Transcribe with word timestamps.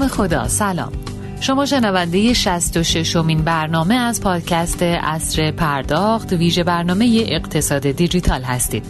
نام 0.00 0.08
خدا. 0.08 0.48
سلام. 0.48 0.92
شما 1.40 1.66
شنونده 1.66 2.32
66 2.32 3.16
امین 3.16 3.42
برنامه 3.42 3.94
از 3.94 4.20
پادکست 4.20 4.82
اصر 4.82 5.50
پرداخت 5.50 6.32
ویژه 6.32 6.64
برنامه 6.64 7.24
اقتصاد 7.28 7.90
دیجیتال 7.90 8.42
هستید. 8.42 8.84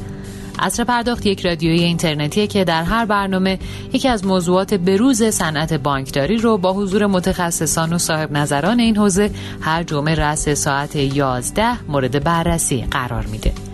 اصر 0.59 0.85
پرداخت 0.85 1.27
یک 1.27 1.47
رادیوی 1.47 1.81
اینترنتیه 1.81 2.47
که 2.47 2.65
در 2.65 2.83
هر 2.83 3.05
برنامه 3.05 3.59
یکی 3.93 4.09
از 4.09 4.25
موضوعات 4.25 4.75
بروز 4.75 5.23
صنعت 5.23 5.73
بانکداری 5.73 6.37
رو 6.37 6.59
با 6.59 6.73
حضور 6.73 7.07
متخصصان 7.07 7.93
و 7.93 7.99
صاحب 7.99 8.33
نظران 8.33 8.81
این 8.81 8.97
حوزه 8.97 9.31
هر 9.61 9.83
جمعه 9.83 10.15
رأس 10.15 10.49
ساعت 10.49 10.97
11 10.97 11.91
مورد 11.91 12.25
بررسی 12.25 12.87
قرار 12.91 13.27
میده. 13.27 13.70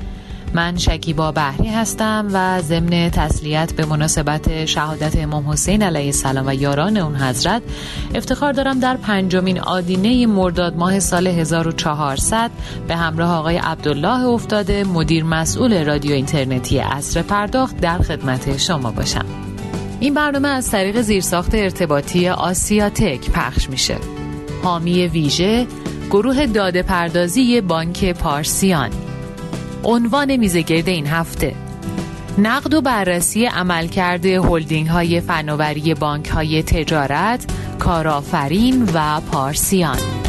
من 0.56 0.76
شکیبا 0.76 1.32
بحری 1.32 1.68
هستم 1.68 2.28
و 2.32 2.60
ضمن 2.62 3.10
تسلیت 3.10 3.72
به 3.72 3.84
مناسبت 3.86 4.64
شهادت 4.64 5.16
امام 5.16 5.50
حسین 5.50 5.82
علیه 5.82 6.06
السلام 6.06 6.46
و 6.46 6.54
یاران 6.54 6.96
اون 6.96 7.16
حضرت 7.16 7.62
افتخار 8.14 8.52
دارم 8.52 8.80
در 8.80 8.96
پنجمین 8.96 9.60
آدینه 9.60 10.26
مرداد 10.26 10.76
ماه 10.76 11.00
سال 11.00 11.26
1400 11.26 12.50
به 12.88 12.96
همراه 12.96 13.32
آقای 13.34 13.56
عبدالله 13.56 14.24
افتاده 14.24 14.84
مدیر 14.84 15.24
مسئول 15.24 15.84
رادیو 15.84 16.12
اینترنتی 16.12 16.80
اصر 16.80 17.22
پرداخت 17.22 17.80
در 17.80 17.98
خدمت 17.98 18.58
شما 18.58 18.90
باشم. 18.90 19.24
این 20.00 20.14
برنامه 20.14 20.48
از 20.48 20.70
طریق 20.70 21.00
زیرساخت 21.00 21.54
ارتباطی 21.54 22.28
آسیا 22.28 22.90
تک 22.90 23.30
پخش 23.30 23.70
میشه. 23.70 23.96
حامی 24.62 25.06
ویژه 25.06 25.66
گروه 26.10 26.46
داده 26.46 26.82
پردازی 26.82 27.60
بانک 27.60 28.12
پارسیان. 28.12 28.90
عنوان 29.86 30.36
میزگرد 30.36 30.88
این 30.88 31.06
هفته. 31.06 31.54
نقد 32.38 32.74
و 32.74 32.80
بررسی 32.80 33.46
عملکرد 33.46 34.26
هلدینگ 34.26 34.86
های 34.86 35.20
فناوری 35.20 35.94
بانک 35.94 36.28
های 36.28 36.62
تجارت، 36.62 37.46
کارآفرین 37.78 38.88
و 38.94 39.20
پارسیان. 39.20 40.25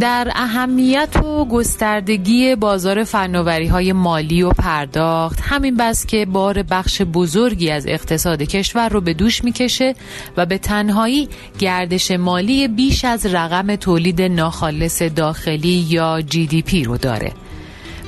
در 0.00 0.32
اهمیت 0.34 1.16
و 1.16 1.44
گستردگی 1.44 2.54
بازار 2.56 3.04
فناوری 3.04 3.66
های 3.66 3.92
مالی 3.92 4.42
و 4.42 4.50
پرداخت 4.50 5.40
همین 5.42 5.76
بس 5.76 6.06
که 6.06 6.26
بار 6.26 6.62
بخش 6.62 7.02
بزرگی 7.02 7.70
از 7.70 7.86
اقتصاد 7.86 8.42
کشور 8.42 8.88
رو 8.88 9.00
به 9.00 9.14
دوش 9.14 9.44
می‌کشه 9.44 9.94
و 10.36 10.46
به 10.46 10.58
تنهایی 10.58 11.28
گردش 11.58 12.10
مالی 12.10 12.68
بیش 12.68 13.04
از 13.04 13.26
رقم 13.26 13.76
تولید 13.76 14.22
ناخالص 14.22 15.02
داخلی 15.02 15.86
یا 15.88 16.20
GDP 16.20 16.84
رو 16.84 16.96
داره. 16.96 17.32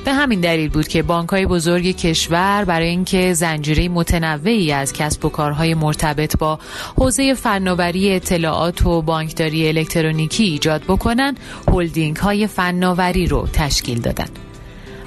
به 0.07 0.13
همین 0.13 0.39
دلیل 0.39 0.69
بود 0.69 0.87
که 0.87 1.03
بانک 1.03 1.29
های 1.29 1.45
بزرگ 1.45 1.95
کشور 1.95 2.65
برای 2.65 2.87
اینکه 2.87 3.33
زنجیره 3.33 3.89
متنوعی 3.89 4.71
از 4.71 4.93
کسب 4.93 5.25
و 5.25 5.29
کارهای 5.29 5.73
مرتبط 5.73 6.37
با 6.37 6.59
حوزه 6.97 7.33
فناوری 7.33 8.15
اطلاعات 8.15 8.85
و 8.85 9.01
بانکداری 9.01 9.67
الکترونیکی 9.67 10.43
ایجاد 10.43 10.83
بکنن 10.83 11.35
هلدینگ 11.67 12.17
های 12.17 12.47
فناوری 12.47 13.27
رو 13.27 13.47
تشکیل 13.53 14.01
دادند. 14.01 14.46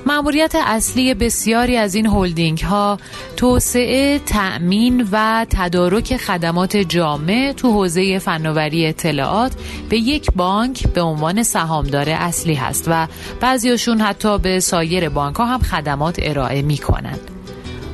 ماموریت 0.06 0.55
اصلی 0.55 1.15
بسیاری 1.15 1.77
از 1.77 1.94
این 1.94 2.06
هلدینگ 2.06 2.59
ها 2.59 2.99
توسعه، 3.37 4.19
تأمین 4.19 5.09
و 5.12 5.47
تدارک 5.50 6.16
خدمات 6.16 6.77
جامع 6.77 7.53
تو 7.56 7.72
حوزه 7.72 8.19
فناوری 8.19 8.87
اطلاعات 8.87 9.53
به 9.88 9.99
یک 9.99 10.31
بانک 10.37 10.88
به 10.88 11.00
عنوان 11.00 11.43
سهامدار 11.43 12.09
اصلی 12.09 12.55
هست 12.55 12.84
و 12.88 13.06
بعضیاشون 13.41 14.00
حتی 14.00 14.38
به 14.38 14.61
سایر 14.61 15.09
بانک 15.09 15.37
ها 15.37 15.47
هم 15.47 15.61
خدمات 15.61 16.17
ارائه 16.22 16.62
می 16.62 16.78
کنند. 16.78 17.30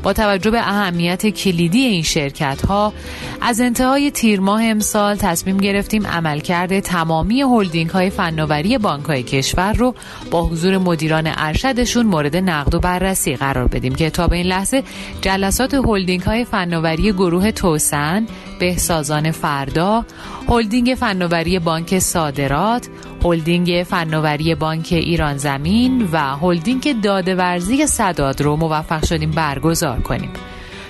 با 0.06 0.12
توجه 0.12 0.50
به 0.50 0.60
اهمیت 0.60 1.26
کلیدی 1.26 1.78
این 1.78 2.02
شرکت 2.02 2.66
ها 2.66 2.92
از 3.40 3.60
انتهای 3.60 4.10
تیر 4.10 4.40
ماه 4.40 4.64
امسال 4.64 5.16
تصمیم 5.16 5.56
گرفتیم 5.56 6.06
عملکرد 6.06 6.80
تمامی 6.80 7.42
هلدینگ 7.42 7.90
های 7.90 8.10
فناوری 8.10 8.78
بانک 8.78 9.04
های 9.04 9.22
کشور 9.22 9.72
رو 9.72 9.94
با 10.30 10.46
حضور 10.46 10.78
مدیران 10.78 11.32
ارشدشون 11.36 12.06
مورد 12.06 12.36
نقد 12.36 12.74
و 12.74 12.80
بررسی 12.80 13.36
قرار 13.36 13.68
بدیم 13.68 13.94
که 13.94 14.10
تا 14.10 14.28
به 14.28 14.36
این 14.36 14.46
لحظه 14.46 14.82
جلسات 15.20 15.74
هلدینگ 15.74 16.22
های 16.22 16.44
فناوری 16.44 17.12
گروه 17.12 17.50
توسن 17.50 18.26
بهسازان 18.60 19.30
فردا 19.30 20.04
هلدینگ 20.48 20.94
فناوری 20.94 21.58
بانک 21.58 21.98
صادرات 21.98 22.88
هلدینگ 23.26 23.86
فناوری 23.88 24.54
بانک 24.54 24.88
ایران 24.90 25.36
زمین 25.36 26.08
و 26.12 26.18
هلدینگ 26.18 27.00
داده 27.00 27.37
ورزی 27.37 27.86
سداد 27.86 28.42
رو 28.42 28.56
موفق 28.56 29.04
شدیم 29.04 29.30
برگزار 29.30 30.00
کنیم 30.00 30.30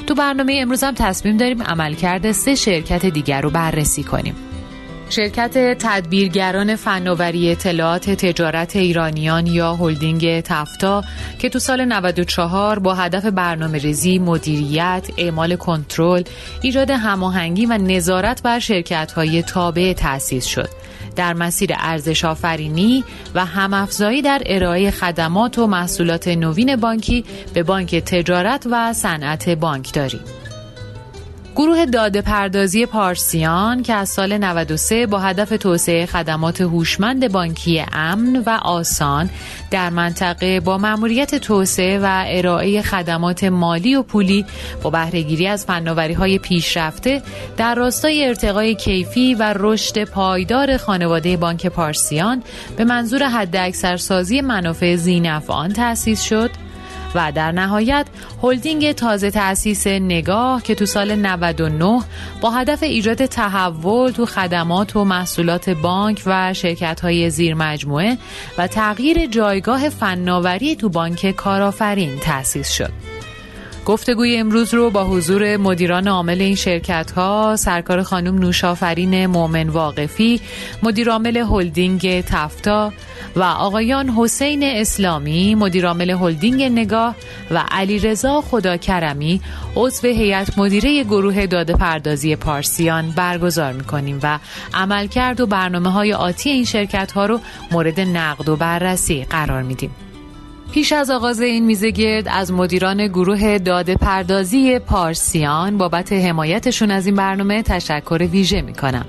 تو 0.07 0.15
برنامه 0.15 0.59
امروز 0.63 0.85
هم 0.85 0.95
تصمیم 0.95 1.37
داریم 1.37 1.63
عملکرد 1.63 2.33
سه 2.33 2.55
شرکت 2.55 3.07
دیگر 3.07 3.41
رو 3.41 3.51
بررسی 3.51 4.03
کنیم 4.03 4.35
شرکت 5.11 5.79
تدبیرگران 5.79 6.77
فناوری 6.77 7.51
اطلاعات 7.51 8.11
تجارت 8.11 8.77
ایرانیان 8.77 9.47
یا 9.47 9.75
هلدینگ 9.75 10.41
تفتا 10.41 11.05
که 11.39 11.49
تو 11.49 11.59
سال 11.59 11.85
94 11.85 12.79
با 12.79 12.95
هدف 12.95 13.25
برنامه 13.25 13.79
ریزی، 13.79 14.19
مدیریت، 14.19 15.09
اعمال 15.19 15.57
کنترل، 15.57 16.23
ایجاد 16.63 16.91
هماهنگی 16.91 17.67
و 17.67 17.79
نظارت 17.79 18.43
بر 18.43 18.59
شرکت 18.59 19.13
های 19.13 19.43
تابع 19.43 19.93
تأسیس 19.93 20.45
شد. 20.45 20.69
در 21.17 21.35
مسیر 21.35 21.71
ارزش 21.77 22.25
آفرینی 22.25 23.05
و 23.35 23.45
همافزایی 23.45 24.23
در 24.23 24.43
ارائه 24.47 24.91
خدمات 24.91 25.59
و 25.59 25.67
محصولات 25.67 26.29
نوین 26.29 26.77
بانکی 26.77 27.25
به 27.55 27.63
بانک 27.63 27.95
تجارت 27.95 28.67
و 28.71 28.93
صنعت 28.93 29.49
بانکداری. 29.49 30.21
گروه 31.57 31.87
داده 31.87 32.23
پردازی 32.23 32.87
پارسیان 32.87 33.83
که 33.83 33.95
از 33.95 34.09
سال 34.09 34.39
93 34.39 35.07
با 35.07 35.19
هدف 35.19 35.49
توسعه 35.49 36.07
خدمات 36.07 36.61
هوشمند 36.61 37.33
بانکی 37.33 37.85
امن 37.93 38.43
و 38.47 38.51
آسان 38.63 39.31
در 39.71 39.91
منطقه 39.91 40.61
با 40.61 40.79
مأموریت 40.79 41.35
توسعه 41.35 41.99
و 41.99 42.25
ارائه 42.27 42.83
خدمات 42.83 43.45
مالی 43.45 43.95
و 43.95 44.03
پولی 44.03 44.45
با 44.83 44.91
بهرهگیری 44.91 45.47
از 45.47 45.65
فناوری 45.65 46.15
های 46.15 46.39
پیشرفته 46.39 47.23
در 47.57 47.75
راستای 47.75 48.27
ارتقای 48.27 48.75
کیفی 48.75 49.35
و 49.35 49.55
رشد 49.57 50.05
پایدار 50.05 50.77
خانواده 50.77 51.37
بانک 51.37 51.67
پارسیان 51.67 52.43
به 52.77 52.85
منظور 52.85 53.23
حداکثرسازی 53.29 54.41
منافع 54.41 54.97
زینفعان 54.97 55.73
تأسیس 55.73 56.23
شد. 56.23 56.66
و 57.17 57.33
در 57.33 57.53
نهایت 57.53 58.07
هلدینگ 58.43 58.93
تازه 58.93 59.31
تأسیس 59.31 59.87
نگاه 59.87 60.63
که 60.63 60.75
تو 60.75 60.87
سال 60.87 61.15
99 61.15 62.03
با 62.41 62.51
هدف 62.51 62.83
ایجاد 62.83 63.27
تحول 63.27 64.11
تو 64.11 64.27
خدمات 64.27 64.97
و 64.97 65.05
محصولات 65.05 65.71
بانک 65.71 66.23
و 66.27 66.55
شرکت 66.55 67.01
های 67.01 67.31
زیر 67.31 67.55
مجموعه 67.55 68.19
و 68.59 68.67
تغییر 68.67 69.27
جایگاه 69.27 69.89
فناوری 69.89 70.77
تو 70.77 70.89
بانک 70.89 71.31
کارآفرین 71.31 72.19
تأسیس 72.19 72.73
شد. 72.73 73.16
گفتگوی 73.87 74.37
امروز 74.37 74.75
رو 74.75 74.91
با 74.91 75.05
حضور 75.05 75.57
مدیران 75.57 76.09
عامل 76.09 76.41
این 76.41 76.55
شرکت 76.55 77.11
ها 77.11 77.57
سرکار 77.59 78.03
خانم 78.03 78.39
نوشافرین 78.39 79.27
مومن 79.27 79.69
واقفی 79.69 80.41
مدیر 80.83 81.11
عامل 81.11 81.37
هلدینگ 81.37 82.21
تفتا 82.21 82.93
و 83.37 83.43
آقایان 83.43 84.09
حسین 84.09 84.63
اسلامی 84.63 85.55
مدیرعامل 85.55 86.11
هلدینگ 86.11 86.63
نگاه 86.63 87.15
و 87.51 87.65
علیرضا 87.71 88.41
خداکرمی 88.41 89.41
عضو 89.77 90.09
هیئت 90.09 90.59
مدیره 90.59 91.05
گروه 91.05 91.47
داده 91.47 91.73
پردازی 91.73 92.37
پارسیان 92.37 93.11
برگزار 93.11 93.73
می‌کنیم 93.73 94.21
و 94.23 94.39
عملکرد 94.75 95.41
و 95.41 95.47
برنامه 95.47 95.91
های 95.91 96.13
آتی 96.13 96.51
این 96.51 96.65
شرکت 96.65 97.13
ها 97.13 97.27
رو 97.27 97.41
مورد 97.71 98.01
نقد 98.01 98.49
و 98.49 98.57
بررسی 98.57 99.25
قرار 99.31 99.63
میدیم. 99.63 100.06
پیش 100.73 100.93
از 100.93 101.11
آغاز 101.11 101.41
این 101.41 101.65
میزه 101.65 101.91
گرد 101.91 102.29
از 102.29 102.53
مدیران 102.53 103.07
گروه 103.07 103.59
داده 103.59 103.95
پردازی 103.95 104.79
پارسیان 104.79 105.79
بابت 105.79 106.13
حمایتشون 106.13 106.91
از 106.91 107.07
این 107.07 107.17
برنامه 107.17 107.63
تشکر 107.63 108.29
ویژه 108.33 108.63
می 108.63 108.75
کنم. 108.75 109.07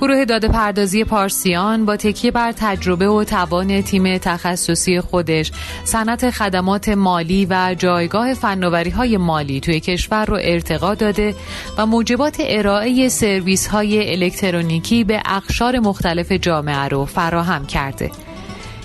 گروه 0.00 0.24
داده 0.24 0.48
پردازی 0.48 1.04
پارسیان 1.04 1.84
با 1.84 1.96
تکیه 1.96 2.30
بر 2.30 2.52
تجربه 2.52 3.08
و 3.08 3.24
توان 3.24 3.82
تیم 3.82 4.18
تخصصی 4.18 5.00
خودش 5.00 5.52
صنعت 5.84 6.30
خدمات 6.30 6.88
مالی 6.88 7.46
و 7.50 7.74
جایگاه 7.78 8.34
فناوری 8.34 8.90
های 8.90 9.16
مالی 9.16 9.60
توی 9.60 9.80
کشور 9.80 10.24
رو 10.24 10.38
ارتقا 10.40 10.94
داده 10.94 11.34
و 11.78 11.86
موجبات 11.86 12.36
ارائه 12.40 13.08
سرویس 13.08 13.66
های 13.66 14.12
الکترونیکی 14.12 15.04
به 15.04 15.22
اقشار 15.24 15.78
مختلف 15.78 16.32
جامعه 16.32 16.88
رو 16.88 17.04
فراهم 17.04 17.66
کرده. 17.66 18.10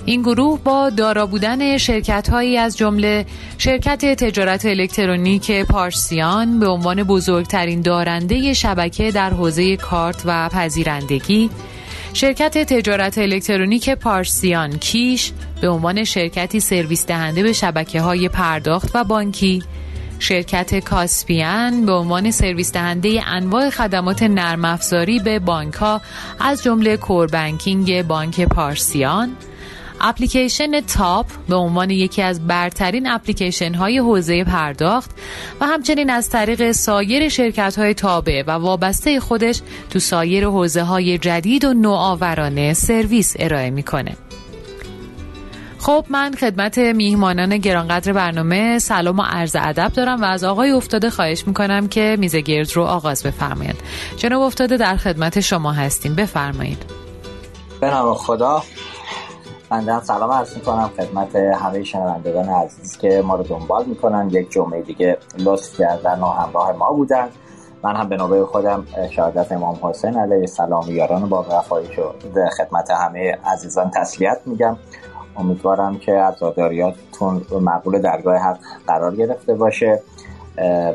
این 0.06 0.22
گروه 0.22 0.60
با 0.64 0.90
دارا 0.90 1.26
بودن 1.26 1.78
شرکت 1.78 2.30
هایی 2.30 2.58
از 2.58 2.78
جمله 2.78 3.26
شرکت 3.58 4.06
تجارت 4.06 4.66
الکترونیک 4.66 5.52
پارسیان 5.52 6.60
به 6.60 6.68
عنوان 6.68 7.04
بزرگترین 7.04 7.82
دارنده 7.82 8.54
شبکه 8.54 9.12
در 9.12 9.30
حوزه 9.30 9.78
کارت 9.78 10.22
و 10.26 10.50
پذیرندگی 10.50 11.50
شرکت 12.14 12.58
تجارت 12.58 13.18
الکترونیک 13.18 13.90
پارسیان 13.90 14.78
کیش 14.78 15.32
به 15.62 15.70
عنوان 15.70 16.04
شرکتی 16.04 16.60
سرویس 16.60 17.06
دهنده 17.06 17.44
به 17.44 17.54
شبکه 17.54 18.02
های 18.02 18.30
پرداخت 18.30 18.92
و 18.96 19.04
بانکی 19.04 19.64
شرکت 20.20 20.80
کاسپیان 20.80 21.86
به 21.86 21.92
عنوان 21.92 22.32
سرویس 22.32 22.72
دهنده 22.72 23.24
انواع 23.28 23.70
خدمات 23.70 24.24
نرم 24.24 24.66
افزاری 24.66 25.20
به 25.20 25.40
بانک 25.40 25.74
ها 25.74 26.02
از 26.40 26.64
جمله 26.64 26.98
core 26.98 27.28
banking 27.28 28.08
بانک 28.08 28.42
پارسیان 28.42 29.36
اپلیکیشن 30.02 30.82
تاپ 30.82 31.26
به 31.50 31.56
عنوان 31.56 31.90
یکی 31.90 32.22
از 32.22 32.48
برترین 32.48 33.08
اپلیکیشن 33.10 33.74
های 33.74 33.98
حوزه 33.98 34.44
پرداخت 34.44 35.12
و 35.62 35.66
همچنین 35.66 36.10
از 36.10 36.30
طریق 36.30 36.72
سایر 36.72 37.30
شرکت 37.30 37.80
های 37.80 37.94
تابع 37.94 38.44
و 38.48 38.52
وابسته 38.52 39.20
خودش 39.20 39.62
تو 39.90 40.00
سایر 40.00 40.46
حوزه 40.46 40.84
های 40.84 41.18
جدید 41.18 41.66
و 41.66 41.74
نوآورانه 41.74 42.74
سرویس 42.74 43.36
ارائه 43.40 43.70
می‌کنه. 43.70 44.16
خب 45.80 46.06
من 46.10 46.36
خدمت 46.40 46.78
میهمانان 46.78 47.58
گرانقدر 47.58 48.14
برنامه 48.14 48.80
سلام 48.80 49.20
و 49.20 49.22
عرض 49.22 49.56
ادب 49.60 49.92
دارم 49.94 50.22
و 50.22 50.26
از 50.26 50.44
آقای 50.44 50.72
افتاده 50.72 51.10
خواهش 51.10 51.48
می‌کنم 51.48 51.88
که 51.88 52.18
میز 52.20 52.36
گرد 52.36 52.72
رو 52.76 52.84
آغاز 52.84 53.24
بفرمایید. 53.24 53.76
جناب 54.18 54.42
افتاده 54.42 54.78
در 54.78 54.98
خدمت 54.98 55.40
شما 55.40 55.72
هستیم. 55.72 56.16
بفرمایید. 56.16 56.84
به 57.80 57.90
نام 57.90 58.14
خدا. 58.14 58.64
بنده 59.72 60.04
سلام 60.04 60.32
عرض 60.32 60.56
می‌کنم 60.56 60.90
خدمت 60.98 61.36
همه 61.36 61.84
شنوندگان 61.84 62.50
عزیز 62.50 62.98
که 62.98 63.22
ما 63.26 63.36
رو 63.36 63.44
دنبال 63.44 63.86
می‌کنن. 63.86 64.30
یک 64.30 64.52
جمعه 64.52 64.82
دیگه 64.82 65.18
لطف 65.38 65.78
کردن 65.78 66.22
و 66.22 66.26
همراه 66.26 66.72
ما 66.72 66.92
بودن. 66.92 67.30
من 67.84 67.96
هم 67.96 68.10
به 68.10 68.18
نوبه 68.18 68.46
خودم 68.46 68.86
شهادت 69.10 69.52
امام 69.52 69.80
حسین 69.82 70.18
علیه 70.18 70.40
السلام 70.40 70.84
یاران 70.88 71.30
با 71.30 71.46
وفایی 71.50 71.94
شد 71.94 72.16
خدمت 72.58 72.92
همه 72.92 73.38
عزیزان 73.46 73.90
تسلیت 73.90 74.40
میگم. 74.46 74.78
امیدوارم 75.38 75.98
که 75.98 76.14
عزاداریاتتون 76.14 77.46
مقبول 77.52 78.02
درگاه 78.02 78.38
حق 78.38 78.58
قرار 78.88 79.16
گرفته 79.16 79.54
باشه. 79.54 80.02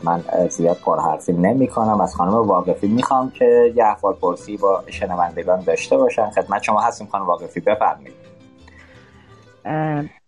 من 0.02 0.24
زیاد 0.50 0.76
پرحرفی 0.76 1.32
نمی 1.32 1.68
کنم 1.68 2.00
از 2.00 2.14
خانم 2.14 2.34
واقفی 2.34 2.88
می‌خوام 2.88 3.30
که 3.30 3.72
یه 3.76 3.84
احوال 3.84 4.14
پرسی 4.14 4.56
با 4.56 4.82
شنوندگان 4.86 5.60
داشته 5.60 5.96
باشن. 5.96 6.30
خدمت 6.30 6.62
شما 6.62 6.80
هستیم 6.80 7.08
خانم 7.12 7.26
واقفی 7.26 7.60
بفرمایید. 7.60 8.25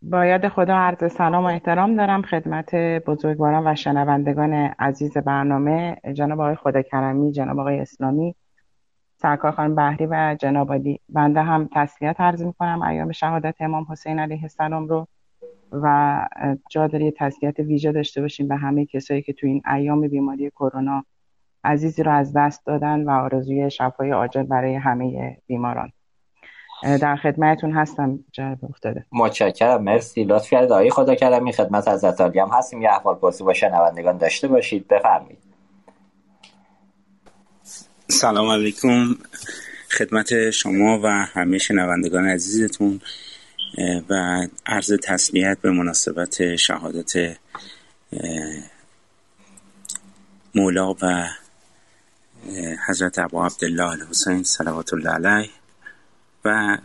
باید 0.02 0.48
خدا 0.48 0.76
عرض 0.76 1.12
سلام 1.12 1.44
و 1.44 1.46
احترام 1.46 1.96
دارم 1.96 2.22
خدمت 2.22 2.74
بزرگواران 3.06 3.66
و 3.66 3.74
شنوندگان 3.74 4.52
عزیز 4.78 5.18
برنامه 5.18 5.96
جناب 6.14 6.40
آقای 6.40 6.54
خدا 6.54 6.82
کرمی 6.82 7.32
جناب 7.32 7.58
آقای 7.58 7.80
اسلامی 7.80 8.34
سرکار 9.16 9.52
خانم 9.52 9.74
بحری 9.74 10.06
و 10.06 10.36
جناب 10.40 10.72
علی. 10.72 11.00
بنده 11.08 11.42
هم 11.42 11.68
تسلیت 11.72 12.20
عرض 12.20 12.42
می‌کنم. 12.42 12.82
ایام 12.82 13.12
شهادت 13.12 13.54
امام 13.60 13.86
حسین 13.90 14.18
علیه 14.18 14.42
السلام 14.42 14.88
رو 14.88 15.06
و 15.72 16.28
جا 16.70 16.86
داره 16.86 17.10
تسلیت 17.10 17.58
ویژه 17.58 17.92
داشته 17.92 18.20
باشیم 18.20 18.48
به 18.48 18.56
همه 18.56 18.86
کسایی 18.86 19.22
که 19.22 19.32
تو 19.32 19.46
این 19.46 19.62
ایام 19.74 20.08
بیماری 20.08 20.50
کرونا 20.50 21.04
عزیزی 21.64 22.02
رو 22.02 22.12
از 22.12 22.32
دست 22.36 22.66
دادن 22.66 23.04
و 23.04 23.10
آرزوی 23.10 23.70
شفای 23.70 24.10
عاجل 24.10 24.42
برای 24.42 24.74
همه 24.74 25.36
بیماران. 25.46 25.92
در 26.82 27.16
خدمتتون 27.16 27.72
هستم 27.72 28.18
جناب 28.32 28.58
افتاده 28.70 29.04
متشکرم 29.12 29.82
مرسی. 29.82 30.24
لطف 30.24 30.50
کردید. 30.50 30.72
آقای 30.72 30.90
خدا 30.90 31.14
کردم 31.14 31.50
خدمت 31.52 31.88
از 31.88 32.04
هم 32.04 32.48
هستیم. 32.52 32.82
یه 32.82 32.90
احوال 32.90 33.14
پرسی 33.14 33.44
با 33.44 33.52
شنوندگان 33.54 34.18
داشته 34.18 34.48
باشید. 34.48 34.88
بفرمایید. 34.88 35.38
سلام 38.08 38.50
علیکم. 38.50 39.14
خدمت 39.90 40.50
شما 40.50 41.00
و 41.04 41.06
همه 41.06 41.58
شنوندگان 41.58 42.28
عزیزتون. 42.28 43.00
و 44.10 44.40
عرض 44.66 44.92
تسلیت 45.04 45.58
به 45.62 45.70
مناسبت 45.70 46.56
شهادت 46.56 47.12
مولا 50.54 50.94
و 51.02 51.28
حضرت 52.88 53.18
ابو 53.18 53.42
عبدالله 53.42 53.90
الحسین 53.90 54.42
صلوات 54.42 54.92
الله 54.92 55.10
علیه. 55.10 55.50
و 56.48 56.78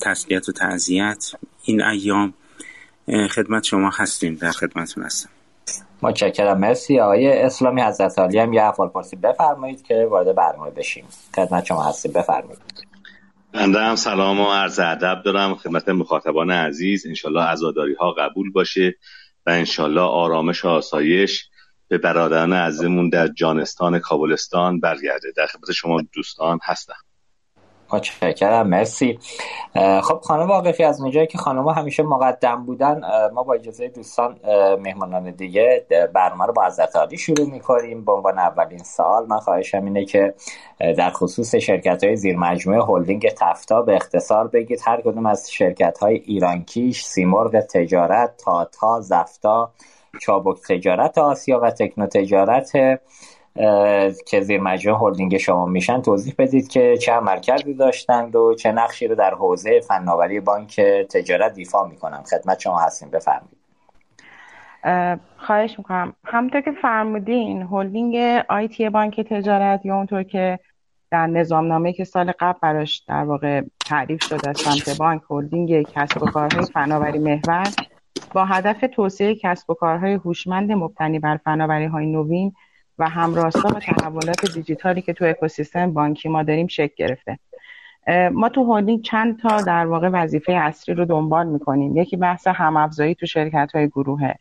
تسلیت 0.00 0.48
و 0.48 0.52
تعذیت 0.52 1.24
این 1.64 1.82
ایام 1.82 2.34
خدمت 3.30 3.64
شما 3.64 3.90
هستیم 3.94 4.34
در 4.34 4.50
خدمتون 4.50 5.04
هستم. 5.04 5.28
متشکرم. 6.02 6.58
مرسی 6.58 7.00
آقای 7.00 7.42
اسلامی 7.42 7.82
حضرت 7.82 8.18
علی 8.18 8.38
هم 8.38 8.52
یه 8.52 8.62
افعال 8.62 8.88
پرسی 8.88 9.16
بفرمایید 9.16 9.82
که 9.82 10.06
وارد 10.10 10.34
برنامه 10.34 10.70
بشیم. 10.70 11.04
خدمت 11.36 11.64
شما 11.64 11.82
هستیم. 11.82 12.12
بفرمایید. 12.12 12.58
بنده 13.52 13.78
هم 13.78 13.96
سلام 13.96 14.40
و 14.40 14.52
عرض 14.52 14.78
ادب 14.78 15.22
دارم 15.24 15.54
خدمت 15.54 15.88
مخاطبان 15.88 16.50
عزیز. 16.50 17.06
انشالله 17.06 17.42
عزاداری 17.42 17.94
ها 17.94 18.12
قبول 18.12 18.52
باشه 18.52 18.94
و 19.46 19.50
انشالله 19.50 20.00
آرامش 20.00 20.64
و 20.64 20.68
آسایش 20.68 21.48
به 21.88 21.98
برادران 21.98 22.52
عزیزمون 22.52 23.08
در 23.08 23.28
جانستان 23.28 23.98
کابلستان 23.98 24.80
برگرده. 24.80 25.32
در 25.36 25.46
خدمت 25.46 25.72
شما 25.72 26.02
دوستان 26.12 26.58
هستم. 26.62 26.94
متشکرم 27.92 28.66
مرسی. 28.68 29.18
خب 30.02 30.20
خانم 30.22 30.48
واقفی 30.48 30.84
از 30.84 31.00
اونجایی 31.00 31.26
که 31.26 31.38
خانم 31.38 31.68
همیشه 31.68 32.02
مقدم 32.02 32.64
بودن 32.64 33.00
ما 33.34 33.42
با 33.42 33.54
اجازه 33.54 33.88
دوستان 33.88 34.36
مهمانان 34.80 35.30
دیگه 35.30 35.86
برنامه 36.14 36.46
رو 36.46 36.52
با 36.52 36.64
حضرت 36.64 36.96
عالی 36.96 37.18
شروع 37.18 37.50
می‌کنیم. 37.50 38.04
به 38.04 38.12
عنوان 38.12 38.38
اولین 38.38 38.78
سال 38.78 39.26
من 39.26 39.38
خواهشم 39.38 39.84
اینه 39.84 40.04
که 40.04 40.34
در 40.78 41.10
خصوص 41.10 41.54
شرکت 41.54 42.04
های 42.04 42.16
زیر 42.16 42.36
مجموعه 42.36 42.82
هلدینگ 42.82 43.28
تفتا 43.28 43.82
به 43.82 43.96
اختصار 43.96 44.48
بگید. 44.48 44.80
هر 44.84 45.00
کدوم 45.00 45.26
از 45.26 45.52
شرکت 45.52 45.98
های 45.98 46.14
ایرانکیش 46.14 47.04
سیمرغ 47.04 47.60
تجارت 47.60 48.36
تاتا 48.44 49.00
زفتا 49.00 49.70
چابک 50.20 50.56
تجارت 50.68 51.18
آسیا 51.18 51.60
و 51.60 51.70
تکنو 51.70 52.06
تجارت 52.06 52.72
که 54.26 54.40
زیر 54.40 54.60
مجموعه 54.60 55.00
هلدینگ 55.00 55.36
شما 55.36 55.66
میشن 55.66 56.02
توضیح 56.02 56.34
بدید 56.38 56.68
که 56.68 56.96
چه 56.96 57.20
مرکزی 57.20 57.74
داشتند 57.74 58.36
و 58.36 58.54
چه 58.54 58.72
نقشی 58.72 59.08
رو 59.08 59.14
در 59.14 59.34
حوزه 59.34 59.80
فناوری 59.80 60.40
بانک 60.40 60.80
تجارت 61.10 61.54
دیفا 61.54 61.84
می‌کنن. 61.84 62.22
خدمت 62.22 62.60
شما 62.60 62.78
هستیم. 62.78 63.10
بفرمایید. 63.10 63.62
خواهش 65.36 65.78
می‌کنم. 65.78 66.12
همونطور 66.24 66.60
که 66.60 66.72
فرمودین 66.82 67.62
هلدینگ 67.62 68.16
آیتی 68.48 68.88
بانک 68.88 69.20
تجارت 69.20 69.86
یا 69.86 69.96
اونطور 69.96 70.22
که 70.22 70.58
در 71.10 71.26
نظامنامه 71.26 71.92
که 71.92 72.04
سال 72.04 72.32
قبل 72.38 72.58
براش 72.62 73.04
در 73.08 73.24
واقع 73.24 73.62
تعریف 73.86 74.22
شده 74.22 74.48
از 74.48 74.58
سمت 74.58 74.98
بانک 74.98 75.22
هلدینگ 75.30 75.82
کسب 75.82 76.22
و 76.22 76.26
کارهای 76.26 76.64
فناوری 76.64 77.18
محور 77.18 77.68
با 78.34 78.44
هدف 78.44 78.84
توسعه 78.92 79.34
کسب 79.34 79.70
و 79.70 79.74
کارهای 79.74 80.12
هوشمند 80.12 80.72
مبتنی 80.72 81.18
بر 81.18 81.36
فناوری 81.36 81.84
های 81.84 82.06
نوین 82.06 82.52
و 83.02 83.08
همراستا 83.08 83.68
و 83.68 83.72
تحولات 83.80 84.52
دیجیتالی 84.54 85.02
که 85.02 85.12
تو 85.12 85.24
اکوسیستم 85.24 85.92
بانکی 85.92 86.28
ما 86.28 86.42
داریم 86.42 86.66
شکل 86.66 86.94
گرفته. 86.96 87.38
ما 88.32 88.48
تو 88.48 88.64
هولدینگ 88.64 89.02
چند 89.02 89.40
تا 89.40 89.62
در 89.62 89.86
واقع 89.86 90.08
وظیفه 90.08 90.52
اصلی 90.52 90.94
رو 90.94 91.04
دنبال 91.04 91.46
می‌کنیم. 91.46 91.96
یکی 91.96 92.16
بحث 92.16 92.46
همافزایی 92.46 93.14
تو 93.14 93.26
شرکت 93.26 93.70
های 93.74 93.88
گروهه 93.88 94.34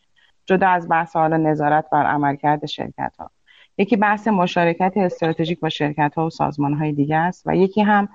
جدا 0.46 0.68
از 0.70 0.90
بحث 0.90 1.16
حالا 1.16 1.38
نظارت 1.38 1.86
بر 1.92 2.06
عملکرد 2.06 2.66
شرکت 2.66 3.16
ها 3.20 3.32
یکی 3.78 3.96
بحث 3.96 4.28
مشارکت 4.28 4.94
استراتژیک 4.96 5.60
با 5.60 5.70
شرکت 5.70 6.14
ها 6.16 6.26
و 6.26 6.30
سازمان 6.30 6.74
های 6.74 6.92
دیگه 6.92 7.16
است 7.16 7.44
و 7.48 7.56
یکی 7.56 7.82
هم 7.82 8.10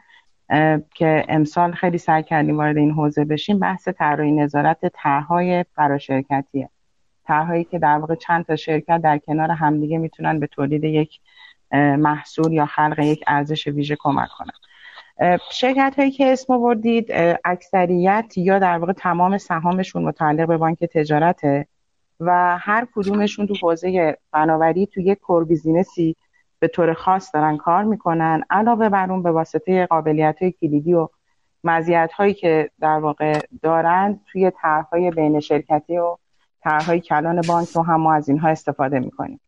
که 0.95 1.25
امسال 1.29 1.73
خیلی 1.73 1.99
سعی 1.99 2.23
کردیم 2.23 2.57
وارد 2.57 2.76
این 2.76 2.91
حوزه 2.91 3.25
بشیم 3.25 3.59
بحث 3.59 3.88
طراحی 3.88 4.33
نظارت 4.33 4.87
طرحهای 4.95 5.65
فراشرکتیه 5.75 6.69
طرحهایی 7.28 7.64
که 7.64 7.78
در 7.78 7.99
واقع 7.99 8.14
چند 8.14 8.45
تا 8.45 8.56
شرکت 8.56 9.00
در 9.02 9.18
کنار 9.18 9.50
همدیگه 9.50 9.99
می‌تونن 9.99 10.40
به 10.40 10.47
تولید 10.47 10.85
یک 10.85 11.21
محصول 11.73 12.52
یا 12.52 12.66
خلق 12.66 12.99
یک 12.99 13.25
ارزش 13.26 13.66
ویژه 13.66 13.97
کمک 14.00 14.28
کنن. 14.38 15.38
شرکت 15.52 15.95
هایی 15.99 16.11
که 16.11 16.33
اسم 16.33 16.52
آوردید 16.52 17.06
اکثریت 17.45 18.33
یا 18.37 18.59
در 18.59 18.78
واقع 18.78 18.92
تمام 18.92 19.38
سهامشون 19.38 20.02
متعلق 20.02 20.49
به 20.49 20.56
بانک 20.56 20.85
تجارته 20.85 21.66
و 22.21 22.59
هر 22.59 22.87
کدومشون 22.95 23.47
تو 23.47 23.54
حوزه 23.62 24.18
فناوری 24.30 24.87
تو 24.87 25.00
یک 25.00 25.18
کور 25.18 25.45
بیزینسی 25.45 26.16
به 26.59 26.68
طور 26.68 26.92
خاص 26.92 27.35
دارن 27.35 27.56
کار 27.56 27.85
می‌کنن. 27.85 28.42
علاوه 28.50 28.88
بر 28.88 29.11
اون 29.11 29.23
به 29.23 29.30
واسطه 29.30 29.87
قابلیت 29.87 30.42
های 30.42 30.52
کلیدی 30.52 30.95
و 30.95 31.09
مزیت 31.64 32.12
هایی 32.12 32.35
که 32.35 32.71
در 32.80 32.99
واقع 32.99 33.40
دارن 33.62 34.21
توی 34.33 34.52
طرحهای 34.62 35.11
بین 35.11 35.40
شرکتی 35.40 35.99
و 35.99 36.16
طرحهای 36.66 37.00
کلان 37.00 37.40
بانک 37.49 37.68
رو 37.68 37.82
هم 37.82 38.00
ما 38.00 38.14
از 38.14 38.28
اینها 38.28 38.49
استفاده 38.49 38.99
می‌کنیم. 38.99 39.40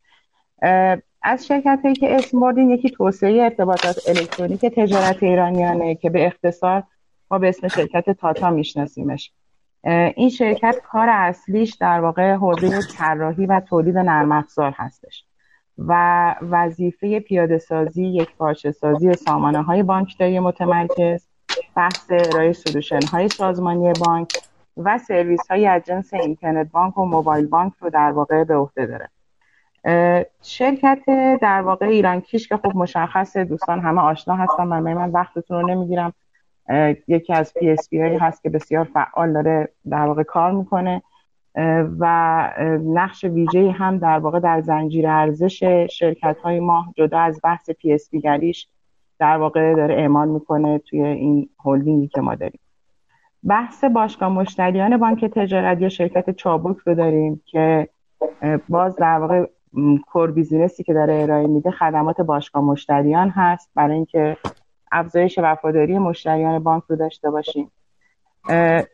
از 1.22 1.46
شرکت 1.46 1.80
هایی 1.82 1.94
که 1.94 2.14
اسم 2.14 2.40
بردین 2.40 2.70
یکی 2.70 2.90
توسعه 2.90 3.42
ارتباطات 3.42 3.98
الکترونیک 4.08 4.60
تجارت 4.60 5.22
ایرانیانه 5.22 5.94
که 5.94 6.10
به 6.10 6.26
اختصار 6.26 6.82
ما 7.30 7.38
به 7.38 7.48
اسم 7.48 7.68
شرکت 7.68 8.10
تاتا 8.10 8.50
میشناسیمش. 8.50 9.32
این 10.16 10.28
شرکت 10.28 10.76
کار 10.90 11.08
اصلیش 11.08 11.74
در 11.74 12.00
واقع 12.00 12.34
حوزه 12.34 12.80
طراحی 12.96 13.46
و 13.46 13.60
تولید 13.60 13.98
نرم 13.98 14.32
افزار 14.32 14.74
هستش 14.76 15.24
و 15.78 16.34
وظیفه 16.42 17.20
پیاده 17.20 17.58
سازی 17.58 18.06
یک 18.06 18.36
پارچه 18.36 18.72
سازی 18.72 19.14
سامانه 19.14 19.62
های 19.62 19.82
بانکداری 19.82 20.38
متمرکز 20.38 21.26
بحث 21.76 22.10
ارائه 22.10 22.52
سلوشن 22.52 23.06
های 23.12 23.28
سازمانی 23.28 23.92
بانک 24.04 24.28
و 24.78 24.98
سرویس 24.98 25.50
های 25.50 25.66
از 25.66 25.82
جنس 25.82 26.14
اینترنت 26.14 26.70
بانک 26.70 26.98
و 26.98 27.04
موبایل 27.04 27.46
بانک 27.46 27.72
رو 27.80 27.90
در 27.90 28.10
واقع 28.12 28.44
به 28.44 28.56
عهده 28.56 28.86
داره. 28.86 29.08
شرکت 30.42 31.00
در 31.40 31.62
واقع 31.62 31.86
ایران 31.86 32.20
کیش 32.20 32.48
که 32.48 32.56
خب 32.56 32.72
مشخص 32.74 33.36
دوستان 33.36 33.80
همه 33.80 34.00
آشنا 34.00 34.34
هستن. 34.34 34.64
من 34.64 34.92
من 34.94 35.10
وقتتون 35.10 35.60
رو 35.60 35.68
نمی‌گیرم. 35.68 36.12
یکی 37.08 37.32
از 37.32 37.54
PSP 37.54 37.88
هایی 37.92 38.16
هست 38.16 38.42
که 38.42 38.50
بسیار 38.50 38.84
فعال 38.84 39.32
داره 39.32 39.68
در 39.90 40.06
واقع 40.06 40.22
کار 40.22 40.52
می‌کنه. 40.52 41.02
و 41.98 42.50
نقش 42.84 43.24
ویژه 43.24 43.70
هم 43.70 43.98
در 43.98 44.18
واقع 44.18 44.40
در 44.40 44.60
زنجیره 44.60 45.10
ارزش 45.10 45.64
شرکت 45.90 46.36
های 46.42 46.60
ما 46.60 46.92
جدا 46.96 47.18
از 47.18 47.40
بحث 47.44 47.70
PSP 47.70 48.10
گریش 48.10 48.68
در 49.18 49.36
واقع 49.36 49.74
داره 49.74 49.94
اعمال 49.94 50.28
می‌کنه 50.28 50.78
توی 50.78 51.02
این 51.02 51.48
هلدینگی 51.64 52.08
که 52.08 52.20
ما 52.20 52.34
داریم. 52.34 52.60
بحث 53.44 53.84
باشگاه 53.84 54.28
مشتریان 54.28 54.96
بانک 54.96 55.24
تجارت 55.24 55.80
یا 55.80 55.88
شرکت 55.88 56.30
چابک 56.30 56.76
رو 56.76 56.94
داریم 56.94 57.42
که 57.46 57.88
باز 58.68 58.96
در 58.96 59.18
واقع 59.18 59.46
کور 60.06 60.30
بیزینسی 60.30 60.84
که 60.84 60.94
داره 60.94 61.14
ارائه 61.14 61.46
میده 61.46 61.70
خدمات 61.70 62.20
باشگاه 62.20 62.64
مشتریان 62.64 63.28
هست 63.28 63.70
برای 63.74 63.96
اینکه 63.96 64.36
افزایش 64.92 65.38
وفاداری 65.38 65.98
مشتریان 65.98 66.58
بانک 66.58 66.82
رو 66.88 66.96
داشته 66.96 67.30
باشیم. 67.30 67.70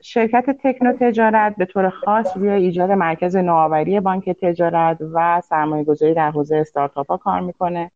شرکت 0.02 0.44
تکنو 0.62 0.92
تجارت 1.00 1.56
به 1.56 1.64
طور 1.64 1.90
خاص 1.90 2.36
روی 2.36 2.48
ایجاد 2.48 2.90
مرکز 2.90 3.36
نوآوری 3.36 4.00
بانک 4.00 4.30
تجارت 4.30 4.98
و 5.14 5.40
سرمایه 5.40 5.84
گذاری 5.84 6.14
در 6.14 6.30
حوزه 6.30 6.56
استارتاپ 6.56 7.10
ها 7.10 7.16
کار 7.16 7.40
می‌کنه. 7.40 7.90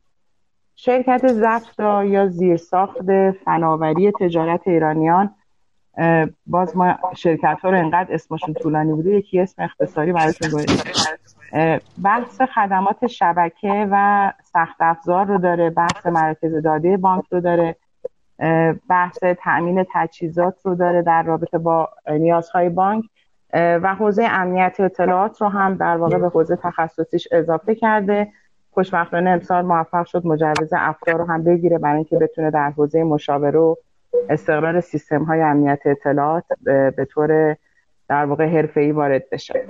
شرکت 0.77 1.27
زفتا 1.27 2.05
یا 2.05 2.29
زیرساخت 2.29 3.31
فناوری 3.45 4.13
تجارت 4.13 4.69
ایرانیان 4.69 5.35
باز 6.47 6.77
ما 6.77 6.99
شرکت 7.17 7.59
ها 7.63 7.71
رو 7.71 7.79
انقدر 7.79 8.15
اسمشون 8.15 8.55
طولانی 8.55 8.93
بوده 8.93 9.11
یکی 9.11 9.41
اسم 9.41 9.63
اختصاری 9.63 10.13
براتون 10.13 10.51
گذاشتیم 10.51 11.23
بحث 12.03 12.43
خدمات 12.43 13.07
شبکه 13.07 13.89
و 13.91 14.33
سخت 14.45 14.77
افزار 14.81 15.27
رو 15.27 15.39
داره 15.39 15.71
بحث 15.71 16.07
مراکز 16.07 16.55
داده 16.55 16.97
بانک 16.97 17.25
رو 17.31 17.41
داره 17.41 17.77
بحث 18.89 19.19
تأمین 19.39 19.87
تجهیزات 19.93 20.55
رو 20.65 20.75
داره 20.75 21.03
در 21.03 21.23
رابطه 21.23 21.59
با 21.59 21.89
نیازهای 22.11 22.69
بانک. 22.69 23.05
و 23.55 23.95
حوزه 23.95 24.25
امنیت 24.31 24.77
اطلاعات 24.81 25.43
رو 25.43 25.49
هم 25.49 25.75
در 25.75 25.97
واقع 25.97 26.19
به 26.19 26.29
حوزه 26.29 26.57
تخصصیش 26.57 27.29
اضافه 27.33 27.75
کرده. 27.75 28.33
خوشبختانه 28.71 29.31
امسال 29.31 29.65
موفق 29.65 30.07
شد 30.07 30.27
مجوز 30.27 30.73
افکار 30.73 31.15
رو 31.15 31.25
هم 31.25 31.45
بگیره 31.45 31.79
برای 31.79 31.97
اینکه 31.97 32.17
بتونه 32.17 32.51
در 32.51 32.71
حوزه 32.71 33.05
مشاوره 33.05 33.59
و 33.59 33.75
استقرار 34.29 34.81
سیستم 34.81 35.25
های 35.25 35.41
امنیت 35.41 35.81
اطلاعات 35.85 36.45
به 36.65 37.07
طور 37.11 37.57
در 38.09 38.25
واقع 38.25 38.47
حرفه‌ای 38.47 38.93
وارد 38.93 39.23
بشه. 39.33 39.67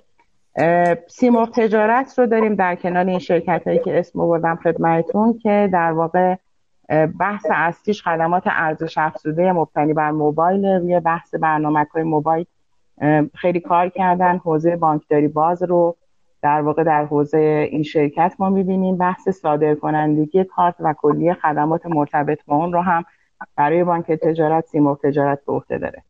سیمرغ 1.09 1.51
تجارت 1.55 2.19
رو 2.19 2.27
داریم 2.27 2.55
در 2.55 2.75
کنار 2.75 3.07
این 3.07 3.19
شرکت 3.19 3.63
هایی 3.67 3.79
که 3.79 3.99
اسم 3.99 4.19
بردم 4.19 4.57
خدمتتون 4.57 5.39
که 5.39 5.69
در 5.73 5.93
واقع 5.93 6.35
بحث 7.21 7.47
اصلیش 7.51 8.03
خدمات 8.03 8.43
ارزش 8.47 8.99
افزوده 8.99 9.53
مبتنی 9.53 9.93
بر 9.93 10.11
موبایل 10.11 10.67
روی 10.67 11.01
بحث 11.01 11.35
برنامه 11.35 11.87
های 11.95 12.03
موبایل 12.03 12.47
خیلی 13.35 13.61
کار 13.61 13.89
کردن. 13.89 14.39
حوزه 14.39 14.77
بانکداری 14.77 15.29
باز 15.29 15.63
رو 15.63 15.97
در 16.43 16.61
واقع 16.61 16.85
در 16.85 17.05
حوزه 17.05 17.69
این 17.71 17.83
شرکت 17.83 18.35
ما 18.39 18.51
می‌بینیم. 18.51 18.97
بحث 18.97 19.29
صادر 19.29 19.75
کنندگی 19.75 20.45
کارت 20.45 20.75
و 20.81 20.95
کلیه 20.99 21.35
خدمات 21.35 21.87
مرتبط 21.87 22.39
با 22.47 22.57
اون 22.57 22.73
رو 22.73 22.81
هم 22.81 23.05
برای 23.57 23.85
بانک 23.85 24.07
تجارت 24.07 24.67
سیمرغ 24.67 25.01
تجارت 25.01 25.45
به 25.47 25.53
عهده 25.53 25.79
داره. 25.79 26.03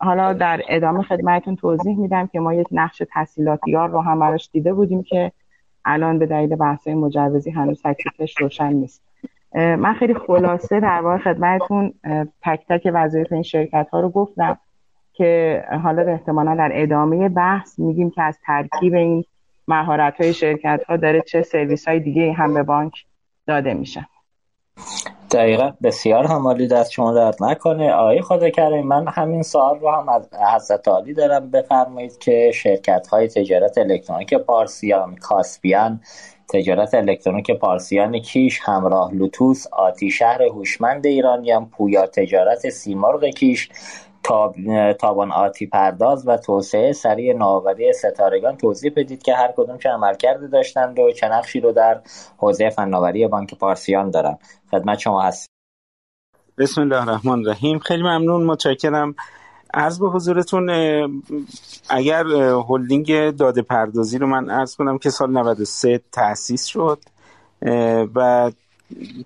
حالا 0.00 0.32
در 0.32 0.62
ادامه 0.68 1.02
خدمتتون 1.02 1.56
توضیح 1.56 1.98
میدم 1.98 2.26
که 2.26 2.40
ما 2.40 2.54
یک 2.54 2.66
نقش 2.72 3.02
تحصیلاتیار 3.10 3.90
رو 3.90 4.00
هم 4.00 4.20
براش 4.20 4.50
دیده 4.52 4.72
بودیم 4.72 5.02
که 5.02 5.32
الان 5.84 6.18
به 6.18 6.26
دلیل 6.26 6.56
بحث 6.56 6.88
مجوزی 6.88 7.50
هنوز 7.50 7.82
تکلیفش 7.82 8.40
روشن 8.40 8.72
نیست. 8.72 9.02
من 9.54 9.94
خیلی 9.94 10.14
خلاصه 10.14 10.80
در 10.80 11.00
واقع 11.00 11.18
خدمتتون 11.18 11.94
تک 12.42 12.64
تک 12.68 12.90
وظایف 12.94 13.32
این 13.32 13.42
شرکت 13.42 13.88
ها 13.92 14.00
رو 14.00 14.10
گفتم 14.10 14.58
که 15.12 15.64
حالا 15.82 16.02
احتمالا 16.02 16.54
در 16.54 16.70
ادامه 16.72 17.28
بحث 17.28 17.78
میگیم 17.78 18.10
که 18.10 18.22
از 18.22 18.38
ترکیب 18.46 18.94
این 18.94 19.24
مهارت 19.68 20.20
های 20.20 20.32
شرکت 20.32 20.84
ها 20.88 20.96
داره 20.96 21.20
چه 21.20 21.42
سرویس 21.42 21.88
های 21.88 22.00
دیگه 22.00 22.32
هم 22.32 22.54
به 22.54 22.62
بانک 22.62 22.92
داده 23.46 23.74
میشن 23.74 24.06
دقیقا 25.32 25.72
بسیار 25.82 26.26
همالی 26.26 26.66
دست 26.66 26.92
شما 26.92 27.12
درد 27.12 27.42
نکنه 27.42 27.92
آقای 27.92 28.22
خدا 28.22 28.50
کریم 28.50 28.86
من 28.86 29.08
همین 29.08 29.42
سوال 29.42 29.78
رو 29.78 29.90
هم 29.90 30.08
از 30.08 30.28
حضرت 30.54 30.88
عالی 30.88 31.14
دارم 31.14 31.50
بفرمایید 31.50 32.18
که 32.18 32.50
شرکت 32.54 33.06
های 33.06 33.28
تجارت 33.28 33.78
الکترونیک 33.78 34.34
پارسیان 34.34 35.16
کاسپیان 35.16 36.00
تجارت 36.48 36.94
الکترونیک 36.94 37.50
پارسیان 37.50 38.18
کیش 38.18 38.60
همراه 38.62 39.14
لوتوس 39.14 39.66
آتی 39.72 40.10
شهر 40.10 40.42
هوشمند 40.42 41.06
ایرانیان 41.06 41.66
پویا 41.66 42.06
تجارت 42.06 42.68
سیمرغ 42.68 43.24
کیش. 43.24 43.68
تابان 45.00 45.32
آتی 45.32 45.66
پرداز 45.66 46.28
و 46.28 46.36
توسعه 46.36 46.92
سریع 46.92 47.34
نوآوری 47.34 47.92
ستارگان 47.92 48.56
توضیح 48.56 48.92
بدید 48.96 49.22
که 49.22 49.34
هر 49.34 49.52
کدوم 49.56 49.78
چه 49.78 49.88
عملکردی 49.88 50.48
داشتند 50.48 50.98
و 50.98 51.12
چه 51.12 51.28
نقشی 51.28 51.60
رو 51.60 51.72
در 51.72 52.00
حوزه 52.38 52.70
فناوری 52.70 53.26
بانک 53.26 53.54
پارسیان 53.54 54.10
دارن. 54.10 54.38
خدمت 54.70 54.98
شما 54.98 55.22
هست 55.22 55.46
بسم 56.58 56.80
الله 56.80 57.08
الرحمن 57.08 57.38
الرحیم. 57.38 57.78
خیلی 57.78 58.02
ممنون 58.02 58.44
متشکرم. 58.44 59.14
عرض 59.74 59.98
به 59.98 60.08
حضورتون 60.08 60.70
اگر 61.90 62.24
هلدینگ 62.68 63.30
داده 63.30 63.62
پردازی 63.62 64.18
رو 64.18 64.26
من 64.26 64.50
عرض 64.50 64.76
کنم 64.76 64.98
که 64.98 65.10
سال 65.10 65.30
93 65.30 66.00
تأسیس 66.12 66.64
شد 66.64 66.98
و 68.14 68.50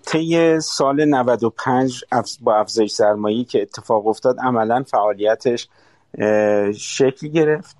طی 0.07 0.61
سال 0.61 1.05
95 1.05 2.05
با 2.41 2.57
افزایش 2.57 2.91
سرمایه‌ای 2.91 3.45
که 3.45 3.63
اتفاق 3.63 4.07
افتاد 4.07 4.41
عملا 4.41 4.83
فعالیتش 4.83 5.69
شکل 6.77 7.29
گرفت. 7.29 7.77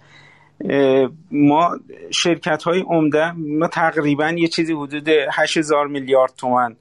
ما 1.31 1.77
شرکت 2.11 2.63
های 2.63 2.81
عمده 2.81 3.33
ما 3.33 3.69
تقریبا 3.69 4.31
یه 4.31 4.49
چیزی 4.49 4.73
حدود 4.73 5.09
8000 5.33 5.87
میلیارد 5.87 6.33
تومن 6.37 6.77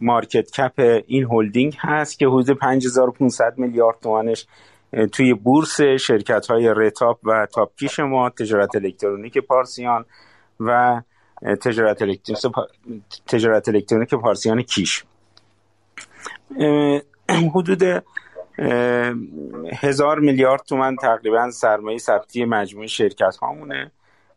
market 0.00 0.50
cap 0.50 1.02
این 1.06 1.24
هلدینگ 1.24 1.76
هست 1.80 2.18
که 2.18 2.26
حدود 2.26 2.50
5500 2.50 3.58
میلیارد 3.58 3.96
تومنش 4.02 4.46
توی 5.12 5.34
بورس 5.34 5.80
شرکت 5.80 6.46
های 6.46 6.74
رتاپ 6.76 7.18
و 7.24 7.46
تاپکیش 7.46 8.00
ما 8.00 8.30
تجارت 8.30 8.76
الکترونیک 8.76 9.38
پارسیان 9.38 10.04
و 10.60 11.00
تجارت 11.44 12.02
الکترونیک 12.02 12.54
تجارت 13.26 13.68
الکترونیک 13.68 14.14
پارسیان 14.14 14.62
کیش. 14.62 15.04
حدود 17.54 17.82
هزار 19.72 20.18
میلیارد 20.18 20.62
تومن 20.62 20.96
تقریبا 20.96 21.50
سرمایه 21.50 21.98
ثبتی 21.98 22.44
مجموعه 22.44 22.86
شرکت 22.86 23.36
هامونه. 23.36 23.90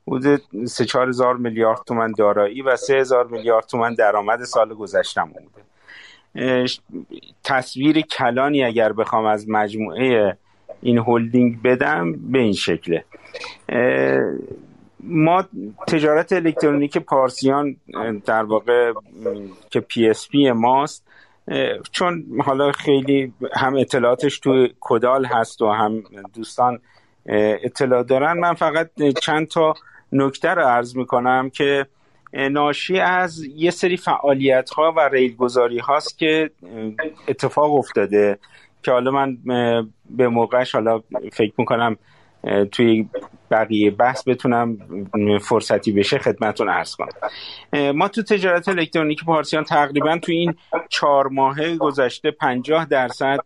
حدود 0.07 0.41
سه 0.65 0.85
چهار 0.85 1.09
هزار 1.09 1.37
میلیارد 1.37 1.79
تومن 1.87 2.11
دارایی 2.17 2.61
و 2.61 2.75
سه 2.75 2.95
هزار 2.95 3.27
میلیارد 3.27 3.65
تومن 3.65 3.93
درآمد 3.93 4.43
سال 4.43 4.73
گذشته 4.73 5.21
بوده. 5.21 5.67
تصویر 7.43 8.01
کلانی 8.01 8.63
اگر 8.63 8.93
بخوام 8.93 9.25
از 9.25 9.49
مجموعه 9.49 10.37
این 10.81 10.97
هلدینگ 10.97 11.61
بدم 11.61 12.13
به 12.31 12.39
این 12.39 12.53
شکله. 12.53 13.05
ما 15.03 15.45
تجارت 15.87 16.33
الکترونیک 16.33 16.97
پارسیان 16.97 17.75
در 18.25 18.43
واقع 18.43 18.93
که 19.69 19.79
PSP 19.79 20.51
ماست 20.51 21.07
چون 21.91 22.25
حالا 22.45 22.71
خیلی 22.71 23.33
هم 23.53 23.75
اطلاعاتش 23.75 24.39
تو 24.39 24.67
کدال 24.79 25.25
هست 25.25 25.61
و 25.61 25.69
هم 25.69 26.03
دوستان 26.35 26.79
اطلاع 27.63 28.03
دارن. 28.03 28.39
من 28.39 28.53
فقط 28.53 28.89
چند 29.23 29.47
تا 29.47 29.73
نکته 30.11 30.49
رو 30.49 30.61
عرض 30.61 30.97
می‌کنم 30.97 31.49
که 31.49 31.85
ناشی 32.33 32.99
از 32.99 33.43
یه 33.43 33.71
سری 33.71 33.97
فعالیت 33.97 34.69
ها 34.69 34.93
و 34.97 34.99
ریل 34.99 35.35
گذاری 35.35 35.79
هاست 35.79 36.17
که 36.17 36.49
اتفاق 37.27 37.75
افتاده 37.75 38.39
که 38.83 38.91
حالا 38.91 39.11
من 39.11 39.37
به 40.09 40.27
موقعش 40.27 40.75
حالا 40.75 41.01
فکر 41.33 41.53
می‌کنم 41.57 41.97
توی 42.71 43.09
بقیه 43.51 43.91
بحث 43.91 44.27
بتونم 44.27 44.77
فرصتی 45.41 45.91
بشه 45.91 46.17
خدمتون 46.17 46.69
ارز 46.69 46.95
کنم. 46.95 47.91
ما 47.91 48.07
تو 48.07 48.23
تجارت 48.23 48.69
الکترونیک 48.69 49.23
پارسیان 49.23 49.63
تقریبا 49.63 50.17
تو 50.17 50.31
این 50.31 50.55
چهار 50.89 51.27
ماه 51.27 51.75
گذشته 51.75 52.31
پنجاه 52.31 52.85
درصد 52.85 53.39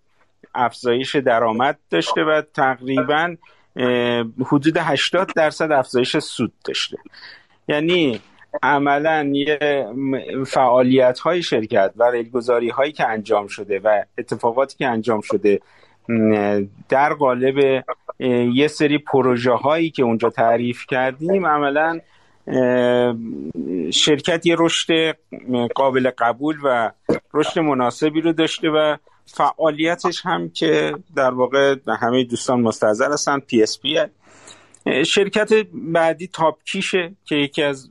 افزایش 0.55 1.15
درآمد 1.15 1.79
داشته 1.89 2.23
و 2.23 2.41
تقریبا 2.53 3.35
حدود 4.45 4.77
80 4.77 5.29
درصد 5.35 5.71
افزایش 5.71 6.17
سود 6.17 6.53
داشته. 6.65 6.97
یعنی 7.67 8.21
عملا 8.63 9.31
یه 9.33 9.87
فعالیت 10.47 11.19
های 11.19 11.43
شرکت 11.43 11.93
و 11.95 12.03
ریلگذاری 12.03 12.69
هایی 12.69 12.91
که 12.91 13.07
انجام 13.07 13.47
شده 13.47 13.79
و 13.79 14.03
اتفاقاتی 14.17 14.77
که 14.77 14.87
انجام 14.87 15.21
شده 15.21 15.59
در 16.89 17.13
قالب 17.13 17.83
یه 18.53 18.67
سری 18.67 18.97
پروژه 18.97 19.51
هایی 19.51 19.89
که 19.89 20.03
اونجا 20.03 20.29
تعریف 20.29 20.85
کردیم 20.85 21.45
عملا 21.45 21.99
شرکت 23.91 24.45
یه 24.45 24.55
رشد 24.59 25.17
قابل 25.75 26.11
قبول 26.17 26.57
و 26.63 26.91
رشد 27.33 27.59
مناسبی 27.59 28.21
رو 28.21 28.33
داشته 28.33 28.69
و 28.69 28.97
فعالیتش 29.25 30.21
هم 30.25 30.49
که 30.49 30.93
در 31.15 31.33
واقع 31.33 31.75
همه 31.87 32.23
دوستان 32.23 32.61
مستحضر 32.61 33.11
هستن 33.11 33.39
PSP 33.39 33.97
شرکت 35.05 35.49
بعدی 35.73 36.27
تاپکیشه 36.27 37.11
که 37.25 37.35
یکی 37.35 37.63
از 37.63 37.89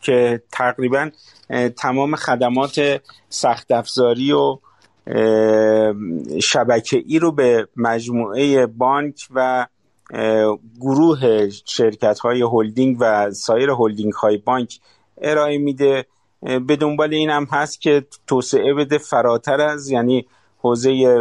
که 0.00 0.42
تقریبا 0.52 1.10
تمام 1.76 2.16
خدمات 2.16 3.02
سخت 3.28 3.72
افزاری 3.72 4.32
و 4.32 4.58
شبکه 6.42 7.02
ای 7.06 7.18
رو 7.18 7.32
به 7.32 7.68
مجموعه 7.76 8.66
بانک 8.66 9.26
و 9.34 9.66
گروه 10.80 11.48
شرکت 11.64 12.18
های 12.18 12.42
هلدینگ 12.42 12.96
و 13.00 13.30
سایر 13.30 13.70
هلدینگ 13.70 14.12
های 14.12 14.36
بانک 14.36 14.80
ارائه 15.22 15.58
میده. 15.58 16.06
به 16.42 16.76
دنبال 16.76 17.14
این 17.14 17.30
هم 17.30 17.44
هست 17.44 17.80
که 17.80 18.06
توسعه 18.26 18.74
بده 18.74 18.98
فراتر 18.98 19.60
از 19.60 19.90
یعنی 19.90 20.26
حوزه 20.58 21.18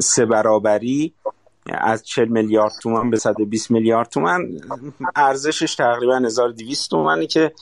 سه 0.00 0.26
برابری 0.26 1.12
از 1.70 2.02
40 2.02 2.28
میلیارد 2.28 2.72
تومن 2.82 3.10
به 3.10 3.16
120 3.16 3.70
میلیارد 3.70 4.08
تومن. 4.08 4.48
ارزشش 5.16 5.74
تقریبا 5.74 6.16
1200 6.16 6.90
تومنی 6.90 7.26
که 7.26 7.52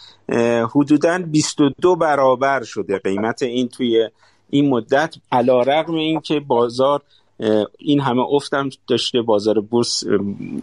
حدودا 0.75 1.19
22 1.19 1.97
برابر 1.97 2.63
شده 2.63 2.99
قیمت 2.99 3.43
این 3.43 3.69
توی 3.69 4.09
این 4.51 4.71
مدت. 4.71 5.15
علا 5.33 5.61
رقم 5.61 5.95
این 5.95 6.21
که 6.21 6.41
بازار 6.41 7.03
این 7.79 8.01
همه 8.01 8.23
افتم 8.23 8.69
داشته 8.89 9.23
بازار 9.23 9.61
بورس 9.61 10.05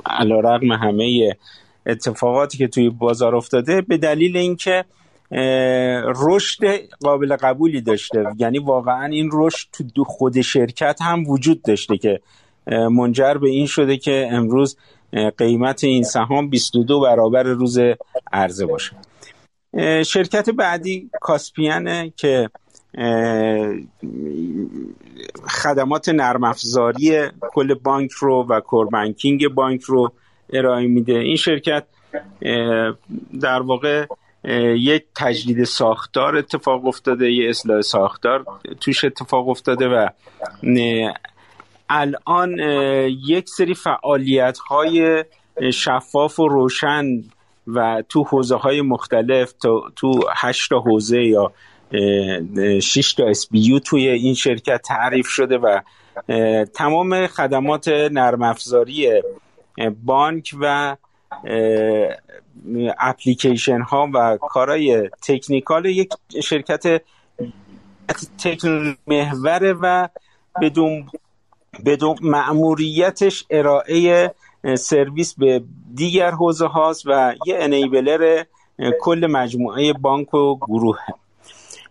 علا 0.05 0.39
رقم 0.39 0.71
همه 0.71 1.37
اتفاقاتی 1.85 2.57
که 2.57 2.67
توی 2.67 2.89
بازار 2.89 3.35
افتاده. 3.35 3.81
به 3.81 3.97
دلیل 3.97 4.37
اینکه 4.37 4.85
رشد 6.25 6.63
قابل 7.01 7.35
قبولی 7.35 7.81
داشته. 7.81 8.25
یعنی 8.37 8.59
واقعا 8.59 9.05
این 9.05 9.29
رشد 9.33 9.67
تو 9.95 10.03
خود 10.03 10.41
شرکت 10.41 11.01
هم 11.01 11.27
وجود 11.27 11.61
داشته 11.61 11.97
که 11.97 12.19
منجر 12.67 13.33
به 13.33 13.49
این 13.49 13.65
شده 13.65 13.97
که 13.97 14.27
امروز 14.31 14.77
قیمت 15.37 15.83
این 15.83 16.03
سهام 16.03 16.49
22 16.49 16.99
برابر 16.99 17.43
روز 17.43 17.79
عرضه 18.33 18.65
باشه. 18.65 18.95
شرکت 20.03 20.49
بعدی 20.49 21.09
کاسپیانه 21.21 22.13
که 22.17 22.49
خدمات 25.47 26.09
نرم 26.09 26.43
افزاری 26.43 27.27
کل 27.41 27.73
بانک 27.73 28.11
رو 28.11 28.45
و 28.49 28.59
کوربانکینگ 28.59 29.47
بانک 29.47 29.81
رو 29.81 30.11
ارائه 30.53 30.87
میده. 30.87 31.13
این 31.13 31.35
شرکت 31.35 31.83
در 33.41 33.61
واقع 33.61 34.05
یک 34.43 35.03
تجدید 35.15 35.63
ساختار 35.63 36.35
اتفاق 36.35 36.85
افتاده 36.85 37.31
یه 37.31 37.49
اصلاح 37.49 37.81
ساختار 37.81 38.45
توش 38.79 39.05
اتفاق 39.05 39.49
افتاده 39.49 39.87
و 39.87 40.07
الان 41.89 42.59
یک 43.27 43.49
سری 43.49 43.73
فعالیت 43.73 44.57
های 44.57 45.25
شفاف 45.73 46.39
و 46.39 46.47
روشن 46.47 47.05
و 47.67 48.03
تو 48.09 48.23
حوزه 48.23 48.55
های 48.55 48.81
مختلف 48.81 49.51
تو, 49.51 49.89
تو 49.95 50.19
هشت 50.35 50.73
حوزه 50.73 51.23
یا 51.23 51.51
شش 52.79 53.13
تا 53.13 53.29
اس 53.29 53.47
توی 53.85 54.07
این 54.07 54.33
شرکت 54.33 54.81
تعریف 54.81 55.27
شده 55.27 55.57
و 55.57 55.79
تمام 56.65 57.27
خدمات 57.27 57.87
نرم 57.87 58.41
افزاری 58.41 59.21
بانک 60.03 60.55
و 60.59 60.95
اپلیکیشن 62.99 63.81
ها 63.81 64.09
و 64.13 64.37
کارهای 64.37 65.09
تکنیکال 65.21 65.85
یک 65.85 66.13
شرکت 66.43 67.01
تکنولوژی 68.43 68.97
محوره 69.07 69.73
و 69.73 70.07
بدون 70.61 71.09
بدون 71.85 72.15
معموریتش 72.21 73.45
ارائه 73.49 74.33
سرویس 74.77 75.33
به 75.33 75.63
دیگر 75.95 76.31
حوزه 76.31 76.67
هاست 76.67 77.03
و 77.05 77.35
یه 77.45 77.57
انیبلر 77.59 78.43
کل 79.01 79.27
مجموعه 79.31 79.93
بانک 79.93 80.33
و 80.33 80.55
گروه. 80.55 80.97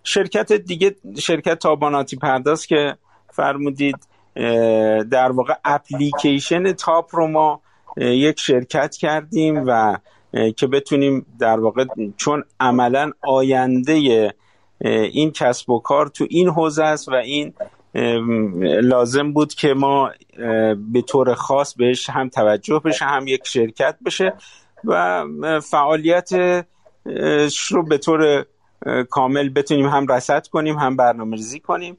شرکت 0.05 0.53
دیگه 0.53 0.97
شرکت 1.19 1.59
تاباناتی 1.59 2.17
پرداز 2.17 2.67
که 2.67 2.97
فرمودید 3.33 3.97
در 5.11 5.33
واقع 5.33 5.55
اپلیکیشن 5.65 6.73
تاپ 6.73 7.15
رو 7.17 7.27
ما 7.27 7.61
یک 8.01 8.41
شرکت 8.41 8.97
کردیم 8.97 9.65
و 9.67 9.97
که 10.57 10.67
بتونیم 10.67 11.27
در 11.39 11.61
واقع 11.61 11.85
چون 12.17 12.45
عملا 12.61 13.11
آینده 13.23 14.33
این 14.85 15.31
کسب 15.31 15.71
و 15.71 15.79
کار 15.79 16.07
تو 16.07 16.27
این 16.31 16.49
حوزه 16.49 16.85
است 16.85 17.09
و 17.09 17.15
این 17.15 17.53
لازم 18.83 19.33
بود 19.33 19.55
که 19.55 19.75
ما 19.75 20.11
به 20.93 21.03
طور 21.09 21.35
خاص 21.35 21.75
بهش 21.75 22.11
هم 22.11 22.29
توجه 22.29 22.81
بشه 22.85 23.05
هم 23.05 23.27
یک 23.27 23.47
شرکت 23.47 23.97
بشه 24.07 24.33
و 24.85 25.25
فعالیت 25.61 26.31
رو 27.71 27.83
به 27.89 27.99
طور 27.99 28.47
کامل 29.11 29.49
بتونیم 29.49 29.87
هم 29.87 30.07
رسد 30.07 30.47
کنیم 30.47 30.79
هم 30.79 30.97
برنامه 30.97 31.37
ریزی 31.37 31.61
کنیم 31.61 31.99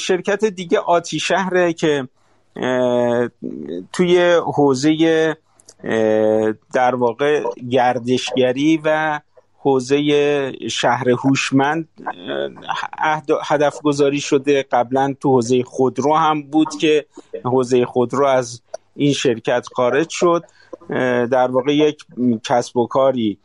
شرکت 0.00 0.44
دیگه 0.44 0.78
آتی 0.78 1.20
شهره 1.20 1.72
که 1.72 2.08
توی 3.92 4.40
حوزه 4.44 5.36
در 6.74 6.94
واقع 6.94 7.42
گردشگری 7.70 8.80
و 8.84 9.20
حوزه 9.58 9.98
شهر 10.68 11.10
هوشمند 11.10 11.88
هدف 13.44 13.82
گذاری 13.82 14.20
شده. 14.20 14.62
قبلا 14.72 15.14
تو 15.20 15.28
حوزه 15.28 15.62
خودرو 15.62 16.14
هم 16.14 16.42
بود 16.42 16.76
که 16.80 17.06
حوزه 17.44 17.84
خودرو 17.84 18.26
از 18.26 18.62
این 18.96 19.12
شرکت 19.12 19.66
خارج 19.74 20.08
شد. 20.08 20.44
در 21.30 21.50
واقع 21.50 21.74
یک 21.74 22.04
کسب 22.44 22.76
و 22.76 22.86
کاری 22.86 23.38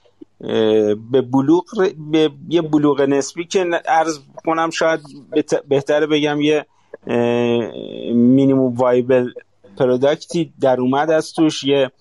به 1.12 1.22
بلوغ 1.22 1.66
به 2.12 2.32
یه 2.50 2.62
بلوغ 2.62 3.02
نسبی 3.02 3.46
که 3.46 3.66
ارز 3.86 4.20
کنم 4.46 4.70
شاید 4.70 5.00
بهتره 5.68 6.08
بگم 6.08 6.42
یه 6.42 6.66
مینیموم 8.14 8.74
وایبل 8.76 9.30
پروداکتی 9.78 10.54
در 10.62 10.82
اومد 10.82 11.12
از 11.12 11.34
توش 11.34 11.64
یه 11.64 11.92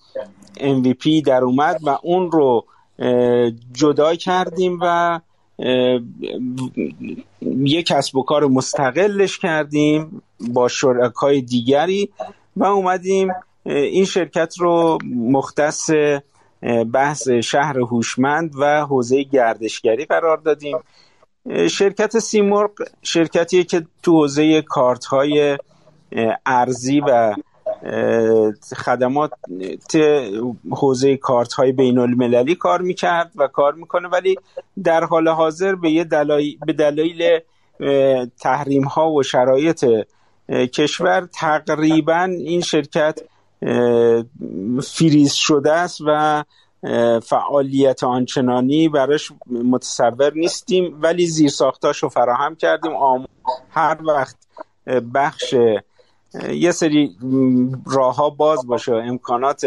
MVP 0.58 1.22
در 1.26 1.44
اومد 1.44 1.80
و 1.82 1.98
اون 2.02 2.30
رو 2.30 2.64
جدا 3.72 4.14
کردیم 4.14 4.78
و 4.82 5.20
یک 7.42 7.86
کسب 7.86 8.16
و 8.16 8.22
کار 8.22 8.46
مستقلش 8.46 9.38
کردیم 9.38 10.22
با 10.40 10.68
شرکای 10.68 11.40
دیگری 11.40 12.10
و 12.56 12.64
اومدیم 12.64 13.28
این 13.64 14.04
شرکت 14.04 14.54
رو 14.58 14.98
مختص 15.14 15.90
بحث 16.92 17.28
شهر 17.28 17.78
هوشمند 17.78 18.52
و 18.58 18.80
حوزه 18.80 19.22
گردشگری 19.22 20.04
قرار 20.04 20.36
دادیم. 20.36 20.78
شرکت 21.70 22.18
سیمرغ 22.18 22.70
شرکتیه 23.02 23.64
که 23.64 23.86
تو 24.02 24.12
حوزه 24.12 24.62
کارت 24.62 25.04
های 25.04 25.58
ارزی 26.46 27.00
و 27.00 27.34
خدمات 28.76 29.30
حوزه 30.70 31.16
کارت 31.16 31.52
های 31.52 31.72
بین 31.72 31.98
المللی 31.98 32.54
کار 32.54 32.82
می‌کرد 32.82 33.32
و 33.36 33.46
کار 33.46 33.74
می‌کنه. 33.74 34.08
ولی 34.08 34.36
در 34.84 35.04
حال 35.04 35.28
حاضر 35.28 35.74
به 35.74 35.90
یه 35.90 36.04
به 36.66 36.72
دلایل 36.72 37.40
تحریم 38.40 38.84
ها 38.84 39.10
و 39.10 39.22
شرایط 39.22 39.84
کشور 40.48 41.28
تقریبا 41.32 42.22
این 42.22 42.60
شرکت 42.60 43.20
فریز 44.82 45.32
شده 45.32 45.72
است 45.72 46.00
و 46.06 46.44
فعالیت 47.22 48.04
آنچنانی 48.04 48.88
براش 48.88 49.32
متصور 49.50 50.32
نیستیم 50.34 50.98
ولی 51.02 51.26
زیر 51.26 51.50
رو 52.02 52.08
فراهم 52.08 52.54
کردیم. 52.54 52.92
هر 53.70 53.98
وقت 54.02 54.36
بخش 55.14 55.54
یه 56.50 56.70
سری 56.70 57.16
راه 57.86 58.16
ها 58.16 58.30
باز 58.30 58.66
باشه 58.66 58.92
امکانات 58.92 59.66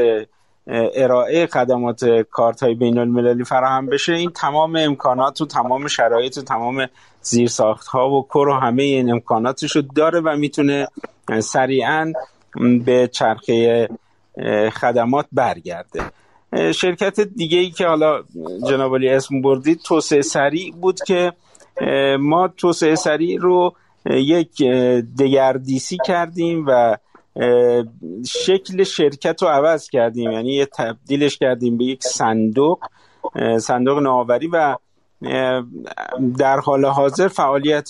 ارائه 0.68 1.48
خدمات 1.48 2.06
کارت 2.32 2.64
های 2.64 2.76
بین 2.76 2.98
المللی 2.98 3.44
فراهم 3.44 3.86
بشه 3.86 4.14
این 4.14 4.30
تمام 4.30 4.76
امکانات 4.76 5.42
و 5.42 5.46
تمام 5.46 5.88
شرایط 5.88 6.38
و 6.38 6.42
تمام 6.42 6.88
زیرساخت 7.22 7.88
ها 7.88 8.10
و 8.10 8.28
کر 8.30 8.48
و 8.48 8.54
همه 8.54 8.84
این 8.84 9.12
امکاناتش 9.12 9.76
رو 9.76 9.82
داره 9.82 10.20
و 10.20 10.36
می‌تونه 10.38 10.88
سریعا 11.40 12.14
به 12.86 13.08
چرخه 13.08 13.90
خدمات 14.74 15.26
برگرده. 15.32 16.04
شرکت 16.76 17.20
دیگه 17.20 17.58
ای 17.58 17.70
که 17.70 17.88
حالا 17.88 18.24
جنابالی 18.70 19.10
اسم 19.10 19.42
بردید 19.42 19.80
توسعه 19.86 20.22
سریع 20.22 20.74
بود 20.82 21.00
که 21.08 21.34
ما 22.20 22.48
توسعه 22.48 22.96
سریع 22.96 23.40
رو 23.40 23.74
یک 24.06 24.62
دگردیسی 25.20 25.98
کردیم 26.06 26.66
و 26.68 26.98
شکل 28.28 28.84
شرکت 28.84 29.44
رو 29.44 29.48
عوض 29.48 29.90
کردیم. 29.90 30.32
یعنی 30.32 30.54
یه 30.54 30.66
تبدیلش 30.66 31.38
کردیم 31.38 31.78
به 31.78 31.84
یک 31.84 32.04
صندوق 32.04 32.80
صندوق 33.60 34.00
نوآوری 34.00 34.48
و 34.48 34.76
در 36.38 36.60
حال 36.60 36.86
حاضر 36.86 37.28
فعالیت 37.28 37.90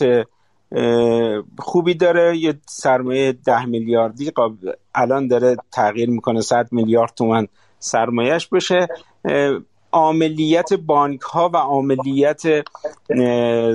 خوبی 1.60 1.94
داره. 1.94 2.38
یه 2.38 2.54
سرمایه 2.68 3.32
ده 3.32 3.66
میلیاردی 3.66 4.32
الان 4.96 5.28
داره 5.28 5.56
تغییر 5.72 6.10
می‌کنه 6.10 6.42
100 6.42 6.68
میلیارد 6.72 7.14
تومن 7.16 7.48
سرمایهش 7.80 8.48
بشه 8.48 8.88
عملیت 9.94 10.74
بانک 10.74 11.22
ها 11.22 11.50
و 11.54 11.58
عملیت 11.58 12.42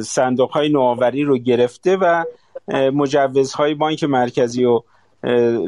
صندوق 0.03 0.51
های 0.51 0.69
نوآوری 0.69 1.25
رو 1.25 1.39
گرفته 1.39 1.97
و 1.97 2.25
مجوزهای 2.69 3.75
بانک 3.75 4.05
مرکزی 4.05 4.65
و 4.65 4.81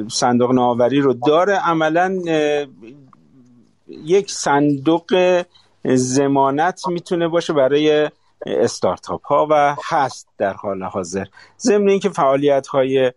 صندوق 0.09 0.53
نوآوری 0.53 1.01
رو 1.01 1.12
داره. 1.12 1.55
عملا 1.55 2.18
یک 3.88 4.31
صندوق 4.31 5.42
زمانت 5.85 6.88
می‌تونه 6.88 7.29
باشه 7.29 7.53
برای 7.53 8.11
استارتاپ 8.46 9.27
ها 9.27 9.46
و 9.51 9.77
هست 9.85 10.29
در 10.38 10.53
حال 10.53 10.83
حاضر. 10.83 11.25
ضمن 11.61 11.88
اینکه 11.88 12.09
فعالیت 12.09 12.66
های 12.66 13.12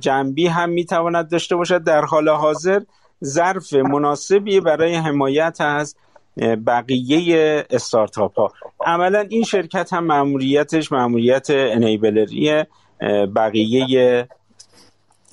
جنبی 0.00 0.46
هم 0.46 0.70
می‌تواند 0.70 1.30
داشته 1.30 1.56
باشد 1.56 1.84
در 1.84 2.04
حال 2.04 2.28
حاضر. 2.28 2.80
ظرف 3.24 3.72
مناسبی 3.72 4.60
برای 4.60 4.94
حمایت 4.94 5.60
از 5.60 5.96
بقیه 6.66 7.66
استارتاپ 7.70 8.38
ها 8.38 8.52
عملا 8.86 9.20
این 9.20 9.44
شرکت 9.44 9.92
هم 9.92 10.04
معمولیتش 10.04 10.92
معمولیت 10.92 11.46
انیبلری 11.50 12.64
بقیه 13.36 14.28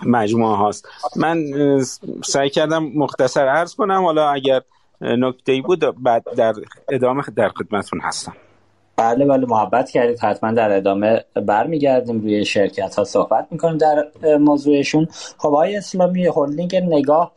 مجموعه 0.06 0.58
هاست. 0.58 0.88
من 1.15 1.38
سعی 2.26 2.50
کردم 2.50 2.84
مختصر 2.84 3.48
عرض 3.48 3.76
کنم. 3.76 4.04
حالا 4.04 4.30
اگر 4.30 4.62
نکته 5.02 5.62
بود 5.62 6.04
بعد 6.04 6.24
در 6.38 6.54
ادامه 6.89 7.24
در 7.36 7.50
خدمتون 7.50 8.02
هستم. 8.02 8.34
بله 8.97 9.25
بله 9.25 9.45
محبت 9.45 9.89
کردید. 9.89 10.19
حتما 10.19 10.51
در 10.51 10.71
ادامه 10.71 11.23
برمیگردیم 11.36 12.21
روی 12.21 12.45
شرکت 12.45 12.95
ها 12.95 13.03
صحبت 13.03 13.47
می‌کنیم 13.51 13.77
در 13.77 14.08
موضوعشون. 14.38 15.08
خب 15.38 15.53
های 15.53 15.75
اسلامی 15.75 16.27
هلدینگ 16.27 16.75
نگاه 16.75 17.32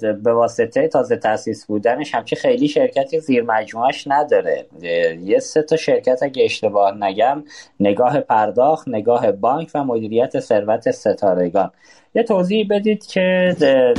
به 0.00 0.32
واسطه 0.32 0.88
تازه 0.88 1.16
تاسیس 1.16 1.66
بودنش 1.66 2.14
همچی 2.14 2.36
خیلی 2.36 2.68
شرکتی 2.68 3.20
زیر 3.20 3.42
مجموعش 3.42 4.04
نداره. 4.06 4.66
یه 5.22 5.38
سه 5.38 5.62
تا 5.62 5.76
شرکت 5.76 6.22
اگه 6.22 6.44
اشتباه 6.44 6.94
نگم 7.04 7.44
نگاه 7.80 8.20
پرداخت 8.20 8.88
نگاه 8.88 9.32
بانک 9.32 9.70
و 9.74 9.84
مدیریت 9.84 10.40
ثروت 10.40 10.90
ستارگان. 10.90 11.70
یه 12.14 12.22
توضیح 12.22 12.66
بدید 12.70 13.06
که 13.06 13.56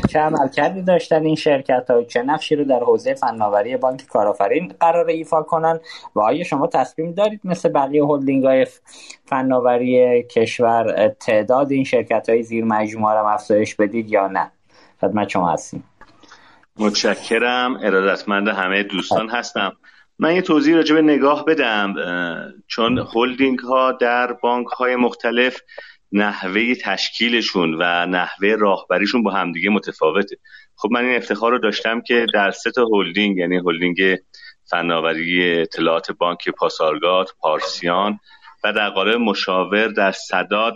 چه 0.09 0.19
عملکردی 0.19 0.81
داشتن 0.81 1.25
این 1.25 1.35
شرکت 1.35 1.85
ها 1.89 2.03
چه 2.03 2.21
نقشی 2.21 2.55
رو 2.55 2.63
در 2.63 2.79
حوزه 2.79 3.13
فناوری 3.13 3.77
بانک 3.77 4.07
کارآفرین 4.07 4.73
قرار 4.79 5.07
ایفا 5.07 5.41
کنن 5.41 5.79
و 6.15 6.19
آیا 6.19 6.43
شما 6.43 6.67
تصمیم 6.67 7.11
دارید 7.11 7.41
مثل 7.43 7.69
بقیه 7.69 8.05
هلدینگ 8.05 8.45
های 8.45 8.67
فناوری 9.25 10.23
کشور 10.23 11.07
تعداد 11.07 11.71
این 11.71 11.83
شرکت 11.83 12.29
های 12.29 12.43
زیر 12.43 12.63
مجموعه 12.65 13.19
رو 13.19 13.25
افزایش 13.25 13.75
بدید 13.75 14.09
یا 14.09 14.27
نه؟ 14.27 14.51
خدمت 15.01 15.29
شما 15.29 15.51
هستیم. 15.51 15.83
متشکرم. 16.79 17.77
ارادتمند 17.81 18.47
همه 18.47 18.83
دوستان 18.83 19.29
هستم. 19.29 19.73
من 20.19 20.35
یه 20.35 20.41
توضیح 20.41 20.75
راجع 20.75 20.95
به 20.95 21.01
نگاه 21.01 21.45
بدم 21.45 21.93
چون 22.67 23.07
هلدینگ 23.15 23.59
ها 23.59 23.91
در 23.91 24.33
بانک 24.33 24.67
های 24.67 24.95
مختلف 24.95 25.61
نحوه 26.13 26.75
تشکیلشون 26.75 27.73
و 27.79 28.05
نحوه 28.05 28.55
راهبریشون 28.59 29.23
با 29.23 29.31
همدیگه 29.31 29.69
متفاوته. 29.69 30.37
خب 30.75 30.89
من 30.91 31.05
این 31.05 31.15
افتخار 31.15 31.51
رو 31.51 31.59
داشتم 31.59 32.01
که 32.01 32.25
در 32.33 32.51
سه 32.51 32.71
تا 32.71 32.85
هلدینگ 32.93 33.37
یعنی 33.37 33.57
هلدینگ 33.57 34.17
فناوری 34.69 35.61
اطلاعات 35.61 36.11
بانک 36.11 36.49
پاسارگاد 36.49 37.29
پارسیان 37.39 38.19
و 38.63 38.73
در 38.73 38.89
قالب 38.89 39.15
مشاور 39.15 39.87
در 39.87 40.11
سداد 40.11 40.75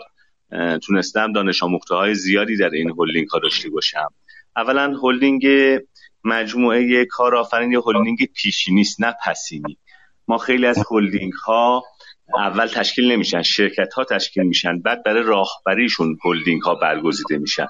تونستم 0.84 1.32
دانش 1.32 1.64
آموخته 1.64 1.96
های 1.96 2.16
زیادی 2.16 2.58
در 2.58 2.70
این 2.70 2.94
هلدینگ 3.00 3.28
ها 3.28 3.40
داشته 3.40 3.70
باشم. 3.70 4.14
اولا 4.56 4.96
هلدینگ 5.04 5.48
مجموعه 6.24 7.06
کارآفرین 7.06 7.72
یا 7.72 7.84
هلدینگ 7.88 8.26
پیشینی 8.36 8.74
ست 8.74 9.02
نه 9.02 9.16
پسینی. 9.26 9.78
ما 10.28 10.38
خیلی 10.38 10.66
از 10.66 10.86
هلدینگ 10.92 11.34
ها 11.34 11.84
اول 12.36 12.68
تشکیل 12.68 13.12
نمیشن 13.12 13.42
شرکت 13.42 13.94
ها 13.94 14.04
تشکیل 14.04 14.44
میشن 14.44 14.80
بعد 14.80 15.04
برای 15.04 15.24
راهبریشون 15.24 16.18
هلدینگ 16.26 16.62
ها 16.62 16.76
برگزیده 16.76 17.38
میشن. 17.38 17.68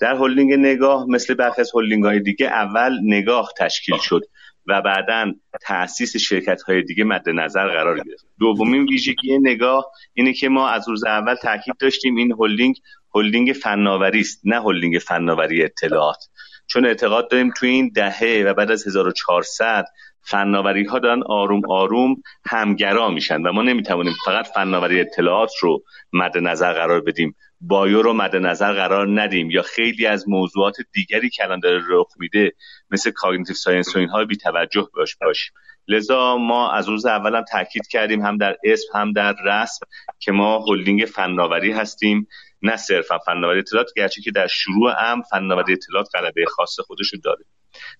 در 0.00 0.16
هلدینگ 0.16 0.52
نگاه 0.52 1.06
مثل 1.08 1.34
برخی 1.34 1.60
از 1.60 1.70
هلدینگ 1.74 2.04
های 2.04 2.20
دیگه 2.20 2.46
اول 2.46 2.98
نگاه 3.02 3.48
تشکیل 3.58 3.98
شد 3.98 4.22
و 4.66 4.82
بعدا 4.82 5.32
تاسیس 5.62 6.16
شرکت 6.16 6.62
های 6.62 6.82
دیگه 6.82 7.04
مد 7.04 7.28
نظر 7.28 7.68
قرار 7.68 7.96
گرفت. 7.96 8.26
دومین 8.38 8.84
ویژگی 8.84 9.38
نگاه 9.38 9.92
اینه 10.14 10.32
که 10.32 10.48
ما 10.48 10.68
از 10.68 10.88
روز 10.88 11.04
اول 11.04 11.34
تاکید 11.34 11.74
داشتیم 11.80 12.16
این 12.16 12.32
هلدینگ 12.40 12.76
هلدینگ 13.14 13.52
فناوری 13.52 14.20
است 14.20 14.40
نه 14.44 14.62
هلدینگ 14.62 14.98
فناوری 14.98 15.64
اطلاعات. 15.64 16.28
چون 16.66 16.86
اعتقاد 16.86 17.30
داریم 17.30 17.50
توی 17.56 17.68
این 17.68 17.90
دهه 17.94 18.44
و 18.46 18.54
بعد 18.54 18.70
از 18.70 18.86
1400 18.86 19.84
فناوری 20.22 20.84
ها 20.84 20.98
دارن 20.98 21.22
آروم 21.22 21.62
آروم 21.70 22.16
همگرا 22.50 23.08
میشن 23.08 23.42
و 23.42 23.52
ما 23.52 23.62
نمی‌توانیم 23.62 24.14
فقط 24.24 24.46
فناوری 24.46 25.00
اطلاعات 25.00 25.52
رو 25.60 25.82
مد 26.12 26.38
نظر 26.38 26.72
قرار 26.72 27.00
بدیم. 27.00 27.36
bio 27.60 28.02
رو 28.02 28.12
مد 28.12 28.36
نظر 28.36 28.72
قرار 28.72 29.20
ندیم 29.22 29.50
یا 29.50 29.62
خیلی 29.62 30.06
از 30.06 30.28
موضوعات 30.28 30.76
دیگری 30.92 31.30
که 31.30 31.44
الان 31.44 31.60
داره 31.60 31.80
رخ 31.88 32.06
میده 32.18 32.52
مثل 32.90 33.10
cognitive 33.10 33.56
science 33.56 33.96
و 33.96 33.98
اینها 33.98 34.24
بی 34.24 34.36
توجه 34.36 34.88
باش 34.94 35.16
باشیم. 35.20 35.52
لذا 35.88 36.36
ما 36.36 36.70
از 36.70 36.88
روز 36.88 37.06
اول 37.06 37.34
هم 37.34 37.44
تاکید 37.52 37.86
کردیم 37.86 38.20
هم 38.20 38.36
در 38.36 38.56
اسم 38.64 38.98
هم 38.98 39.12
در 39.12 39.34
رسم 39.44 39.86
که 40.18 40.32
ما 40.32 40.64
هلدینگ 40.68 41.04
فناوری 41.04 41.72
هستیم. 41.72 42.26
نه 42.62 42.76
صرفا 42.76 43.18
فناوری 43.18 43.58
اطلاعات 43.58 43.90
گرچه 43.96 44.22
که 44.22 44.30
در 44.30 44.46
شروع 44.46 44.92
هم 44.98 45.22
فناوری 45.22 45.72
اطلاعات 45.72 46.08
غلبه 46.14 46.44
خاص 46.46 46.80
خودش 46.80 47.14
داره. 47.24 47.44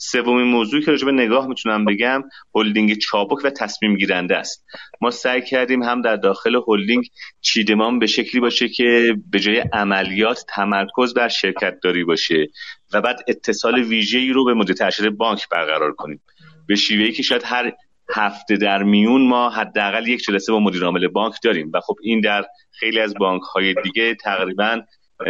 سومین 0.03 0.47
موضوعی 0.47 0.83
که 0.83 0.91
راجع 0.91 1.07
به 1.07 1.13
نگاه 1.13 1.47
می‌تونم 1.47 1.85
بگم 1.85 2.23
هلدینگ 2.55 2.99
چابک 2.99 3.45
و 3.45 3.51
تصمیم 3.51 3.97
گیرنده 3.97 4.37
است. 4.37 4.67
ما 5.01 5.11
سعی 5.11 5.43
کردیم 5.43 5.83
هم 5.83 6.03
در 6.03 6.17
داخل 6.17 6.61
هلدینگ 6.69 7.05
چیدمان 7.41 7.99
به 7.99 8.07
شکلی 8.07 8.41
باشه 8.41 8.69
که 8.69 9.17
به 9.31 9.41
جای 9.41 9.59
عملیات 9.73 10.45
تمرکز 10.49 11.15
بر 11.15 11.29
شرکت 11.29 11.75
داری 11.83 12.05
باشه 12.05 12.47
و 12.93 13.01
بعد 13.01 13.21
اتصال 13.29 13.83
ویژه‌ای 13.83 14.33
رو 14.33 14.45
به 14.45 14.55
مدیر 14.55 14.77
ارشد 14.81 15.09
بانک 15.09 15.49
برقرار 15.49 15.93
کنیم. 15.93 16.23
به 16.69 16.77
شیوهی 16.77 17.13
که 17.13 17.23
شاید 17.23 17.43
هر 17.45 17.73
هفته 18.15 18.57
در 18.57 18.83
میون 18.83 19.29
ما 19.29 19.51
حداقل 19.51 20.09
یک 20.09 20.23
جلسه 20.23 20.53
با 20.53 20.61
مدیر 20.61 20.85
عامل 20.85 21.09
بانک 21.09 21.35
داریم 21.43 21.71
و 21.75 21.81
خب 21.81 21.97
این 22.03 22.21
در 22.21 22.45
خیلی 22.73 23.01
از 23.01 23.15
بانک 23.15 23.43
های 23.43 23.75
دیگه 23.83 24.15
تقریبا 24.15 24.81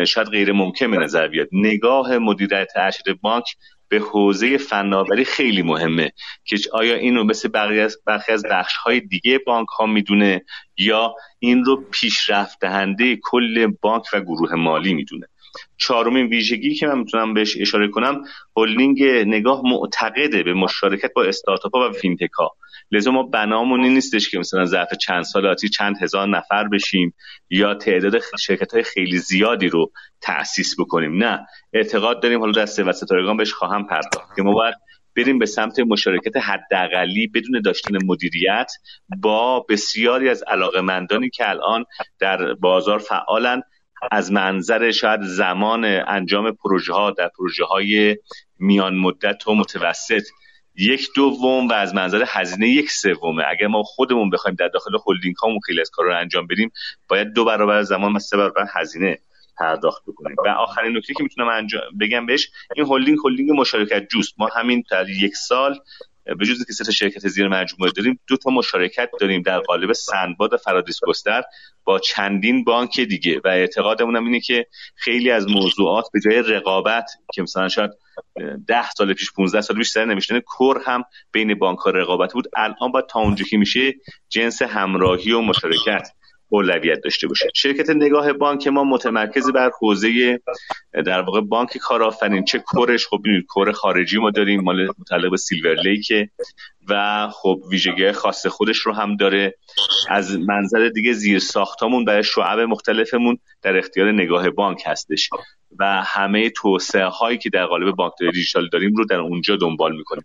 شاید 0.06 0.28
غیر 0.28 0.52
ممکن 0.52 0.86
نظر 0.86 1.28
بیاد. 1.28 1.48
نگاه 1.52 2.18
مدیریت 2.18 2.72
ارشد 2.76 3.12
بانک 3.20 3.44
به 3.90 3.98
حوزه 3.98 4.58
فناوری 4.58 5.24
خیلی 5.24 5.62
مهمه 5.62 6.12
که 6.44 6.56
آیا 6.72 6.94
این 6.94 7.16
رو 7.16 7.24
مثل 7.24 7.48
برخی 8.06 8.32
از 8.32 8.42
بخش 8.50 8.76
های 8.76 9.00
دیگه 9.00 9.38
بانک 9.38 9.68
ها 9.68 9.86
می‌دونه 9.86 10.44
یا 10.76 11.14
این 11.38 11.64
رو 11.64 11.84
پیشرفت 11.90 12.58
دهنده 12.60 13.18
کل 13.22 13.66
بانک 13.80 14.04
و 14.12 14.20
گروه 14.20 14.54
مالی 14.54 14.94
می‌دونه؟ 14.94 15.26
چهارمین 15.76 16.26
ویژگی 16.26 16.74
که 16.74 16.86
من 16.86 16.98
می‌تونم 16.98 17.34
بهش 17.34 17.56
اشاره 17.60 17.88
کنم 17.88 18.24
هلدینگ 18.56 19.02
نگاه 19.04 19.62
معتقده 19.64 20.42
به 20.42 20.54
مشارکت 20.54 21.12
با 21.16 21.24
استارتاپ 21.24 21.74
و 21.74 21.92
فینتک 21.92 22.30
ها 22.38 22.56
لذا 22.92 23.10
ما 23.10 23.22
بنامون 23.22 23.84
این 23.84 23.94
نیستش 23.94 24.30
که 24.30 24.38
مثلا 24.38 24.64
ظرف 24.64 24.94
چند 24.94 25.22
سال 25.22 25.46
آتی 25.46 25.68
چند 25.68 25.96
هزار 26.02 26.28
نفر 26.28 26.68
بشیم 26.68 27.14
یا 27.50 27.74
تعداد 27.74 28.20
شرکت 28.40 28.74
های 28.74 28.82
خیلی 28.82 29.18
زیادی 29.18 29.68
رو 29.68 29.92
تأسیس 30.20 30.80
بکنیم. 30.80 31.24
نه 31.24 31.46
اعتقاد 31.72 32.22
داریم. 32.22 32.40
حالا 32.40 32.62
دسته 32.62 32.84
و 32.84 32.92
ستارگان 32.92 33.36
بهش 33.36 33.52
خواهم 33.52 33.86
پرداخت 33.86 34.36
که 34.36 34.42
ما 34.42 34.52
باید 34.52 34.74
بریم 35.16 35.38
به 35.38 35.46
سمت 35.46 35.80
مشارکت 35.80 36.36
حداقلی 36.36 37.26
بدون 37.26 37.60
داشتن 37.64 37.98
مدیریت 38.04 38.72
با 39.22 39.66
بسیاری 39.68 40.28
از 40.28 40.42
علاقمندانی 40.42 41.30
که 41.30 41.50
الان 41.50 41.84
در 42.20 42.54
بازار 42.54 42.98
فعالن. 42.98 43.62
از 44.10 44.32
منظر 44.32 44.90
شاید 44.90 45.20
زمان 45.22 45.84
انجام 45.84 46.52
پروژه 46.52 46.92
ها 46.92 47.10
در 47.10 47.30
پروژه 47.38 47.64
های 47.64 48.16
میان 48.58 48.96
مدت 48.96 49.48
و 49.48 49.54
متوسط 49.54 50.22
یک 50.74 51.08
دوم 51.16 51.68
و 51.68 51.72
از 51.72 51.94
منظر 51.94 52.24
هزینه 52.26 52.68
یک 52.68 52.90
سومه. 52.90 53.44
اگر 53.48 53.66
ما 53.66 53.82
خودمون 53.82 54.30
بخوایم 54.30 54.56
در 54.58 54.68
داخل 54.68 54.90
هلدینگ 55.06 55.36
هامون 55.36 55.58
خیلی 55.66 55.80
از 55.80 55.90
کار 55.90 56.06
رو 56.06 56.16
انجام 56.16 56.46
بدیم 56.46 56.72
باید 57.08 57.32
دو 57.32 57.44
برابر 57.44 57.82
زمان 57.82 58.16
و 58.16 58.18
سه 58.18 58.36
برابر 58.36 58.66
هزینه 58.74 59.18
پرداخت 59.58 60.02
بکنیم. 60.06 60.36
و 60.44 60.48
آخرین 60.48 60.96
نکته 60.96 61.14
که 61.14 61.22
می‌تونم 61.22 61.48
انجام 61.48 61.82
بگم 62.00 62.26
بهش 62.26 62.50
این 62.76 62.86
هلدینگ 62.86 63.18
هلدینگ 63.24 63.50
مشارکت 63.50 64.08
جوست. 64.08 64.34
ما 64.38 64.48
همین 64.56 64.84
در 64.90 65.08
یک 65.08 65.36
سال 65.36 65.78
به 66.24 66.46
جز 66.46 66.66
که 66.66 66.72
سه 66.72 66.92
شرکت 66.92 67.28
زیر 67.28 67.48
مجموعه 67.48 67.92
داریم 67.92 68.20
دو 68.26 68.36
تا 68.36 68.50
مشارکت 68.50 69.10
داریم 69.20 69.42
در 69.42 69.58
قالب 69.58 69.92
سندباد 69.92 70.56
فرادیس 70.56 70.98
گستر 71.06 71.42
با 71.84 71.98
چندین 71.98 72.64
بانک 72.64 73.00
دیگه. 73.00 73.40
و 73.44 73.48
اعتقادمون 73.48 74.16
هم 74.16 74.24
اینه 74.24 74.40
که 74.40 74.66
خیلی 74.96 75.30
از 75.30 75.46
موضوعات 75.48 76.04
به 76.12 76.20
جای 76.20 76.42
رقابت 76.42 77.10
که 77.34 77.42
مثلا 77.42 77.68
شاید 77.68 77.90
ده 78.66 78.90
سال 78.90 79.14
پیش 79.14 79.32
15 79.32 79.60
سال 79.60 79.76
پیش 79.76 79.90
سر 79.90 80.04
نوشتن 80.04 80.40
core 80.40 80.82
هم 80.86 81.04
بین 81.32 81.54
بانک 81.54 81.78
ها 81.78 81.90
رقابت 81.90 82.32
بود. 82.32 82.48
الان 82.56 82.92
باید 82.92 83.06
تا 83.06 83.20
اونجا 83.20 83.44
که 83.50 83.56
میشه 83.56 83.92
جنس 84.28 84.62
همراهی 84.62 85.32
و 85.32 85.40
مشارکت 85.40 86.08
اولویت 86.50 87.00
داشته 87.04 87.28
باشه. 87.28 87.48
شرکت 87.54 87.90
نگاه 87.90 88.32
بانک 88.32 88.66
ما 88.68 88.84
متمرکز 88.84 89.50
بر 89.50 89.70
حوزه 89.80 90.40
در 90.92 91.20
واقع 91.20 91.40
بانک 91.40 91.78
کارآفرین 91.78 92.44
چه 92.44 92.58
کورش. 92.58 93.06
خب 93.06 93.18
ببینید 93.18 93.46
کور 93.46 93.72
خارجی 93.72 94.18
ما 94.18 94.30
داریم 94.30 94.60
مال 94.60 94.88
متعلق 94.98 95.30
به 95.30 95.36
سیلور 95.36 95.74
لیک. 95.74 96.12
و 96.90 97.28
خب 97.32 97.60
ویژگی 97.70 98.12
خاص 98.12 98.46
خودش 98.46 98.78
رو 98.78 98.92
هم 98.92 99.16
داره. 99.16 99.54
از 100.08 100.38
منظر 100.38 100.88
دیگه 100.88 101.12
زیر 101.12 101.38
ساختامون 101.38 102.04
برای 102.04 102.22
شعب 102.22 102.58
مختلفمون 102.60 103.38
در 103.62 103.76
اختیار 103.76 104.12
نگاه 104.12 104.50
بانک 104.50 104.82
هستش. 104.86 105.30
و 105.78 105.84
همه 105.84 106.50
توسعه 106.50 107.04
هایی 107.04 107.38
که 107.38 107.50
در 107.50 107.66
قالب 107.66 107.96
بانک 107.96 108.12
دیجیتال 108.32 108.68
داریم 108.72 108.94
رو 108.94 109.04
در 109.04 109.16
اونجا 109.16 109.56
دنبال 109.56 109.96
می‌کنیم. 109.96 110.24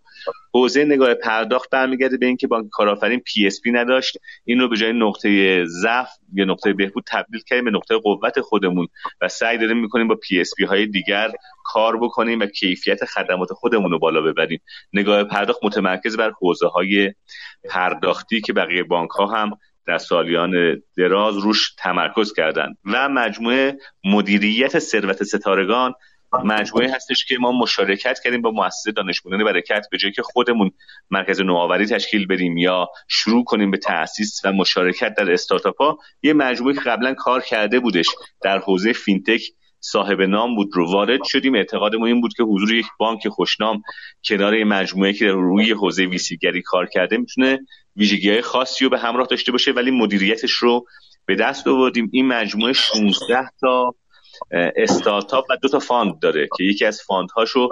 حوزه 0.54 0.84
نگاه 0.84 1.14
پرداخت 1.14 1.70
برمیگرده 1.70 2.16
به 2.16 2.26
اینکه 2.26 2.46
بانک 2.46 2.68
کارآفرین 2.72 3.20
PSP 3.20 3.70
نداشت. 3.70 4.18
این 4.44 4.60
رو 4.60 4.68
به 4.68 4.76
جای 4.76 4.92
نقطه 4.92 5.64
ضعف 5.64 6.08
یا 6.34 6.44
نقطه 6.44 6.72
بهبود 6.72 7.04
تبدیل 7.06 7.40
کردیم 7.46 7.64
به 7.64 7.70
نقطه 7.70 7.96
قوت 7.96 8.40
خودمون 8.40 8.88
و 9.20 9.28
سعی 9.28 9.58
داریم 9.58 9.76
می‌کنیم 9.76 10.08
با 10.08 10.14
PSP 10.14 10.64
های 10.64 10.86
دیگر 10.86 11.30
کار 11.64 11.96
بکنیم 11.96 12.40
و 12.40 12.46
کیفیت 12.46 13.04
خدمات 13.04 13.52
خودمون 13.52 13.90
رو 13.90 13.98
بالا 13.98 14.20
ببریم. 14.20 14.60
نگاه 14.92 15.24
پرداخت 15.24 15.60
متمرکز 15.64 16.16
بر 16.16 16.30
های 16.62 17.12
پرداختی 17.70 18.40
که 18.40 18.52
بقیه 18.52 18.82
بانک 18.82 19.10
ها 19.10 19.26
هم 19.26 19.50
در 19.86 19.98
سالیان 19.98 20.82
دراز 20.96 21.36
روش 21.36 21.74
تمرکز 21.78 22.32
کردند 22.32 22.78
و 22.84 23.08
مجموعه 23.08 23.78
مدیریت 24.04 24.78
ثروت 24.78 25.22
ستارگان 25.22 25.94
مجموعه 26.44 26.94
هستش 26.94 27.24
که 27.24 27.38
ما 27.40 27.52
مشارکت 27.52 28.18
کردیم 28.24 28.42
با 28.42 28.50
مؤسسه 28.50 28.92
دانش 28.92 29.22
برکت 29.22 29.86
به 29.90 29.98
جایی 29.98 30.14
که 30.14 30.22
خودمون 30.22 30.70
مرکز 31.10 31.40
نوآوری 31.40 31.86
تشکیل 31.86 32.26
بدیم 32.26 32.56
یا 32.56 32.88
شروع 33.08 33.44
کنیم 33.44 33.70
به 33.70 33.78
تاسیس 33.78 34.40
و 34.44 34.52
مشارکت 34.52 35.14
در 35.14 35.32
استارتاپ 35.32 35.82
ها 35.82 35.98
یه 36.22 36.32
مجموعه 36.32 36.74
که 36.74 36.80
قبلا 36.80 37.14
کار 37.14 37.40
کرده 37.40 37.80
بودش 37.80 38.06
در 38.42 38.58
حوزه 38.58 38.92
fintech 38.92 39.42
صاحب 39.92 40.22
نام 40.22 40.56
بود 40.56 40.70
رو 40.72 40.92
وارد 40.92 41.20
شدیم. 41.24 41.54
اعتقادمون 41.54 42.08
این 42.08 42.20
بود 42.20 42.34
که 42.36 42.42
حضور 42.42 42.74
یک 42.74 42.86
بانک 42.98 43.28
خوشنام 43.28 43.82
کنار 44.24 44.64
مجموعه 44.64 45.12
که 45.12 45.30
روی 45.30 45.72
حوزه 45.72 46.04
VC 46.04 46.27
گری 46.27 46.62
کار 46.62 46.86
کرده 46.86 47.16
می‌تونه 47.16 47.58
ویژگی 47.96 48.30
های 48.30 48.42
خاصی 48.42 48.84
رو 48.84 48.90
به 48.90 48.98
همراه 48.98 49.26
داشته 49.26 49.52
باشه 49.52 49.72
ولی 49.72 49.90
مدیریتش 49.90 50.50
رو 50.50 50.86
به 51.26 51.34
دست 51.34 51.68
آوردیم. 51.68 52.10
این 52.12 52.26
مجموعه 52.26 52.72
16 52.72 53.48
تا 53.60 53.94
استارتاپ 54.76 55.44
و 55.50 55.56
دو 55.62 55.68
تا 55.68 55.78
fund 55.78 56.18
داره 56.20 56.48
که 56.56 56.64
یکی 56.64 56.84
از 56.84 57.00
fund 57.06 57.37
هاشو 57.37 57.68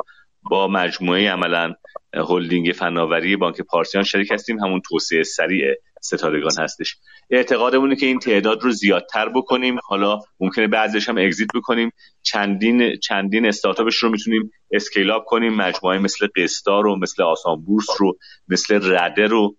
با 0.51 0.69
مجموعه 0.69 1.31
عملا 1.31 1.75
هلدینگ 2.15 2.73
فناوری 2.73 3.37
بانک 3.37 3.61
پارسیان 3.61 4.05
شریک 4.05 4.31
هستیم. 4.33 4.59
همون 4.59 4.81
توسعه 4.89 5.23
سریع 5.23 5.75
ستارگان 6.05 6.53
هستش. 6.59 6.97
اعتقادمونه 7.31 7.97
که 7.97 8.07
این 8.07 8.19
تعداد 8.19 8.63
رو 8.63 8.71
زیادتر 8.71 9.29
بکنیم. 9.29 9.79
حالا 9.85 10.19
ممکنه 10.41 10.67
بعضیش 10.67 11.09
هم 11.09 11.19
exit 11.19 11.49
بکنیم. 11.55 11.91
چندین 12.23 12.97
چندین 12.97 13.47
استارتاپش 13.47 13.97
رو 13.97 14.11
می‌تونیم 14.11 14.51
scale 14.73 15.11
up 15.11 15.25
کنیم. 15.25 15.55
مجموعه 15.55 15.99
مثل 15.99 16.27
قسطا 16.37 16.81
رو 16.81 16.99
مثل 16.99 17.23
آسان 17.23 17.65
بورس 17.65 17.87
رو 17.99 18.19
مثل 18.49 18.81
رده 18.83 19.27
رو 19.27 19.57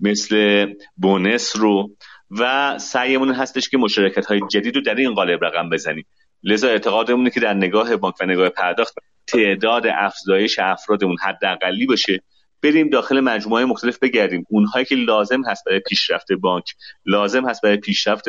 مثل 0.00 0.66
بونس 0.96 1.56
رو. 1.56 1.90
و 2.30 2.78
سعیمون 2.78 3.30
هستش 3.30 3.68
که 3.68 3.78
مشارکت 3.78 4.26
های 4.26 4.40
جدید 4.50 4.76
رو 4.76 4.82
در 4.82 4.94
این 4.94 5.14
قالب 5.14 5.44
رقم 5.44 5.70
بزنیم. 5.70 6.06
لذا 6.42 6.68
اعتقادمونه 6.68 7.30
که 7.30 7.40
در 7.40 7.54
نگاه 7.54 7.96
بانک 7.96 8.14
و 8.20 8.26
نگاه 8.26 8.48
پرداخت 8.48 8.94
تعداد 9.26 9.86
افزایش 9.86 10.58
افرادمون 10.58 11.16
حداقلی 11.22 11.86
باشه. 11.86 12.22
بریم 12.62 12.90
داخل 12.90 13.20
مجموعه 13.20 13.64
مختلف 13.64 13.98
بگردیم. 13.98 14.44
اونهایی 14.48 14.84
که 14.84 14.94
لازم 14.94 15.44
هست 15.44 15.64
برای 15.66 15.80
پیشرفت 15.80 16.32
بانک 16.32 16.64
لازم 17.06 17.48
هست 17.48 17.62
برای 17.62 17.76
پیشرفت 17.76 18.24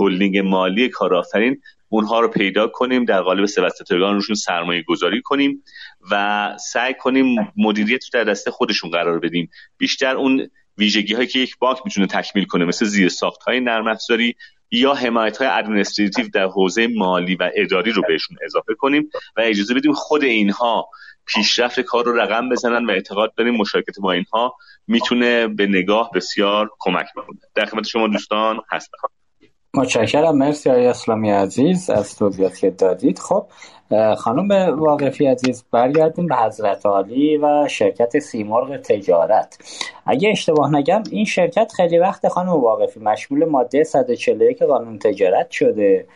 هلدینگ 0.00 0.38
مالی 0.38 0.88
کارآفرین 0.88 1.60
اونها 1.88 2.20
رو 2.20 2.28
پیدا 2.28 2.68
کنیم 2.68 3.04
در 3.04 3.22
قالب 3.22 3.46
سوستترگان 3.46 4.14
روشون 4.14 4.36
سرمایه 4.36 4.82
گذاری 4.82 5.22
کنیم 5.22 5.62
و 6.10 6.56
سعی 6.60 6.94
کنیم 6.94 7.52
مدیریت 7.56 8.04
رو 8.04 8.10
در 8.12 8.24
دسته 8.24 8.50
خودشون 8.50 8.90
قرار 8.90 9.18
بدیم. 9.18 9.50
بیشتر 9.78 10.16
اون 10.16 10.50
ویژگی 10.78 11.14
هایی 11.14 11.26
که 11.26 11.38
یک 11.38 11.58
بانک 11.58 11.78
می‌تونه 11.84 12.06
تکمیل 12.06 12.44
کنه 12.44 12.64
مثل 12.64 12.86
زیر 12.86 13.08
ساخت 13.08 13.42
های 13.42 13.60
نرم 13.60 13.88
افزاری 13.88 14.34
یا 14.70 14.94
حمایت 14.94 15.36
های 15.36 15.48
ادمنستریتیو 15.48 16.28
در 16.34 16.46
حوزه 16.46 16.86
مالی 16.86 17.36
و 17.36 17.50
اداری 17.54 17.92
رو 17.92 18.02
بهشون 18.08 18.36
اضافه 18.44 18.74
کنیم 18.74 19.10
و 19.36 19.40
اجازه 19.40 19.74
بدیم 19.74 19.92
خود 19.92 20.24
اینها 20.24 20.88
پیشرفت 21.26 21.80
کار 21.80 22.04
رو 22.04 22.20
رقم 22.20 22.48
بزنن 22.48 22.86
و 22.86 22.90
اعتقاد 22.90 23.34
داریم 23.34 23.54
مشارکت 23.54 24.00
با 24.00 24.12
اینها 24.12 24.54
می‌تونه 24.86 25.48
به 25.48 25.66
نگاه 25.66 26.10
بسیار 26.14 26.70
کمک 26.78 27.06
بکنه. 27.16 27.38
در 27.54 27.64
خدمت 27.64 27.86
شما 27.86 28.08
دوستان 28.08 28.60
هستم. 28.70 28.98
متشکرم. 29.74 30.38
مرسی 30.38 30.70
آقای 30.70 30.86
اسلامی 30.86 31.30
عزیز 31.30 31.90
از 31.90 32.16
توضیحاتی 32.16 32.60
که 32.60 32.70
دادید. 32.70 33.18
خب 33.18 33.46
خانم 34.18 34.78
واقفی 34.78 35.26
عزیز 35.26 35.64
برگردیم 35.70 36.26
به 36.26 36.36
حضرت 36.36 36.86
عالی 36.86 37.36
و 37.36 37.68
شرکت 37.68 38.18
سیمرغ 38.18 38.76
تجارت. 38.76 39.58
اگه 40.06 40.30
اشتباه 40.30 40.74
نگم 40.74 41.02
این 41.10 41.24
شرکت 41.24 41.72
خیلی 41.76 41.98
وقت 41.98 42.28
خانم 42.28 42.48
واقفی 42.48 43.00
مشمول 43.00 43.44
ماده 43.44 43.84
141 43.84 44.62
قانون 44.62 44.98
تجارت 44.98 45.50
شده. 45.50 46.06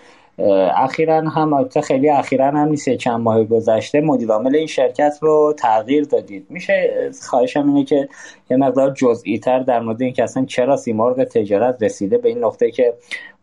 اخیرا 0.76 1.20
هم 1.20 1.52
البته 1.52 1.80
خیلی 1.80 2.10
اخیرا 2.10 2.46
هم 2.46 2.68
نیست 2.68 2.90
چند 2.90 3.20
ماه 3.20 3.44
گذشته 3.44 4.00
مدیر 4.00 4.28
عامل 4.30 4.56
این 4.56 4.66
شرکت 4.66 5.18
رو 5.20 5.54
تغییر 5.58 6.04
دادید. 6.04 6.46
میشه 6.48 7.10
خواهشم 7.22 7.68
اینه 7.68 7.84
که 7.84 8.08
یه 8.50 8.56
مقدار 8.56 8.90
جزئی 8.90 9.38
تر 9.38 9.58
در 9.58 9.80
مورد 9.80 10.02
اینکه 10.02 10.22
اصلا 10.22 10.44
چرا 10.44 10.76
سیمرغ 10.76 11.24
تجارت 11.24 11.82
رسیده 11.82 12.18
به 12.18 12.28
این 12.28 12.44
نقطه 12.44 12.70
که 12.70 12.94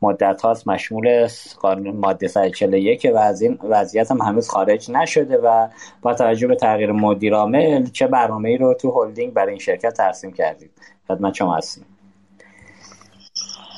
مدت 0.02 0.42
هاست 0.42 0.68
مشمول 0.68 1.28
قانون 1.62 1.96
ماده 1.96 2.28
141 2.28 3.12
و 3.14 3.18
از 3.18 3.42
این 3.42 3.60
وضعیت 3.64 4.12
هم 4.12 4.22
هنوز 4.22 4.50
خارج 4.50 4.92
نشده 4.92 5.38
و 5.38 5.68
با 6.02 6.14
توجه 6.14 6.48
به 6.48 6.56
تغییر 6.56 6.92
مدیر 6.92 7.36
عامل 7.36 7.86
چه 7.86 8.08
برنامه 8.08 8.50
ای 8.50 8.58
رو 8.58 8.74
تو 8.74 9.04
هلدینگ 9.04 9.34
برای 9.34 9.50
این 9.50 9.60
شرکت 9.60 9.94
ترسیم 9.94 10.32
کردید؟ 10.32 10.72
خدمت 11.08 11.34
شما 11.34 11.56
هستیم. 11.56 11.86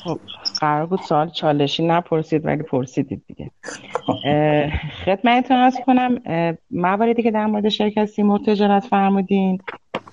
خب 0.04 0.18
قرار 0.60 0.86
بود 0.86 1.00
سوال 1.00 1.30
چالشی 1.30 1.86
نپرسید 1.86 2.46
ولی 2.46 2.62
پرسیدید 2.62 3.22
دیگه. 3.26 3.50
خدمتتون 5.04 5.56
عرض 5.56 5.76
کنم 5.86 6.18
مواردی 6.70 7.22
که 7.22 7.30
در 7.30 7.46
مورد 7.46 7.68
شرکت 7.68 8.04
سیمرغ 8.04 8.40
تجارت 8.46 8.84
فرمودین 8.84 9.58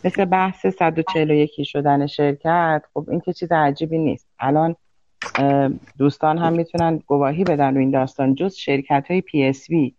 مثل 0.03 0.25
بحث 0.25 0.67
141 0.67 1.63
شدن 1.63 2.07
شرکت 2.07 2.83
خب 2.93 3.07
این 3.09 3.19
که 3.19 3.33
چیز 3.33 3.51
عجیبی 3.51 3.97
نیست. 3.97 4.27
الان 4.39 4.75
دوستان 5.97 6.37
هم 6.37 6.53
می‌تونن 6.53 7.01
گواهی 7.05 7.43
بدن 7.43 7.73
رو 7.73 7.79
این 7.79 7.91
داستان 7.91 8.35
جز 8.35 8.55
شرکت 8.55 9.05
های 9.09 9.21
PSP 9.21 9.93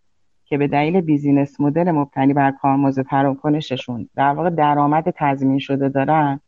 که 0.45 0.57
به 0.57 0.67
دلیل 0.67 1.01
بیزینس 1.01 1.59
مدل 1.59 1.91
مبتنی 1.91 2.33
بر 2.33 2.51
کارمزد 2.51 3.01
تراکنششون 3.01 4.09
در 4.15 4.29
واقع 4.29 4.49
درآمد 4.49 5.13
تضمین 5.17 5.59
شده 5.59 5.89
دارن 5.89 6.39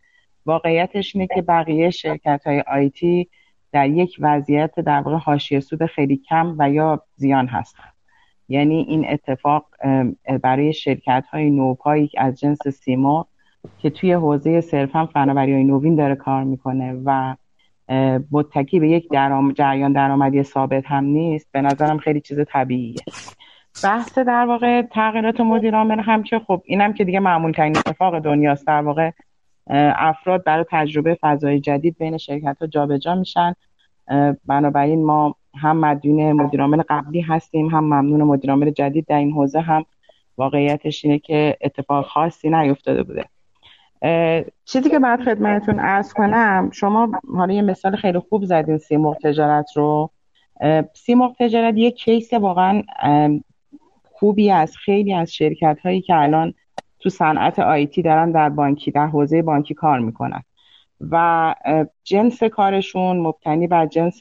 واقعیتش 0.46 1.16
اینه 1.16 1.28
که 1.36 1.42
بقیه 1.42 1.90
شرکت 1.90 2.42
های 2.46 2.64
آیتی 2.68 3.30
در 3.72 3.90
یک 3.90 4.18
وضعیت 4.20 4.80
در 4.80 5.02
واقع 5.02 5.18
حاشیه 5.18 5.60
سود 5.60 5.86
خیلی 5.86 6.18
کم 6.18 6.56
و 6.58 6.70
یا 6.70 7.04
زیان 7.16 7.48
هستن 7.48 7.84
یعنی 8.50 8.86
این 8.90 9.10
اتفاق 9.10 9.66
برای 10.42 10.74
شرکت 10.74 11.26
های 11.32 11.52
نوپایی 11.52 12.10
از 12.18 12.40
جنس 12.40 12.68
سیما 12.68 13.28
که 13.80 13.90
توی 13.90 14.14
حوزه 14.14 14.62
صرفا 14.62 15.06
فناوری 15.06 15.54
های 15.54 15.64
نوین 15.64 15.96
داره 15.96 16.16
کار 16.16 16.44
می‌کنه 16.44 17.02
و 17.06 17.36
متکی 18.32 18.80
به 18.80 18.90
یک 18.90 19.10
درام 19.10 19.52
جریان 19.52 19.94
درآمدی 19.94 20.44
ثابت 20.44 20.84
هم 20.86 21.04
نیست 21.04 21.48
به 21.52 21.62
نظرم 21.62 21.98
خیلی 21.98 22.22
چیز 22.22 22.40
طبیعیه. 22.48 22.96
بحث 23.84 24.18
در 24.18 24.46
واقع 24.46 24.82
تغییرات 24.82 25.40
مدیر 25.40 25.76
هم 25.76 26.24
که 26.24 26.40
خب 26.40 26.62
اینم 26.66 26.94
که 26.94 27.04
دیگه 27.04 27.20
معمول 27.20 27.52
ترین 27.52 27.78
اتفاق 27.78 28.20
دنیاست. 28.20 28.68
در 28.68 28.82
واقع 28.82 29.12
افراد 29.68 30.44
برای 30.44 30.66
تجربه 30.70 31.18
فضای 31.22 31.60
جدید 31.60 31.98
بین 31.98 32.18
شرکت 32.18 32.58
ها 32.62 32.68
جابجا 32.68 33.16
میشن. 33.16 33.54
بنابراین 34.46 35.06
ما 35.06 35.36
هم 35.56 35.78
مدیون 35.78 36.32
مدیرعامل 36.32 36.82
قبلی 36.90 37.22
هستیم 37.22 37.68
هم 37.68 37.84
ممنون 37.84 38.24
مدیرعامل 38.24 38.70
جدید 38.70 39.06
در 39.06 39.18
این 39.18 39.32
حوزه 39.32 39.60
هم 39.60 39.86
واقعیتش 40.38 41.06
اینه 41.06 41.20
که 41.20 41.58
اتفاق 41.62 42.06
خاصی 42.06 42.50
نیفتاده 42.50 43.04
بوده. 43.04 43.26
چیزی 44.66 44.90
که 44.90 45.00
بعد 45.00 45.24
خدمتتون 45.24 45.80
ارز 45.80 46.14
کنم 46.14 46.70
شما 46.74 47.12
حالا 47.34 47.54
یه 47.54 47.62
مثال 47.62 47.96
خیلی 47.96 48.20
خوب 48.20 48.46
زدین 48.46 48.78
سیمرغ 48.78 49.18
تجارت 49.18 49.66
رو. 49.76 50.10
سیمرغ 50.94 51.36
تجارت 51.40 51.78
یه 51.78 51.92
کیس 51.92 52.34
واقعا 52.34 52.84
خوبی 54.04 54.52
از 54.52 54.78
خیلی 54.78 55.14
از 55.14 55.34
شرکت 55.34 55.80
هایی 55.84 56.02
که 56.02 56.16
الان 56.16 56.54
تو 57.02 57.10
صنعت 57.10 57.60
آیتی 57.60 58.02
دارن 58.02 58.32
در 58.32 58.50
بانکی 58.50 58.92
در 58.92 59.08
حوزه 59.08 59.42
بانکی 59.42 59.74
کار 59.74 60.00
می‌کنن. 60.00 60.44
و 61.12 61.56
جنس 62.04 62.44
کارشون 62.44 63.18
مبتنی 63.18 63.68
بر 63.68 63.86
جنس 63.86 64.20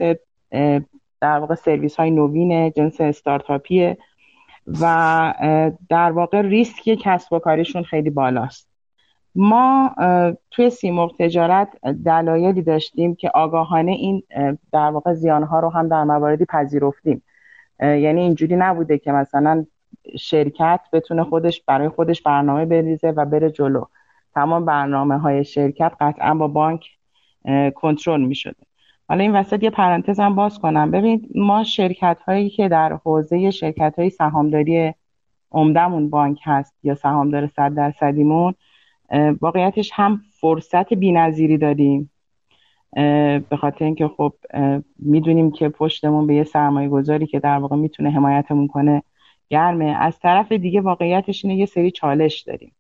در 1.21 1.39
واقع 1.39 1.55
سرویس 1.55 1.97
های 1.97 2.11
نوینه 2.11 2.71
جنس 2.71 3.01
استارتاپیه 3.01 3.99
و 4.81 5.35
در 5.89 6.11
واقع 6.11 6.41
ریسک 6.41 6.83
کسب 6.83 7.33
و 7.33 7.39
کارشون 7.39 7.83
خیلی 7.83 8.11
بالاست. 8.11 8.71
ما 9.35 9.95
توی 10.51 10.71
سیمرغ 10.71 11.17
تجارت 11.19 11.69
دلایلی 12.05 12.63
داشتیم 12.63 13.15
که 13.15 13.31
آگاهانه 13.35 13.93
این 13.93 14.23
در 14.73 14.91
واقع 14.91 15.13
زیانها 15.13 15.61
رو 15.61 15.71
هم 15.71 15.89
در 15.89 16.05
مواردی 16.05 16.45
پذیرفتیم. 16.45 17.23
یعنی 17.81 18.21
اینجوری 18.21 18.57
نبوده 18.57 18.99
که 18.99 19.13
مثلا 19.13 19.67
شرکت 20.19 20.81
بتونه 20.93 21.25
خودش 21.25 21.63
برای 21.63 21.89
خودش 21.89 22.23
برنامه 22.23 22.65
بریزه 22.65 23.11
و 23.11 23.25
بره 23.25 23.51
جلو. 23.51 23.85
تمام 24.35 24.65
برنامه 24.65 25.19
های 25.19 25.45
شرکت 25.45 25.93
قطعا 26.01 26.35
با 26.35 26.49
بانک 26.49 26.87
کنترل 27.75 28.25
می 28.25 28.35
شده 28.35 28.57
حالا 29.09 29.23
این 29.23 29.33
وسط 29.33 29.63
یه 29.63 29.71
پرانتز 29.71 30.21
هم 30.21 30.35
باز 30.35 30.59
کنم. 30.59 30.91
ببینید 30.91 31.29
ما 31.35 31.65
شرکت 31.65 32.21
هایی 32.27 32.51
که 32.51 32.69
در 32.69 32.93
حوزه 32.93 33.51
شرکت 33.51 33.95
های 33.99 34.11
سهامداری 34.11 34.95
عمدمون 35.53 36.11
بانک 36.11 36.39
هست 36.45 36.75
یا 36.83 36.95
سهامدار 36.95 37.47
صد 37.47 37.75
درصدیمون 37.75 38.55
واقعیتش 39.41 39.91
هم 39.95 40.21
فرصت 40.41 40.95
بینظیری 40.95 41.59
داریم. 41.59 42.11
به 43.51 43.57
خاطر 43.61 43.85
اینکه 43.85 44.09
خب 44.09 44.33
می‌دونیم 44.99 45.51
که 45.51 45.69
پشتمون 45.69 46.27
به 46.27 46.35
یه 46.35 46.45
سرمایه 46.45 46.89
گذاری 46.89 47.27
که 47.27 47.41
در 47.41 47.59
واقع 47.59 47.77
می‌تونه 47.77 48.11
حمایتمون 48.11 48.69
کنه 48.69 49.03
گرمه. 49.51 49.97
از 50.01 50.19
طرف 50.19 50.53
دیگه 50.53 50.81
واقعیتش 50.81 51.45
اینه 51.45 51.57
یه 51.57 51.67
سری 51.67 51.91
چالش 51.91 52.41
داریم. 52.41 52.73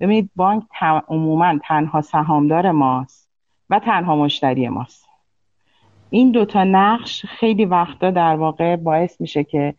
ببینید 0.00 0.30
بانک 0.36 0.62
عموما 1.08 1.58
تنها 1.64 2.00
سهامدار 2.00 2.70
ماست 2.70 3.30
و 3.70 3.78
تنها 3.78 4.16
مشتری 4.16 4.68
ماست. 4.68 5.08
این 6.10 6.30
دوتا 6.30 6.64
نقش 6.64 7.26
خیلی 7.26 7.64
وقتا 7.64 8.10
در 8.10 8.36
واقع 8.36 8.76
باعث 8.76 9.20
میشه 9.20 9.44
که 9.44 9.74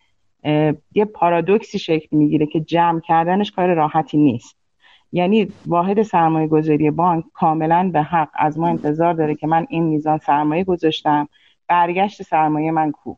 یه 0.93 1.05
پارادوکسی 1.05 1.79
شکل 1.79 2.17
می‌گیره 2.17 2.45
که 2.45 2.59
جمع 2.59 2.99
کردنش 2.99 3.51
کار 3.51 3.73
راحتی 3.73 4.17
نیست. 4.17 4.57
یعنی 5.11 5.47
واحد 5.65 6.01
سرمایه 6.01 6.47
گذاری 6.47 6.91
بانک 6.91 7.25
کاملا 7.33 7.89
به 7.93 8.01
حق 8.01 8.29
از 8.33 8.59
ما 8.59 8.67
انتظار 8.67 9.13
داره 9.13 9.35
که 9.35 9.47
من 9.47 9.65
این 9.69 9.83
میزان 9.83 10.17
سرمایه 10.17 10.63
گذاشتم 10.63 11.27
برگشت 11.67 12.23
سرمایه 12.23 12.71
من 12.71 12.91
کو. 12.91 13.15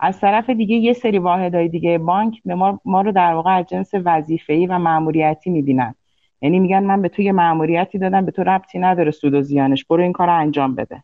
از 0.00 0.20
طرف 0.20 0.50
دیگه 0.50 0.76
یه 0.76 0.92
سری 0.92 1.18
واحدهای 1.18 1.68
دیگه 1.68 1.98
بانک 1.98 2.40
ما, 2.44 2.80
ما 2.84 3.00
رو 3.00 3.12
در 3.12 3.34
واقع 3.34 3.56
از 3.56 3.66
جنس 3.66 3.90
وظیفه‌ای 3.94 4.66
و 4.66 4.78
ماموریتی 4.78 5.50
می‌بینن. 5.50 5.94
یعنی 6.40 6.60
میگن 6.60 6.84
من 6.84 7.02
به 7.02 7.08
تو 7.08 7.22
یه 7.22 7.32
ماموریتی 7.32 7.98
دادم 7.98 8.24
به 8.24 8.32
تو 8.32 8.42
ربطی 8.42 8.78
نداره 8.78 9.10
سود 9.10 9.34
و 9.34 9.42
زیانش. 9.42 9.84
برو 9.84 10.02
این 10.02 10.12
کار 10.12 10.26
رو 10.26 10.36
انجام 10.36 10.74
بده. 10.74 11.02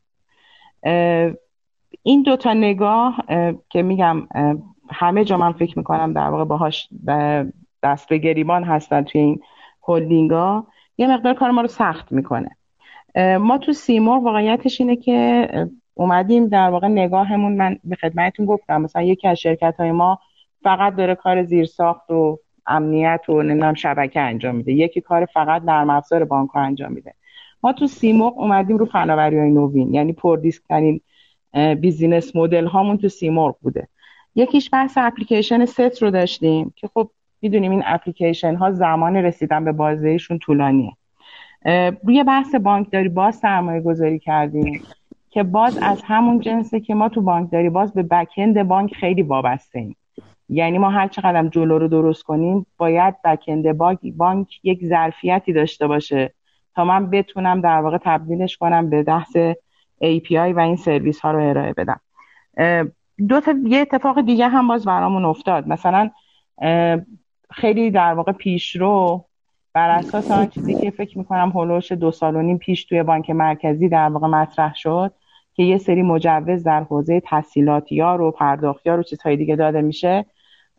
این 2.02 2.22
دوتا 2.22 2.52
نگاه 2.52 3.16
که 3.70 3.82
میگم 3.82 4.28
همه 4.90 5.24
جا 5.24 5.36
من 5.36 5.52
فکر 5.52 5.78
می‌کنم 5.78 6.12
در 6.12 6.28
واقع 6.28 6.44
باهاش 6.44 6.88
دست 7.82 8.08
به 8.08 8.18
گریبان 8.18 8.64
هستن 8.64 9.02
توی 9.02 9.20
این 9.20 9.40
هلدینگا 9.88 10.66
یه 10.98 11.06
مقدار 11.06 11.34
کار 11.34 11.50
ما 11.50 11.60
رو 11.60 11.68
سخت 11.68 12.12
می‌کنه. 12.12 12.56
ما 13.38 13.58
تو 13.58 13.72
سیمرغ 13.72 14.18
واقعیتش 14.18 14.80
اینه 14.80 14.96
که 14.96 15.48
اومدیم 15.94 16.48
در 16.48 16.70
واقع 16.70 16.88
نگاهمون 16.88 17.52
من 17.52 17.78
به 17.84 17.96
خدمتتون 17.96 18.46
گفتم. 18.46 18.80
مثلا 18.80 19.02
یکی 19.02 19.28
از 19.28 19.38
شرکت 19.38 19.74
های 19.78 19.92
ما 19.92 20.18
فقط 20.62 20.96
داره 20.96 21.14
کار 21.14 21.42
زیرساخت 21.42 22.10
و 22.10 22.38
امنیت 22.66 23.20
و 23.28 23.42
نمی‌دونم 23.42 23.74
شبکه 23.74 24.20
انجام 24.20 24.54
میده. 24.54 24.72
یکی 24.72 25.00
کار 25.00 25.24
فقط 25.24 25.62
نرم 25.62 25.90
افزار 25.90 26.24
بانک 26.24 26.56
انجام 26.56 26.92
میده. 26.92 27.14
ما 27.62 27.72
تو 27.72 27.86
سیمرغ 27.86 28.38
اومدیم 28.38 28.76
رو 28.76 28.86
فناوری 28.86 29.38
های 29.38 29.50
نوین 29.50 29.94
یعنی 29.94 30.12
پردیسک 30.12 30.62
ترین 30.68 31.00
business 31.80 32.36
model 32.36 32.66
هامون 32.66 32.98
تو 32.98 33.08
سیمرغ 33.08 33.56
بوده. 33.60 33.88
یکیش 34.34 34.70
بحث 34.72 34.98
اپلیکیشن 35.00 35.64
ست 35.64 36.02
رو 36.02 36.10
داشتیم 36.10 36.72
که 36.76 36.88
خب 36.94 37.10
می‌دونیم 37.42 37.70
این 37.70 37.82
اپلیکیشن 37.86 38.54
ها 38.54 38.70
زمان 38.70 39.16
رسیدن 39.16 39.64
به 39.64 39.72
بازدهیشون 39.72 40.38
طولانیه. 40.38 40.92
روی 42.04 42.24
بحث 42.24 42.54
بانکداری 42.54 43.08
باز 43.08 43.36
سرمایه 43.36 43.80
گذاری 43.80 44.18
کردیم. 44.18 44.82
که 45.34 45.42
باز 45.42 45.78
از 45.82 46.02
همون 46.04 46.40
جنسه 46.40 46.80
که 46.80 46.94
ما 46.94 47.08
تو 47.08 47.20
بانکداری 47.20 47.70
باز 47.70 47.94
به 47.94 48.02
بکند 48.02 48.62
بانک 48.62 48.94
خیلی 48.94 49.22
وابسته 49.22 49.78
ایم. 49.78 49.96
یعنی 50.48 50.78
ما 50.78 50.90
هر 50.90 51.08
چقدر 51.08 51.48
جلو 51.48 51.78
رو 51.78 51.88
درست 51.88 52.22
کنیم 52.22 52.66
باید 52.76 53.22
بکند 53.22 53.72
بانک, 53.72 53.98
بانک 54.16 54.60
یک 54.62 54.86
ظرفیتی 54.86 55.52
داشته 55.52 55.86
باشه 55.86 56.32
تا 56.74 56.84
من 56.84 57.10
بتونم 57.10 57.60
در 57.60 57.80
واقع 57.80 57.98
تبدیلش 58.02 58.56
کنم 58.56 58.90
به 58.90 59.02
بحث 59.02 59.36
API 60.04 60.32
و 60.32 60.60
این 60.60 60.76
سرویس 60.76 61.20
ها 61.20 61.32
رو 61.32 61.48
ارائه 61.48 61.72
بدم. 61.72 62.00
دو 63.28 63.40
تا 63.40 63.54
یه 63.64 63.80
اتفاق 63.80 64.20
دیگه 64.20 64.48
هم 64.48 64.68
باز 64.68 64.84
برامون 64.84 65.24
افتاد. 65.24 65.68
مثلا 65.68 66.10
خیلی 67.50 67.90
در 67.90 68.14
واقع 68.14 68.32
پیشرو 68.32 69.24
بر 69.72 69.90
اساس 69.90 70.30
آن 70.30 70.46
چیزی 70.46 70.74
که 70.74 70.90
فکر 70.90 71.18
می‌کنم 71.18 71.50
هولوش 71.50 71.92
دو 71.92 72.10
سال 72.10 72.36
و 72.36 72.42
نیم 72.42 72.58
پیش 72.58 72.84
توی 72.84 73.02
بانک 73.02 73.30
مرکزی 73.30 73.88
در 73.88 74.08
واقع 74.08 74.26
مطرح 74.26 74.74
شد. 74.74 75.12
که 75.54 75.62
یه 75.62 75.78
سری 75.78 76.02
مجوز 76.02 76.64
در 76.64 76.82
حوزه 76.82 77.20
تحصیلاتیار 77.20 78.20
و 78.20 78.30
پرداختیار 78.30 79.00
و 79.00 79.02
چیزهای 79.02 79.36
دیگه 79.36 79.56
داده 79.56 79.80
میشه. 79.82 80.24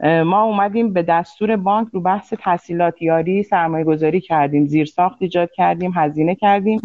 ما 0.04 0.44
اومدیم 0.44 0.94
به 0.94 1.04
دستور 1.04 1.56
بانک 1.56 1.88
رو 1.94 2.02
بحث 2.02 2.34
تحصیلاتیاری 2.34 3.44
سرمایه 3.44 3.84
گذاری 3.84 4.22
کردیم. 4.22 4.66
زیر 4.66 4.86
ساخت 4.86 5.18
ایجاد 5.20 5.52
کردیم 5.52 5.92
هزینه 5.96 6.36
کردیم. 6.36 6.82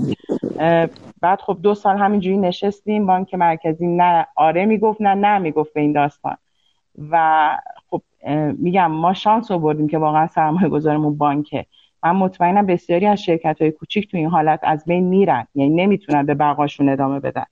بعد 1.20 1.40
خب 1.40 1.58
دو 1.62 1.74
سال 1.74 1.98
همینجوری 1.98 2.36
نشستیم. 2.36 3.06
بانک 3.06 3.34
مرکزی 3.34 3.86
نه 3.86 4.26
آره 4.36 4.66
می‌گفت 4.66 5.00
نه 5.00 5.14
نه 5.14 5.38
می‌گفت 5.38 5.72
به 5.72 5.80
این 5.80 5.92
داستان. 5.92 6.36
و 7.10 7.48
خب 7.90 8.02
میگم 8.58 8.90
ما 8.90 9.14
شانس 9.14 9.50
آوردیم 9.50 9.88
که 9.88 9.98
واقعا 9.98 10.26
سرمایه 10.26 10.68
گذارمون 10.68 11.18
بانکه. 11.18 11.66
من 12.02 12.16
مطمئنم 12.16 12.66
بسیاری 12.66 13.06
از 13.06 13.22
شرکت 13.22 13.62
های 13.62 13.70
کوچیک 13.70 14.10
تو 14.10 14.16
این 14.16 14.28
حالت 14.28 14.60
از 14.62 14.84
بین 14.84 15.04
میرن. 15.04 15.46
یعنی 15.54 15.74
نمی‌تونن 15.74 16.26
به 16.26 16.34
بقاشون 16.34 16.88
ادامه 16.88 17.20
بدن. 17.20 17.44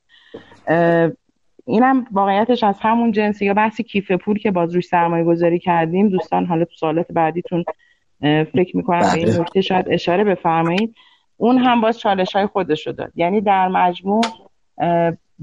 اینم 1.66 2.07
واقعیتش 2.12 2.64
از 2.64 2.81
همون 2.81 3.12
جنس 3.12 3.43
یا 3.43 3.55
بحث 3.55 3.81
کیف 3.81 4.11
پول 4.11 4.39
که 4.39 4.51
باز 4.51 4.74
روش 4.74 4.87
سرمایه 4.87 5.24
گذاری 5.24 5.59
کردیم. 5.59 6.09
دوستان 6.09 6.47
حالا 6.47 6.64
تو 6.64 6.74
سالات 6.74 7.07
بعدیتون 7.12 7.64
فکر 8.20 8.76
می‌کنم 8.76 9.01
به 9.01 9.12
این 9.12 9.26
بله. 9.26 9.41
نکته 9.41 9.61
شاید 9.61 9.87
اشاره 9.89 10.24
بفرمایید. 10.24 10.95
اون 11.37 11.59
هم 11.59 11.81
باز 11.81 11.99
چالش 11.99 12.37
های 12.37 12.47
خودش 12.47 12.87
رو 12.87 12.93
داد. 12.93 13.12
یعنی 13.14 13.41
در 13.41 13.68
مجموع 13.68 14.20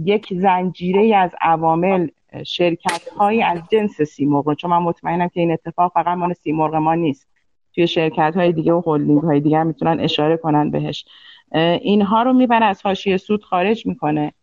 یک 0.03 0.33
زنجیره 0.33 1.15
از 1.15 1.35
عوامل 1.41 2.07
شرکت 2.45 3.07
های 3.17 3.43
از 3.43 3.59
جنس 3.71 4.01
سیمرغ. 4.01 4.53
چون 4.53 4.71
من 4.71 4.77
مطمئنم 4.77 5.27
که 5.27 5.39
این 5.39 5.51
اتفاق 5.51 5.91
فقط 5.93 6.17
مال 6.17 6.33
سیمرغ 6.33 6.75
ما 6.75 6.95
نیست. 6.95 7.27
توی 7.75 7.87
شرکت 7.87 8.33
های 8.35 8.51
دیگه 8.51 8.73
و 8.73 8.81
هلدینگ 8.85 9.21
های 9.21 9.39
دیگه 9.39 9.57
هم 9.57 9.67
می‌تونن 9.67 9.99
اشاره 9.99 10.37
کنن 10.37 10.71
بهش. 10.71 11.05
اینها 11.81 12.23
رو 12.23 12.33
می‌بره 12.33 12.65
از 12.65 12.85
حاشیه 12.85 13.17
سود 13.17 13.43
خارج 13.43 13.85
می‌کنه. 13.85 14.33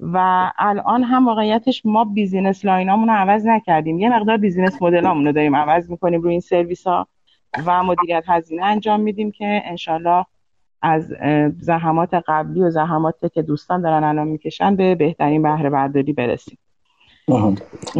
و 0.00 0.50
الان 0.58 1.02
هم 1.02 1.26
واقعیتش 1.26 1.82
ما 1.84 2.04
business 2.04 2.64
line 2.64 2.89
امون 2.89 3.08
رو 3.08 3.14
عوض 3.14 3.46
نکردیم. 3.46 3.98
یه 3.98 4.16
مقدار 4.16 4.36
business 4.36 4.82
model 4.82 5.09
امون 5.09 5.26
رو 5.26 5.32
داریم 5.32 5.56
عوض 5.56 5.90
می‌کنیم 5.90 6.20
روی 6.20 6.30
این 6.30 6.40
سرویس 6.40 6.86
ها 6.86 7.06
و 7.66 7.82
مدیریت 7.82 8.24
هزینه 8.28 8.64
انجام 8.64 9.00
میدیم 9.00 9.30
که 9.30 9.62
انشالله 9.64 10.26
از 10.82 11.14
زحمات 11.58 12.14
قبلی 12.26 12.60
و 12.60 12.70
زحماتی 12.70 13.28
که 13.28 13.42
دوستان 13.42 13.82
دارن 13.82 14.04
الان 14.04 14.28
می‌کشن 14.28 14.76
به 14.76 14.94
بهترین 14.94 15.42
بهره 15.42 15.70
برداری 15.70 16.12
برسیم. 16.12 16.58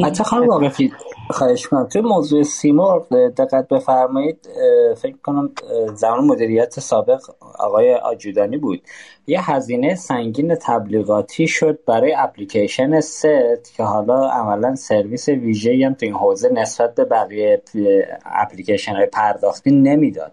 حتی 0.05 0.25
خانم 0.25 0.49
واقفی 0.49 0.93
خواهش 1.31 1.67
کنم 1.67 1.87
توی 1.87 2.01
موضوع 2.01 2.43
سیمور 2.43 3.03
دقت 3.37 3.69
بفرمایید 3.69 4.49
فکر 4.97 5.17
کنم 5.23 5.51
زمان 5.95 6.25
مدیریت 6.25 6.81
سابق 6.81 7.21
آقای 7.59 7.95
آجودانی 7.95 8.57
بود. 8.57 8.83
یه 9.27 9.51
هزینه 9.51 9.95
سنگین 9.95 10.55
تبلیغاتی 10.55 11.47
شد 11.49 11.79
برای 11.87 12.15
اپلیکیشن 12.15 13.01
ست 13.01 13.75
که 13.77 13.83
حالا 13.83 14.29
عملا 14.29 14.75
سرویس 14.75 15.29
ویژه 15.29 15.87
هم 15.87 15.95
تو 15.95 16.07
این 16.07 16.15
حوزه 16.15 16.49
نسبت 16.49 16.95
به 16.95 17.05
بقیه 17.05 17.63
اپلیکیشن 18.25 18.93
های 18.97 19.07
پرداختی 19.07 19.71
نمی‌داد. 19.71 20.33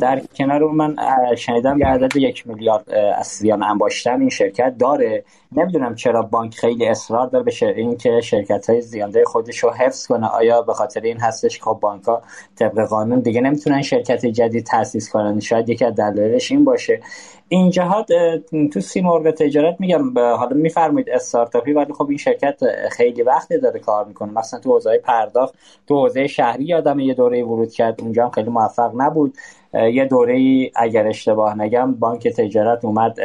در 0.00 0.22
کنار 0.34 0.64
اون 0.64 0.74
من 0.74 0.96
شنیدم 1.36 1.78
یه 1.78 1.86
عدد 1.86 2.16
یک 2.16 2.46
میلیارد 2.46 2.90
از 2.90 3.26
زیان 3.26 3.62
انباشتن 3.62 4.20
این 4.20 4.30
شرکت 4.30 4.74
داره. 4.78 5.24
نمی‌دونم 5.52 5.94
چرا 5.94 6.22
بانک 6.22 6.54
خیلی 6.54 6.86
اصرار 6.86 7.26
داره 7.26 7.44
به 7.44 7.52
این 7.76 7.96
که 7.96 8.20
شرکت 8.20 8.70
های 8.70 8.80
زیانده 8.80 9.24
خودش 9.24 9.58
رو 9.58 9.70
حفظ 9.70 10.06
کنه. 10.06 10.26
آیا 10.26 10.62
به 10.62 10.74
خاطر 10.74 11.00
این 11.00 11.20
هستش 11.20 11.58
که 11.58 11.64
خب 11.64 11.78
بانک 11.80 12.04
ها 12.04 12.22
طبق 12.56 12.80
قانون 12.80 13.20
دیگه 13.20 13.40
نمی‌تونن 13.40 13.82
شرکت 13.82 14.26
جدید 14.26 14.66
تاسیس 14.66 15.10
کنن؟ 15.10 15.40
شاید 15.40 15.68
یکی 15.68 15.84
از 15.84 15.94
دلایلش 15.94 16.52
این 16.52 16.64
باشه. 16.64 17.00
این 17.52 17.70
جهات 17.70 18.08
تو 18.72 18.80
سی 18.80 19.00
مرغ 19.02 19.30
تجارت 19.30 19.76
میگم 19.80 20.18
حالا 20.18 20.56
میفرمایید 20.56 21.10
استارتاپی 21.10 21.72
ولی 21.74 21.94
خب 21.94 22.08
این 22.08 22.18
شرکت 22.18 22.60
خیلی 22.92 23.22
وقتی 23.22 23.58
داره 23.60 23.80
کار 23.80 24.06
می‌کنه. 24.06 24.32
مثلا 24.32 24.60
تو 24.60 24.70
حوزه 24.70 24.98
پرداخت 25.04 25.54
تو 25.88 25.96
حوزه 25.96 26.28
شهری 26.28 26.64
یادم 26.64 27.00
یه 27.00 27.14
دوره 27.14 27.44
ورود 27.44 27.72
کرد 27.72 28.02
اونجا 28.02 28.24
هم 28.24 28.30
خیلی 28.30 28.50
موفق 28.50 28.92
نبود. 28.96 29.38
یه 29.74 30.04
دوره 30.04 30.34
ای 30.34 30.70
اگر 30.74 31.06
اشتباه 31.06 31.58
نگم 31.58 31.94
بانک 31.94 32.28
تجارت 32.28 32.84
اومد 32.84 33.16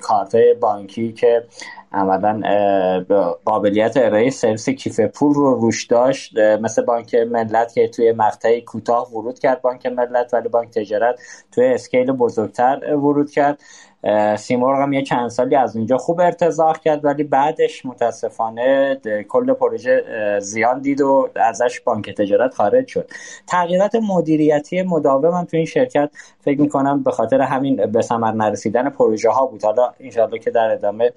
کارت 0.00 0.36
بانکی 0.60 1.12
که 1.12 1.44
عملا 1.92 2.40
قابلیت 3.44 3.96
ارائه 3.96 4.30
سرویس 4.30 4.68
کیف 4.68 5.00
پول 5.00 5.34
رو 5.34 5.54
روش 5.54 5.84
داشت. 5.84 6.38
مثل 6.38 6.84
بانک 6.84 7.14
ملت 7.14 7.74
که 7.74 7.88
توی 7.88 8.12
مقطعی 8.12 8.60
کوتاه 8.60 9.14
ورود 9.14 9.38
کرد 9.38 9.62
بانک 9.62 9.86
ملت 9.86 10.34
ولی 10.34 10.48
بانک 10.48 10.70
تجارت 10.70 11.20
توی 11.52 11.66
اسکیل 11.66 12.12
بزرگتر 12.12 12.94
ورود 12.94 13.30
کرد. 13.30 13.60
سیمرغ 14.38 14.80
هم 14.80 14.92
یه 14.92 15.02
چند 15.02 15.28
سالی 15.28 15.56
از 15.56 15.76
اونجا 15.76 15.96
خوب 15.96 16.20
ارتزاق 16.20 16.78
کرد 16.78 17.04
ولی 17.04 17.24
بعدش 17.24 17.86
متاسفانه 17.86 18.96
کل 19.28 19.52
پروژه 19.52 20.04
زیان 20.40 20.80
دید 20.80 21.00
و 21.00 21.28
ازش 21.36 21.80
بانک 21.80 22.10
تجارت 22.10 22.54
خارج 22.54 22.86
شد. 22.88 23.10
تغییرات 23.46 23.94
مدیریتی 23.94 24.82
مداوم 24.82 25.34
هم 25.34 25.44
تو 25.44 25.56
این 25.56 25.66
شرکت 25.66 26.10
فکر 26.40 26.60
می‌کنم 26.60 27.02
به 27.02 27.10
خاطر 27.10 27.40
همین 27.40 27.76
به 27.76 28.02
ثمر 28.02 28.32
نرسیدن 28.32 28.90
پروژه 28.90 29.30
ها 29.30 29.46
بود. 29.46 29.64
حالا 29.64 29.92
انشاءالله 30.00 30.38
که 30.38 30.50
در 30.50 30.70
ادامه 30.70 31.12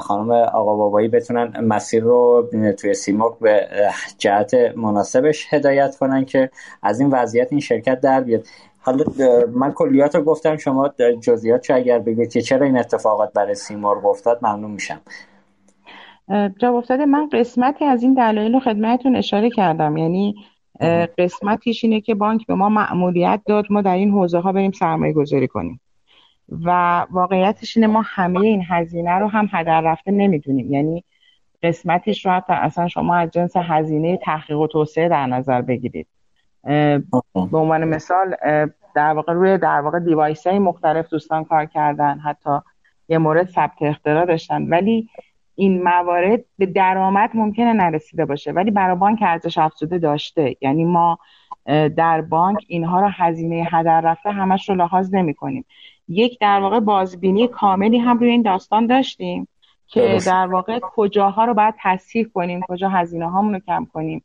خانم 0.00 0.30
آقا 0.30 0.74
بابایی 0.74 1.08
بتونن 1.08 1.60
مسیر 1.60 2.02
رو 2.02 2.50
توی 2.78 2.94
سیمرغ 2.94 3.38
به 3.38 3.68
جهت 4.18 4.54
مناسبش 4.76 5.46
هدایت 5.50 5.96
کنن 5.96 6.24
که 6.24 6.50
از 6.82 7.00
این 7.00 7.10
وضعیت 7.10 7.48
این 7.50 7.60
شرکت 7.60 8.00
در 8.00 8.20
بیاد. 8.20 8.46
حالا 8.86 9.04
من 9.54 9.72
کلیات 9.72 10.14
رو 10.14 10.22
گفتم 10.22 10.56
شما 10.56 10.94
جزئیات 11.22 11.60
چه 11.60 11.74
اگر 11.74 11.98
بگید 11.98 12.32
که 12.32 12.40
چرا 12.42 12.66
این 12.66 12.78
اتفاقات 12.78 13.32
برای 13.32 13.54
سیمرغ 13.54 14.06
افتاد 14.06 14.38
ممنون 14.42 14.70
میشم. 14.70 15.00
جواب 16.58 16.74
افتاده 16.74 17.06
من 17.06 17.28
قسمتی 17.32 17.84
از 17.84 18.02
این 18.02 18.14
دلایل 18.14 18.52
رو 18.52 18.60
خدمتتون 18.60 19.16
اشاره 19.16 19.50
کردم. 19.50 19.96
یعنی 19.96 20.34
قسمتیش 21.18 21.84
اینه 21.84 22.00
که 22.00 22.14
بانک 22.14 22.46
به 22.46 22.54
ما 22.54 22.68
معمولیت 22.68 23.40
داد 23.46 23.64
ما 23.70 23.82
در 23.82 23.94
این 23.94 24.10
حوزه 24.10 24.38
ها 24.38 24.52
بریم 24.52 24.72
سرمایه 24.72 25.12
گذاری 25.12 25.48
کنیم. 25.48 25.80
و 26.48 27.00
واقعیتش 27.10 27.76
اینه 27.76 27.86
ما 27.86 28.02
همه 28.04 28.40
این 28.40 28.62
هزینه 28.68 29.18
رو 29.18 29.28
هم 29.28 29.48
هدر 29.52 29.80
رفته 29.80 30.10
نمی‌دونیم. 30.10 30.72
یعنی 30.72 31.04
قسمتش 31.62 32.26
رو 32.26 32.32
حتی 32.32 32.52
اصلا 32.52 32.88
شما 32.88 33.16
از 33.16 33.30
جنس 33.30 33.56
هزینه 33.56 34.16
تحقیق 34.16 34.58
و 34.58 34.66
توسعه 34.66 35.08
در 35.08 35.26
نظر 35.26 35.62
بگیرید. 35.62 36.06
به 36.66 37.58
عنوان 37.58 37.84
مثال 37.84 38.36
در 38.94 39.12
واقع 39.12 39.32
روی 39.32 39.58
در 39.58 39.80
واقع 39.80 39.98
دیوایس 39.98 40.46
های 40.46 40.58
مختلف 40.58 41.08
دوستان 41.08 41.44
کار 41.44 41.64
کردن 41.64 42.18
حتی 42.18 42.50
یه 43.08 43.18
مورد 43.18 43.48
ثبت 43.48 43.76
اختراع 43.80 44.24
داشتن. 44.24 44.62
ولی 44.62 45.08
این 45.54 45.82
موارد 45.82 46.44
به 46.58 46.66
درآمد 46.66 47.30
ممکنه 47.34 47.72
نرسیده 47.72 48.24
باشه. 48.24 48.52
ولی 48.52 48.70
برای 48.70 48.96
بانک 48.96 49.18
ارزش 49.22 49.58
افزوده 49.58 49.98
داشته. 49.98 50.56
یعنی 50.60 50.84
ما 50.84 51.18
در 51.96 52.20
بانک 52.20 52.64
اینها 52.68 53.00
رو 53.00 53.08
هزینه 53.12 53.68
هدر 53.72 54.00
رفته 54.00 54.30
همش 54.30 54.68
رو 54.68 54.74
لحاظ 54.74 55.14
نمی 55.14 55.34
کنیم 55.34 55.64
یک 56.08 56.38
در 56.40 56.60
واقع 56.60 56.80
بازبینی 56.80 57.48
کاملی 57.48 57.98
هم 57.98 58.18
روی 58.18 58.30
این 58.30 58.42
داستان 58.42 58.86
داشتیم 58.86 59.48
که 59.86 60.18
در 60.26 60.46
واقع 60.46 60.78
کجاها 60.82 61.44
رو 61.44 61.54
باید 61.54 61.74
تصحیح 61.82 62.26
کنیم 62.34 62.60
کجا 62.68 62.88
هزینه 62.88 63.30
هامون 63.30 63.54
رو 63.54 63.60
کم 63.60 63.86
کنیم. 63.92 64.24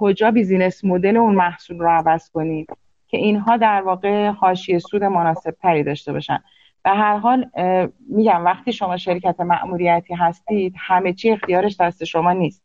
کجا 0.00 0.30
business 0.30 0.84
model 0.84 1.16
اون 1.16 1.34
محصول 1.34 1.78
رو 1.78 1.88
عوض 1.88 2.30
کنیم 2.30 2.66
که 3.08 3.16
اینها 3.16 3.56
در 3.56 3.82
واقع 3.82 4.28
حاشیه 4.28 4.78
سود 4.78 5.04
مناسب 5.04 5.50
تری 5.50 5.82
داشته 5.82 6.12
باشن. 6.12 6.38
به 6.84 6.90
هر 6.90 7.16
حال 7.16 7.50
میگم 8.08 8.44
وقتی 8.44 8.72
شما 8.72 8.96
شرکت 8.96 9.40
مأموریتی 9.40 10.14
هستید 10.14 10.74
همه 10.78 11.12
چی 11.12 11.30
اختیارش 11.30 11.76
دست 11.80 12.04
شما 12.04 12.32
نیست. 12.32 12.62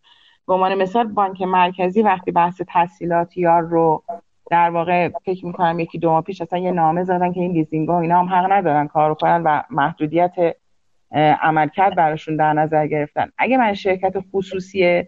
به 0.48 0.54
عنوان 0.54 0.76
مثال 0.76 1.08
بانک 1.08 1.42
مرکزی 1.42 2.02
وقتی 2.02 2.32
بحث 2.32 2.62
تسهیلات 2.68 3.38
یار 3.38 3.62
رو 3.62 4.04
در 4.52 4.70
واقع 4.70 5.10
فکر 5.26 5.46
می‌کنم 5.46 5.80
یکی 5.80 6.00
دو 6.00 6.10
ماه 6.10 6.22
پیش 6.22 6.42
اصلا 6.42 6.60
یه 6.60 6.72
نامه 6.72 7.04
زدن 7.04 7.34
که 7.34 7.40
این 7.40 7.52
leasing 7.52 7.90
ها 7.90 8.00
اینا 8.00 8.20
هم 8.20 8.26
حق 8.26 8.52
ندارن 8.52 8.88
کار 8.88 9.16
کنن 9.16 9.44
و 9.44 9.62
محدودیت 9.70 10.56
عملکرد 11.42 11.96
براشون 11.96 12.36
در 12.36 12.54
نظر 12.54 12.88
گرفتن. 12.88 13.32
اگه 13.38 13.58
من 13.58 13.74
شرکت 13.74 14.14
خصوصی 14.32 15.04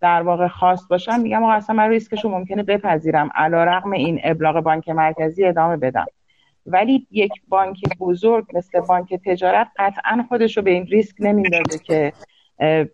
در 0.00 0.22
واقع 0.22 0.48
خاص 0.48 0.86
باشم 0.90 1.20
میگم 1.20 1.42
آقا 1.42 1.52
اصلا 1.52 1.76
من 1.76 1.88
ریسکش 1.88 2.24
ممکنه 2.24 2.62
بپذیرم. 2.62 3.30
علا 3.34 3.64
رقم 3.64 3.90
این 3.92 4.20
ابلاغ 4.24 4.60
بانک 4.60 4.88
مرکزی 4.88 5.44
ادامه 5.44 5.76
بدم. 5.76 6.06
ولی 6.66 7.06
یک 7.10 7.32
بانک 7.48 7.76
بزرگ 8.00 8.46
مثل 8.54 8.80
بانک 8.80 9.14
تجارت 9.14 9.68
قطعا 9.78 10.24
خودش 10.28 10.56
رو 10.56 10.62
به 10.62 10.70
این 10.70 10.86
ریسک 10.86 11.16
نمیندازه 11.20 11.78
که 11.78 12.12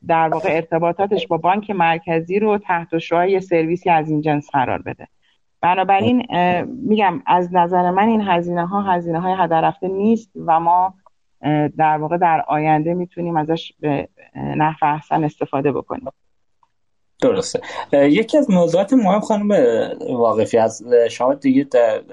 در 0.06 0.28
واقع 0.28 0.48
ارتباطاتش 0.52 1.26
با 1.26 1.36
بانک 1.36 1.70
مرکزی 1.70 2.38
رو 2.38 2.58
تحت 2.58 2.98
شعای 2.98 3.40
سرویسی 3.40 3.90
از 3.90 4.10
این 4.10 4.20
جنس 4.20 4.50
قرار 4.50 4.82
بده. 4.82 5.06
بنابراین 5.60 6.26
میگم 6.66 7.22
از 7.26 7.54
نظر 7.54 7.90
من 7.90 8.08
این 8.08 8.20
هزینه 8.20 8.66
ها 8.66 8.82
هزینه 8.82 9.20
های 9.20 9.34
هدر 9.38 9.60
رفته 9.60 9.88
نیست 9.88 10.30
و 10.46 10.60
ما 10.60 10.94
در 11.76 11.98
واقع 11.98 12.16
در 12.16 12.44
آینده 12.48 12.94
می‌تونیم 12.94 13.36
ازش 13.36 13.72
به 13.80 14.08
نحو 14.34 14.76
احسن 14.82 15.24
استفاده 15.24 15.72
بکنیم. 15.72 16.08
درسته. 17.22 17.60
یکی 17.92 18.38
از 18.38 18.50
موضوعات 18.50 18.92
مهم 18.92 19.20
خانم 19.20 19.50
واقفی 20.10 20.58
از 20.58 20.82
شما 21.10 21.34
دیگه 21.34 21.66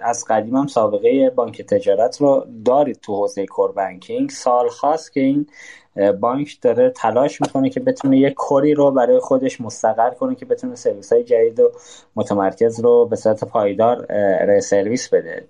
از 0.04 0.26
قدیم 0.30 0.56
هم 0.56 0.68
سابقه 0.68 1.30
بانک 1.30 1.62
تجارت 1.62 2.22
رو 2.22 2.45
دارید 2.66 2.99
تو 3.01 3.16
حوزه 3.16 3.45
کور 3.45 3.72
بانکینگ. 3.72 4.30
سال 4.30 4.70
خاص 4.70 5.10
که 5.10 5.20
این 5.20 5.47
بانک 6.20 6.58
داره 6.62 6.89
تلاش 6.89 7.41
می‌کنه 7.41 7.70
که 7.70 7.80
بتونه 7.80 8.18
یک 8.18 8.34
کوری 8.34 8.74
رو 8.74 8.91
برای 8.91 9.20
خودش 9.20 9.62
مستقر 9.62 10.10
کنه 10.10 10.36
که 10.36 10.45
بتونه 10.45 10.76
سرویس 10.76 11.14
های 11.14 11.24
جدید 11.24 11.60
و 11.60 11.72
متمرکز 12.16 12.80
رو 12.80 13.06
به 13.06 13.16
صورت 13.16 13.43
پایدار 13.43 14.06
ارائه 14.10 14.60
سرویس 14.60 15.10
بده. 15.10 15.47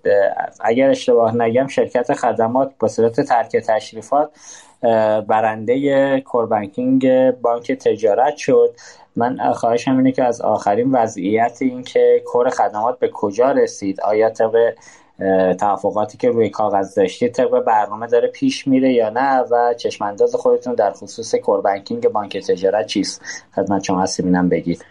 اگر 0.60 0.90
اشتباه 0.90 1.36
نگم 1.36 1.66
شرکت 1.66 2.14
خدمات 2.14 2.72
به 2.80 2.88
صورت 2.88 3.20
ترک 3.20 3.56
تشریفات 3.56 4.30
برنده 5.28 6.20
کور 6.20 6.46
بانکینگ 6.46 7.30
بانک 7.30 7.72
تجارت 7.72 8.36
شد. 8.36 8.74
من 9.16 9.52
خواهشم 9.52 9.96
اینه 9.96 10.12
که 10.12 10.24
از 10.24 10.40
آخرین 10.40 10.92
وضعیت 10.92 11.58
این 11.60 11.82
که 11.82 12.22
کور 12.26 12.50
خدمات 12.50 12.98
به 12.98 13.10
کجا 13.12 13.52
رسید؟ 13.52 14.00
آیا 14.00 14.30
طبق 14.30 14.74
توافقاتی 15.60 16.18
که 16.18 16.30
روی 16.30 16.48
کاغذ 16.48 16.94
داشتید 16.94 17.32
طبق 17.32 17.64
برنامه 17.64 18.06
داره 18.06 18.28
پیش 18.28 18.66
میره 18.68 18.92
یا 18.92 19.10
نه 19.10 19.40
و 19.40 19.74
چشمانداز 19.74 20.34
خودتون 20.34 20.74
در 20.74 20.90
خصوص 20.90 21.34
کور 21.34 21.60
بانکینگ 21.60 22.08
بانک 22.08 22.36
تجارت 22.36 22.86
چیست؟ 22.86 23.22
خدمت 23.54 23.84
شما 23.84 24.02
هستیم 24.02 24.48
بگید. 24.48 24.84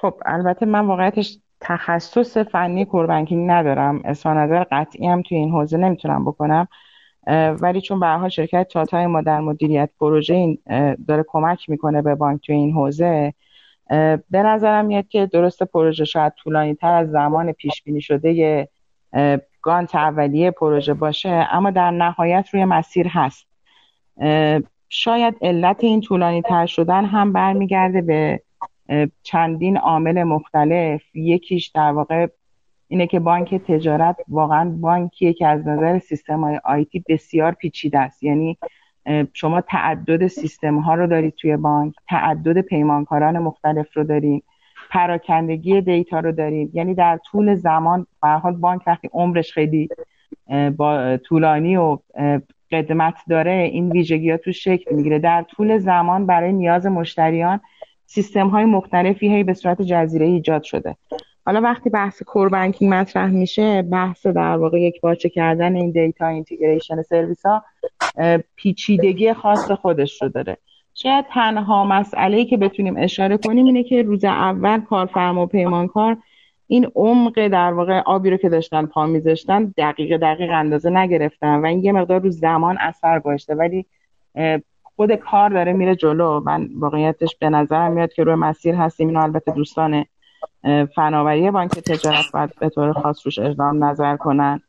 خب 0.00 0.14
البته 0.26 0.66
من 0.66 0.86
واقعیتش 0.86 1.38
تخصص 1.60 2.36
فنی 2.36 2.84
کور 2.84 3.06
بانکینگ 3.06 3.50
ندارم. 3.50 4.02
اصلا 4.04 4.34
نظر 4.34 4.64
قطعی 4.70 5.06
هم 5.06 5.22
توی 5.22 5.38
این 5.38 5.50
حوزه 5.50 5.76
نمی‌تونم 5.76 6.24
بکنم. 6.24 6.68
ولی 7.60 7.80
چون 7.80 8.00
به 8.00 8.06
حال 8.06 8.28
شرکت 8.28 8.68
تاتای 8.68 9.06
ما 9.06 9.22
در 9.22 9.40
مدیریت 9.40 9.90
پروژه 10.00 10.34
این 10.34 10.58
داره 11.08 11.24
کمک 11.28 11.70
می‌کنه 11.70 12.02
به 12.02 12.14
بانک 12.14 12.46
توی 12.46 12.54
این 12.54 12.72
حوزه 12.72 13.34
به 14.30 14.42
نظرم 14.42 14.84
میاد 14.84 15.08
که 15.08 15.26
درست 15.26 15.62
پروژه 15.62 16.04
شاید 16.04 16.32
طولانی 16.32 16.74
تر 16.74 16.94
از 16.94 17.10
زمان 17.10 17.52
پیش 17.52 17.82
بینی 17.82 18.00
شده 18.00 18.68
گانت 19.62 19.94
اولیه 19.94 20.50
پروژه 20.50 20.94
باشه 20.94 21.48
اما 21.50 21.70
در 21.70 21.90
نهایت 21.90 22.48
روی 22.52 22.64
مسیر 22.64 23.08
هست. 23.08 23.46
شاید 24.88 25.34
علت 25.42 25.84
این 25.84 26.00
طولانی 26.00 26.42
تر 26.42 26.66
شدن 26.66 27.04
هم 27.04 27.32
برمیگرده 27.32 28.00
به 28.00 28.42
چندین 29.22 29.76
عامل 29.76 30.22
مختلف 30.22 31.02
یکیش 31.14 31.66
در 31.66 31.92
واقع 31.92 32.26
اینه 32.88 33.06
که 33.06 33.20
بانک 33.20 33.54
تجارت 33.54 34.16
واقعا 34.28 34.70
بانکیه 34.70 35.32
که 35.32 35.46
از 35.46 35.66
نظر 35.68 35.98
سیستم 35.98 36.40
های 36.40 36.60
آیتی 36.64 37.04
بسیار 37.08 37.52
پیچیده 37.52 37.98
است. 37.98 38.22
یعنی 38.22 38.58
شما 39.32 39.60
تعدد 39.60 40.26
سیستم 40.26 40.78
ها 40.78 40.94
رو 40.94 41.06
دارید 41.06 41.34
توی 41.34 41.56
بانک 41.56 41.94
تعدد 42.08 42.60
پیمانکاران 42.60 43.38
مختلف 43.38 43.96
رو 43.96 44.04
دارید 44.04 44.44
پراکندگی 44.90 45.80
دیتا 45.80 46.20
رو 46.20 46.32
دارید. 46.32 46.74
یعنی 46.74 46.94
در 46.94 47.20
طول 47.30 47.54
زمان 47.54 48.06
به 48.22 48.28
حال 48.28 48.56
بانک 48.56 48.82
وقتی 48.86 49.08
عمرش 49.12 49.52
خیلی 49.52 49.88
با 50.76 51.16
طولانی 51.16 51.76
و 51.76 51.98
قدمت 52.70 53.14
داره 53.28 53.52
این 53.72 53.92
ویژگی 53.92 54.30
ها 54.30 54.36
تو 54.36 54.52
شکل 54.52 54.94
می‌گیره. 54.94 55.18
در 55.18 55.42
طول 55.42 55.78
زمان 55.78 56.26
برای 56.26 56.52
نیاز 56.52 56.86
مشتریان 56.86 57.60
سیستم 58.06 58.48
های 58.48 58.64
مختلفی 58.64 59.28
هی 59.28 59.44
به 59.44 59.54
صورت 59.54 59.82
جزیره 59.82 60.26
ایجاد 60.26 60.62
شده. 60.62 60.96
حالا 61.48 61.60
وقتی 61.60 61.90
بحث 61.90 62.22
core 62.22 62.48
banking 62.48 62.94
مطرح 62.94 63.30
میشه 63.30 63.82
بحث 63.82 64.26
در 64.26 64.56
واقع 64.56 64.80
یکپارچه 64.80 65.28
کردن 65.28 65.76
این 65.76 65.90
data 65.90 66.26
integration 66.26 67.02
سرویس 67.02 67.46
ها 67.46 67.64
پیچیدگی 68.56 69.32
خاص 69.32 69.70
خودش 69.70 70.22
رو 70.22 70.28
داره. 70.28 70.56
شاید 70.94 71.24
تنها 71.30 71.84
مسئله 71.84 72.44
که 72.44 72.56
بتونیم 72.56 72.96
اشاره 72.98 73.36
کنیم 73.36 73.66
اینه 73.66 73.84
که 73.84 74.02
روز 74.02 74.24
اول 74.24 74.80
کارفرما 74.80 75.42
و 75.42 75.46
پیمانکار 75.46 76.16
این 76.66 76.90
عمق 76.94 77.48
در 77.48 77.72
واقع 77.72 78.00
آبی 78.00 78.30
رو 78.30 78.36
که 78.36 78.48
داشتن 78.48 78.86
پا 78.86 79.06
میذاشتن 79.06 79.74
دقیق 79.76 80.16
دقیق 80.16 80.50
اندازه 80.52 80.90
نگرفتن 80.90 81.54
و 81.54 81.66
این 81.66 81.84
یه 81.84 81.92
مقدار 81.92 82.20
رو 82.20 82.30
زمان 82.30 82.78
اثر 82.80 83.20
گذاشته. 83.20 83.54
ولی 83.54 83.86
خود 84.82 85.14
کار 85.14 85.50
داره 85.50 85.72
میره 85.72 85.96
جلو. 85.96 86.40
من 86.40 86.68
واقعیتش 86.74 87.36
به 87.40 87.48
نظر 87.48 87.88
میاد 87.88 88.12
که 88.12 88.24
روی 88.24 88.34
مسیر 88.34 88.74
هستیم. 88.74 89.08
اینو 89.08 89.20
البته 89.20 89.52
دوستان 89.52 90.04
فناوری 90.94 91.50
بانک 91.50 91.70
تجارت 91.70 92.24
باید 92.32 92.50
به 92.60 92.68
طور 92.68 92.92
خاص 92.92 93.26
روش 93.26 93.38
اقدام 93.38 93.84
نظر 93.84 94.16
کنن. 94.16 94.60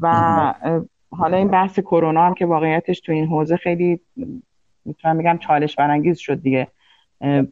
و 0.00 0.54
حالا 1.10 1.36
این 1.36 1.48
بحث 1.48 1.80
کرونا 1.80 2.26
هم 2.26 2.34
که 2.34 2.46
واقعیتش 2.46 3.00
تو 3.00 3.12
این 3.12 3.26
حوزه 3.26 3.56
خیلی 3.56 4.00
می‌تونم 4.84 5.18
بگم 5.18 5.38
چالش 5.38 5.76
برانگیز 5.76 6.18
شد 6.18 6.42
دیگه. 6.42 6.68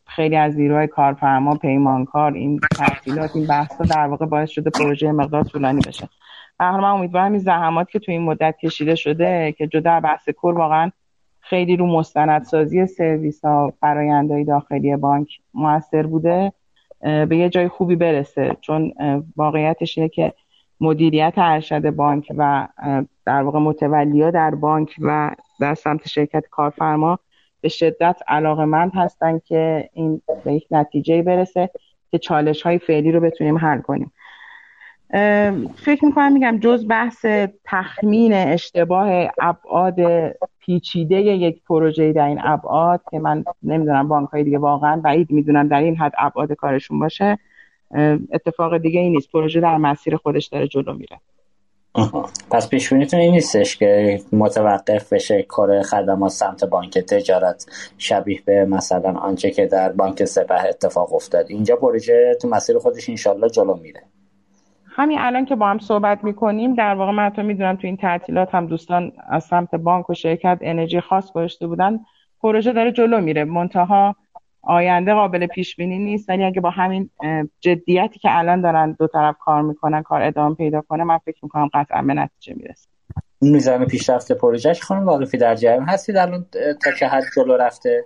خیلی 0.06 0.36
از 0.36 0.58
نیروهای 0.58 0.86
کارفرما 0.86 1.54
پیمانکار 1.54 2.32
این 2.32 2.60
تحصیلات 2.78 3.36
این 3.36 3.46
بحث 3.46 3.80
در 3.80 4.06
واقع 4.06 4.26
باعث 4.26 4.50
شده 4.50 4.70
پروژه 4.70 5.12
مقدار 5.12 5.44
طولانی 5.44 5.80
بشه. 5.86 6.08
من 6.60 6.84
امیدوارم 6.84 7.32
این 7.32 7.40
زحمات 7.40 7.90
که 7.90 7.98
تو 7.98 8.12
این 8.12 8.22
مدت 8.22 8.56
کشیده 8.62 8.94
شده 8.94 9.52
که 9.52 9.66
جدا 9.66 10.00
بحث 10.00 10.28
کور 10.28 10.54
واقعا 10.54 10.90
خیلی 11.40 11.76
رو 11.76 11.86
مستندسازی 11.86 12.86
سرویس 12.86 13.44
ها 13.44 13.72
فرایندهای 13.80 14.44
داخلی 14.44 14.96
بانک 14.96 15.28
موثر 15.54 16.06
بوده. 16.06 16.52
به 17.00 17.36
یه 17.36 17.48
جای 17.48 17.68
خوبی 17.68 17.96
برسه. 17.96 18.56
چون 18.60 18.92
واقعیتش 19.36 19.98
اینه 19.98 20.08
که 20.08 20.32
مدیریت 20.80 21.34
ارشد 21.36 21.90
بانک 21.90 22.32
و 22.36 22.68
در 23.26 23.42
واقع 23.42 23.58
متولیا 23.58 24.30
در 24.30 24.54
بانک 24.54 24.96
و 25.00 25.30
در 25.60 25.74
سمت 25.74 26.08
شرکت 26.08 26.44
کارفرما 26.50 27.18
به 27.60 27.68
شدت 27.68 28.20
علاقمند 28.28 28.92
هستن 28.94 29.38
که 29.38 29.90
این 29.92 30.22
به 30.44 30.52
یک 30.54 30.66
نتیجه 30.70 31.22
برسه 31.22 31.70
که 32.10 32.18
چالش 32.18 32.62
های 32.62 32.78
فعلی 32.78 33.12
رو 33.12 33.20
بتونیم 33.20 33.58
حل 33.58 33.80
کنیم. 33.80 34.12
فکر 35.76 36.04
می‌کنم 36.04 36.32
میگم 36.32 36.58
جز 36.60 36.88
بحث 36.88 37.26
تخمین 37.64 38.32
اشتباه 38.32 39.30
ابعاد 39.40 39.96
پیچیده 40.60 41.16
یک 41.16 41.62
پروژه 41.68 42.12
در 42.12 42.26
این 42.26 42.40
ابعاد 42.42 43.00
که 43.10 43.18
من 43.18 43.44
نمی‌دونم 43.62 44.08
بانک 44.08 44.28
های 44.28 44.44
دیگه 44.44 44.58
واقعا 44.58 44.96
بعید 44.96 45.30
می‌دونم 45.30 45.68
در 45.68 45.80
این 45.80 45.96
حد 45.96 46.12
ابعاد 46.18 46.52
کارشون 46.52 46.98
باشه 46.98 47.38
اتفاق 48.32 48.78
دیگه 48.78 49.00
ای 49.00 49.10
نیست. 49.10 49.32
پروژه 49.32 49.60
در 49.60 49.76
مسیر 49.76 50.16
خودش 50.16 50.46
داره 50.46 50.68
جلو 50.68 50.94
میره. 50.94 51.20
پس 52.50 52.68
پیشبینیتون 52.68 53.20
این 53.20 53.32
نیستش 53.32 53.76
که 53.76 54.20
متوقف 54.32 55.12
بشه 55.12 55.42
کار 55.42 55.82
خدمات 55.82 56.30
سمت 56.30 56.64
بانک 56.64 56.98
تجارت 56.98 57.66
شبیه 57.98 58.40
به 58.44 58.64
مثلا 58.64 59.12
آنچه 59.12 59.50
که 59.50 59.66
در 59.66 59.92
بانک 59.92 60.24
سپه 60.24 60.68
اتفاق 60.68 61.14
افتاد. 61.14 61.46
اینجا 61.48 61.76
پروژه 61.76 62.36
تو 62.42 62.48
مسیر 62.48 62.78
خودش 62.78 63.08
انشالله 63.08 63.48
جلو 63.48 63.76
میره. 63.76 64.02
همین 64.92 65.18
الان 65.20 65.44
که 65.44 65.56
با 65.56 65.68
هم 65.68 65.78
صحبت 65.78 66.24
می‌کنیم 66.24 66.74
در 66.74 66.94
واقع 66.94 67.12
من 67.12 67.30
تو 67.30 67.42
می‌دونم 67.42 67.76
تو 67.76 67.86
این 67.86 67.96
تعطیلات 67.96 68.54
هم 68.54 68.66
دوستان 68.66 69.12
از 69.28 69.44
سمت 69.44 69.74
بانک 69.74 70.10
و 70.10 70.14
شرکت 70.14 70.58
انرژی 70.60 71.00
خاص 71.00 71.32
گذاشته 71.32 71.66
بودن. 71.66 72.00
پروژه 72.42 72.72
داره 72.72 72.92
جلو 72.92 73.20
میره. 73.20 73.44
منتها 73.44 74.16
آینده 74.62 75.14
قابل 75.14 75.46
پیش 75.46 75.76
بینی 75.76 75.98
نیست. 75.98 76.28
ولی 76.28 76.44
اگه 76.44 76.60
با 76.60 76.70
همین 76.70 77.10
جدیتی 77.60 78.18
که 78.18 78.38
الان 78.38 78.60
دارن 78.60 78.92
دو 78.92 79.06
طرف 79.06 79.36
کار 79.38 79.62
می‌کنن 79.62 80.02
کار 80.02 80.22
ادامه 80.22 80.54
پیدا 80.54 80.80
کنه 80.80 81.04
من 81.04 81.18
فکر 81.18 81.38
می‌کنم 81.42 81.70
قطعا 81.74 82.02
به 82.02 82.14
نتیجه 82.14 82.54
می‌رسه. 82.54 82.88
میزان 83.40 83.84
پیشرفت 83.84 84.32
پروژهش 84.32 84.82
خانم 84.82 85.06
واقفی 85.06 85.38
در 85.38 85.54
جریان 85.54 85.84
هستید؟ 85.84 86.16
الان 86.16 86.46
تا 86.84 86.92
چه 86.98 87.06
حد 87.06 87.22
جلو 87.36 87.56
رفته. 87.56 88.04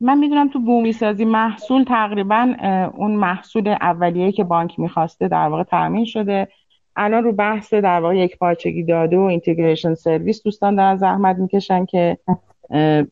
من 0.00 0.18
می‌دونم 0.18 0.48
تو 0.48 0.60
بومی 0.60 0.92
سازی 0.92 1.24
محصول 1.24 1.84
تقریبا 1.84 2.54
اون 2.94 3.10
محصول 3.10 3.68
اولیه 3.68 4.32
که 4.32 4.44
بانک 4.44 4.78
می‌خواسته 4.80 5.28
در 5.28 5.48
واقع 5.48 5.62
تامین 5.62 6.04
شده. 6.04 6.48
الان 6.96 7.24
رو 7.24 7.32
بحث 7.32 7.74
در 7.74 8.00
واقع 8.00 8.16
یک 8.16 8.38
پارچگی 8.38 8.82
داده 8.82 9.18
و 9.18 9.20
اینتگریشن 9.20 9.94
سرویس 9.94 10.42
دوستان 10.42 10.74
دارن 10.74 10.96
زحمت 10.96 11.36
می‌کشن 11.36 11.84
که 11.84 12.18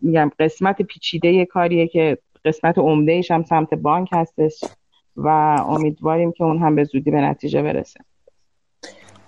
میگم 0.01 0.31
قسمت 0.39 0.83
پیچیده 0.83 1.45
کاریه 1.45 1.87
که 1.87 2.19
قسمت 2.45 2.79
عمدهش 2.79 3.31
هم 3.31 3.43
سمت 3.43 3.75
بانک 3.75 4.09
هستش 4.13 4.65
و 5.17 5.29
امیدواریم 5.69 6.33
که 6.33 6.45
اون 6.45 6.59
هم 6.59 6.75
به 6.75 6.85
زودی 6.85 7.11
به 7.11 7.21
نتیجه 7.21 7.63
برسه. 7.63 8.01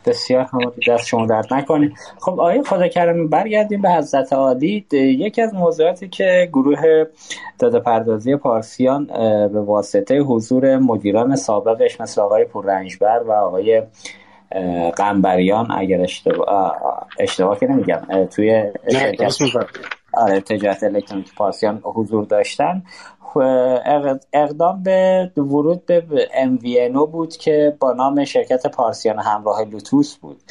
بسیار 0.09 0.43
هم 0.53 0.73
دست 0.89 1.07
شما 1.07 1.27
درد 1.27 1.55
نکنید 1.55 1.93
خب 2.21 2.41
آیه 2.41 2.63
خدا 2.63 2.89
کرم 2.89 3.29
برگردیم 3.29 3.83
به 3.83 3.91
حضرت 3.91 4.33
عالی 4.33 4.87
یکی 4.93 5.43
از 5.43 5.55
موضوعاتی 5.55 6.09
که 6.09 6.49
گروه 6.53 7.05
داده 7.59 7.81
پردازی 7.81 8.37
پارسیان 8.37 9.07
به 9.53 9.61
واسطه 9.61 10.19
حضور 10.19 10.77
مدیران 10.77 11.37
سابقش 11.37 12.01
مثل 12.01 12.21
آقای 12.21 12.45
پوررنجبر 12.45 13.23
و 13.27 13.33
آقای 13.33 13.83
قنبریان 14.97 15.71
اگر 15.71 16.01
اشتباه 16.01 16.77
اشتباه 17.19 17.59
که 17.59 17.67
نمیگم 17.67 18.27
توی 18.31 18.63
شرکت 18.93 19.37
آره 20.13 20.41
تجارت 20.41 20.83
الکترونیک 20.83 21.35
پارسیان 21.35 21.81
حضور 21.85 22.25
داشتن. 22.25 22.83
اقدام 24.33 24.83
به 24.83 25.31
ورود 25.37 25.87
به 25.87 26.29
MVNO 26.33 27.09
بود 27.11 27.37
که 27.37 27.77
با 27.81 27.93
نام 27.93 28.25
شرکت 28.25 28.67
پارسیان 28.67 29.19
همراه 29.19 29.65
لوتوس 29.65 30.17
بود. 30.17 30.43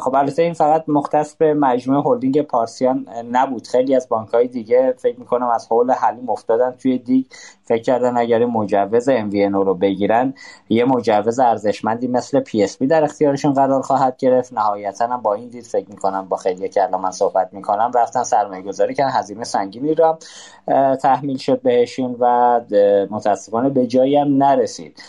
خب 0.00 0.14
البته 0.14 0.42
این 0.42 0.52
فقط 0.52 0.84
مختص 0.88 1.36
به 1.36 1.54
مجموعه 1.54 2.02
هلدینگ 2.02 2.42
پارسیان 2.42 3.06
نبود. 3.32 3.66
خیلی 3.66 3.94
از 3.96 4.08
بانک 4.08 4.28
های 4.28 4.48
دیگه 4.48 4.94
فکر 4.98 5.20
می‌کنم 5.20 5.48
از 5.48 5.66
حول 5.66 5.90
حلیم 5.90 6.30
افتادن 6.30 6.70
توی 6.70 6.98
دیگ. 6.98 7.24
فکر 7.64 7.82
کردن 7.82 8.16
اگر 8.16 8.44
مجوز 8.44 9.10
MVNO 9.10 9.64
رو 9.64 9.74
بگیرن 9.74 10.34
یه 10.68 10.84
مجوز 10.84 11.38
ارزشمندی 11.38 12.08
مثل 12.08 12.44
PSP 12.44 12.86
در 12.86 13.04
اختیارشون 13.04 13.52
قرار 13.52 13.82
خواهد 13.82 14.16
گرفت. 14.16 14.52
نهایتا 14.52 15.06
هم 15.06 15.22
با 15.22 15.34
این 15.34 15.48
دید 15.48 15.64
فکر 15.64 15.90
می‌کنم 15.90 16.28
با 16.28 16.36
خیلی 16.36 16.68
که 16.68 16.82
الان 16.82 17.00
من 17.00 17.10
صحبت 17.10 17.48
می‌کنم 17.52 17.92
رفتن 17.94 18.22
سرمایه 18.22 18.62
گذاری 18.62 18.94
کردن 18.94 19.10
هزینه 19.10 19.44
سنگینی 19.44 19.94
رو 19.94 20.18
تحمیل 20.96 21.36
شد 21.36 21.60
بهشون 21.92 22.16
و 22.20 22.60
متاسفانه 23.10 23.68
به 23.68 23.86
جایی 23.86 24.16
هم 24.16 24.42
نرسید. 24.42 25.02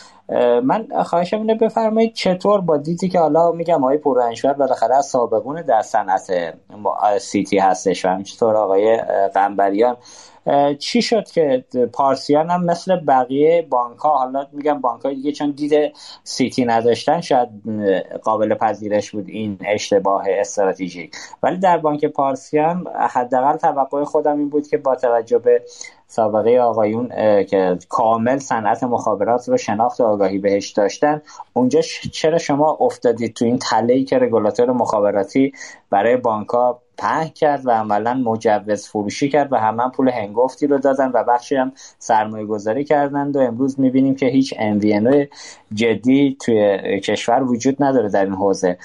من 0.64 0.88
خواهشم 1.04 1.38
اینه 1.38 1.56
بفرمایید 1.56 2.14
چطور 2.14 2.62
با 2.62 2.78
دیدی 2.78 3.10
که 3.10 3.20
حالا 3.20 3.52
میگم 3.52 3.84
آقای 3.84 3.98
پورنشور 3.98 4.54
بالاخره 4.54 4.96
از 4.96 5.06
سابقون 5.06 5.62
در 5.62 5.82
صنعت 5.82 6.54
سیتی 7.18 7.58
هستش 7.58 8.06
و 8.06 8.24
چطور 8.24 8.56
آقای 8.56 8.98
قنبریان. 9.34 9.98
چی 10.80 11.02
شد 11.02 11.28
که 11.28 11.66
پارسیان 11.94 12.50
هم 12.50 12.66
مثل 12.66 12.96
بقیه 12.96 13.68
بانک 13.70 13.98
ها 13.98 14.18
حالا 14.18 14.48
میگم 14.52 14.82
بانک 14.82 15.02
های 15.02 15.16
دیگه 15.16 15.32
چون 15.32 15.52
دید 15.52 15.94
سیتی 16.24 16.66
نداشتن 16.66 17.22
شاید 17.22 17.50
قابل 18.24 18.56
پذیرش 18.56 19.12
بود 19.12 19.26
این 19.28 19.58
اشتباه 19.66 20.26
استراتژیک. 20.28 21.16
ولی 21.44 21.58
در 21.58 21.78
بانک 21.78 22.06
پارسیان 22.06 22.88
حداقل 23.10 23.58
توقع 23.58 24.04
خودم 24.04 24.38
این 24.38 24.50
بود 24.50 24.68
که 24.68 24.78
با 24.78 24.96
توجه 24.96 25.38
به 25.38 25.62
سابقه 26.16 26.60
آقایون 26.60 27.10
که 27.44 27.78
کامل 27.90 28.38
صنعت 28.38 28.84
مخابرات 28.84 29.50
رو 29.50 29.58
شناخت 29.58 30.00
و 30.00 30.04
آگاهی 30.04 30.38
بهش 30.38 30.70
داشتن. 30.70 31.22
اونجا 31.54 31.82
چرا 32.12 32.38
شما 32.38 32.78
افتادید 32.80 33.34
تو 33.34 33.46
این 33.46 33.58
تله 33.58 34.04
که 34.04 34.20
رگولاتور 34.20 34.72
مخابراتی 34.72 35.54
برای 35.90 36.18
بانک 36.18 36.50
ها 36.50 36.80
پهن 36.98 37.28
کرد 37.28 37.66
و 37.66 37.72
عملا 37.72 38.14
مجوز 38.14 38.88
فروشی 38.88 39.30
کرد 39.30 39.54
و 39.54 39.56
همه 39.56 39.90
پول 39.90 40.10
هنگفتی 40.10 40.68
رو 40.68 40.78
دادن 40.78 41.12
و 41.14 41.24
بخشی 41.24 41.56
هم 41.56 41.72
سرمایه 42.00 42.46
گذاری 42.46 42.84
کردند 42.84 43.36
و 43.36 43.40
امروز 43.40 43.80
می‌بینیم 43.80 44.16
که 44.16 44.26
هیچ 44.26 44.54
MVNO 44.54 45.28
جدی 45.74 46.38
توی 46.42 46.80
کشور 47.00 47.44
وجود 47.44 47.84
نداره 47.84 48.10
در 48.10 48.26
این 48.26 48.34
حوزه. 48.34 48.78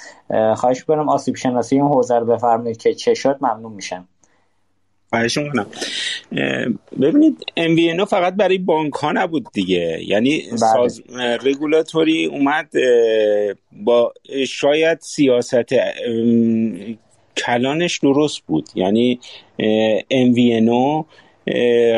خواهش 0.56 0.84
کنم 0.84 1.08
آسیب 1.08 1.36
شناسی 1.36 1.76
این 1.76 1.84
حوزه 1.84 2.18
رو 2.18 2.26
بفرمایید 2.26 2.76
که 2.76 2.94
چه 2.94 3.14
شد 3.14 3.38
ممنون 3.40 3.72
میشم. 3.72 4.08
خواهش 5.10 5.38
کنم. 5.38 5.66
ببینید 7.00 7.44
MVNO 7.56 8.04
فقط 8.04 8.34
برای 8.34 8.58
بانک 8.58 8.92
ها 8.92 9.12
نبود 9.12 9.46
دیگه. 9.52 9.98
یعنی 10.06 10.42
بله. 10.48 10.56
ساز... 10.56 11.02
رگولاتوری 11.44 12.26
اومد 12.26 12.70
با 13.72 14.12
شاید 14.48 14.98
سیاست 15.00 15.74
کلانش 17.36 17.98
درست 17.98 18.40
بود. 18.46 18.68
یعنی 18.74 19.20
MVNO 20.12 21.04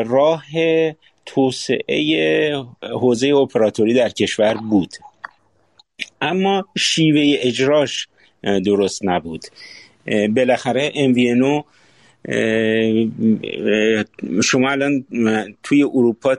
راه 0.05 0.43
توسعه 1.25 2.65
حوزه 2.81 3.27
اپراتوری 3.27 3.93
در 3.93 4.09
کشور 4.09 4.53
بود. 4.53 4.89
اما 6.21 6.65
شیوه 6.77 7.37
اجراش 7.39 8.07
درست 8.43 9.05
نبود. 9.05 9.41
بالاخره 10.35 10.91
MVNO 10.91 11.63
شما 14.43 14.71
الان 14.71 15.05
توی 15.63 15.83
اروپا 15.83 16.35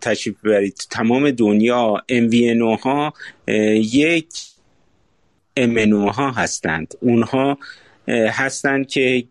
تشریف 0.00 0.36
ببرید. 0.44 0.74
تمام 0.90 1.30
دنیا 1.30 2.02
MVNO 2.12 2.80
ها 2.80 3.12
یک 3.74 4.28
MNO 5.60 6.12
ها 6.14 6.30
هستند. 6.30 6.94
اونها 7.00 7.58
هستند 8.08 8.88
که 8.88 9.24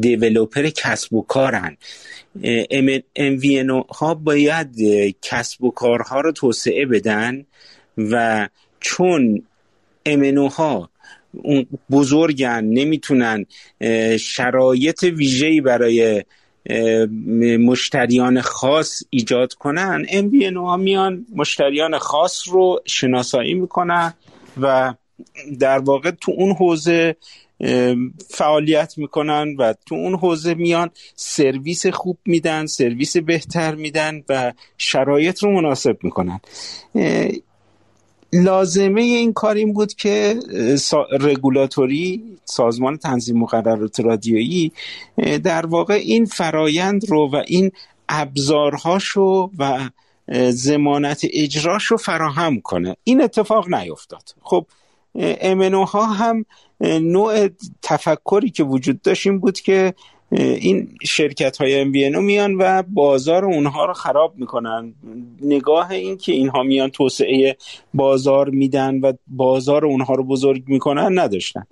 دیولوپر 0.00 0.68
کسب 0.68 1.14
و 1.14 1.22
کارن. 1.22 1.76
MVNO 3.18 3.86
ها 3.96 4.14
باید 4.14 4.76
کسب 5.22 5.64
و 5.64 5.70
کارها 5.70 6.20
رو 6.20 6.32
توسعه 6.32 6.86
بدن 6.86 7.44
و 7.98 8.48
چون 8.80 9.42
MNO 10.08 10.52
ها 10.52 10.89
بزرگن 11.90 12.64
نمی‌تونن 12.64 13.46
شرایط 14.20 15.02
ویژه‌ای 15.02 15.60
برای 15.60 16.24
مشتریان 17.58 18.40
خاص 18.40 19.02
ایجاد 19.10 19.54
کنن. 19.54 20.04
MVNO 20.04 20.56
ها 20.56 20.76
میان 20.76 21.26
مشتریان 21.34 21.98
خاص 21.98 22.48
رو 22.48 22.80
شناسایی 22.86 23.54
می‌کنن 23.54 24.14
و 24.60 24.94
در 25.58 25.78
واقع 25.78 26.10
تو 26.10 26.32
اون 26.36 26.52
حوزه 26.52 27.16
فعالیت 28.28 28.94
می‌کنن 28.98 29.56
و 29.58 29.74
تو 29.86 29.94
اون 29.94 30.14
حوزه 30.14 30.54
میان 30.54 30.90
سرویس 31.16 31.86
خوب 31.86 32.18
میدن 32.26 32.66
سرویس 32.66 33.16
بهتر 33.16 33.74
میدن 33.74 34.22
و 34.28 34.52
شرایط 34.78 35.42
رو 35.42 35.50
مناسب 35.50 35.98
می‌کنن. 36.02 36.40
لازمه 38.32 39.00
این 39.00 39.32
کار 39.32 39.54
این 39.54 39.72
بود 39.72 39.94
که 39.94 40.40
سا... 40.78 41.06
رگولاتوری 41.20 42.24
سازمان 42.44 42.96
تنظیم 42.96 43.38
مقررات 43.38 44.00
رادیویی 44.00 44.72
در 45.44 45.66
واقع 45.66 45.94
این 45.94 46.24
فرایند 46.24 47.10
رو 47.10 47.30
و 47.32 47.42
این 47.46 47.70
ابزارهاشو 48.08 49.50
و 49.58 49.90
زمانت 50.50 51.20
اجراش 51.32 51.84
رو 51.84 51.96
فراهم 51.96 52.60
کنه. 52.60 52.96
این 53.04 53.22
اتفاق 53.22 53.74
نیفتاد. 53.74 54.22
خب 54.42 54.66
امنو 55.14 55.84
ها 55.84 56.06
هم 56.06 56.44
نوع 56.80 57.48
تفکری 57.82 58.50
که 58.50 58.64
وجود 58.64 59.02
داشت 59.02 59.26
این 59.26 59.38
بود 59.38 59.60
که 59.60 59.94
این 60.32 60.88
شرکت 61.02 61.56
های 61.56 61.80
ام 61.80 62.24
میان 62.24 62.54
و 62.54 62.82
بازار 62.82 63.44
اونها 63.44 63.84
رو 63.84 63.92
خراب 63.92 64.34
می‌کنن. 64.36 64.94
نگاه 65.42 65.90
این 65.90 66.16
که 66.16 66.32
اینها 66.32 66.62
میان 66.62 66.90
توسعه 66.90 67.56
بازار 67.94 68.50
میدن 68.50 69.00
و 69.00 69.12
بازار 69.26 69.86
اونها 69.86 70.14
رو 70.14 70.24
بزرگ 70.24 70.62
می‌کنن 70.66 71.18
نداشتن. 71.18 71.66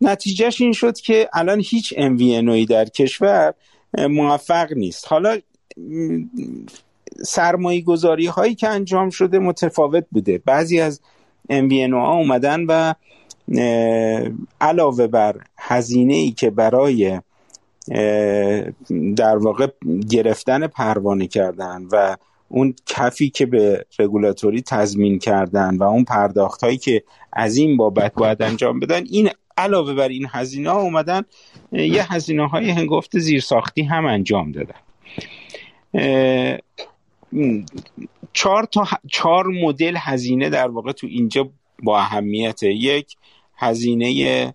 نتیجهش 0.00 0.60
این 0.60 0.72
شد 0.72 1.00
که 1.00 1.28
الان 1.32 1.62
هیچ 1.64 1.94
ام 1.96 2.64
در 2.64 2.84
کشور 2.84 3.54
موفق 3.98 4.72
نیست. 4.72 5.06
حالا 5.08 5.38
سرمایه 7.24 7.80
گذاری 7.80 8.26
هایی 8.26 8.54
که 8.54 8.68
انجام 8.68 9.10
شده 9.10 9.38
متفاوت 9.38 10.04
بوده. 10.10 10.38
بعضی 10.38 10.80
از 10.80 11.00
ام 11.50 11.92
ها 11.92 12.14
اومدن 12.14 12.66
و 12.68 12.94
علاوه 14.60 15.06
بر 15.06 15.36
هزینه 15.58 16.14
ای 16.14 16.30
که 16.30 16.50
برای 16.50 17.20
در 19.16 19.36
واقع 19.36 19.66
گرفتن 20.10 20.66
پروانه 20.66 21.26
کردن 21.26 21.86
و 21.92 22.16
اون 22.48 22.74
کفی 22.86 23.30
که 23.30 23.46
به 23.46 23.86
رگولاتوری 23.98 24.62
تضمین 24.62 25.18
کردن 25.18 25.76
و 25.76 25.82
اون 25.82 26.04
پرداخت 26.04 26.64
هایی 26.64 26.76
که 26.76 27.02
از 27.32 27.56
این 27.56 27.76
بابت 27.76 28.14
باید 28.14 28.42
انجام 28.42 28.80
بدن 28.80 29.04
این 29.10 29.30
علاوه 29.56 29.94
بر 29.94 30.08
این 30.08 30.26
هزینه 30.30 30.70
ها 30.70 30.80
اومدن 30.80 31.22
یه 31.72 32.12
هزینه 32.12 32.48
های 32.48 32.70
هنگفت 32.70 33.18
زیرساختی 33.18 33.82
هم 33.82 34.06
انجام 34.06 34.52
دادن. 34.52 34.74
چهار 38.32 38.64
تا 38.64 38.86
چهار 39.10 39.46
مدل 39.46 39.96
هزینه 39.98 40.50
در 40.50 40.68
واقع 40.68 40.92
تو 40.92 41.06
اینجا 41.06 41.50
با 41.82 41.98
اهمیت 41.98 42.62
یک 42.62 43.16
هزینه 43.56 44.54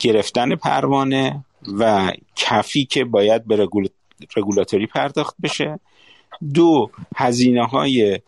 گرفتن 0.00 0.54
پروانه 0.54 1.44
و 1.78 2.12
کفی 2.36 2.84
که 2.84 3.04
باید 3.04 3.46
به 3.46 3.68
رگولاتوری 4.36 4.86
پرداخت 4.86 5.34
بشه. 5.42 5.80
دو 6.54 6.90
هزینه 7.16 7.66
های 7.66 8.20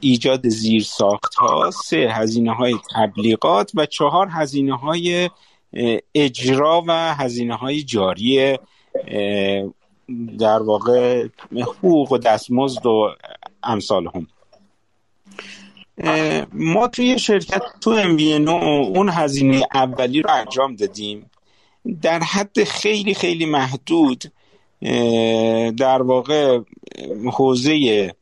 ایجاد 0.00 0.48
زیر 0.48 0.82
ساخت 0.82 1.34
ها 1.34 1.70
سه 1.70 2.08
هزینه 2.12 2.54
های 2.54 2.74
تبلیغات. 2.94 3.70
و 3.74 3.86
چهار 3.86 4.28
هزینه 4.30 4.76
های 4.76 5.30
اجرا 6.14 6.84
و 6.86 7.14
هزینه 7.14 7.54
های 7.54 7.82
جاری 7.82 8.58
در 10.38 10.62
واقع 10.62 11.28
حقوق 11.52 12.12
و 12.12 12.18
دستمزد 12.18 12.86
و 12.86 13.14
امثال 13.62 14.06
هم. 14.14 14.26
ما 16.52 16.88
توی 16.88 17.18
شرکت 17.18 17.62
تو 17.80 17.90
ام 17.90 18.48
اون 18.48 19.08
هزینه 19.08 19.62
اولی 19.74 20.22
رو 20.22 20.30
انجام 20.30 20.76
دادیم. 20.76 21.30
در 22.02 22.20
حد 22.20 22.64
خیلی 22.64 23.14
خیلی 23.14 23.46
محدود 23.46 24.24
در 25.76 26.02
واقع 26.02 26.60
حوزه 27.32 28.14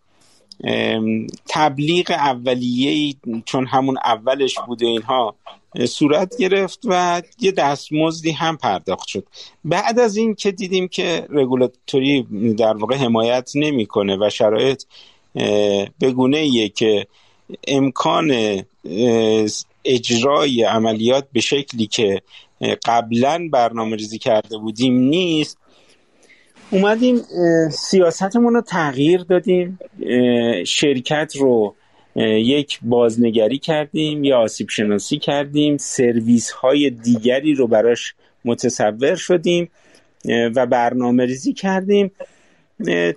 تبلیغ 1.48 2.10
اولیه 2.10 3.14
چون 3.44 3.66
همون 3.66 3.98
اولش 4.04 4.54
بوده 4.66 4.86
اینها 4.86 5.34
صورت 5.88 6.36
گرفت 6.36 6.78
و 6.84 7.22
یه 7.40 7.52
دستمزدی 7.52 8.30
هم 8.30 8.56
پرداخت 8.56 9.08
شد. 9.08 9.26
بعد 9.64 9.98
از 9.98 10.16
این 10.16 10.34
که 10.34 10.50
دیدیم 10.50 10.88
که 10.88 11.26
رگولاتوری 11.30 12.22
در 12.58 12.76
واقع 12.76 12.96
حمایت 12.96 13.50
نمی‌کنه 13.54 14.16
و 14.26 14.30
شرایط 14.30 14.82
به 15.98 16.10
گونه 16.14 16.68
که 16.68 17.06
امکان 17.66 18.62
اجرای 19.84 20.62
عملیات 20.62 21.24
به 21.32 21.40
شکلی 21.40 21.86
که 21.86 22.22
قبلا 22.86 23.48
برنامه 23.52 23.96
ریزی 23.96 24.18
کرده 24.18 24.58
بودیم 24.58 24.94
نیست. 24.94 25.58
اومدیم 26.70 27.20
سیاستمون 27.70 28.54
رو 28.54 28.60
تغییر 28.60 29.20
دادیم 29.20 29.78
شرکت 30.66 31.36
رو 31.36 31.74
یک 32.16 32.78
بازنگری 32.82 33.58
کردیم 33.58 34.24
یا 34.24 34.38
آسیب 34.38 34.68
شناسی 34.70 35.18
کردیم 35.18 35.76
سرویس 35.76 36.50
های 36.50 36.90
دیگری 36.90 37.54
رو 37.54 37.66
براش 37.66 38.14
متصور 38.44 39.14
شدیم 39.14 39.70
و 40.28 40.66
برنامه 40.66 41.24
ریزی 41.24 41.52
کردیم. 41.52 42.10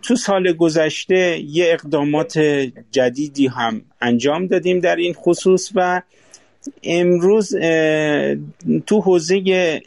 تو 0.01 0.15
سال 0.15 0.53
گذشته 0.53 1.39
یه 1.39 1.65
اقدامات 1.73 2.39
جدیدی 2.91 3.47
هم 3.47 3.81
انجام 4.01 4.47
دادیم 4.47 4.79
در 4.79 4.95
این 4.95 5.13
خصوص 5.13 5.71
و 5.75 6.01
امروز 6.83 7.55
تو 8.87 9.01
حوزه 9.01 9.81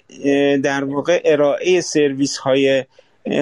در 0.62 0.84
واقع 0.84 1.22
ارائه 1.24 1.80
سرویس 1.80 2.36
های 2.36 2.84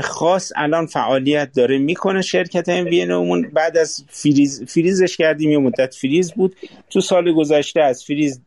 خاص 0.02 0.52
الان 0.56 0.86
فعالیت 0.86 1.52
داره. 1.56 1.78
می‌کنه 1.78 2.22
شرکت 2.22 2.68
ام 2.68 3.42
بعد 3.42 3.76
از 3.76 4.04
فریز 4.08 4.64
فریزش 4.64 5.16
کردیم 5.16 5.50
یه 5.50 5.58
مدت 5.58 5.94
فریز 5.94 6.32
بود. 6.32 6.56
تو 6.90 7.00
سال 7.00 7.32
گذشته 7.32 7.80
از 7.80 8.04
فریز 8.04 8.40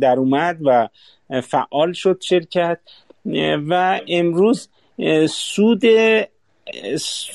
در 0.00 0.16
اومد 0.16 0.58
و 0.64 0.88
فعال 1.42 1.92
شد 1.92 2.18
شرکت. 2.20 2.78
و 3.68 4.00
امروز 4.08 4.68
سود 5.28 5.82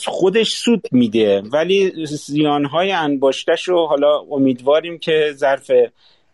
خودش 0.06 0.52
سود 0.52 0.88
میده. 0.92 1.42
ولی 1.42 2.06
زیانهای 2.06 2.92
انباشتش 2.92 3.68
رو 3.68 3.86
حالا 3.86 4.20
امیدواریم 4.32 4.98
که 4.98 5.32
ظرف 5.34 5.72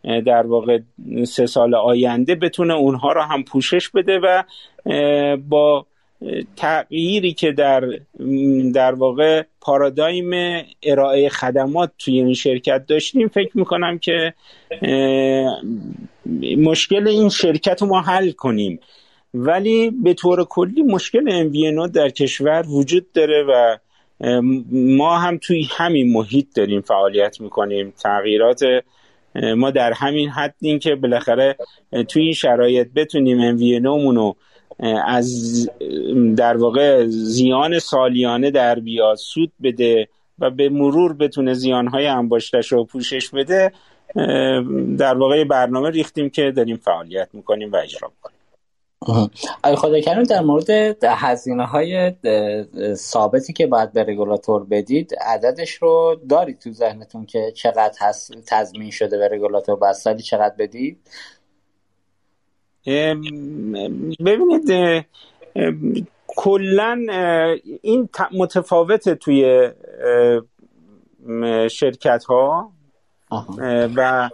در 0.04 0.48
واقع 0.48 0.80
سه 1.28 1.46
سال 1.46 1.76
آینده 1.76 2.36
بتونه 2.36 2.74
اونها 2.74 3.12
رو 3.12 3.22
هم 3.22 3.44
پوشش 3.44 3.90
بده 3.90 4.20
و 4.20 4.44
با 5.38 5.86
تغییری 6.56 7.34
که 7.34 7.52
در 7.52 7.84
در 8.74 8.94
واقع 8.94 9.44
پارادایم 9.62 10.64
ارائه 10.84 11.30
خدمات 11.30 11.92
توی 12.00 12.20
این 12.20 12.34
شرکت 12.34 12.86
داشتیم 12.86 13.28
فکر 13.28 13.58
می‌کنم 13.58 14.00
که 14.00 14.34
مشکل 16.58 17.08
این 17.08 17.30
شرکت 17.30 17.82
رو 17.82 17.88
ما 17.88 18.02
حل 18.02 18.32
کنیم. 18.32 18.80
ولی 19.34 19.90
به 19.90 20.14
طور 20.14 20.44
کلی 20.44 20.82
مشکل 20.82 21.30
ام 21.32 21.88
در 21.88 22.10
کشور 22.10 22.66
وجود 22.68 23.12
داره 23.12 23.44
و 23.50 23.78
ما 24.72 25.18
هم 25.18 25.38
توی 25.38 25.68
همین 25.72 26.14
محیط 26.14 26.48
داریم 26.56 26.82
فعالیت 26.82 27.42
می‌کنیم. 27.42 27.94
تغییرات 28.04 28.62
ما 29.58 29.72
در 29.72 29.94
همین 29.94 30.30
حدیم 30.30 30.80
که 30.80 30.96
بالاخره 30.96 31.58
توی 32.10 32.24
این 32.24 32.34
شرایط 32.34 32.88
بتونیم 32.96 33.40
ام 33.40 34.18
رو 34.18 34.36
از 35.06 35.70
در 36.36 36.58
واقع 36.58 37.06
زیان 37.08 37.80
سالیانه 37.80 38.52
در 38.52 38.80
بیاد 38.80 39.16
سود 39.16 39.52
بده 39.64 40.08
و 40.40 40.50
به 40.50 40.70
مرور 40.70 41.14
بتونه 41.14 41.54
زیانهای 41.54 42.08
انباشتش 42.08 42.72
رو 42.72 42.86
پوشش 42.86 43.30
بده 43.30 43.72
در 44.98 45.18
واقع 45.18 45.44
برنامه 45.44 45.90
ریختیم 45.90 46.30
که 46.30 46.52
داریم 46.52 46.76
فعالیت 46.76 47.30
می‌کنیم 47.34 47.72
و 47.72 47.76
اجرا 47.76 48.10
می‌کنیم. 48.10 48.43
آقای 49.64 50.02
خدا 50.02 50.24
در 50.24 50.42
مورد 50.42 50.70
هزینه 51.04 51.66
های 51.66 52.14
ثابتی 52.96 53.54
که 53.54 53.68
باید 53.68 53.94
به 53.94 54.04
رگولاتور 54.04 54.64
بدید 54.64 55.16
عددش 55.22 55.74
رو 55.74 56.20
دارید 56.30 56.60
تو 56.60 56.72
ذهنتون 56.72 57.26
که 57.26 57.52
چقدر 57.56 57.94
هست 58.00 58.34
تضمین 58.48 58.92
شده 58.92 59.18
به 59.18 59.28
رگولاتور 59.28 59.94
سالی 59.94 60.24
چقدر 60.24 60.56
بدید؟ 60.60 60.98
ببینید 64.26 65.06
کلا 66.28 67.00
این 67.82 68.10
متفاوته 68.32 69.16
توی 69.16 69.70
شرکت 71.72 72.24
ها 72.24 72.72
و 73.96 74.30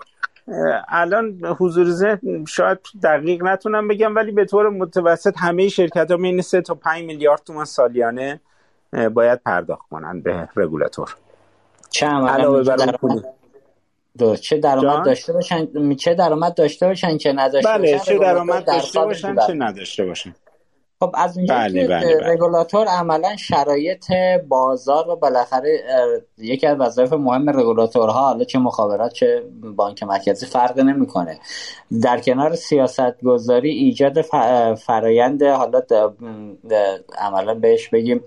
الان 0.88 1.42
حضور 1.60 1.90
ذهن 1.90 2.46
شاید 2.46 2.78
دقیق 3.04 3.44
نتونم 3.44 3.88
بگم 3.88 4.16
ولی 4.16 4.32
به 4.32 4.46
طور 4.46 4.70
متوسط 4.70 5.34
همه 5.38 5.68
شرکت 5.68 6.12
ها 6.12 6.18
بین 6.18 6.42
3 6.42 6.62
تا 6.62 6.76
5 6.76 7.04
میلیارد 7.04 7.42
تومان 7.46 7.66
سالیانه 7.66 8.42
باید 9.14 9.40
پرداخت 9.46 9.90
کنن 9.90 10.22
به 10.22 10.50
رگولاتور. 10.56 11.16
چه 11.90 12.06
علاوه 12.06 12.64
بر 12.64 14.36
چه 14.36 14.58
درآمد 14.58 15.06
داشته 15.06 15.34
باشن؟ 15.34 15.96
چه 15.96 16.14
درآمد 16.14 16.54
داشته 16.56 16.88
باشن؟ 16.88 17.18
چه 17.18 17.34
نداشته 17.34 17.70
بله 17.70 18.00
چه 18.00 18.18
درآمد 18.18 18.66
داشته 18.66 19.00
باشن 19.00 19.36
چه 19.48 19.54
نداشته 19.54 20.06
باشن. 20.06 20.36
خب 21.02 21.12
از 21.14 21.38
اونجا 21.38 21.56
بله 21.56 21.82
که 21.82 21.88
بله 21.88 22.16
بله. 22.16 22.34
رگولاتور 22.34 22.88
عملا 22.88 23.36
شرایط 23.36 24.12
بازار 24.48 25.10
و 25.10 25.16
بالاخره 25.16 25.80
یکی 26.38 26.68
از 26.68 26.78
وظایف 26.78 27.14
مهم 27.14 27.50
رگولاتورها 27.50 28.22
حالا 28.22 28.44
چه 28.44 28.60
مخابرات 28.60 29.14
چه 29.14 29.44
بانک 29.76 30.04
مرکزی 30.04 30.46
فرق 30.46 30.80
نمی‌کنه 30.80 31.40
در 32.02 32.20
کنار 32.20 32.56
سیاست 32.56 33.22
گذاری 33.24 33.70
ایجاد 33.70 34.22
فرایند 34.76 35.44
حالا 35.44 35.82
عملا 37.18 37.54
بهش 37.54 37.90
بگیم 37.90 38.24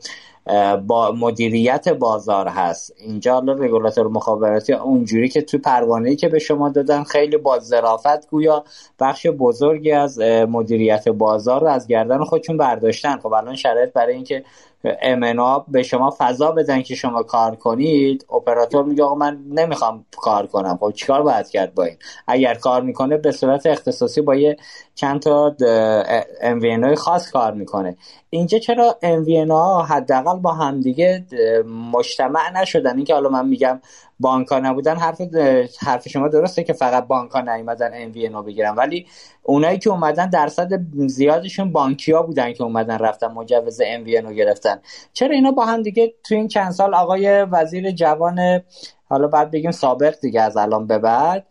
با 0.86 1.12
مدیریت 1.12 1.88
بازار 1.88 2.48
هست. 2.48 2.94
اینجا 2.96 3.34
حالا 3.34 3.52
رگولاتور 3.52 4.08
مخابراتی 4.08 4.72
اونجوری 4.72 5.28
که 5.28 5.42
توی 5.42 5.60
پروانه 5.60 6.16
که 6.16 6.28
به 6.28 6.38
شما 6.38 6.68
دادن 6.68 7.04
خیلی 7.04 7.36
با 7.36 7.58
ظرافت 7.58 8.30
گویا 8.30 8.64
بخش 9.00 9.26
بزرگی 9.26 9.92
از 9.92 10.18
مدیریت 10.48 11.08
بازار 11.08 11.60
رو 11.60 11.66
از 11.66 11.86
گردن 11.86 12.24
خودشون 12.24 12.56
برداشتن. 12.56 13.16
خب 13.16 13.32
الان 13.32 13.56
شرایط 13.56 13.92
برای 13.92 14.14
اینکه 14.14 14.44
امنا 15.02 15.64
به 15.68 15.82
شما 15.82 16.14
فضا 16.18 16.50
بدن 16.50 16.82
که 16.82 16.94
شما 16.94 17.22
کار 17.22 17.56
کنید 17.56 18.26
اپراتور 18.32 18.84
میگه 18.84 19.04
آقا 19.04 19.14
من 19.14 19.38
نمی‌خوام 19.48 20.04
کار 20.16 20.46
کنم. 20.46 20.78
خب 20.80 20.92
چیکار 20.92 21.22
باید 21.22 21.48
کرد 21.48 21.74
با 21.74 21.84
این؟ 21.84 21.96
اگر 22.26 22.54
کار 22.54 22.82
می‌کنه 22.82 23.16
به 23.16 23.32
صورت 23.32 23.66
اختصاصی 23.66 24.20
با 24.20 24.34
یه 24.34 24.56
چند 24.94 25.20
تا 25.20 25.56
ام 26.42 26.94
خاص 26.94 27.30
کار 27.30 27.54
می‌کنه. 27.54 27.96
اینجا 28.30 28.58
چرا 28.58 28.98
ها 29.50 29.82
حداقل 29.82 30.38
با 30.38 30.52
همدیگه 30.52 31.26
مجتمع 31.92 32.60
نشدن؟ 32.60 32.96
اینکه 32.96 33.14
حالا 33.14 33.28
من 33.28 33.48
میگم 33.48 33.80
بانک 34.22 34.52
نبودن 34.52 34.96
حرف 34.96 35.20
حرف 35.80 36.08
شما 36.08 36.28
درسته 36.28 36.64
که 36.64 36.72
فقط 36.72 37.06
بانک 37.06 37.30
ها 37.30 37.40
نیومدن 37.40 37.90
ام 37.94 38.42
بگیرن. 38.42 38.74
ولی 38.74 39.06
اونایی 39.42 39.78
که 39.78 39.90
اومدن 39.90 40.30
درصد 40.30 40.68
زیادشون 41.06 41.72
بانکی 41.72 42.12
ها 42.12 42.22
بودن 42.22 42.52
که 42.52 42.64
اومدن 42.64 42.98
رفتن 42.98 43.26
مجوز 43.26 43.80
ام 43.86 44.04
رو 44.04 44.32
گرفتن. 44.32 44.80
چرا 45.12 45.34
اینا 45.34 45.50
با 45.50 45.66
هم 45.66 45.82
دیگه 45.82 46.14
تو 46.24 46.34
این 46.34 46.48
چند 46.48 46.70
سال 46.72 46.94
آقای 46.94 47.42
وزیر 47.42 47.90
جوان 47.90 48.62
حالا 49.12 49.28
بعد 49.28 49.50
بگیم 49.50 49.70
سابق 49.70 50.14
دیگه 50.20 50.40
از 50.40 50.56
الان 50.56 50.86
به 50.86 50.98
بعد. 50.98 51.46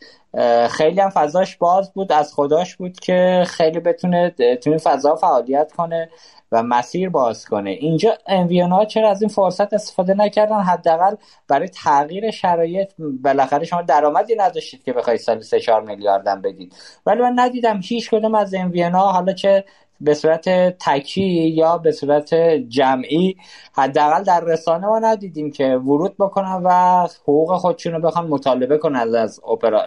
خیلی 0.69 1.01
هم 1.01 1.09
فضاش 1.09 1.57
باز 1.57 1.93
بود 1.93 2.11
از 2.11 2.33
خداش 2.33 2.75
بود 2.75 2.99
که 2.99 3.43
خیلی 3.47 3.79
بتونه 3.79 4.29
تو 4.29 4.69
این 4.69 4.79
فضا 4.79 5.15
فعالیت 5.15 5.71
کنه 5.71 6.09
و 6.51 6.63
مسیر 6.63 7.09
باز 7.09 7.45
کنه. 7.45 7.69
اینجا 7.69 8.17
انویون 8.27 8.71
ها 8.71 8.85
چرا 8.85 9.09
از 9.09 9.21
این 9.21 9.29
فرصت 9.29 9.73
استفاده 9.73 10.13
نکردن؟ 10.13 10.59
حداقل 10.59 11.15
برای 11.47 11.67
تغییر 11.67 12.31
شرایط 12.31 12.91
بالاخره 13.23 13.65
شما 13.65 13.81
درآمدی 13.81 14.35
نداشتید 14.35 14.83
که 14.83 14.93
بخواید 14.93 15.19
سال 15.19 15.41
3 15.41 15.59
4 15.59 15.81
میلیاردم 15.81 16.41
بدید. 16.41 16.75
ولی 17.05 17.21
من 17.21 17.33
ندیدم 17.35 17.79
هیچ 17.83 18.09
کدوم 18.09 18.35
از 18.35 18.53
انویون 18.53 18.91
ها 18.91 19.11
حالا 19.11 19.33
چه 19.33 19.65
به 20.01 20.13
صورت 20.13 20.49
تکی 20.79 21.49
یا 21.49 21.77
به 21.77 21.91
صورت 21.91 22.33
جمعی 22.69 23.37
حداقل 23.73 24.23
در 24.23 24.43
رسانه 24.45 24.87
ما 24.87 24.99
ندیدیم 24.99 25.51
که 25.51 25.75
ورود 25.75 26.17
بکنن 26.17 26.61
و 26.63 27.07
حقوق 27.23 27.57
خودشون 27.57 27.93
رو 27.93 27.99
بخوان 27.99 28.27
مطالبه 28.27 28.77
کنن 28.77 29.15
از 29.15 29.41
اپرا... 29.51 29.83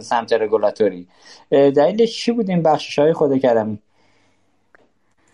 سمت 0.00 0.32
رگولاتوری. 0.32 1.08
دلیلش 1.50 2.24
چی 2.24 2.32
بود 2.32 2.50
این 2.50 2.62
بخشش 2.62 2.98
های 2.98 3.12
خود 3.12 3.40
کردم 3.40 3.78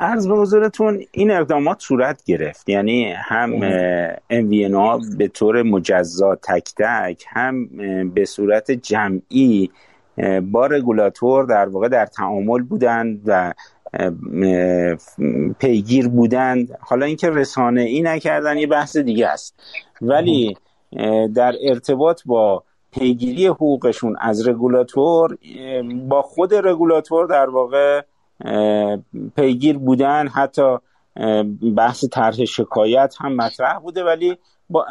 عرض 0.00 0.28
به 0.28 0.34
حضورتون 0.34 1.04
این 1.12 1.30
اقدامات 1.30 1.80
صورت 1.80 2.24
گرفت. 2.24 2.68
یعنی 2.68 3.12
هم 3.12 3.62
ها 4.74 5.00
به 5.18 5.28
طور 5.28 5.62
مجزا 5.62 6.34
تک 6.34 6.74
تک 6.76 7.24
هم 7.28 7.68
به 8.08 8.24
صورت 8.24 8.70
جمعی 8.70 9.70
با 10.42 10.66
رگولاتور 10.66 11.44
در 11.44 11.68
واقع 11.68 11.88
در 11.88 12.06
تعامل 12.06 12.62
بودند 12.62 13.20
و 13.26 13.52
پیگیر 15.58 16.08
بودند 16.08 16.78
حالا 16.80 17.06
اینکه 17.06 17.30
رسانه 17.30 17.80
ای 17.80 18.02
نکردن 18.02 18.58
یه 18.58 18.66
بحث 18.66 18.96
دیگه 18.96 19.26
است. 19.26 19.54
ولی 20.02 20.56
در 21.34 21.54
ارتباط 21.62 22.22
با 22.26 22.62
پیگیری 22.92 23.46
حقوقشون 23.46 24.16
از 24.20 24.48
رگولاتور 24.48 25.38
با 26.08 26.22
خود 26.22 26.54
رگولاتور 26.54 27.26
در 27.26 27.50
واقع 27.50 28.02
پیگیر 29.36 29.78
بودن. 29.78 30.28
حتی 30.28 30.76
بحث 31.76 32.04
طرح 32.12 32.44
شکایت 32.44 33.14
هم 33.20 33.36
مطرح 33.36 33.78
بوده. 33.78 34.04
ولی 34.04 34.38
با 34.70 34.86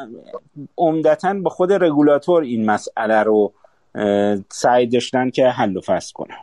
عمدتا 0.78 1.34
با 1.34 1.50
خود 1.50 1.74
رگولاتور 1.74 2.44
این 2.44 2.66
مسئله 2.66 3.24
رو 3.24 3.54
سعی 4.52 4.88
داشتن 4.88 5.30
که 5.30 5.48
حل 5.48 5.78
و 5.78 5.82
فصل 5.82 6.14
کنن. 6.14 6.38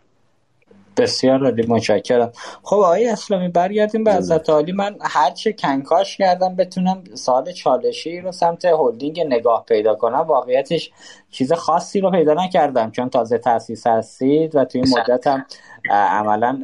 بسیار 0.96 1.44
عالی 1.44 1.66
متشکرم. 1.68 2.32
خب 2.62 2.76
آقای 2.76 3.08
اسلامی 3.08 3.48
برگردیم 3.48 4.04
به 4.04 4.14
حضرت 4.14 4.50
عالی. 4.50 4.72
من 4.72 4.96
هرچه 5.00 5.52
کنکاش 5.52 6.16
کردم 6.16 6.56
بتونم 6.56 7.04
سال 7.14 7.52
چالشی 7.52 8.20
رو 8.20 8.32
سمت 8.32 8.64
هلدینگ 8.64 9.20
نگاه 9.20 9.64
پیدا 9.68 9.94
کنم. 9.94 10.18
واقعیتش 10.18 10.90
چیز 11.32 11.52
خاصی 11.52 12.00
رو 12.00 12.10
پیدا 12.10 12.34
نکردم 12.34 12.90
چون 12.90 13.08
تازه 13.10 13.38
تاسیس 13.38 13.86
هستید 13.86 14.56
و 14.56 14.64
توی 14.64 14.80
این 14.80 14.98
مدت 14.98 15.26
هم 15.26 15.44
عملا 15.90 16.58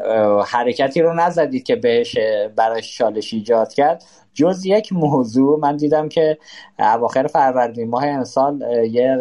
حرکتی 0.47 1.03
رو 1.03 1.15
نزدید 1.15 1.63
که 1.63 1.77
بهش 1.77 2.17
براش 2.57 2.99
چالش 2.99 3.35
ایجاد 3.35 3.73
کرد. 3.73 4.05
جز 4.35 4.67
یک 4.67 4.93
موضوع 4.93 5.59
من 5.59 5.77
دیدم 5.77 6.09
که 6.09 6.39
اواخر 6.79 7.27
فروردین 7.27 7.89
ماه 7.89 8.07
امسال 8.07 8.63
یه 8.91 9.19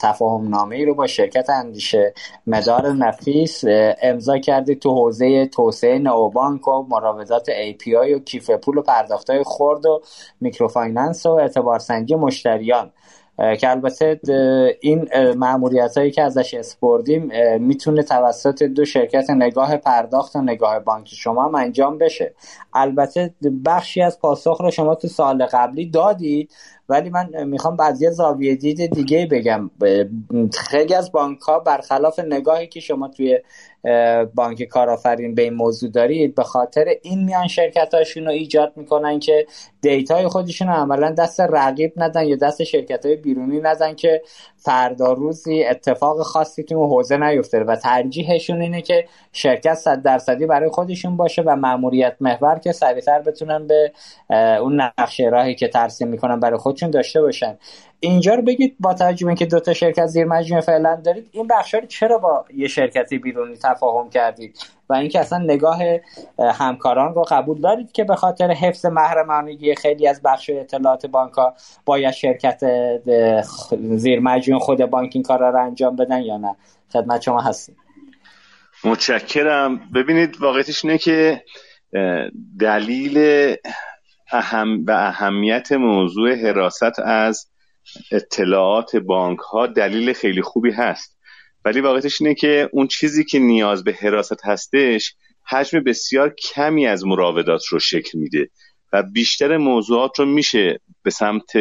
تفاهم 0.00 0.48
نامه 0.48 0.76
ای 0.76 0.84
رو 0.84 0.94
با 0.94 1.06
شرکت 1.06 1.50
اندیشه 1.50 2.14
مدار 2.46 2.92
نفیس 2.92 3.64
امضا 4.02 4.38
کردید 4.38 4.78
تو 4.78 4.90
حوزه 4.90 5.46
توسعه 5.46 5.98
نئوبانک 5.98 6.68
و 6.68 6.82
مراودات 6.82 7.50
API 7.50 8.14
و 8.14 8.18
کیف 8.18 8.50
پول 8.50 8.78
و 8.78 8.82
پرداختهای 8.82 9.42
خرد 9.46 9.86
و 9.86 10.02
microfinance 10.40 11.26
و 11.26 11.30
اعتبارسنجی 11.30 12.14
مشتریان. 12.14 12.92
که 13.60 13.70
البته 13.70 14.20
این 14.80 15.08
معمولیت 15.34 15.98
هایی 15.98 16.10
که 16.10 16.22
ازش 16.22 16.54
اسپردیم 16.54 17.30
می‌تونه 17.60 18.02
توسط 18.02 18.62
دو 18.62 18.84
شرکت 18.84 19.30
نگاه 19.30 19.76
پرداخت 19.76 20.36
و 20.36 20.42
نگاه 20.42 20.78
بانکی 20.78 21.16
شما 21.16 21.44
هم 21.44 21.54
انجام 21.54 21.98
بشه. 21.98 22.34
البته 22.74 23.34
بخشی 23.64 24.02
از 24.02 24.20
پاسخ 24.20 24.60
رو 24.60 24.70
شما 24.70 24.94
تو 24.94 25.08
سال 25.08 25.46
قبلی 25.46 25.86
دادید. 25.86 26.54
ولی 26.88 27.10
من 27.10 27.44
می‌خوام 27.44 27.76
بعضی 27.76 28.10
زاویه 28.10 28.54
دید 28.54 28.86
دیگه 28.86 29.26
بگم. 29.26 29.70
خیلی 30.52 30.94
از 30.94 31.12
بانک 31.12 31.40
ها 31.40 31.58
برخلاف 31.58 32.18
نگاهی 32.18 32.66
که 32.66 32.80
شما 32.80 33.08
توی 33.08 33.38
بانک 34.34 34.62
کارآفرین 34.62 35.34
به 35.34 35.42
این 35.42 35.54
موضوع 35.54 35.90
دارید 35.90 36.34
به 36.34 36.42
خاطر 36.42 36.84
این 37.02 37.24
میان 37.24 37.48
شرکت 37.48 37.94
هاشون 37.94 38.24
رو 38.24 38.30
ایجاد 38.30 38.72
می‌کنن 38.76 39.18
که 39.18 39.46
دیتای 39.80 40.28
خودشون 40.28 40.68
رو 40.68 40.74
عملا 40.74 41.10
دست 41.10 41.40
رقیب 41.40 41.92
ندن 41.96 42.24
یا 42.24 42.36
دست 42.36 42.64
شرکت 42.64 43.06
های 43.06 43.16
بیرونی 43.16 43.60
ندن 43.60 43.94
که 43.94 44.22
فردا 44.66 45.12
روزی 45.12 45.64
اتفاق 45.64 46.22
خاصی 46.22 46.62
تو 46.62 46.86
حوزه 46.86 47.16
نیفته 47.16 47.64
و 47.64 47.76
ترجیحشون 47.76 48.62
اینه 48.62 48.82
که 48.82 49.04
شرکت 49.32 49.74
صد 49.74 50.02
درصدی 50.02 50.46
برای 50.46 50.70
خودشون 50.70 51.16
باشه 51.16 51.42
و 51.42 51.56
ماموریت 51.56 52.16
محور 52.20 52.58
که 52.58 52.72
سریعتر 52.72 53.22
بتونن 53.22 53.66
به 53.66 53.92
اون 54.60 54.80
نقشه 54.80 55.24
راهی 55.24 55.54
که 55.54 55.68
ترسیم 55.68 56.08
می‌کنن 56.08 56.40
برای 56.40 56.58
خودشون 56.58 56.90
داشته 56.90 57.20
باشن. 57.20 57.58
اینجا 58.00 58.34
رو 58.34 58.42
بگید 58.42 58.76
با 58.80 58.94
توجه 58.94 59.34
که 59.34 59.46
دو 59.46 59.60
تا 59.60 59.74
شرکت 59.74 60.06
زیر 60.06 60.24
مجموعه 60.24 60.64
فعلا 60.64 61.00
دارید 61.04 61.28
این 61.32 61.46
بخش 61.46 61.74
رو 61.74 61.80
چرا 61.80 62.18
با 62.18 62.44
یه 62.54 62.68
شرکتی 62.68 63.18
بیرونی 63.18 63.56
تفاهم 63.56 64.10
کردید؟ 64.10 64.58
و 64.88 64.94
اینکه 64.94 65.20
اصلا 65.20 65.38
نگاه 65.38 65.78
همکاران 66.38 67.14
رو 67.14 67.22
قبول 67.22 67.60
دارید 67.60 67.92
که 67.92 68.04
به 68.04 68.16
خاطر 68.16 68.50
حفظ 68.50 68.86
محرمانگی 68.86 69.74
خیلی 69.74 70.08
از 70.08 70.22
بخش 70.22 70.50
اطلاعات 70.50 71.06
بانک 71.06 71.32
ها 71.32 71.54
باید 71.84 72.14
شرکت 72.14 72.60
زیر 73.96 74.20
مجموعه 74.20 74.64
خود 74.64 74.78
بانک 74.78 75.10
این 75.14 75.22
کار 75.22 75.38
رو 75.38 75.64
انجام 75.64 75.96
بدن 75.96 76.22
یا 76.22 76.36
نه؟ 76.36 76.56
خدمت 76.92 77.22
شما 77.22 77.40
هستیم. 77.40 77.76
متشکرم. 78.84 79.80
ببینید 79.94 80.40
واقعیتش 80.40 80.84
اینه 80.84 80.98
که 80.98 81.42
دلیل 82.60 83.18
اهم 84.32 84.84
و 84.86 84.90
اهمیت 84.90 85.72
موضوع 85.72 86.34
حراست 86.34 86.98
از 87.04 87.46
اطلاعات 88.12 88.96
بانک 88.96 89.38
ها 89.38 89.66
دلیل 89.66 90.12
خیلی 90.12 90.42
خوبی 90.42 90.70
هست. 90.70 91.16
ولی 91.64 91.80
واقعیتش 91.80 92.20
اینه 92.22 92.34
که 92.34 92.68
اون 92.72 92.86
چیزی 92.86 93.24
که 93.24 93.38
نیاز 93.38 93.84
به 93.84 93.92
حراست 93.92 94.46
هستش 94.46 95.14
حجم 95.48 95.80
بسیار 95.80 96.34
کمی 96.34 96.86
از 96.86 97.06
مراودات 97.06 97.66
رو 97.66 97.78
شکل 97.78 98.18
میده 98.18 98.50
و 98.92 99.02
بیشتر 99.02 99.56
موضوعات 99.56 100.18
رو 100.18 100.26
میشه 100.26 100.80
به 101.02 101.10
سمت 101.10 101.52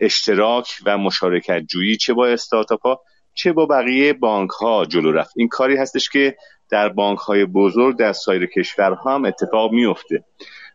اشتراک 0.00 0.78
و 0.86 0.98
مشارکت 0.98 1.60
جویی 1.60 1.96
چه 1.96 2.14
با 2.14 2.26
استارتاپ 2.26 2.86
ها 2.86 3.00
چه 3.34 3.52
با 3.52 3.66
بقیه 3.66 4.12
بانک 4.12 4.50
ها 4.50 4.84
جلو 4.84 5.12
رفت. 5.12 5.32
این 5.36 5.48
کاری 5.48 5.76
هستش 5.76 6.10
که 6.10 6.36
در 6.70 6.88
بانک 6.88 7.18
های 7.18 7.44
بزرگ 7.44 7.98
در 7.98 8.12
سایر 8.12 8.46
کشورها 8.46 9.14
هم 9.14 9.24
اتفاق 9.24 9.72
میفته 9.72 10.24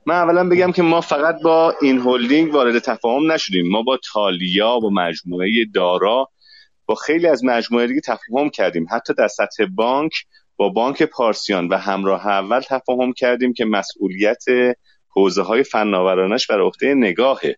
من 0.10 0.16
اولا 0.16 0.49
بگم 0.49 0.72
که 0.72 0.82
ما 0.82 1.01
فقط 1.01 1.41
با 1.43 1.76
این 1.82 1.99
هلدینگ 1.99 2.53
وارد 2.53 2.80
تفاهم 2.80 3.32
نشدیم. 3.32 3.68
ما 3.70 3.82
با 3.82 3.99
تالیا 4.14 4.80
و 4.80 4.93
مجموعه 4.93 5.66
دارا 5.74 6.30
با 6.86 6.95
خیلی 6.95 7.28
از 7.28 7.43
مجموعه 7.43 7.88
دیگه 7.88 8.01
تفاهم 8.01 8.49
کردیم. 8.49 8.88
حتی 8.91 9.14
در 9.14 9.28
سطح 9.28 9.66
بانک 9.66 10.12
با 10.57 10.70
بانک 10.70 11.03
پارسیان 11.03 11.68
و 11.68 11.78
همراه 11.78 12.28
اول 12.28 12.60
تفاهم 12.60 13.14
کردیم 13.14 13.53
که 13.53 13.66
مسئولیت 13.66 14.43
حوزه 15.10 15.41
های 15.41 15.64
فناورانش 15.64 16.47
بر 16.47 16.62
عهده 16.62 16.93
نگاهه. 16.93 17.55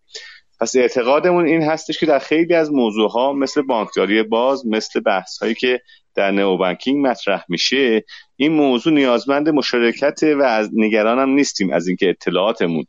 پس 0.61 0.75
اعتقادمون 0.75 1.45
این 1.45 1.63
هستش 1.63 1.99
که 1.99 2.05
در 2.05 2.19
خیلی 2.19 2.53
از 2.53 2.71
موضوع 2.71 3.11
ها 3.11 3.33
مثل 3.33 3.61
بانکداری 3.61 4.23
باز 4.23 4.67
مثل 4.67 4.99
بحث 4.99 5.37
هایی 5.37 5.53
که 5.53 5.81
در 6.15 6.31
نئوبانکینگ 6.31 7.07
مطرح 7.07 7.45
میشه 7.49 8.03
این 8.41 8.51
موضوع 8.51 8.93
نیازمند 8.93 9.49
مشارکت 9.49 10.23
و 10.23 10.41
از 10.41 10.69
نگرانم 10.73 11.29
نیستیم 11.29 11.73
از 11.73 11.87
اینکه 11.87 12.09
اطلاعاتمون 12.09 12.85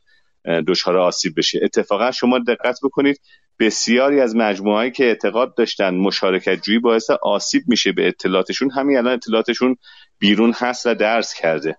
دچار 0.67 0.97
آسیب 0.97 1.33
بشه. 1.37 1.59
اتفاقا 1.63 2.11
شما 2.11 2.39
دقت 2.39 2.79
بکنید 2.83 3.21
بسیاری 3.59 4.21
از 4.21 4.35
مجموعهایی 4.35 4.91
که 4.91 5.05
اعتقاد 5.05 5.55
داشتن 5.55 5.95
مشارکت 5.95 6.61
جویی 6.61 6.79
باعث 6.79 7.09
آسیب 7.09 7.63
میشه 7.67 7.91
به 7.91 8.07
اطلاعاتشون 8.07 8.71
همین 8.71 8.97
الان 8.97 9.13
اطلاعاتشون 9.13 9.77
بیرون 10.19 10.53
هست 10.57 10.85
و 10.85 10.95
درس 10.95 11.33
کرده. 11.33 11.77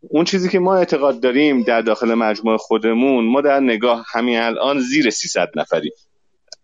اون 0.00 0.24
چیزی 0.24 0.48
که 0.48 0.58
ما 0.58 0.76
اعتقاد 0.76 1.20
داریم 1.20 1.62
در 1.62 1.80
داخل 1.80 2.14
مجموعه 2.14 2.58
خودمون 2.58 3.24
ما 3.24 3.40
در 3.40 3.60
نگاه 3.60 4.04
همین 4.12 4.38
الان 4.38 4.80
زیر 4.80 5.10
300 5.10 5.48
نفری 5.56 5.90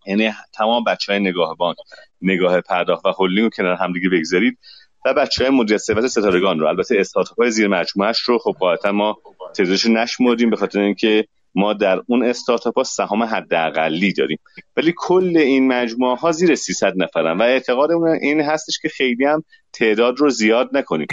یعنی 0.06 0.32
تمام 0.54 0.84
بچه 0.84 1.12
های 1.12 1.20
نگاه 1.20 1.56
بانک 1.56 1.76
نگاه 2.22 2.60
پرداخت 2.60 3.06
و 3.06 3.12
هلدینگ 3.18 3.42
رو 3.42 3.50
کنار 3.50 3.74
همدیگه 3.74 4.08
بگذارید. 4.08 4.58
و 5.06 5.14
بچه 5.14 5.44
های 5.44 5.54
مدیریت 5.54 5.80
ثروت 5.80 6.06
ستارگان 6.06 6.58
رو. 6.58 6.66
البته 6.66 6.96
استارتاپ 6.98 7.40
های 7.40 7.50
زیر 7.50 7.68
مجموعهش 7.68 8.18
رو 8.20 8.38
خب 8.38 8.54
قاعدتا 8.60 8.92
ما 8.92 9.16
تعدادش 9.54 9.86
نشمردیم 9.86 10.50
به 10.50 10.56
خاطر 10.56 10.80
اینکه 10.80 11.24
ما 11.54 11.72
در 11.72 12.02
اون 12.06 12.24
استارتاپ 12.24 12.76
ها 12.76 12.84
سهام 12.84 13.22
حداقلی 13.22 14.12
داریم. 14.12 14.38
ولی 14.76 14.94
کل 14.96 15.36
این 15.36 15.68
مجموعه 15.68 16.16
ها 16.16 16.32
زیر 16.32 16.54
300 16.54 16.92
نفرن 16.96 17.38
و 17.38 17.42
اعتقادمون 17.42 18.08
این 18.08 18.40
هستش 18.40 18.78
که 18.82 18.88
خیلی 18.88 19.24
هم 19.24 19.44
تعداد 19.72 20.18
رو 20.18 20.30
زیاد 20.30 20.70
نکنیم. 20.72 21.06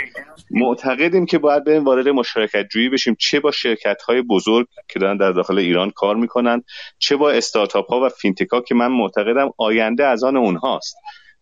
معتقدیم 0.52 1.26
که 1.26 1.38
باید 1.38 1.64
بریم 1.64 1.86
وارد 1.86 2.08
مشارکت 2.08 2.68
جویی 2.72 2.90
بشیم. 2.90 3.16
چه 3.20 3.40
با 3.40 3.52
شرکت 3.52 4.02
های 4.02 4.22
بزرگ 4.22 4.68
که 4.90 5.00
دارن 5.00 5.18
در 5.18 5.32
داخل 5.32 5.58
ایران 5.58 5.92
کار 5.92 6.16
می‌کنن 6.16 6.64
چه 7.00 7.16
با 7.16 7.32
استارتاپ 7.32 7.92
ها 7.92 8.06
و 8.06 8.10
fintech 8.10 8.48
ها 8.48 8.62
که 8.62 8.76
من 8.76 8.88
معتقدم 8.88 9.50
آینده 9.58 10.06
از 10.06 10.24
آن 10.24 10.38
اونهاست. 10.38 10.96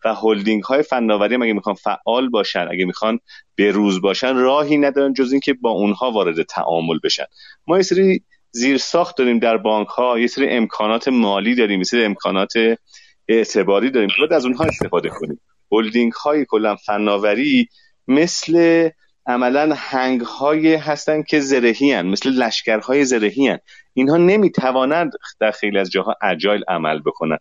و 0.06 0.16
هلدینگ 0.16 0.64
های 0.64 0.84
فناوری 0.84 1.36
اگه 1.36 1.54
می‌خوان 1.54 1.76
فعال 1.76 2.30
باشن 2.30 2.68
اگه 2.72 2.86
می‌خوان 2.86 3.20
به 3.56 3.72
روز 3.72 4.02
باشن 4.02 4.36
راهی 4.36 4.78
ندارن 4.78 5.14
جز 5.14 5.32
اینکه 5.32 5.54
با 5.54 5.70
اونها 5.70 6.12
وارد 6.12 6.42
تعامل 6.42 7.00
بشن 7.04 7.26
ما 7.68 7.78
یه 7.78 7.84
سری 7.84 8.24
زیر 8.52 8.78
ساخت 8.78 9.18
داریم 9.18 9.40
در 9.40 9.58
بانک 9.58 9.88
ها 9.88 10.20
یه 10.20 10.28
سری 10.28 10.50
امکانات 10.50 11.08
مالی 11.08 11.56
داریم 11.56 11.78
یه 11.78 11.84
سری 11.84 12.06
امکانات 12.06 12.54
اعتباری 13.28 13.92
داریم 13.92 14.10
که 14.10 14.16
باید 14.20 14.34
از 14.34 14.46
اونها 14.46 14.64
استفاده 14.64 15.10
کنیم 15.10 15.42
هلدینگ 15.72 16.12
های 16.12 16.46
کلا 16.46 16.76
فناوری 16.76 17.68
مثل 18.08 18.90
عملا 19.26 19.76
هنگ 19.78 20.22
های 20.22 20.76
هستن 20.76 21.24
که 21.24 21.40
زرهی 21.40 21.92
هن. 21.92 22.08
مثل 22.08 22.30
لشکرهای 22.30 23.06
زرهی 23.06 23.48
هن. 23.48 23.60
اینها 23.94 24.18
نمی‌توانند 24.18 25.12
در 25.40 25.52
خیلی 25.52 25.80
از 25.80 25.92
جاها 25.92 26.16
اجایل 26.22 26.64
عمل 26.68 27.00
بکنند 27.00 27.40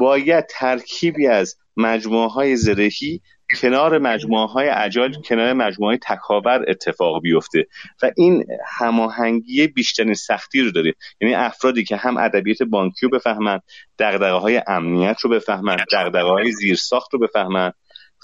باید 0.00 0.46
ترکیبی 0.46 1.26
از 1.26 1.56
مجموعه 1.76 2.28
های 2.28 2.56
زرهی 2.56 3.20
کنار 3.60 3.98
مجموعه 3.98 4.46
های 4.46 4.68
عجال 4.68 5.12
کنار 5.22 5.52
مجموعه 5.52 5.90
های 5.90 5.98
تکاور 6.02 6.64
اتفاق 6.68 7.22
بیفته. 7.22 7.66
و 8.02 8.10
این 8.16 8.46
هماهنگی 8.66 9.66
بیشترین 9.66 10.14
سختی 10.14 10.60
رو 10.60 10.70
داره. 10.70 10.94
یعنی 11.20 11.34
افرادی 11.34 11.84
که 11.84 11.96
هم 11.96 12.16
ادبیات 12.16 12.62
بانکی 12.62 13.06
رو 13.06 13.10
بفهمن 13.10 13.60
دغدغه 13.98 14.30
های 14.30 14.62
امنیت 14.66 15.20
رو 15.20 15.30
بفهمن 15.30 15.76
دغدغه 15.92 16.28
های 16.28 16.52
زیرساخت 16.52 17.12
رو 17.12 17.18
بفهمن 17.18 17.72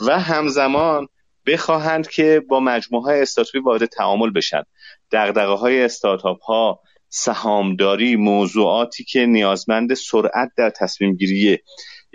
و 0.07 0.21
همزمان 0.21 1.09
بخواهند 1.47 2.09
که 2.09 2.43
با 2.49 2.61
مجموعه 2.61 3.05
های 3.05 3.23
استارتاپی 3.23 3.59
وارد 3.59 3.85
تعامل 3.85 4.31
بشن. 4.31 4.63
دغدغه 5.13 5.55
های 5.55 5.83
استارتاپ 5.83 6.43
ها 6.43 6.81
سهامداری 7.09 8.17
موضوعاتی 8.17 9.05
که 9.05 9.27
نیازمند 9.27 9.95
سرعت 9.95 10.51
در 10.57 10.71
تصمیم 10.71 11.15
گیریه. 11.15 11.63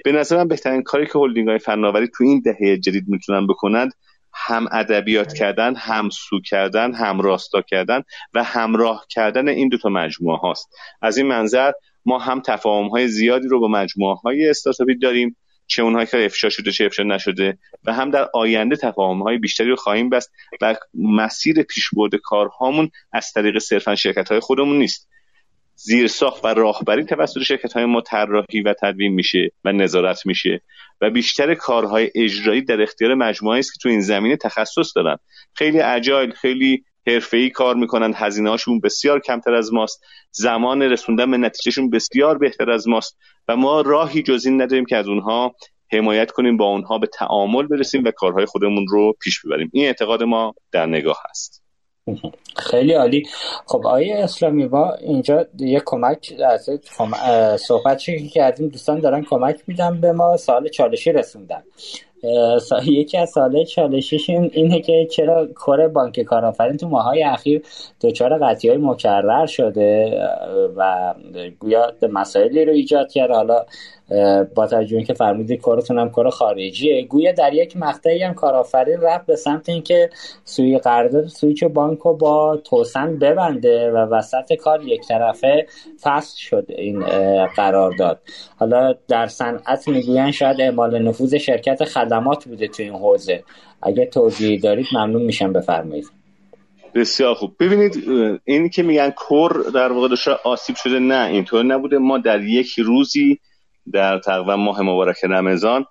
به 0.03 0.11
نظر 0.11 0.37
من 0.37 0.47
بهترین 0.47 0.83
کاری 0.83 1.05
که 1.05 1.19
هلدینگ 1.19 1.47
های 1.49 1.59
فناوری 1.59 2.07
تو 2.07 2.23
این 2.23 2.41
دهه 2.45 2.77
جدید 2.77 3.03
می‌تونن 3.07 3.47
بکنند 3.47 3.91
هم 4.33 4.67
ادبیات 4.71 5.33
کردن 5.33 5.75
هم 5.75 6.09
سو 6.09 6.39
کردن 6.41 6.93
هم 6.93 7.21
راستا 7.21 7.61
کردن 7.61 8.01
و 8.33 8.43
همراه 8.43 9.05
کردن 9.09 9.47
این 9.47 9.69
دوتا 9.69 9.89
مجموعه 9.89 10.37
هاست. 10.37 10.69
از 11.01 11.17
این 11.17 11.27
منظر 11.27 11.71
ما 12.05 12.19
هم 12.19 12.41
تفاهم 12.41 12.87
های 12.87 13.07
زیادی 13.07 13.47
رو 13.47 13.59
با 13.59 13.67
مجموعه 13.67 14.15
های 14.15 14.49
استارتاپی 14.49 14.97
داریم. 14.97 15.37
چه 15.71 15.81
اونهایی 15.81 16.07
که 16.07 16.25
افشا 16.25 16.49
شده 16.49 16.71
چه 16.71 16.85
افشا 16.85 17.03
نشده 17.03 17.57
و 17.83 17.93
هم 17.93 18.11
در 18.11 18.29
آینده 18.33 18.75
تفاهم 18.75 19.21
های 19.21 19.37
بیشتری 19.37 19.69
رو 19.69 19.75
خواهیم 19.75 20.09
بست 20.09 20.31
و 20.61 20.75
مسیر 20.93 21.63
پیشبرد 21.63 22.15
کارهامون 22.15 22.91
از 23.11 23.31
طریق 23.31 23.59
صرفا 23.59 23.95
شرکت 23.95 24.31
های 24.31 24.39
خودمون 24.39 24.77
نیست. 24.77 25.09
زیرساخت 25.75 26.45
و 26.45 26.47
راهبری 26.47 27.03
توسط 27.03 27.41
شرکت 27.41 27.73
های 27.73 27.85
ما 27.85 28.01
طراحی 28.01 28.61
و 28.61 28.73
تدوین 28.81 29.13
میشه 29.13 29.51
و 29.63 29.71
نظارت 29.71 30.25
میشه 30.25 30.61
و 31.01 31.09
بیشتر 31.09 31.53
کارهای 31.53 32.11
اجرایی 32.15 32.61
در 32.61 32.81
اختیار 32.81 33.15
مجموعه 33.15 33.59
است 33.59 33.73
که 33.73 33.79
تو 33.81 33.89
این 33.89 34.01
زمینه 34.01 34.37
تخصص 34.37 34.95
دارن. 34.95 35.17
خیلی 35.53 35.81
اجایل 35.81 36.31
خیلی 36.31 36.83
ای 37.33 37.49
کار 37.49 37.75
می‌کنن 37.75 38.13
هزینه 38.15 38.49
هاشون 38.49 38.79
بسیار 38.79 39.19
کمتر 39.19 39.53
از 39.53 39.73
ماست 39.73 40.03
زمان 40.31 40.81
رسوندن 40.81 41.31
به 41.31 41.37
نتیجهشون 41.37 41.89
بسیار 41.89 42.37
بهتر 42.37 42.71
از 42.71 42.87
ماست 42.87 43.17
و 43.47 43.55
ما 43.55 43.81
راهی 43.81 44.23
جز 44.23 44.45
این 44.45 44.61
نداریم 44.61 44.85
که 44.85 44.97
از 44.97 45.07
اونها 45.07 45.55
حمایت 45.93 46.31
کنیم 46.31 46.57
با 46.57 46.65
اونها 46.65 46.97
به 46.97 47.07
تعامل 47.07 47.67
برسیم 47.67 48.03
و 48.03 48.11
کارهای 48.11 48.45
خودمون 48.45 48.85
رو 48.89 49.13
پیش 49.23 49.45
ببریم. 49.45 49.69
این 49.73 49.85
اعتقاد 49.85 50.23
ما 50.23 50.53
در 50.71 50.85
نگاه 50.85 51.17
هست. 51.29 51.61
خیلی 52.55 52.93
عالی. 52.93 53.23
خب 53.65 53.87
آیه 53.87 54.15
اسلامی 54.15 54.67
با 54.67 54.95
اینجا 54.95 55.45
یه 55.59 55.81
کمک 55.85 56.33
از 56.45 56.69
صحبت 57.61 58.03
که 58.03 58.27
کردیم 58.27 58.67
دوستان 58.67 58.99
دارن 58.99 59.23
کمک 59.23 59.63
میدن 59.67 60.01
به 60.01 60.11
ما 60.11 60.37
سال 60.37 60.67
چالشی 60.67 61.11
رسوندن. 61.11 61.63
یکی 62.85 63.17
از 63.17 63.29
ساله 63.29 63.65
چالشیش 63.65 64.29
اینه 64.29 64.81
که 64.81 65.07
چرا 65.11 65.47
کار 65.55 65.87
بانک 65.87 66.19
کارآفرین 66.19 66.77
تو 66.77 66.87
ماهای 66.87 67.23
اخیر 67.23 67.61
دچار 68.01 68.37
قطعی 68.37 68.69
های 68.69 68.79
مکرر 68.81 69.45
شده 69.45 70.19
و 70.75 71.13
گویا 71.59 71.93
مسائلی 72.11 72.65
رو 72.65 72.71
ایجاد 72.71 73.11
کرد 73.11 73.31
حالا 73.31 73.65
با 74.55 74.67
توجه 74.67 75.03
که 75.03 75.13
فرمودید 75.13 75.61
کارتون 75.61 75.99
هم 75.99 76.09
کار 76.09 76.29
خارجیه 76.29 77.01
گویا 77.01 77.31
در 77.31 77.53
یک 77.53 77.77
مقطعی 77.77 78.23
هم 78.23 78.33
کارآفرین 78.33 79.01
رفت 79.01 79.25
به 79.25 79.35
سمت 79.35 79.69
اینکه 79.69 80.09
سوی 80.45 80.77
قرارداد 80.77 81.27
سویچ 81.27 81.63
بانک 81.63 81.99
رو 81.99 82.13
با 82.13 82.57
توسن 82.63 83.19
ببنده 83.19 83.91
و 83.91 83.97
وسط 83.97 84.53
کار 84.53 84.83
یک 84.83 85.07
طرفه 85.07 85.65
فصل 86.01 86.37
شد 86.37 86.65
این 86.69 87.03
قرارداد. 87.55 88.19
حالا 88.59 88.95
در 89.07 89.27
صنعت 89.27 89.87
می‌گوین 89.87 90.31
شاید 90.31 90.61
اعمال 90.61 90.99
نفوذ 91.01 91.35
شرکت 91.35 91.83
خدمات 92.11 92.45
بوده 92.45 92.67
تو 92.67 92.83
این 92.83 92.93
حوزه. 92.93 93.43
اگه 93.81 94.05
توضیحی 94.05 94.57
دارید 94.57 94.87
ممنون 94.93 95.21
میشم 95.21 95.53
بفرمایید. 95.53 96.11
بسیار 96.95 97.35
خوب. 97.35 97.55
ببینید 97.59 98.03
این 98.45 98.69
که 98.69 98.83
میگن 98.83 99.09
کور 99.09 99.63
در 99.73 99.91
واقع 99.91 100.15
آسیب 100.43 100.75
شده 100.75 100.99
نه 100.99 101.27
اینطور 101.27 101.63
نبوده. 101.63 101.97
ما 101.97 102.17
در 102.17 102.43
یک 102.43 102.79
روزی 102.79 103.39
در 103.93 104.19
تقریبا 104.19 104.55
ماه 104.55 104.81
مبارک 104.81 105.17
رمضان 105.23 105.85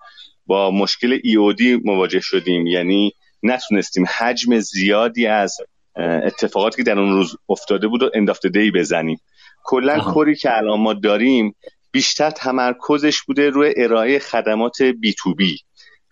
با 0.47 0.71
مشکل 0.71 1.19
ایودی 1.23 1.81
مواجه 1.85 2.21
شدیم. 2.21 2.67
یعنی 2.67 3.13
نتونستیم 3.43 4.05
حجم 4.19 4.59
زیادی 4.59 5.27
از 5.27 5.57
اتفاقاتی 5.97 6.77
که 6.77 6.83
در 6.83 6.99
اون 6.99 7.13
روز 7.13 7.37
افتاده 7.49 7.89
بود 7.89 8.03
و 8.03 8.11
اندافت 8.15 8.47
دی 8.47 8.71
بزنیم. 8.71 9.21
کلا 9.65 10.01
core 10.01 10.28
ی 10.28 10.35
که 10.35 10.57
الان 10.57 10.81
ما 10.81 10.93
داریم 10.93 11.55
بیشتر 11.93 12.31
تمرکزش 12.31 13.23
بوده 13.23 13.51
روی 13.51 13.75
ارائه 13.77 14.19
خدمات 14.19 14.83
B2B 14.83 15.57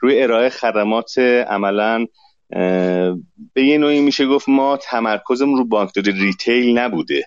روی 0.00 0.22
ارائه 0.22 0.48
خدمات 0.48 1.18
عملا 1.48 2.06
به 3.54 3.64
یه 3.64 3.78
نوعی 3.78 4.00
میشه 4.00 4.26
گفت 4.26 4.48
ما 4.48 4.76
تمرکزمون 4.76 5.58
رو 5.58 5.64
بانکداری 5.64 6.12
retail 6.12 6.78
نبوده. 6.78 7.26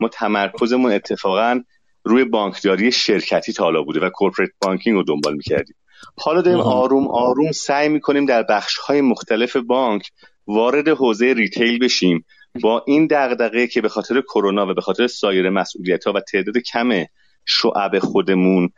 ما 0.00 0.08
تمرکزمون 0.08 0.92
اتفاقا 0.92 1.60
روی 2.04 2.24
بانکداری 2.24 2.92
شرکتی 2.92 3.52
تا 3.52 3.64
حالا 3.64 3.82
بوده 3.82 4.00
و 4.00 4.10
corporate 4.14 4.50
banking 4.60 4.96
رو 4.96 5.02
دنبال 5.02 5.34
می‌کردیم. 5.34 5.76
حالا 6.18 6.42
داریم 6.42 6.60
آروم 6.60 7.08
آروم 7.08 7.52
سعی 7.52 7.88
می‌کنیم 7.88 8.26
در 8.26 8.42
بخش 8.42 8.76
های 8.76 9.00
مختلف 9.00 9.56
بانک 9.56 10.10
وارد 10.46 10.88
حوزه 10.88 11.34
retail 11.36 11.78
بشیم. 11.78 12.24
با 12.62 12.84
این 12.86 13.06
دغدغه 13.10 13.66
که 13.66 13.80
به 13.80 13.88
خاطر 13.88 14.20
کرونا 14.20 14.66
و 14.70 14.74
به 14.74 14.80
خاطر 14.80 15.06
سایر 15.06 15.50
مسئولیت 15.50 16.04
ها 16.04 16.12
و 16.12 16.20
تعداد 16.20 16.58
کم 16.58 17.04
شعب 17.44 17.98
خودمون 17.98 18.70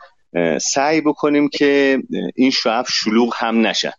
سعی 0.60 1.00
بکنیم 1.00 1.48
که 1.48 1.98
این 2.34 2.50
شعب 2.50 2.84
شلوغ 2.88 3.34
هم 3.36 3.66
نشن 3.66 3.92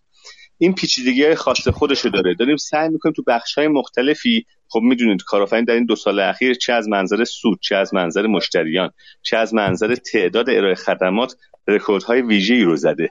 این 0.57 0.73
پیچیدگی 0.73 1.23
های 1.23 1.35
خاص 1.35 1.67
خودشو 1.67 2.09
داره. 2.09 2.33
داریم 2.33 2.57
سعی 2.57 2.89
می‌کنیم 2.89 3.13
تو 3.13 3.23
بخش 3.27 3.57
های 3.57 3.67
مختلفی 3.67 4.45
خب 4.67 4.79
می‌دونید 4.79 5.23
کارآفرین 5.23 5.63
در 5.65 5.73
این 5.73 5.85
دو 5.85 5.95
سال 5.95 6.19
اخیر 6.19 6.53
چه 6.53 6.73
از 6.73 6.89
منظر 6.89 7.23
سود 7.23 7.59
چه 7.61 7.75
از 7.75 7.93
منظر 7.93 8.27
مشتریان 8.27 8.91
چه 9.21 9.37
از 9.37 9.53
منظر 9.53 9.95
تعداد 9.95 10.49
ارائه 10.49 10.75
خدمات 10.75 11.35
رکوردهای 11.67 12.21
ویژه‌ای 12.21 12.63
رو 12.63 12.75
زده. 12.75 13.09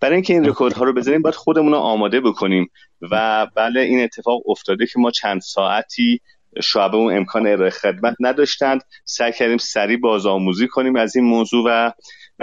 برای 0.00 0.14
اینکه 0.14 0.32
این 0.32 0.44
رکوردها 0.44 0.84
رو 0.84 0.92
بزنیم 0.92 1.22
باید 1.22 1.34
خودمون 1.34 1.72
رو 1.72 1.78
آماده 1.78 2.20
بکنیم 2.20 2.70
و 3.10 3.46
بله 3.56 3.80
این 3.80 4.04
اتفاق 4.04 4.50
افتاده 4.50 4.86
که 4.86 4.98
ما 4.98 5.10
چند 5.10 5.40
ساعتی 5.40 6.20
شعبه 6.62 6.96
اون 6.96 7.16
امکان 7.16 7.46
ارائه 7.46 7.70
خدمت 7.70 8.16
نداشتند. 8.20 8.80
سعی 9.04 9.32
کردیم 9.32 9.58
سریع 9.58 9.96
بازآموزی 9.96 10.68
کنیم 10.68 10.96
از 10.96 11.16
این 11.16 11.24
موضوع 11.24 11.64
و 11.66 11.92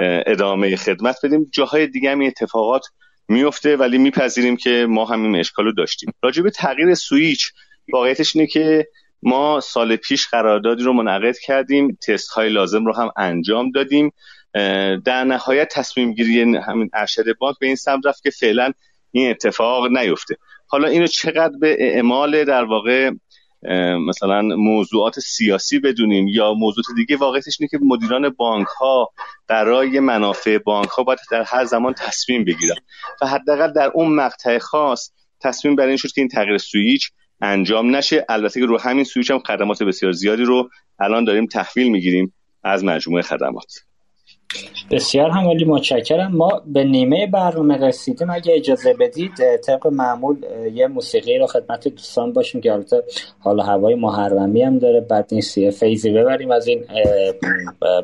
ادامه 0.02 0.76
خدمت 0.76 1.16
بدیم. 1.24 1.50
جاهای 1.54 1.88
دیگه 1.88 2.12
هم 2.12 2.22
اتفاقات 2.22 2.86
میفته 3.28 3.78
ولی 3.78 3.98
میپذیریم 3.98 4.58
که 4.58 4.86
ما 4.90 5.06
هم 5.06 5.24
این 5.24 5.36
اشکال 5.36 5.66
رو 5.66 5.72
داشتیم. 5.72 6.14
راجع 6.24 6.44
به 6.44 6.50
تغییر 6.50 6.94
سویچ 6.94 7.52
واقعیتش 7.94 8.36
اینه 8.36 8.48
که 8.48 8.88
ما 9.24 9.60
سال 9.60 9.96
پیش 9.96 10.28
قراردادی 10.28 10.84
رو 10.84 10.94
منعقد 10.94 11.38
کردیم 11.38 11.98
تست 12.08 12.30
های 12.30 12.50
لازم 12.50 12.86
رو 12.86 12.96
هم 12.96 13.12
انجام 13.18 13.72
دادیم. 13.72 14.14
در 15.06 15.24
نهایت 15.24 15.70
تصمیم 15.74 16.14
گیری 16.14 16.58
همین 16.58 16.90
ارشد 16.94 17.38
بانک 17.38 17.56
به 17.60 17.68
این 17.68 17.76
سمت 17.76 18.06
رفت 18.06 18.24
که 18.24 18.30
فعلا 18.30 18.72
این 19.12 19.30
اتفاق 19.30 19.88
نیفته. 19.98 20.36
حالا 20.68 20.88
اینو 20.88 21.08
چقدر 21.08 21.58
به 21.60 21.76
اعمال 21.80 22.44
در 22.44 22.64
واقع 22.64 23.12
مثلا 24.08 24.42
موضوعات 24.42 25.20
سیاسی 25.20 25.80
بدونیم 25.80 26.28
یا 26.28 26.54
موضوعات 26.54 26.86
دیگه 26.96 27.18
واقعیتش 27.18 27.58
اینه 27.60 27.70
که 27.70 27.80
مدیران 27.82 28.30
بانک 28.30 28.68
ها 28.68 29.10
برای 29.48 30.00
منافع 30.00 30.58
بانک 30.58 30.90
ها 30.90 31.04
باید 31.04 31.20
در 31.32 31.44
هر 31.44 31.66
زمان 31.66 31.94
تصمیم 31.94 32.46
بگیرن. 32.46 32.76
و 33.22 33.28
حداقل 33.28 33.74
در 33.74 33.92
اون 33.94 34.16
مقطع 34.16 34.58
خاص 34.58 35.12
تصمیم 35.42 35.76
بر 35.76 35.88
این 35.88 35.98
شد 35.98 36.12
که 36.12 36.22
این 36.22 36.28
تغییر 36.28 36.58
سویچ 36.58 37.12
انجام 37.42 37.96
نشه. 37.96 38.26
البته 38.30 38.60
که 38.60 38.66
رو 38.66 38.80
همین 38.80 39.04
سویچ 39.04 39.32
هم 39.32 39.40
خدمات 39.40 39.84
بسیار 39.84 40.12
زیادی 40.12 40.44
رو 40.44 40.70
الان 41.00 41.24
داریم 41.24 41.46
تحویل 41.46 41.92
می‌گیریم 41.92 42.34
از 42.64 42.84
مجموعه 42.84 43.22
خدمات. 43.22 43.89
بسیار 44.92 45.30
همالی 45.30 45.66
متشکرم. 45.66 46.36
ما 46.36 46.62
به 46.66 46.84
نیمه 46.84 47.28
برنامه 47.28 47.78
رسیدیم. 47.78 48.30
اگه 48.30 48.56
اجازه 48.56 48.94
بدید 48.94 49.32
طبق 49.66 49.88
معمول 49.88 50.38
یه 50.74 50.88
موسیقی 50.88 51.38
رو 51.38 51.48
خدمت 51.48 51.88
دوستان 51.88 52.34
باشیم 52.34 52.62
که 52.62 52.74
البته 52.74 53.04
حالا 53.40 53.64
هوای 53.64 53.96
محرمی 53.96 54.62
هم 54.62 54.80
داره. 54.80 55.02
بعد 55.02 55.30
نیست 55.32 55.58
یه 55.58 55.72
فیزی 55.72 56.10
ببریم 56.10 56.52
از 56.52 56.68
این 56.68 56.86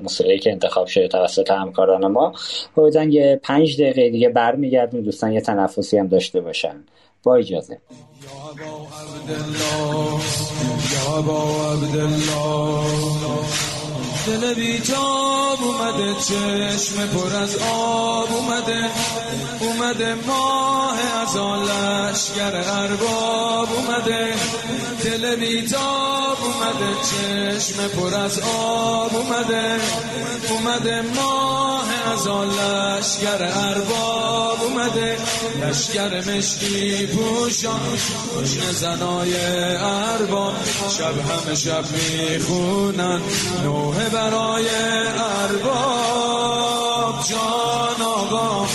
موسیقی 0.01 0.39
که 0.39 0.51
انتخاب 0.51 0.87
شده 0.87 1.07
توسط 1.07 1.51
همکاران 1.51 2.07
ما. 2.07 2.33
بودن 2.75 3.11
یه 3.11 3.39
پنج 3.43 3.81
دقیقه 3.81 4.09
دیگه 4.09 4.29
برمیگردیم. 4.29 5.01
دوستان 5.01 5.31
یه 5.31 5.41
تنفسی 5.41 5.97
هم 5.97 6.07
داشته 6.07 6.41
باشن. 6.41 6.83
با 7.23 7.35
اجازه. 7.35 7.77
دل 14.25 14.53
بیتاب 14.53 15.59
اومده 15.63 16.13
چشم 16.19 17.07
پر 17.07 17.35
از 17.35 17.57
آب 17.73 18.33
اومده. 18.33 18.89
اومده 19.59 20.15
ماه 20.27 20.97
از 21.21 21.37
آن 21.37 21.63
لشگر 21.63 22.55
ارباب 22.55 23.69
اومده. 23.75 24.33
دل 25.03 25.35
بیتاب 25.35 26.37
اومده 26.43 26.95
چشم 27.01 27.87
پر 27.87 28.15
از 28.15 28.39
آب 28.39 29.15
اومده. 29.15 29.79
اومده 30.49 31.01
ماه 31.01 31.85
از 32.13 32.27
آن 32.27 32.47
لشگر 32.49 33.51
ارباب 33.53 34.57
اومده. 34.63 35.17
لشگر 35.61 36.23
مشکی 36.31 37.07
پوشان 37.07 37.79
زنای 38.71 39.33
ارباب. 39.77 40.53
شب 40.97 41.13
همه 41.19 41.55
شب 41.55 41.83
می‌خونن 41.91 43.21
نوه 43.63 44.09
برای 44.15 44.69
ارباب 45.43 47.15
جان 47.29 48.01
آقا 48.07 48.65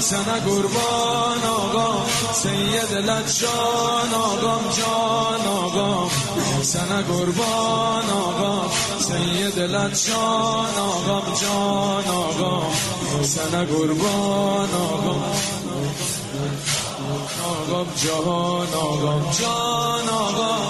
سنه 0.00 0.40
قربان 0.46 1.42
آقا 1.58 1.90
سید 2.32 2.92
لجان 2.92 4.12
آقا 4.14 4.56
جان 4.76 5.46
آقا 5.46 6.08
سنه 6.62 7.02
قربان 7.02 8.10
آقا 8.10 8.54
سید 8.98 9.58
لجان 9.58 10.76
آقا 10.78 11.20
جان 11.40 12.06
آقا 12.08 12.54
سنه 13.22 13.64
قربان 13.64 14.72
آقا 14.74 15.16
آقا 17.52 17.84
جان 18.02 18.72
آقا 18.74 20.62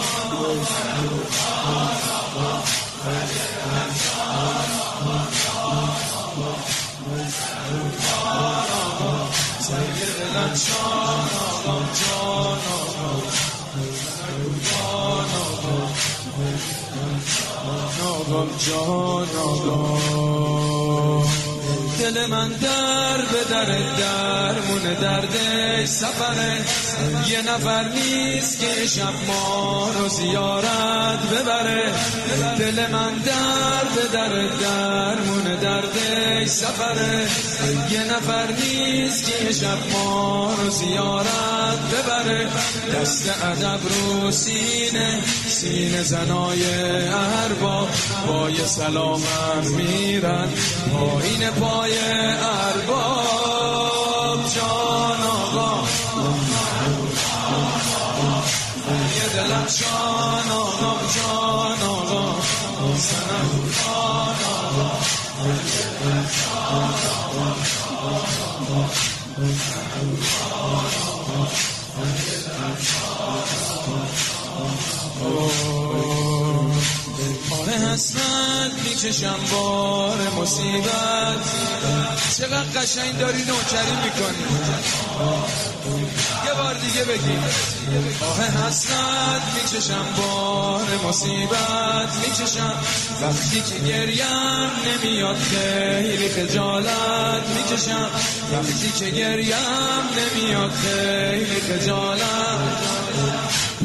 جان 18.58 19.28
آقا 19.36 20.71
دل 22.02 22.26
من 22.26 22.48
در 22.48 23.16
به 23.16 23.44
در 23.50 23.64
درمون 23.98 24.94
دردش 25.00 25.88
سفره. 25.88 26.60
یه 27.28 27.42
نفر 27.42 27.84
نیست 27.88 28.60
که 28.60 28.86
شب 28.86 29.12
ما 29.26 29.90
رو 29.98 30.08
زیارت 30.08 31.18
ببره. 31.32 31.92
دل 32.58 32.86
من 32.92 33.14
در 33.14 33.84
به 33.94 34.08
در 34.12 34.46
درمون 34.46 35.54
دردش 35.62 36.48
سفره. 36.48 37.28
یه 37.90 38.04
نفر 38.04 38.46
نیست 38.52 39.24
که 39.24 39.52
شب 39.52 39.78
ما 39.92 40.54
رو 40.54 40.70
زیارت 40.70 41.78
ببره. 41.92 42.46
دست 42.94 43.44
ادب 43.44 43.80
رو 43.82 44.30
سینه 44.30 45.20
سینه 45.46 46.02
زنای 46.02 46.64
ارباب 47.44 47.88
با 48.26 48.50
یه 48.50 48.66
سلامم 48.66 49.62
میرن. 49.76 50.48
پایین 50.92 51.50
پای 51.50 51.91
ارباب 52.68 54.40
جان 54.54 55.22
آقا 55.22 55.70
یه 59.16 59.26
دلم 59.34 59.66
جان 59.66 60.48
آقا 60.50 60.92
جان 61.14 61.82
آره 75.22 75.81
حسرت 77.72 78.72
می‌کشم 78.84 79.38
بار 79.52 80.18
مصیبت. 80.40 81.44
چقدر 82.38 82.80
قشنگ 82.80 83.18
داری 83.18 83.42
نوکری 83.42 83.96
می‌کنی. 84.04 84.44
یه 86.46 86.54
بار 86.54 86.74
دیگه 86.74 87.04
بگیم 87.04 87.44
آه 88.20 88.40
حسرت 88.40 89.42
می‌کشم 89.54 90.04
بار 90.16 90.86
مصیبت. 91.08 92.16
می‌کشم. 92.26 92.74
وقتی 93.22 93.60
که 93.60 93.78
گریم 93.88 94.70
نمیاد 94.86 95.36
خیلی 95.36 96.28
خجالت. 96.28 97.42
می‌کشم. 97.56 98.10
وقتی 98.52 98.92
که 98.98 99.10
گریم 99.10 99.54
نمیاد 100.16 100.72
خیلی 100.72 101.60
خجالت. 101.60 103.01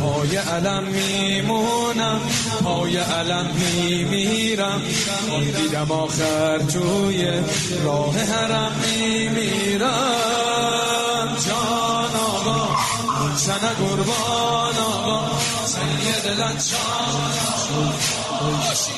پای 0.08 0.38
علم 0.38 0.84
میمونم 0.84 2.22
پای 2.64 2.97
علم 2.97 3.45
میمیرم. 3.55 4.82
دیدم 5.58 5.91
آخر 5.91 6.58
توی 6.58 7.32
راه 7.84 8.20
حرم 8.20 8.72
میمیرم. 8.86 9.88
جان 11.47 12.16
آقا 12.16 12.78
سن 13.36 13.68
قربان 13.80 14.78
آقا 14.78 15.39
سید 15.66 16.28
لچان 16.28 17.18
باشی 18.41 18.97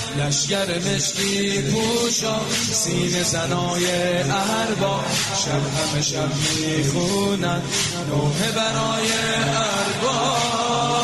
لشگر 0.17 0.79
مشکی 0.79 1.61
پوشا 1.61 2.39
سین 2.71 3.23
زنای 3.23 3.85
ارباب 4.31 5.05
شب 5.45 5.51
همه 5.51 6.01
شب 6.01 6.29
می‌خونن 6.55 7.61
نوه 8.09 8.51
برای 8.55 9.11
ارباب 9.55 11.00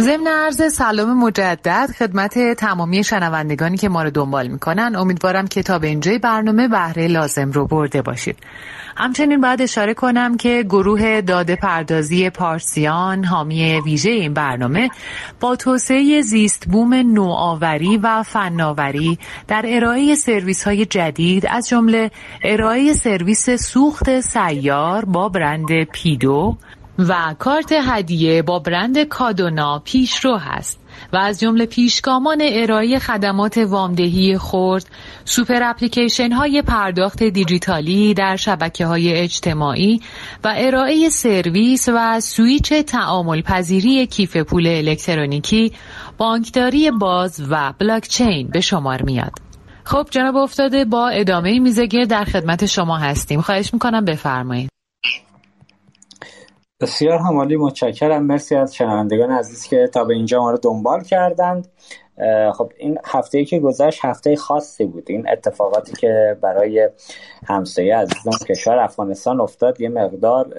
ضمن 0.00 0.26
عرض 0.26 0.72
سلام 0.72 1.18
مجدد 1.18 1.88
خدمت 1.98 2.38
تمامی 2.54 3.04
شنوندگانی 3.04 3.76
که 3.76 3.88
ما 3.88 4.02
رو 4.02 4.10
دنبال 4.10 4.48
می‌کنن. 4.48 4.96
امیدوارم 4.96 5.46
که 5.46 5.62
تا 5.62 5.76
اینجای 5.76 6.18
برنامه 6.18 6.68
بهره 6.68 7.08
لازم 7.08 7.50
رو 7.50 7.66
برده 7.66 8.02
باشید. 8.02 8.36
همچنین 8.96 9.40
باید 9.40 9.62
اشاره 9.62 9.94
کنم 9.94 10.36
که 10.36 10.62
گروه 10.62 11.20
داده 11.20 11.56
پردازی 11.56 12.30
پارسیان 12.30 13.24
حامی 13.24 13.80
ویژه 13.80 14.10
این 14.10 14.34
برنامه 14.34 14.88
با 15.40 15.56
توسعه 15.56 16.20
زیست 16.20 16.66
بوم 16.66 16.94
نوآوری 16.94 17.96
و 17.96 18.22
فناوری 18.22 19.18
در 19.48 19.64
ارائه 19.68 20.14
سرویس 20.14 20.64
های 20.64 20.86
جدید 20.86 21.46
از 21.46 21.68
جمله 21.68 22.10
ارائه 22.44 22.92
سرویس 22.92 23.50
سوخت 23.50 24.20
سیار 24.20 25.04
با 25.04 25.28
برند 25.28 25.84
پیدو 25.84 26.56
و 26.98 27.34
کارت 27.38 27.72
هدیه 27.72 28.42
با 28.42 28.58
برند 28.58 29.02
کادونا 29.02 29.78
پیشرو 29.84 30.36
هست 30.36 30.78
و 31.12 31.16
از 31.16 31.40
جمله 31.40 31.66
پیشگامان 31.66 32.42
ارائه 32.42 32.98
خدمات 32.98 33.58
وامدهی 33.58 34.38
خرد 34.38 34.86
سوپر 35.24 35.62
اپلیکیشن 35.62 36.32
های 36.32 36.62
پرداخت 36.62 37.22
دیجیتالی 37.22 38.14
در 38.14 38.36
شبکه 38.36 38.86
های 38.86 39.12
اجتماعی 39.12 40.00
و 40.44 40.54
ارائه 40.56 41.08
سرویس 41.08 41.88
و 41.88 42.20
سویچ 42.20 42.72
تعامل 42.72 43.42
پذیری 43.42 44.06
کیف 44.06 44.36
پول 44.36 44.66
الکترونیکی 44.66 45.72
بانکداری 46.18 46.90
باز 46.90 47.46
و 47.50 47.72
بلاکچین 47.78 48.48
به 48.48 48.60
شمار 48.60 49.02
میاد. 49.02 49.32
خب 49.84 50.06
جناب 50.10 50.36
افتاده 50.36 50.84
با 50.84 51.08
ادامه 51.08 51.58
میزگرد 51.58 52.04
در 52.04 52.24
خدمت 52.24 52.66
شما 52.66 52.96
هستیم. 52.96 53.40
خواهش 53.40 53.74
می‌کنم 53.74 54.04
بفرمایید. 54.04 54.81
بسیار 56.82 57.18
عالی 57.18 57.56
متشکرم. 57.56 58.22
مرسی 58.22 58.56
از 58.56 58.74
شنوندگان 58.74 59.30
عزیز 59.30 59.66
که 59.66 59.86
تا 59.86 60.04
به 60.04 60.14
اینجا 60.14 60.40
ما 60.40 60.50
رو 60.50 60.58
دنبال 60.62 61.02
کردند. 61.02 61.68
خب 62.54 62.72
این 62.76 62.98
هفته 63.04 63.38
ای 63.38 63.44
که 63.44 63.58
گذشت 63.58 64.04
هفته 64.04 64.36
خاصی 64.36 64.84
بود. 64.84 65.04
این 65.06 65.28
اتفاقاتی 65.28 65.92
که 65.92 66.36
برای 66.40 66.88
همسایه 67.46 67.96
عزیزان 67.96 68.34
کشور 68.48 68.78
افغانستان 68.78 69.40
افتاد 69.40 69.80
یه 69.80 69.88
مقدار 69.88 70.54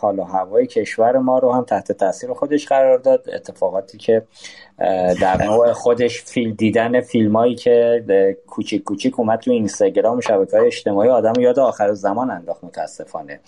حال 0.00 0.18
و 0.18 0.24
هوای 0.24 0.66
کشور 0.66 1.18
ما 1.18 1.38
رو 1.38 1.52
هم 1.52 1.64
تحت 1.64 1.92
تاثیر 1.92 2.32
خودش 2.32 2.66
قرار 2.66 2.98
داد. 2.98 3.24
اتفاقاتی 3.32 3.98
که 3.98 4.22
در 5.20 5.44
نوع 5.44 5.72
خودش 5.72 6.22
فیلم 6.22 6.52
دیدن 6.52 7.00
فیلم 7.00 7.36
هایی 7.36 7.54
که 7.54 8.04
کوچیک 8.46 8.84
کوچیک 8.84 9.20
اومد 9.20 9.38
تو 9.38 9.50
اینستاگرام 9.50 10.18
و 10.18 10.20
شبکه 10.20 10.56
های 10.56 10.66
اجتماعی 10.66 11.08
آدم 11.08 11.40
یاد 11.40 11.58
آخر 11.58 11.92
زمان 11.92 12.30
انداخت 12.30 12.64
متاسفانه. 12.64 13.40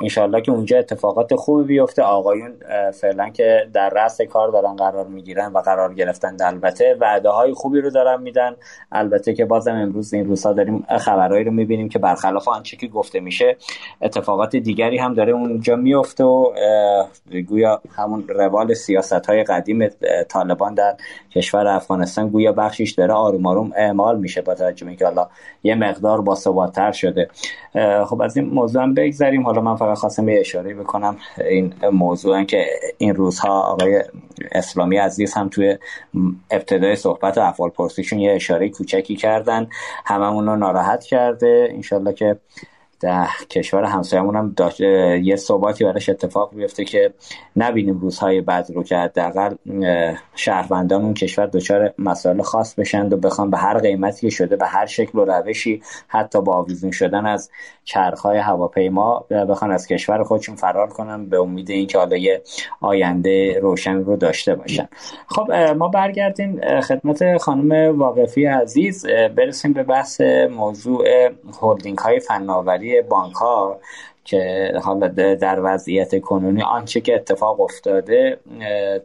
انشالله 0.00 0.40
که 0.40 0.52
اونجا 0.52 0.78
اتفاقات 0.78 1.34
خوبی 1.34 1.64
بیفته. 1.64 2.02
آقایون 2.02 2.52
فعلا 2.94 3.28
که 3.28 3.68
در 3.72 3.90
رأس 3.90 4.20
کار 4.20 4.50
دارن 4.50 4.76
قرار 4.76 5.06
می‌گیرن 5.06 5.52
و 5.52 5.58
قرار 5.58 5.94
گرفتن 5.94 6.36
البته 6.40 6.96
وعده 7.00 7.28
های 7.28 7.52
خوبی 7.52 7.80
رو 7.80 7.90
دارن 7.90 8.22
میدن. 8.22 8.56
البته 8.92 9.34
که 9.34 9.44
بازم 9.44 9.74
امروز 9.74 10.14
این 10.14 10.26
روزها 10.26 10.52
داریم 10.52 10.86
خبرهایی 10.98 11.44
رو 11.44 11.50
می‌بینیم 11.50 11.88
که 11.88 11.98
برخلاف 11.98 12.48
آنچه 12.48 12.76
که 12.76 12.86
گفته 12.86 13.20
میشه 13.20 13.56
اتفاقات 14.02 14.56
دیگری 14.56 14.98
هم 14.98 15.14
داره 15.14 15.32
اونجا 15.32 15.76
میفته 15.76 16.24
و 16.24 16.52
گویا 17.48 17.80
همون 17.96 18.24
روال 18.28 18.74
سیاست 18.74 19.26
های 19.26 19.44
قدیم 19.44 19.88
طالبان 20.28 20.65
در 20.74 20.96
کشور 21.30 21.66
افغانستان 21.66 22.28
گویا 22.28 22.52
بخشیش 22.52 22.92
داره 22.92 23.12
آروم 23.14 23.46
آروم 23.46 23.72
اعمال 23.76 24.18
میشه 24.18 24.42
با 24.42 24.54
توجه 24.54 24.96
که 24.96 25.04
حالا 25.04 25.28
یه 25.62 25.74
مقدار 25.74 26.20
باثباتتر 26.20 26.92
شده. 26.92 27.28
خب 28.06 28.22
از 28.22 28.36
این 28.36 28.46
موضوع 28.46 28.82
هم 28.82 28.94
بگذریم. 28.94 29.42
حالا 29.42 29.60
من 29.60 29.76
فقط 29.76 29.98
خواستم 29.98 30.28
یه 30.28 30.40
اشاره 30.40 30.74
بکنم 30.74 31.16
این 31.50 31.74
موضوع 31.92 32.44
که 32.44 32.66
این 32.98 33.14
روزها 33.14 33.60
آقای 33.60 34.04
اسلامی 34.52 34.96
عزیز 34.96 35.34
هم 35.34 35.48
توی 35.48 35.78
ابتدای 36.50 36.96
صحبت 36.96 37.38
و 37.38 37.40
افعال 37.40 37.70
پرسیشون 37.70 38.18
یه 38.18 38.32
اشاره 38.32 38.68
کوچکی 38.68 39.16
کردن. 39.16 39.68
هممون 40.04 40.46
رو 40.46 40.56
ناراحت 40.56 41.04
کرده. 41.04 41.68
انشالله 41.70 42.12
که 42.12 42.36
در 43.00 43.26
کشور 43.50 43.84
همسایمون 43.84 44.36
هم 44.36 44.52
داشت 44.56 44.80
یه 44.80 45.36
ثباتی 45.36 45.84
براش 45.84 46.08
اتفاق 46.08 46.54
بیفته 46.54 46.84
که 46.84 47.12
نبینیم 47.56 47.98
روزهای 47.98 48.40
بعد 48.40 48.70
رو 48.74 48.82
که 48.82 48.96
حداقل 48.96 49.54
شهروندان 50.34 51.02
اون 51.02 51.14
کشور 51.14 51.46
دچار 51.46 51.94
مسائل 51.98 52.42
خاص 52.42 52.74
بشند 52.74 53.12
و 53.12 53.16
بخوان 53.16 53.50
به 53.50 53.58
هر 53.58 53.78
قیمتی 53.78 54.30
شده 54.30 54.56
به 54.56 54.66
هر 54.66 54.86
شکل 54.86 55.18
و 55.18 55.24
روشی 55.24 55.82
حتی 56.08 56.40
با 56.40 56.56
آویزون 56.56 56.90
شدن 56.90 57.26
از 57.26 57.50
چرخهای 57.84 58.38
هواپیما 58.38 59.26
بخوان 59.30 59.70
از 59.70 59.86
کشور 59.86 60.22
خودشون 60.22 60.56
فرار 60.56 60.88
کنن 60.88 61.26
به 61.26 61.40
امید 61.40 61.70
اینکه 61.70 61.98
حالا 61.98 62.16
یه 62.16 62.42
آینده 62.80 63.58
روشن 63.60 63.94
رو 63.96 64.16
داشته 64.16 64.54
باشن. 64.54 64.88
خب 65.26 65.52
ما 65.52 65.88
برگردیم 65.88 66.80
خدمت 66.80 67.36
خانم 67.36 67.98
واقفی 67.98 68.44
عزیز. 68.46 69.06
برسیم 69.06 69.72
به 69.72 69.82
بحث 69.82 70.20
موضوع 70.50 71.04
هلدینگ 71.62 71.98
های 71.98 72.20
فناوری. 72.20 72.85
بانک 72.94 73.34
ها 73.34 73.80
که 74.26 74.72
حالا 74.82 75.08
در 75.34 75.60
وضعیت 75.62 76.20
کنونی 76.20 76.62
آنچه 76.62 77.00
که 77.00 77.14
اتفاق 77.14 77.60
افتاده 77.60 78.38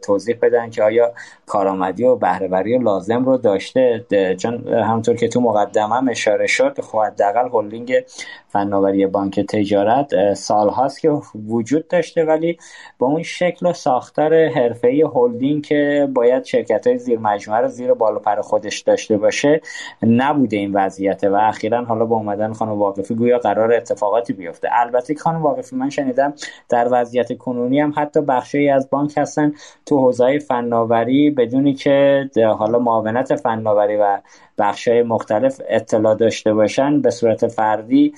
توضیح 0.02 0.38
بدن 0.42 0.70
که 0.70 0.82
آیا 0.82 1.12
کارآمدی 1.46 2.04
و 2.04 2.16
بهرهوری 2.16 2.78
لازم 2.78 3.24
رو 3.24 3.36
داشته. 3.36 4.04
چون 4.38 4.68
همطور 4.68 5.16
که 5.16 5.28
تو 5.28 5.40
مقدمه 5.40 6.10
اشاره 6.10 6.46
شد 6.46 6.80
خب 6.80 6.98
حداقل 6.98 7.48
هلدینگ 7.52 8.04
فناوری 8.48 9.06
بانک 9.06 9.40
تجارت 9.40 10.34
سال 10.34 10.68
هاست 10.68 11.00
که 11.00 11.10
وجود 11.48 11.88
داشته 11.88 12.24
ولی 12.24 12.58
با 12.98 13.06
اون 13.06 13.22
شکل 13.22 13.66
و 13.66 13.72
ساختار 13.72 14.48
حرفه‌ای 14.48 15.02
هلدینگ 15.14 15.64
که 15.64 16.08
باید 16.14 16.44
شرکت 16.44 16.86
های 16.86 16.98
زیر 16.98 17.18
مجموعه 17.18 17.60
رو 17.60 17.68
زیر 17.68 17.94
بالا 17.94 18.18
پر 18.18 18.40
خودش 18.40 18.80
داشته 18.80 19.16
باشه 19.16 19.60
نبوده 20.02 20.56
این 20.56 20.72
وضعیت. 20.72 21.24
و 21.24 21.34
اخیرا 21.34 21.84
حالا 21.84 22.04
با 22.04 22.16
اومدن 22.16 22.52
خانم 22.52 22.72
واقفی 22.72 23.14
گویا 23.14 23.38
قرار 23.38 23.72
اتفاقاتی 23.72 24.32
بیفته. 24.32 24.68
البته 24.72 25.11
نزدیک 25.12 25.22
خانم 25.22 25.42
واقفی. 25.42 25.76
من 25.76 25.90
شنیدم 25.90 26.34
در 26.68 26.88
وضعیت 26.90 27.38
کنونی 27.38 27.80
هم 27.80 27.92
حتی 27.96 28.20
بخشی 28.20 28.68
از 28.68 28.90
بانک 28.90 29.18
هستن 29.18 29.52
تو 29.86 29.98
حوزه 29.98 30.38
فناوری 30.38 31.30
بدونی 31.30 31.74
که 31.74 32.30
حالا 32.58 32.78
معاونت 32.78 33.34
فناوری 33.36 33.96
و 33.96 34.18
بخشای 34.58 35.02
مختلف 35.02 35.60
اطلاع 35.68 36.14
داشته 36.14 36.54
باشن 36.54 37.00
به 37.00 37.10
صورت 37.10 37.46
فردی 37.46 38.14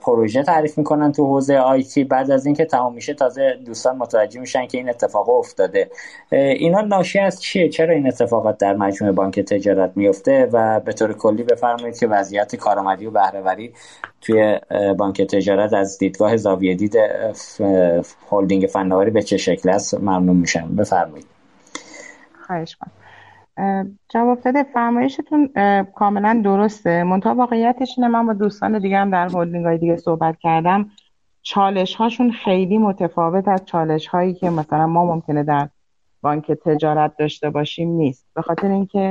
پروژه 0.00 0.42
تعریف 0.42 0.78
می‌کنن 0.78 1.12
تو 1.12 1.26
حوزه 1.26 1.56
آیتی 1.56 2.04
بعد 2.04 2.30
از 2.30 2.46
اینکه 2.46 2.64
تمام 2.64 2.94
میشه 2.94 3.14
تازه 3.14 3.58
دوستان 3.66 3.96
متوجه 3.96 4.40
میشن 4.40 4.66
که 4.66 4.78
این 4.78 4.88
اتفاق 4.88 5.28
افتاده. 5.28 5.90
اینا 6.30 6.80
ناشی 6.80 7.18
از 7.18 7.42
چیه؟ 7.42 7.68
چرا 7.68 7.94
این 7.94 8.06
اتفاقات 8.06 8.58
در 8.58 8.76
مجموعه 8.76 9.12
بانک 9.14 9.40
تجارت 9.40 9.92
میفته 9.96 10.48
و 10.52 10.80
به 10.80 10.92
طور 10.92 11.12
کلی 11.12 11.42
بفرمایید 11.42 11.98
که 11.98 12.06
وضعیت 12.06 12.56
کارآمدی 12.56 13.06
و 13.06 13.10
بهرهوری 13.10 13.72
توی 14.20 14.60
بانک 14.98 15.22
تجارت 15.22 15.72
از 15.72 15.98
دیدگاه 15.98 16.36
زاویه 16.36 16.74
دید 16.74 16.96
هلدینگ 18.30 18.66
فناوری 18.66 19.10
به 19.10 19.22
چه 19.22 19.36
شکل 19.36 19.68
است؟ 19.68 19.94
ممنون 19.94 20.36
میشم. 20.36 20.76
بفرمایید. 20.76 21.26
خواهش 22.46 22.76
جواب 24.08 24.40
داده 24.40 24.62
فرمایشتون 24.62 25.50
کاملا 25.94 26.40
درسته. 26.44 27.04
منتها 27.04 27.34
واقعیتش 27.34 27.94
اینه. 27.96 28.08
من 28.08 28.26
با 28.26 28.32
دوستان 28.32 28.78
دیگه 28.78 28.98
هم 28.98 29.10
در 29.10 29.28
هولدینگ 29.28 29.66
های 29.66 29.78
دیگه 29.78 29.96
صحبت 29.96 30.38
کردم. 30.38 30.90
چالش 31.42 31.94
هاشون 31.94 32.30
خیلی 32.30 32.78
متفاوت 32.78 33.48
از 33.48 33.64
چالش 33.64 34.06
هایی 34.06 34.34
که 34.34 34.50
مثلا 34.50 34.86
ما 34.86 35.04
ممکنه 35.04 35.42
در 35.42 35.68
بانک 36.22 36.52
تجارت 36.52 37.16
داشته 37.16 37.50
باشیم 37.50 37.88
نیست. 37.90 38.26
به 38.34 38.42
خاطر 38.42 38.68
اینکه 38.68 39.10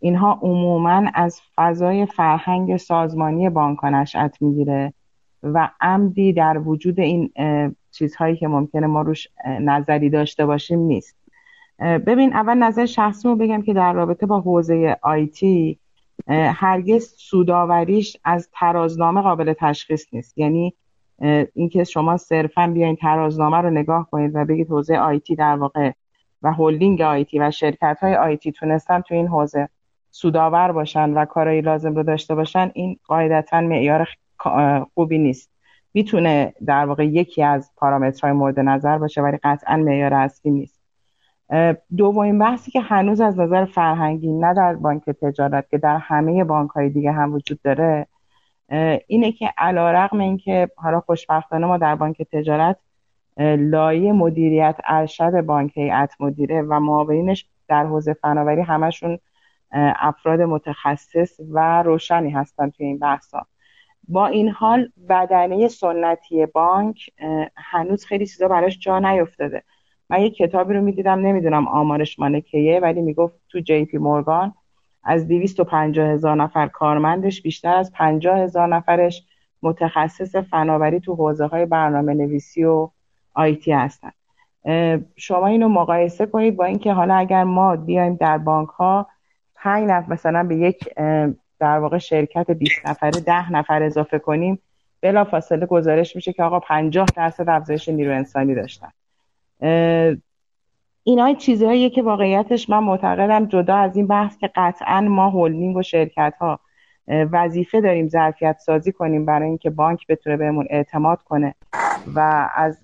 اینها 0.00 0.38
عموما 0.42 1.10
از 1.14 1.40
فضای 1.56 2.06
فرهنگ 2.06 2.76
سازمانی 2.76 3.50
بانک 3.50 3.84
نشأت 3.84 4.42
می‌گیره 4.42 4.92
و 5.42 5.70
عمدی 5.80 6.32
در 6.32 6.58
وجود 6.58 7.00
این 7.00 7.30
چیزهایی 7.90 8.36
که 8.36 8.48
ممکنه 8.48 8.86
ما 8.86 9.02
روش 9.02 9.28
نظری 9.60 10.10
داشته 10.10 10.46
باشیم 10.46 10.78
نیست. 10.78 11.16
ببین 11.78 12.32
اول 12.32 12.54
نظر 12.54 12.86
شخصی 12.86 13.34
بگم 13.34 13.62
که 13.62 13.74
در 13.74 13.92
رابطه 13.92 14.26
با 14.26 14.40
حوزه 14.40 14.96
آیتی 15.02 15.78
هرگز 16.28 17.14
سوداوریش 17.16 18.16
از 18.24 18.48
ترازنامه 18.52 19.20
قابل 19.20 19.52
تشخیص 19.52 20.06
نیست. 20.12 20.38
یعنی 20.38 20.74
اینکه 21.54 21.84
شما 21.84 22.16
صرفا 22.16 22.66
بیاین 22.66 22.96
ترازنامه 22.96 23.56
رو 23.56 23.70
نگاه 23.70 24.10
کنید 24.10 24.30
و 24.34 24.44
بگید 24.44 24.68
حوزه 24.68 24.96
آیتی 24.96 25.36
در 25.36 25.56
واقع 25.56 25.92
و 26.42 26.52
هلدینگ 26.52 27.00
آیتی 27.00 27.38
و 27.38 27.50
شرکت 27.50 27.98
های 28.02 28.14
آیتی 28.14 28.52
تونستن 28.52 29.00
تو 29.00 29.14
این 29.14 29.26
حوزه 29.26 29.68
سوداور 30.10 30.72
باشن 30.72 31.10
و 31.10 31.24
کارایی 31.24 31.60
لازم 31.60 31.94
رو 31.94 32.02
داشته 32.02 32.34
باشن 32.34 32.70
این 32.74 32.96
قاعدتا 33.06 33.60
معیار 33.60 34.08
خوبی 34.94 35.18
نیست. 35.18 35.50
می‌تونه 35.94 36.54
در 36.66 36.86
واقع 36.86 37.06
یکی 37.06 37.42
از 37.42 37.70
پارامترهای 37.76 38.32
مورد 38.32 38.60
نظر 38.60 38.98
باشه 38.98 39.22
ولی 39.22 39.38
قطعا 39.42 39.76
معیار 39.76 40.14
اصلی 40.14 40.50
نیست. 40.52 40.77
دومین 41.96 42.38
بحثی 42.38 42.70
که 42.70 42.80
هنوز 42.80 43.20
از 43.20 43.38
نظر 43.38 43.64
فرهنگی 43.64 44.32
نه 44.32 44.54
در 44.54 44.74
بانک 44.74 45.10
تجارت 45.10 45.70
که 45.70 45.78
در 45.78 45.96
همه 45.96 46.44
بانک 46.44 46.70
های 46.70 46.90
دیگه 46.90 47.12
هم 47.12 47.34
وجود 47.34 47.62
داره 47.62 48.06
اینه 49.06 49.32
که 49.32 49.52
علا 49.58 49.90
رقم 49.90 50.18
این 50.18 50.36
که 50.36 50.68
حالا 50.76 51.00
خوشبختانه 51.00 51.66
ما 51.66 51.78
در 51.78 51.94
بانک 51.94 52.22
تجارت 52.22 52.76
لایه 53.58 54.12
مدیریت 54.12 54.76
ارشد 54.84 55.40
بانک 55.40 55.76
هیئت 55.78 56.14
مدیره 56.20 56.62
و 56.62 56.80
معاونینش 56.80 57.46
در 57.68 57.86
حوزه 57.86 58.12
فناوری 58.12 58.60
همشون 58.60 59.18
افراد 59.72 60.40
متخصص 60.40 61.40
و 61.50 61.82
روشنی 61.82 62.30
هستن 62.30 62.70
توی 62.70 62.86
این 62.86 62.98
بحثا. 62.98 63.46
با 64.08 64.26
این 64.26 64.48
حال 64.48 64.88
بدنه 65.08 65.68
سنتی 65.68 66.46
بانک 66.46 67.10
هنوز 67.56 68.04
خیلی 68.04 68.26
چیزا 68.26 68.48
براش 68.48 68.78
جا 68.78 68.98
نیفتاده. 68.98 69.62
من 70.10 70.20
یه 70.20 70.30
کتابی 70.30 70.74
رو 70.74 70.80
می‌دیدم 70.80 71.18
نمی‌دونم 71.18 71.68
آمارش 71.68 72.18
مال 72.18 72.40
کیه 72.40 72.80
ولی 72.80 73.00
می‌گفت 73.00 73.34
تو 73.48 73.60
جی 73.60 73.84
پی 73.84 73.98
مورگان 73.98 74.54
از 75.04 75.28
250 75.28 76.08
هزار 76.08 76.36
نفر 76.36 76.66
کارمندش 76.66 77.42
بیشتر 77.42 77.74
از 77.74 77.92
50 77.92 78.38
هزار 78.38 78.68
نفرش 78.68 79.26
متخصص 79.62 80.36
فناوری 80.36 81.00
تو 81.00 81.14
حوزه 81.14 81.46
های 81.46 81.66
برنامه 81.66 82.14
نویسی 82.14 82.64
و 82.64 82.90
آیتی 83.34 83.72
هستن 83.72 84.10
شما 85.16 85.46
اینو 85.46 85.68
مقایسه 85.68 86.26
کنید 86.26 86.56
با 86.56 86.64
اینکه 86.64 86.92
حالا 86.92 87.14
اگر 87.14 87.44
ما 87.44 87.76
بیایم 87.76 88.14
در 88.14 88.38
بانک 88.38 88.68
ها 88.68 89.06
5 89.54 89.90
نفر 89.90 90.12
مثلا 90.12 90.42
به 90.42 90.56
یک 90.56 90.94
در 91.58 91.78
واقع 91.78 91.98
شرکت 91.98 92.50
20 92.50 92.86
نفره 92.86 93.20
10 93.20 93.52
نفر 93.52 93.82
اضافه 93.82 94.18
کنیم 94.18 94.58
بلا 95.00 95.24
فاصله 95.24 95.66
گزارش 95.66 96.16
میشه 96.16 96.32
که 96.32 96.42
آقا 96.42 96.60
50 96.60 97.06
درصد 97.16 97.48
افزایش 97.48 97.88
نیرو 97.88 98.14
انسانی 98.14 98.54
داشتن. 98.54 98.88
اینا 101.04 101.34
چیزهایی 101.38 101.90
که 101.90 102.02
واقعیتش 102.02 102.70
من 102.70 102.78
معتقدم 102.78 103.46
جدا 103.46 103.76
از 103.76 103.96
این 103.96 104.06
بحث 104.06 104.38
که 104.38 104.50
قطعا 104.54 105.00
ما 105.00 105.30
هولدینگ 105.30 105.76
و 105.76 105.82
شرکت 105.82 106.34
ها 106.40 106.60
وظیفه 107.08 107.80
داریم 107.80 108.08
ظرفیت 108.08 108.58
سازی 108.58 108.92
کنیم 108.92 109.24
برای 109.24 109.48
اینکه 109.48 109.70
بانک 109.70 110.06
بتونه 110.06 110.36
بهمون 110.36 110.66
اعتماد 110.70 111.22
کنه 111.22 111.54
و 112.14 112.48
از 112.54 112.80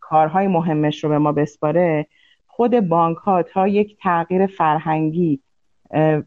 کارهای 0.00 0.46
مهمش 0.46 1.04
رو 1.04 1.10
به 1.10 1.18
ما 1.18 1.32
بسپاره 1.32 2.06
خود 2.46 2.80
بانک 2.80 3.16
ها 3.16 3.42
تا 3.42 3.68
یک 3.68 3.96
تغییر 4.02 4.46
فرهنگی 4.46 5.40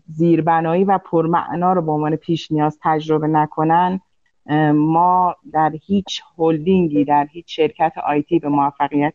زیربنایی 0.07 0.83
و 0.83 0.97
پرمعنا 0.97 1.73
رو 1.73 1.81
به 1.81 1.91
عنوان 1.91 2.15
پیش 2.15 2.51
نیاز 2.51 2.79
تجربه 2.81 3.27
نکنن 3.27 4.01
ما 4.73 5.35
در 5.53 5.71
هیچ 5.85 6.21
هلدینگی 6.37 7.05
در 7.05 7.27
هیچ 7.31 7.55
شرکت 7.55 7.93
آیتی 8.05 8.39
به 8.39 8.49
موفقیت 8.49 9.13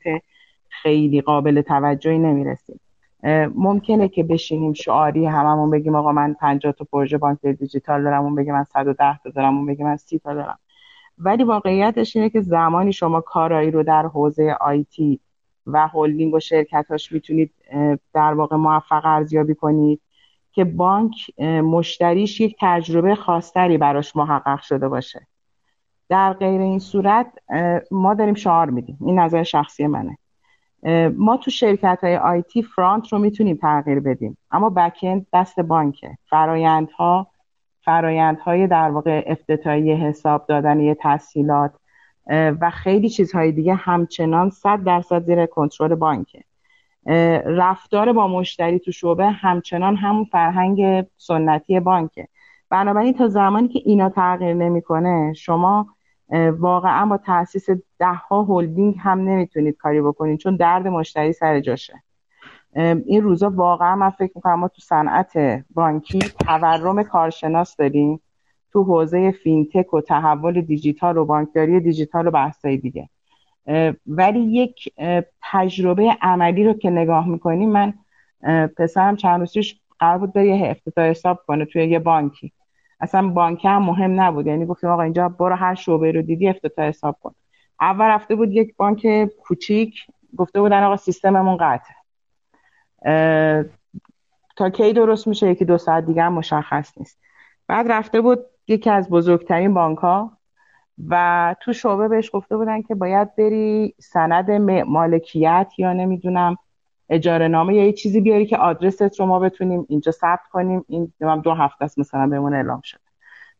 خیلی 0.82 1.20
قابل 1.20 1.60
توجهی 1.60 2.18
نمی‌رسیم. 2.18 2.80
ممکنه 3.54 4.08
که 4.08 4.22
بشینیم 4.24 4.72
شعاری 4.72 5.26
هممون 5.26 5.70
بگیم 5.70 5.94
آقا 5.94 6.12
من 6.12 6.34
50 6.34 6.72
تا 6.72 6.86
پروژه 6.92 7.18
بانک 7.18 7.46
دیجیتال 7.46 8.02
دارم 8.02 8.24
اون 8.24 8.34
بگه 8.34 8.52
من 8.52 8.64
110 8.64 9.18
تا 9.18 9.30
دارم 9.30 9.56
اون 9.56 9.66
بگه 9.66 9.84
من 9.84 9.96
30 9.96 10.18
تا 10.18 10.34
دارم. 10.34 10.58
ولی 11.18 11.44
واقعیتش 11.44 12.16
اینه 12.16 12.30
که 12.30 12.40
زمانی 12.40 12.92
شما 12.92 13.20
کارایی 13.20 13.70
رو 13.70 13.82
در 13.82 14.06
حوزه 14.06 14.56
آیتی 14.60 15.20
و 15.66 15.88
هلدینگ 15.88 16.34
و 16.34 16.40
شرکتاش 16.40 17.12
می‌تونید 17.12 17.52
در 18.14 18.34
واقع 18.34 18.56
موفق 18.56 19.02
ارزیابی 19.04 19.54
کنید 19.54 20.00
که 20.52 20.64
بانک 20.64 21.40
مشتریش 21.40 22.40
یک 22.40 22.56
تجربه 22.60 23.14
خاصتری 23.14 23.78
براش 23.78 24.16
محقق 24.16 24.60
شده 24.60 24.88
باشه. 24.88 25.26
در 26.08 26.32
غیر 26.32 26.60
این 26.60 26.78
صورت 26.78 27.26
ما 27.90 28.14
داریم 28.14 28.34
شعار 28.34 28.70
میدیم. 28.70 28.98
این 29.00 29.18
نظر 29.18 29.42
شخصی 29.42 29.86
منه. 29.86 30.18
ما 31.16 31.36
تو 31.36 31.50
شرکت 31.50 31.98
های 32.02 32.16
آیتی 32.16 32.62
فرانت 32.62 33.08
رو 33.12 33.18
می‌تونیم 33.18 33.56
تغییر 33.56 34.00
بدیم. 34.00 34.38
اما 34.50 34.70
بکند 34.70 35.26
دست 35.32 35.60
بانکه. 35.60 36.18
فرایندها 36.26 37.26
فرایندهای 37.80 38.66
در 38.66 38.90
واقع 38.90 39.24
افتتاحی 39.26 39.92
حساب 39.92 40.46
دادن 40.46 40.94
تسهیلات 40.94 41.72
و 42.30 42.70
خیلی 42.70 43.08
چیزهای 43.08 43.52
دیگه 43.52 43.74
همچنان 43.74 44.50
صد 44.50 44.84
درصد 44.84 45.22
زیر 45.22 45.46
کنترل 45.46 45.94
بانکه. 45.94 46.44
رفتار 47.46 48.12
با 48.12 48.28
مشتری 48.28 48.78
تو 48.78 48.92
شعبه 48.92 49.26
همچنان 49.26 49.96
همون 49.96 50.24
فرهنگ 50.24 51.06
سنتی 51.16 51.80
بانکه. 51.80 52.28
بنابراین 52.70 53.14
تا 53.14 53.28
زمانی 53.28 53.68
که 53.68 53.80
اینا 53.84 54.08
تغییر 54.08 54.54
نمی‌کنه 54.54 55.32
شما 55.36 55.86
واقعا 56.58 57.06
با 57.06 57.16
تاسیس 57.16 57.70
ده 57.98 58.14
ها 58.14 58.42
هلدینگ 58.42 58.96
هم 58.98 59.20
نمی‌تونید 59.20 59.76
کاری 59.76 60.00
بکنید 60.00 60.38
چون 60.38 60.56
درد 60.56 60.88
مشتری 60.88 61.32
سر 61.32 61.60
جاشه. 61.60 62.02
این 63.06 63.22
روزا 63.22 63.50
واقعا 63.50 63.96
من 63.96 64.10
فکر 64.10 64.32
می‌کنم 64.34 64.54
ما 64.54 64.68
تو 64.68 64.82
صنعت 64.82 65.64
بانکی 65.74 66.18
تورم 66.18 67.02
کارشناس 67.02 67.76
داریم. 67.76 68.20
تو 68.72 68.82
حوزه 68.82 69.30
فینتک 69.30 69.94
و 69.94 70.00
تحول 70.00 70.60
دیجیتال 70.60 71.16
و 71.16 71.24
بانکداری 71.24 71.80
دیجیتال 71.80 72.26
و 72.26 72.30
بحثای 72.30 72.76
دیگه. 72.76 73.08
ولی 74.06 74.40
یک 74.40 74.94
تجربه 75.52 76.16
عملی 76.22 76.64
رو 76.64 76.72
که 76.72 76.90
نگاه 76.90 77.28
می‌کنیم 77.28 77.70
من 77.70 77.94
پسرم 78.76 79.16
چند 79.16 79.40
روزش 79.40 79.80
قرار 79.98 80.18
بود 80.18 80.32
به 80.32 80.46
یه 80.46 80.70
افتتاح 80.70 81.04
حساب 81.04 81.40
کنه 81.46 81.64
توی 81.64 81.84
یه 81.84 81.98
بانکی. 81.98 82.52
اصلا 83.04 83.28
بانک 83.28 83.64
هم 83.64 83.82
مهم 83.82 84.20
نبود. 84.20 84.46
یعنی 84.46 84.66
گفتیم 84.66 84.90
آقا 84.90 85.02
اینجا 85.02 85.28
برو 85.28 85.54
هر 85.54 85.74
شعبه 85.74 86.12
رو 86.12 86.22
دیدی 86.22 86.48
افتتاح 86.48 86.88
حساب 86.88 87.16
کن. 87.22 87.34
اول 87.80 88.04
رفته 88.04 88.34
بود 88.34 88.52
یک 88.52 88.76
بانک 88.76 89.28
کوچیک 89.42 90.06
گفته 90.36 90.60
بودن 90.60 90.82
آقا 90.82 90.96
سیستممون 90.96 91.56
قطع. 91.60 91.94
تا 94.56 94.70
کی 94.70 94.92
درست 94.92 95.26
میشه؟ 95.26 95.50
یکی 95.50 95.64
دو 95.64 95.78
ساعت 95.78 96.06
دیگه 96.06 96.28
مشخص 96.28 96.98
نیست. 96.98 97.18
بعد 97.68 97.92
رفته 97.92 98.20
بود 98.20 98.38
یکی 98.68 98.90
از 98.90 99.10
بزرگترین 99.10 99.74
بانک 99.74 99.98
ها 99.98 100.38
و 101.08 101.56
تو 101.60 101.72
شعبه 101.72 102.08
بهش 102.08 102.30
گفته 102.32 102.56
بودن 102.56 102.82
که 102.82 102.94
باید 102.94 103.36
بری 103.36 103.94
سند 103.98 104.50
مالکیت 104.86 105.72
یا 105.78 105.92
نمی‌دونم 105.92 106.56
اجاره 107.08 107.48
نامه 107.48 107.74
یا 107.74 107.84
یه 107.84 107.92
چیزی 107.92 108.20
بیاری 108.20 108.46
که 108.46 108.56
آدرست 108.56 109.20
رو 109.20 109.26
ما 109.26 109.38
بتونیم 109.38 109.86
اینجا 109.88 110.12
ثبت 110.12 110.46
کنیم. 110.52 110.84
این 110.88 111.12
دو 111.44 111.52
هفته 111.52 111.84
است 111.84 111.98
مثلا 111.98 112.26
بهمون 112.26 112.54
اعلام 112.54 112.80
شد 112.84 112.98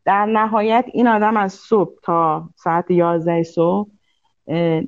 در 0.04 0.26
نهایت 0.26 0.84
این 0.92 1.08
آدم 1.08 1.36
از 1.36 1.52
صبح 1.52 2.00
تا 2.02 2.48
ساعت 2.56 2.90
11 2.90 3.42
صبح 3.42 3.90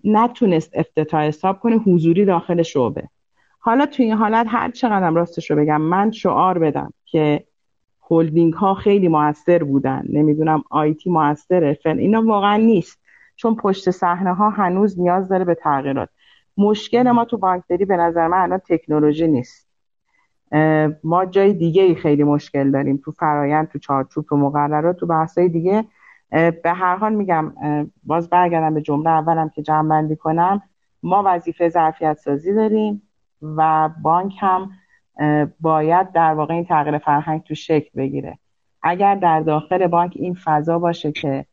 نتونست 0.04 0.70
افتتاح 0.74 1.22
حساب 1.22 1.60
کنه 1.60 1.76
حضوری 1.76 2.24
داخل 2.24 2.62
شعبه. 2.62 3.08
حالا 3.58 3.86
توی 3.86 4.04
این 4.04 4.14
حالت 4.14 4.46
هر 4.48 4.70
چقدر 4.70 5.10
راستش 5.10 5.50
رو 5.50 5.56
بگم 5.56 5.80
من 5.80 6.10
شعار 6.10 6.58
بدم 6.58 6.92
که 7.04 7.44
هلدینگ 8.10 8.52
ها 8.52 8.74
خیلی 8.74 9.08
موثر 9.08 9.64
بودن. 9.64 10.04
نمی‌دونم 10.08 10.62
آیتی 10.70 11.10
موثره 11.10 11.74
فن 11.74 11.98
اینا 11.98 12.22
واقعا 12.22 12.56
نیست. 12.56 13.00
چون 13.36 13.56
پشت 13.56 13.90
صحنه 13.90 14.34
ها 14.34 14.50
هنوز 14.50 15.00
نیاز 15.00 15.28
داره 15.28 15.44
به 15.44 15.54
تغییرات. 15.54 16.08
مشکل 16.58 17.10
ما 17.10 17.24
تو 17.24 17.38
بانکداری 17.38 17.84
به 17.84 17.96
نظر 17.96 18.28
من 18.28 18.38
الان 18.38 18.58
تکنولوژی 18.58 19.28
نیست. 19.28 19.68
ما 21.04 21.24
جای 21.24 21.52
دیگه 21.52 21.82
ای 21.82 21.94
خیلی 21.94 22.24
مشکل 22.24 22.70
داریم. 22.70 23.00
تو 23.04 23.10
فرایند 23.10 23.68
تو 23.68 23.78
چارچوب 23.78 24.24
تو 24.28 24.36
مقررات 24.36 24.96
تو 24.96 25.06
بحثای 25.06 25.48
دیگه. 25.48 25.84
به 26.30 26.72
هر 26.74 26.96
حال 26.96 27.14
میگم 27.14 27.52
باز 28.04 28.30
برگردم 28.30 28.74
به 28.74 28.82
جمله 28.82 29.10
اولم 29.10 29.48
که 29.48 29.62
جمع 29.62 29.88
بندی 29.88 30.16
کنم. 30.16 30.62
ما 31.02 31.22
وظیفه 31.26 31.68
ظرفیت 31.68 32.18
سازی 32.18 32.54
داریم 32.54 33.02
و 33.42 33.90
بانک 34.02 34.32
هم 34.40 34.70
باید 35.60 36.12
در 36.12 36.34
واقع 36.34 36.54
این 36.54 36.64
تغییر 36.64 36.98
فرهنگ 36.98 37.42
تو 37.42 37.54
شکل 37.54 37.90
بگیره. 37.96 38.38
اگر 38.82 39.14
در 39.14 39.40
داخل 39.40 39.86
بانک 39.86 40.12
این 40.16 40.36
فضا 40.44 40.78
باشه 40.78 41.12
که 41.12 41.46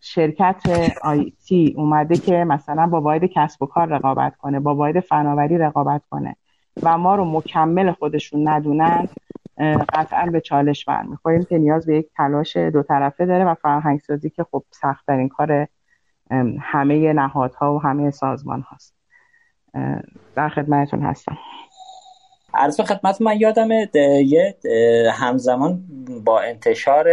شرکت 0.00 0.62
آیتی 1.02 1.74
اومده 1.76 2.16
که 2.16 2.44
مثلا 2.44 2.86
با 2.86 3.00
واحد 3.00 3.24
کسب 3.24 3.62
و 3.62 3.66
کار 3.66 3.88
رقابت 3.88 4.36
کنه 4.36 4.60
با 4.60 4.74
واحد 4.74 5.00
فناوری 5.00 5.58
رقابت 5.58 6.02
کنه 6.10 6.36
و 6.82 6.98
ما 6.98 7.14
رو 7.14 7.24
مکمل 7.24 7.92
خودشون 7.92 8.48
ندونن 8.48 9.08
قطعا 9.94 10.26
به 10.26 10.40
چالش 10.40 10.84
برمیخوریم 10.84 11.44
که 11.44 11.58
نیاز 11.58 11.86
به 11.86 11.96
یک 11.96 12.06
تلاش 12.16 12.56
دو 12.56 12.82
طرفه 12.82 13.26
داره 13.26 13.44
و 13.44 13.54
فرهنگ 13.54 14.00
سازی 14.00 14.30
که 14.30 14.44
خب 14.52 14.64
این 15.08 15.28
کار 15.28 15.68
همه 16.60 17.12
نهادها 17.12 17.74
و 17.74 17.82
همه 17.82 18.10
سازمان 18.10 18.60
هاست. 18.60 18.94
در 20.34 20.48
خدمتتون 20.48 21.02
هستم. 21.02 21.38
عرض 22.54 22.80
خدمت 22.80 23.22
من 23.22 23.36
یادم 23.36 23.68
یه 24.24 24.54
همزمان 25.12 25.84
با 26.24 26.40
انتشار 26.40 27.06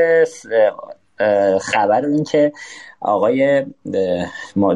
خبر 1.61 2.05
این 2.05 2.23
که 2.23 2.53
آقای 3.01 3.65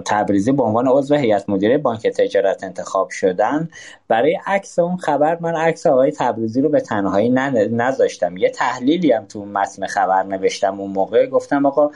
تبریزی 0.06 0.52
به 0.52 0.64
عنوان 0.64 0.88
عضو 0.88 1.16
هیئت 1.16 1.50
مدیره 1.50 1.78
بانک 1.78 2.08
تجارت 2.08 2.64
انتخاب 2.64 3.10
شدن. 3.10 3.70
برای 4.08 4.40
عکس 4.48 4.80
اون 4.80 4.98
خبر 4.98 5.38
من 5.42 5.56
عکس 5.56 5.86
آقای 5.88 6.12
تبریزی 6.12 6.62
رو 6.62 6.70
به 6.70 6.82
تنهایی 6.82 7.30
نذاشتم. 7.30 8.38
یه 8.38 8.50
تحلیلی 8.50 9.12
هم 9.12 9.26
تو 9.26 9.46
متن 9.46 9.88
خبر 9.88 10.24
نوشتم 10.24 10.80
اون 10.80 10.92
موقع. 10.92 11.26
گفتم 11.26 11.66
آقا 11.66 11.92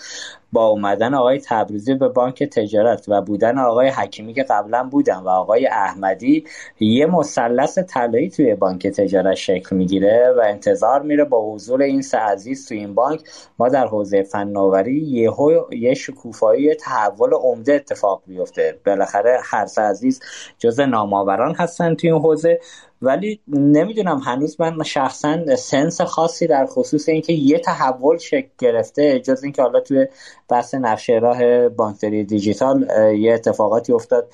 با 0.52 0.66
اومدن 0.66 1.14
آقای 1.14 1.40
تبریزی 1.40 1.94
به 1.94 2.08
بانک 2.08 2.44
تجارت 2.44 3.06
و 3.08 3.22
بودن 3.22 3.58
آقای 3.58 3.90
حکیمی 3.90 4.34
که 4.34 4.44
قبلا 4.44 4.84
بودن 4.84 5.18
و 5.18 5.30
آقای 5.30 5.68
احمدی 5.68 6.45
یه 6.80 7.06
مثلث 7.06 7.78
طلایی 7.78 8.30
توی 8.30 8.56
بانک 8.56 8.88
تجارت 8.88 9.36
شکل 9.36 9.76
می‌گیره 9.76 10.34
و 10.38 10.41
انتظار 10.45 11.02
میره 11.02 11.24
با 11.24 11.54
حضور 11.54 11.82
این 11.82 12.02
سه 12.02 12.18
عزیز 12.18 12.68
توی 12.68 12.78
این 12.78 12.95
بانک. 12.95 13.22
ما 13.60 13.70
در 13.70 13.88
حوزه 13.88 14.24
فناوری 14.24 14.99
یهو 14.99 15.74
یه 15.74 15.94
شکوفایی 16.18 16.76
تحول 16.76 17.34
عمده 17.34 17.73
اتفاق 17.73 18.22
بیفته. 18.27 18.80
بالاخره 18.85 19.39
هر 19.44 19.65
سه 19.65 19.81
عزیز 19.81 20.22
جز 20.57 20.80
نامآوران 20.80 21.56
هستن 21.56 21.95
توی 21.95 22.11
این 22.11 22.22
حوزه. 22.22 22.60
ولی 23.02 23.39
نمی‌دونم 23.48 24.18
هنوز 24.18 24.61
من 24.61 24.84
شخصا 24.84 25.56
سنس 25.56 26.02
خاصی 26.02 26.48
در 26.48 26.65
خصوص 26.65 27.10
اینکه 27.10 27.34
یه 27.34 27.60
تحول 27.60 28.18
شکل 28.18 28.49
گرفته 28.57 29.19
جز 29.19 29.44
اینکه 29.44 29.61
حالا 29.61 29.80
توی 29.80 30.07
بحث 30.49 30.76
نقشه 30.76 31.14
راه 31.14 31.69
بانکداری 31.69 32.23
دیجیتال 32.23 32.88
یه 33.19 33.34
اتفاقاتی 33.34 33.94
افتاد. 33.94 34.30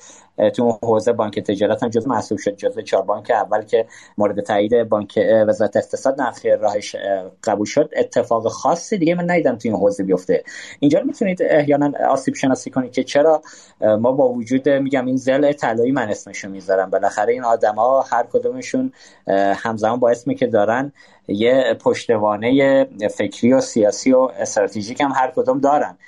تو 0.54 0.62
اون 0.62 0.78
حوزه 0.82 1.12
بانک 1.12 1.40
تجارت 1.40 1.82
هم 1.82 1.88
جز 1.88 2.06
محسوب 2.06 2.38
شد. 2.38 2.56
جز 2.56 2.78
چهار 2.78 3.02
بانک 3.02 3.30
اول 3.30 3.62
که 3.62 3.86
مورد 4.18 4.40
تایید 4.40 4.82
بانک 4.82 5.18
وزارت 5.48 5.76
اقتصاد 5.76 6.20
نقشه 6.20 6.58
راهش 6.60 6.96
قبول 7.44 7.66
شد. 7.66 7.90
اتفاق 7.96 8.48
خاصی 8.48 8.98
دیگه 8.98 9.14
من 9.14 9.30
ندیدم 9.30 9.56
تو 9.56 9.68
این 9.68 9.76
حوزه 9.76 10.04
بیفته. 10.04 10.44
اینجا 10.80 11.00
می‌تونید 11.04 11.42
احیانا 11.42 11.92
آسیب 12.08 12.34
شناسی 12.34 12.70
کنید 12.70 12.92
که 12.92 13.04
چرا 13.04 13.42
ما 13.80 14.12
با 14.12 14.28
وجود 14.28 14.68
میگم 14.68 15.06
این 15.06 15.16
زل 15.16 15.52
طلایی 15.52 15.92
من 15.92 16.08
اسمشو 16.08 16.48
می‌ذارم. 16.48 16.90
بالاخره 16.90 17.32
این 17.32 17.44
آدما 17.44 18.02
هر 18.02 18.26
کدومشون 18.32 18.92
همزمان 19.56 20.00
با 20.00 20.10
اسمی 20.10 20.34
که 20.34 20.46
دارن 20.46 20.92
یه 21.28 21.76
پشتوانه 21.80 22.84
فکری 23.08 23.52
و 23.52 23.60
سیاسی 23.60 24.12
و 24.12 24.18
استراتژیک 24.18 25.00
هم 25.00 25.12
هر 25.16 25.32
کدوم 25.36 25.60
دارن. 25.60 25.98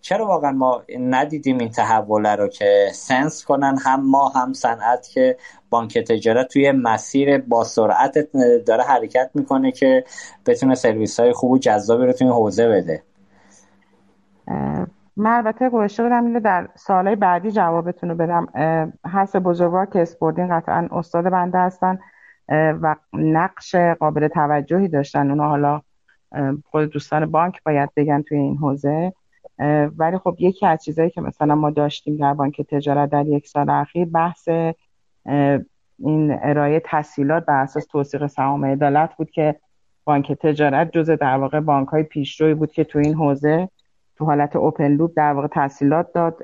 چرا 0.00 0.26
واقعا 0.26 0.52
ما 0.52 0.82
ندیدیم 0.98 1.58
این 1.58 1.68
تحول 1.68 2.26
رو 2.26 2.48
که 2.48 2.88
سنس 2.92 3.44
کنن 3.44 3.76
هم 3.84 4.10
ما 4.10 4.28
هم 4.28 4.52
صنعت 4.52 5.08
که 5.08 5.36
بانک 5.70 5.98
تجارت 5.98 6.48
توی 6.48 6.72
مسیر 6.72 7.38
با 7.38 7.64
سرعت 7.64 8.18
داره 8.66 8.82
حرکت 8.82 9.30
می‌کنه 9.34 9.72
که 9.72 10.04
بتونه 10.46 10.74
سرویس 10.74 11.20
های 11.20 11.32
خوب 11.32 11.50
و 11.50 11.58
جذابی 11.58 12.06
رو 12.06 12.12
توی 12.12 12.28
حوزه 12.28 12.68
بده. 12.68 13.02
من 15.16 15.36
البته 15.36 15.68
گوشه 15.68 16.02
بدم 16.02 16.24
اینو 16.24 16.40
در 16.40 16.68
سالهای 16.74 17.16
بعدی 17.16 17.50
جوابتون 17.50 18.08
رو 18.08 18.14
بدم. 18.14 18.46
هست 19.04 19.36
بزرگوار 19.36 19.86
که 19.86 20.02
اسپوردین 20.02 20.58
قطعا 20.58 20.88
استاد 20.92 21.24
بنده 21.24 21.58
هستن 21.58 21.98
و 22.82 22.96
نقش 23.12 23.74
قابل 23.74 24.28
توجهی 24.28 24.88
داشتن. 24.88 25.30
اونو 25.30 25.42
حالا 25.42 25.80
خود 26.70 26.90
دوستان 26.90 27.30
بانک 27.30 27.62
باید 27.62 27.90
بگن 27.96 28.22
توی 28.22 28.38
این 28.38 28.56
حوزه. 28.56 29.12
ولی 29.98 30.18
خب 30.18 30.36
یکی 30.38 30.66
از 30.66 30.84
چیزهایی 30.84 31.10
که 31.10 31.20
مثلا 31.20 31.54
ما 31.54 31.70
داشتیم 31.70 32.16
در 32.16 32.34
بانک 32.34 32.62
تجارت 32.62 33.10
در 33.10 33.26
یک 33.26 33.46
سال 33.46 33.70
اخیر 33.70 34.04
بحث 34.04 34.48
این 35.98 36.38
ارائه 36.42 36.82
تسهیلات 36.84 37.44
بر 37.44 37.62
اساس 37.62 37.86
توثیق 37.86 38.26
سهام 38.26 38.64
عدالت 38.64 39.16
بود 39.16 39.30
که 39.30 39.54
بانک 40.04 40.32
تجارت 40.32 40.92
جز 40.92 41.10
در 41.10 41.36
واقع 41.36 41.60
بانک 41.60 41.88
های 41.88 42.02
پیشروی 42.02 42.54
بود 42.54 42.72
که 42.72 42.84
تو 42.84 42.98
این 42.98 43.14
حوزه 43.14 43.68
تو 44.16 44.24
حالت 44.24 44.56
اوپن 44.56 44.88
لوپ 44.88 45.12
در 45.16 45.32
واقع 45.32 45.48
تسهیلات 45.50 46.12
داد 46.12 46.36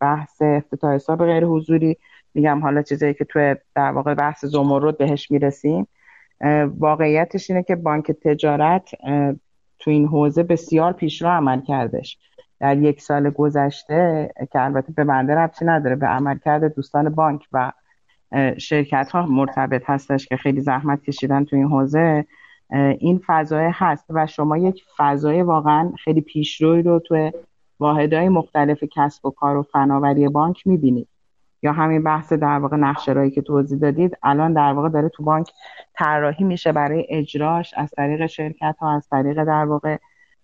بحث 0.00 0.42
افتتاح 0.42 0.94
حساب 0.94 1.24
غیر 1.24 1.44
حضوری. 1.44 1.96
میگم 2.34 2.60
حالا 2.60 2.82
چیزایی 2.82 3.14
که 3.14 3.24
تو 3.24 3.54
در 3.74 3.92
واقع 3.92 4.14
بحث 4.14 4.44
زمرد 4.44 4.98
بهش 4.98 5.30
می‌رسیم. 5.30 5.86
واقعیتش 6.78 7.50
اینه 7.50 7.62
که 7.62 7.76
بانک 7.76 8.10
تجارت 8.10 8.90
تو 9.78 9.90
این 9.90 10.06
حوزه 10.06 10.42
بسیار 10.42 10.92
پیشرو 10.92 11.28
عمل 11.28 11.60
کردش. 11.60 12.18
در 12.60 12.76
یک 12.76 13.00
سال 13.00 13.30
گذشته 13.30 14.30
که 14.52 14.60
البته 14.64 14.92
به 14.92 15.04
بنده 15.04 15.34
ربطی 15.34 15.64
نداره 15.64 15.96
به 15.96 16.06
عمل 16.06 16.38
کرده 16.38 16.68
دوستان 16.68 17.08
بانک 17.08 17.48
و 17.52 17.72
شرکت 18.58 19.10
ها 19.12 19.26
مرتبط 19.26 19.82
هستش 19.86 20.26
که 20.26 20.36
خیلی 20.36 20.60
زحمت 20.60 21.02
کشیدن 21.02 21.44
تو 21.44 21.56
این 21.56 21.66
حوزه. 21.66 22.24
این 22.98 23.20
فضای 23.26 23.70
هست 23.72 24.06
و 24.10 24.26
شما 24.26 24.58
یک 24.58 24.82
فضای 24.96 25.42
واقعا 25.42 25.92
خیلی 26.04 26.20
پیشروی 26.20 26.82
رو 26.82 26.98
تو 26.98 27.30
واحدهای 27.80 28.28
مختلف 28.28 28.84
کسب 28.92 29.26
و 29.26 29.30
کار 29.30 29.56
و 29.56 29.62
فناوری 29.62 30.28
بانک 30.28 30.66
می‌بینید 30.66 31.08
یا 31.62 31.72
همین 31.72 32.02
بحث 32.02 32.32
در 32.32 32.58
واقع 32.58 32.76
نقشه 32.76 33.30
که 33.30 33.42
توضیح 33.42 33.78
دادید 33.78 34.16
الان 34.22 34.52
در 34.52 34.72
واقع 34.72 34.88
داره 34.88 35.08
تو 35.08 35.22
بانک 35.22 35.50
طراحی 35.94 36.44
میشه 36.44 36.72
برای 36.72 37.06
اجراش 37.08 37.74
از 37.76 37.90
طریق 37.90 38.26
شرکت 38.26 38.76
ها 38.80 38.96
از 38.96 39.08
طریق 39.08 39.44
در 39.44 39.64
واقع 39.64 39.96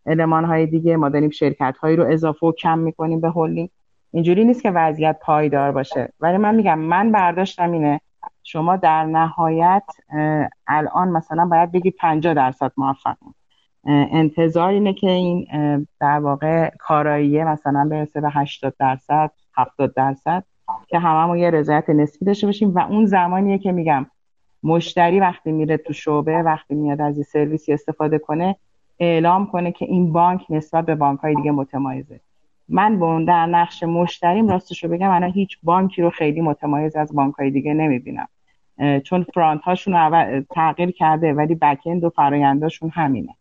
علمان 0.06 0.44
های 0.44 0.66
دیگه 0.66 0.96
ما 0.96 1.08
داریم 1.08 1.30
شرکت 1.30 1.76
هایی 1.80 1.96
رو 1.96 2.12
اضافه 2.12 2.46
و 2.46 2.52
کم 2.52 2.78
می‌کنیم 2.78 3.20
به 3.20 3.30
هولینگ 3.30 3.68
اینجوری 4.12 4.44
نیست 4.44 4.62
که 4.62 4.70
وضعیت 4.70 5.18
پایدار 5.22 5.72
باشه. 5.72 6.12
ولی 6.20 6.36
من 6.36 6.54
میگم 6.54 6.78
من 6.78 7.12
برداشتم 7.12 7.72
اینه 7.72 8.00
شما 8.42 8.76
در 8.76 9.04
نهایت 9.04 9.84
الان 10.66 11.08
مثلا 11.08 11.46
باید 11.46 11.72
بگید 11.72 11.96
50 11.98 12.34
درصد 12.34 12.72
موفق 12.76 13.16
انتظار 13.84 14.68
اینه 14.68 14.92
که 14.92 15.10
این 15.10 15.46
در 16.00 16.18
واقع 16.18 16.70
کارایی 16.78 17.44
مثلا 17.44 17.88
برسه 17.90 18.20
به 18.20 18.30
80 18.30 18.74
درصد 18.78 19.30
70 19.56 19.94
درصد 19.94 20.44
که 20.88 20.98
هممون 20.98 21.38
یه 21.38 21.50
رضایت 21.50 21.90
نسبی 21.90 22.26
داشته 22.26 22.46
باشیم. 22.46 22.74
و 22.74 22.78
اون 22.78 23.06
زمانیه 23.06 23.58
که 23.58 23.72
میگم 23.72 24.06
مشتری 24.62 25.20
وقتی 25.20 25.52
میره 25.52 25.76
تو 25.76 25.92
شعبه 25.92 26.42
وقتی 26.42 26.74
میاد 26.74 27.00
از 27.00 27.14
این 27.14 27.24
سرویسی 27.24 27.72
استفاده 27.72 28.18
کنه 28.18 28.56
اعلام 29.04 29.46
کنه 29.46 29.72
که 29.72 29.84
این 29.84 30.12
بانک 30.12 30.46
نسبت 30.50 30.86
به 30.86 30.94
بانک 30.94 31.20
های 31.20 31.34
دیگه 31.34 31.50
متمایزه. 31.50 32.20
من 32.68 32.98
به 32.98 33.24
در 33.24 33.46
نقش 33.46 33.82
مشتریم 33.82 34.48
راستش 34.48 34.84
رو 34.84 34.90
بگم 34.90 35.10
انا 35.10 35.26
هیچ 35.26 35.58
بانکی 35.62 36.02
رو 36.02 36.10
خیلی 36.10 36.40
متمایز 36.40 36.96
از 36.96 37.14
بانک 37.14 37.34
های 37.34 37.50
دیگه 37.50 37.74
نمی‌بینم. 37.74 38.28
چون 39.04 39.26
فرانت 39.34 39.62
هاشون 39.62 40.44
تغییر 40.50 40.90
کرده 40.90 41.32
ولی 41.32 41.54
بک 41.54 41.86
و 42.04 42.10
فراینداشون 42.10 42.90
همینه. 42.90 43.36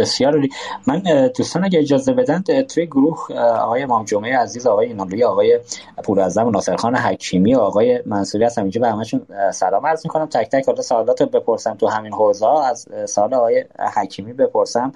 بسیار 0.00 0.32
عالی. 0.32 0.48
من 0.86 1.02
دوستان 1.36 1.64
اگه 1.64 1.78
اجازه 1.78 2.12
بدن 2.12 2.42
توی 2.62 2.86
گروه 2.86 3.34
آقای 3.38 3.82
امام 3.82 4.04
جمعه 4.04 4.38
عزیز 4.38 4.66
آقای 4.66 4.86
اینانلوی 4.86 5.24
آقای 5.24 5.60
پوراعظم 6.04 6.46
و 6.46 6.50
ناصرخان 6.50 6.96
حکیمی 6.96 7.54
آقای 7.54 8.02
منصوری 8.06 8.44
هستم. 8.44 8.62
اینجا 8.62 8.80
به 8.80 8.88
همشون 8.88 9.26
سلام 9.52 9.86
عرض 9.86 10.06
می‌کنم. 10.06 10.26
تک 10.26 10.50
تک 10.50 10.66
حالا 10.66 10.82
سوالات 10.82 11.22
بپرسم 11.22 11.74
تو 11.74 11.88
همین 11.88 12.12
حوزه. 12.12 12.46
از 12.46 12.88
سال 13.06 13.34
آقای 13.34 13.64
حکیمی 13.96 14.32
بپرسم. 14.32 14.92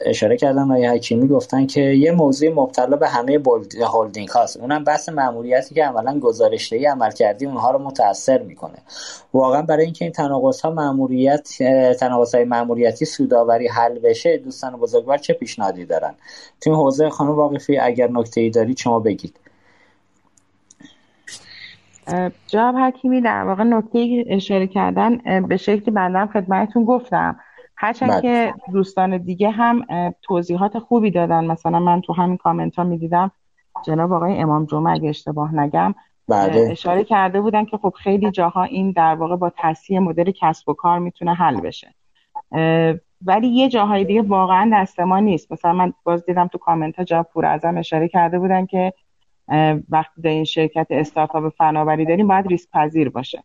اشاره 0.00 0.36
کردن 0.36 0.62
آقای 0.62 0.86
حکیمی 0.86 1.28
گفتن 1.28 1.66
که 1.66 1.80
یه 1.80 2.12
موضوع 2.12 2.48
مبتلا 2.48 2.96
به 2.96 3.08
همه 3.08 3.38
هولدینگ 3.86 4.28
هاست. 4.28 4.56
اونم 4.56 4.84
بحث 4.84 5.08
ماموریتی 5.08 5.74
که 5.74 5.84
عملا 5.84 6.18
گزارشدهی 6.20 6.86
عمل 6.86 7.10
کردی 7.10 7.46
اونها 7.46 7.70
رو 7.70 7.78
متاثر 7.78 8.42
می‌کنه. 8.42 8.78
واقعا 9.34 9.62
برای 9.62 9.84
اینکه 9.84 10.04
این 10.04 10.12
تناقض 10.12 10.60
ها 10.60 10.70
ماموریت 10.70 11.48
تناقض 12.00 12.34
های 12.34 12.44
ماموریتی 12.44 13.04
سوداوری 13.04 13.68
حل 13.68 13.98
بشه 13.98 14.36
دوستان 14.38 14.76
بزرگوار 14.76 15.18
چه 15.18 15.32
پیشنهادی 15.32 15.84
دارن؟ 15.84 16.14
تو 16.60 16.70
این 16.70 16.78
حوزه 16.78 17.10
خانم 17.10 17.30
واقفی 17.30 17.78
اگر 17.78 18.10
نکته 18.10 18.40
ای 18.40 18.50
دارید 18.50 18.76
شما 18.76 19.00
بگید؟ 19.00 19.36
جواب 22.46 22.76
حکیمی 22.76 23.20
در 23.20 23.44
واقع 23.44 23.62
نکته 23.62 24.24
اشاره 24.26 24.66
کردن 24.66 25.40
به 25.40 25.56
شکلی 25.56 25.90
بندم 25.90 26.26
خدمتتون 26.26 26.84
گفتم. 26.84 27.40
هرچند 27.76 28.10
بله. 28.10 28.20
که 28.20 28.54
دوستان 28.72 29.18
دیگه 29.18 29.50
هم 29.50 29.86
توضیحات 30.22 30.78
خوبی 30.78 31.10
دادن. 31.10 31.44
مثلا 31.44 31.78
من 31.78 32.00
تو 32.00 32.12
همین 32.12 32.36
کامنت 32.36 32.76
ها 32.76 32.84
می‌دیدم 32.84 33.30
جناب 33.84 34.12
آقای 34.12 34.38
امام 34.38 34.64
جمعه 34.64 34.92
اگه 34.92 35.08
اشتباه 35.08 35.54
نگم 35.54 35.94
بله. 36.28 36.68
اشاره 36.70 37.04
کرده 37.04 37.40
بودن 37.40 37.64
که 37.64 37.76
خب 37.76 37.94
خیلی 37.98 38.30
جاها 38.30 38.62
این 38.62 38.92
در 38.92 39.14
واقع 39.14 39.36
با 39.36 39.52
تصحیح 39.56 39.98
مدل 39.98 40.32
کسب 40.40 40.68
و 40.68 40.72
کار 40.72 40.98
می‌تونه 40.98 41.34
حل 41.34 41.60
بشه. 41.60 41.94
ولی 43.26 43.48
یه 43.48 43.68
جاهای 43.68 44.04
دیگه 44.04 44.22
واقعا 44.22 44.70
دست 44.72 45.00
ما 45.00 45.20
نیست. 45.20 45.52
مثلا 45.52 45.72
من 45.72 45.92
باز 46.04 46.26
دیدم 46.26 46.46
تو 46.46 46.58
کامنت 46.58 46.96
ها 46.96 47.04
جا 47.04 47.22
پور 47.22 47.46
ازم 47.46 47.78
اشاره 47.78 48.08
کرده 48.08 48.38
بودن 48.38 48.66
که 48.66 48.92
وقتی 49.88 50.22
در 50.22 50.30
این 50.30 50.44
شرکت 50.44 50.86
استارتاپ 50.90 51.54
فناوری 51.58 52.04
داریم 52.04 52.28
باید 52.28 52.46
ریسک 52.46 52.70
پذیر 52.70 53.08
باشه. 53.08 53.42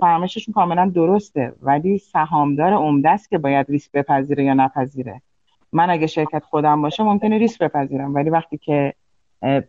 فرمایششون 0.00 0.54
کاملا 0.54 0.92
درسته 0.94 1.52
ولی 1.62 1.98
سهامدار 1.98 2.72
عمده 2.72 3.10
است 3.10 3.30
که 3.30 3.38
باید 3.38 3.70
ریسک 3.70 3.92
بپذیره 3.92 4.44
یا 4.44 4.54
نپذیره. 4.54 5.22
من 5.72 5.90
اگه 5.90 6.06
شرکت 6.06 6.44
خودم 6.44 6.82
باشه 6.82 7.02
ممکنه 7.02 7.38
ریسک 7.38 7.62
بپذیرم 7.62 8.14
ولی 8.14 8.30
وقتی 8.30 8.58
که 8.58 8.94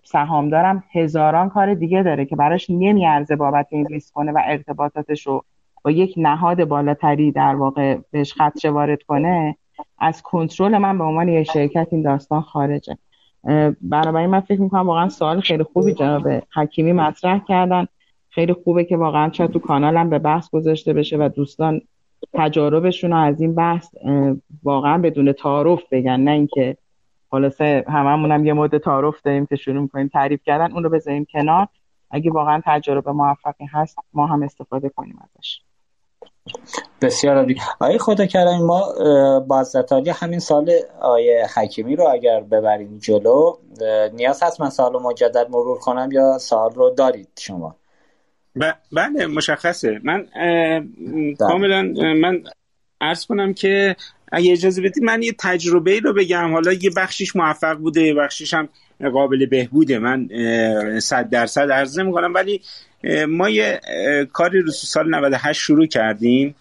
سهامدارم 0.03 0.83
هزاران 0.91 1.49
کار 1.49 1.73
دیگه 1.73 2.03
داره 2.03 2.25
که 2.25 2.35
براش 2.35 2.69
نمیارزه 2.69 3.35
بابت 3.35 3.67
این 3.69 3.85
ریسک 3.85 4.13
کنه 4.13 4.31
و 4.31 4.41
ارتباطاتش 4.45 5.27
رو 5.27 5.43
با 5.83 5.91
یک 5.91 6.13
نهاد 6.17 6.65
بالاتری 6.65 7.31
در 7.31 7.55
واقع 7.55 7.97
بهش 8.11 8.33
خدشه 8.33 8.69
وارد 8.69 9.03
کنه. 9.03 9.55
از 9.99 10.21
کنترل 10.21 10.77
من 10.77 10.97
به 10.97 11.03
عنوان 11.03 11.27
یک 11.27 11.51
شرکت 11.51 11.87
این 11.91 12.01
داستان 12.01 12.41
خارجه. 12.41 12.97
بنابراین 13.81 14.29
من 14.29 14.39
فکر 14.39 14.61
می‌کنم 14.61 14.87
واقعا 14.87 15.09
سوال 15.09 15.39
خیلی 15.39 15.63
خوبی 15.63 15.93
جناب 15.93 16.27
حکیمی 16.55 16.93
مطرح 16.93 17.39
کردن. 17.47 17.87
خیلی 18.29 18.53
خوبه 18.53 18.83
که 18.83 18.97
واقعا 18.97 19.29
چه 19.29 19.47
تو 19.47 19.59
کانالم 19.59 20.09
به 20.09 20.19
بحث 20.19 20.49
گذاشته 20.49 20.93
بشه 20.93 21.17
و 21.17 21.29
دوستان 21.35 21.81
تجاربشون 22.33 23.11
رو 23.11 23.17
از 23.17 23.41
این 23.41 23.55
بحث 23.55 23.95
واقعا 24.63 24.97
بدون 24.97 25.31
تعارف 25.31 25.83
بگن 25.91 26.19
نه 26.19 26.31
اینکه 26.31 26.77
خلاصه 27.35 27.85
هممون 27.87 28.31
هم 28.31 28.45
یه 28.45 28.53
مورد 28.53 28.77
تعارف 28.77 29.21
داریم 29.21 29.45
که 29.45 29.55
شروع 29.55 29.81
می‌کنیم 29.81 30.07
تعریف 30.07 30.43
کردن 30.45 30.71
اون 30.71 30.83
رو 30.83 30.89
بذاریم 30.89 31.25
کنار. 31.25 31.67
اگه 32.11 32.31
واقعا 32.31 32.61
تجربه 32.65 33.11
موفقی 33.11 33.65
هست 33.71 33.97
ما 34.13 34.27
هم 34.27 34.43
استفاده 34.43 34.89
کنیم 34.89 35.19
ازش. 35.21 35.59
بسیار 37.01 37.35
عالی. 37.37 37.55
آیه 37.79 37.97
خدا 37.97 38.25
کردن 38.25 38.57
ما 38.57 38.83
بازدتالی 39.39 40.09
همین 40.09 40.39
سال 40.39 40.71
آیه 41.01 41.45
حکیمی 41.55 41.95
رو 41.95 42.07
اگر 42.07 42.41
ببریم 42.41 42.97
جلو 42.97 43.57
نیاز 44.13 44.43
هست 44.43 44.61
من 44.61 44.69
سال 44.69 45.01
مجدد 45.01 45.47
مرور 45.49 45.79
کنم 45.79 46.09
یا 46.11 46.37
سال 46.37 46.71
رو 46.71 46.89
دارید 46.89 47.29
شما؟ 47.39 47.75
بله 48.91 49.27
مشخصه. 49.27 49.99
من 50.03 50.27
بله. 50.35 51.35
کاملا 51.39 51.81
من 52.21 52.43
ارز 53.01 53.25
کنم 53.25 53.53
که 53.53 53.95
اگه 54.31 54.51
اجازه 54.51 54.81
بدید 54.81 55.03
من 55.03 55.23
یه 55.23 55.35
تجربه 55.39 55.99
رو 55.99 56.13
بگم. 56.13 56.53
حالا 56.53 56.73
یه 56.73 56.89
بخشیش 56.97 57.35
موفق 57.35 57.77
بوده 57.77 58.01
یه 58.01 58.13
بخشیش 58.13 58.53
هم 58.53 58.69
قابل 59.13 59.45
بهبوده. 59.45 59.99
من 59.99 60.29
صد 60.99 61.29
درصد 61.29 61.71
عرض 61.71 61.99
کنم 61.99 62.33
ولی 62.33 62.61
ما 63.27 63.49
یه 63.49 63.81
کاری 64.33 64.61
رو 64.61 64.71
سال 64.71 65.15
98 65.15 65.61
شروع 65.61 65.85
کردیم. 65.85 66.55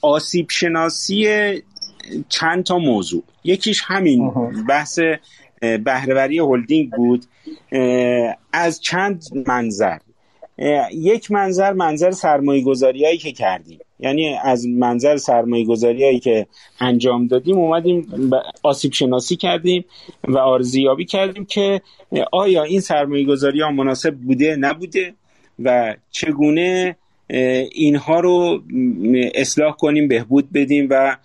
آسیب 0.00 0.46
شناسی 0.50 1.28
چند 2.28 2.64
تا 2.64 2.78
موضوع. 2.78 3.24
یکیش 3.44 3.82
همین 3.86 4.32
بحث 4.68 4.98
بهرهوری 5.60 6.38
هلدینگ 6.38 6.90
بود. 6.90 7.24
از 8.52 8.80
چند 8.80 9.24
منظر. 9.46 9.98
یک 10.92 11.30
منظر 11.30 11.72
منظر 11.72 12.10
سرمایه 12.10 12.64
گذاری 12.64 13.04
هایی 13.04 13.18
که 13.18 13.32
کردیم. 13.32 13.78
یعنی 14.00 14.34
از 14.44 14.68
منظر 14.68 15.16
سرمایه 15.16 15.64
گذاری 15.64 16.04
هایی 16.04 16.20
که 16.20 16.46
انجام 16.80 17.26
دادیم 17.26 17.56
اومدیم 17.58 18.30
آسیب 18.62 18.92
شناسی 18.92 19.36
کردیم 19.36 19.84
و 20.24 20.38
آرزیابی 20.38 21.04
کردیم 21.04 21.44
که 21.44 21.80
آیا 22.32 22.62
این 22.62 22.80
سرمایه 22.80 23.26
گذاری 23.26 23.60
ها 23.60 23.70
مناسب 23.70 24.14
بوده 24.14 24.56
نبوده 24.56 25.14
و 25.58 25.96
چگونه 26.10 26.96
اینها 27.72 28.20
رو 28.20 28.62
اصلاح 29.34 29.76
کنیم 29.76 30.08
بهبود 30.08 30.52
بدیم 30.52 30.86
و 30.90 31.16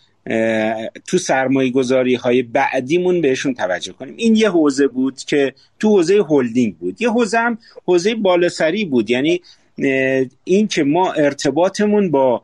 تو 1.07 1.17
سرمایه 1.17 1.71
گذاری 1.71 2.15
های 2.15 2.41
بعدیمون 2.41 3.21
بهشون 3.21 3.53
توجه 3.53 3.93
کنیم. 3.93 4.13
این 4.17 4.35
یه 4.35 4.49
حوزه 4.49 4.87
بود 4.87 5.17
که 5.17 5.53
تو 5.79 5.89
حوزه 5.89 6.25
هلدینگ 6.29 6.77
بود. 6.77 7.01
یه 7.01 7.09
حوزه 7.09 7.37
هم 7.37 7.57
حوزه 7.85 8.15
بالاسری 8.15 8.85
بود. 8.85 9.09
یعنی 9.09 9.41
این 10.43 10.67
که 10.67 10.83
ما 10.83 11.11
ارتباطمون 11.11 12.11
با 12.11 12.41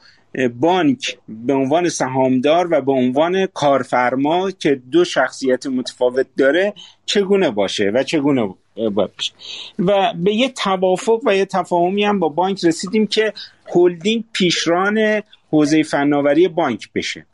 بانک 0.60 1.18
به 1.28 1.54
عنوان 1.54 1.90
سهامدار 1.90 2.68
و 2.72 2.82
به 2.82 2.92
عنوان 2.92 3.46
کارفرما 3.46 4.52
که 4.52 4.82
دو 4.92 5.06
شخصیت 5.06 5.66
متفاوت 5.66 6.28
داره 6.38 6.74
چگونه 7.06 7.52
باشه 7.52 7.92
و 7.94 8.04
چگونه 8.04 8.56
باشه؟ 8.76 9.34
و 9.80 10.14
به 10.24 10.34
یه 10.34 10.50
توافق 10.50 11.22
و 11.26 11.36
یه 11.36 11.46
تفاهمی 11.46 12.04
هم 12.04 12.20
با 12.20 12.30
بانک 12.30 12.66
رسیدیم 12.66 13.08
که 13.08 13.34
هلدینگ 13.76 14.24
پیشران 14.34 15.22
حوزه 15.50 15.84
فناوری 15.84 16.48
بانک 16.48 16.90
بشه. 16.96 17.26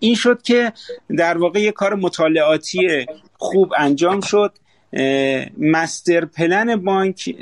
این 0.00 0.14
شد 0.14 0.42
که 0.42 0.72
در 1.16 1.38
واقع 1.38 1.60
یه 1.60 1.72
کار 1.72 1.94
مطالعاتی 1.94 3.06
خوب 3.38 3.72
انجام 3.78 4.20
شد. 4.20 4.52
master 5.58 6.24
plan 6.24 6.76
بانک 6.76 7.36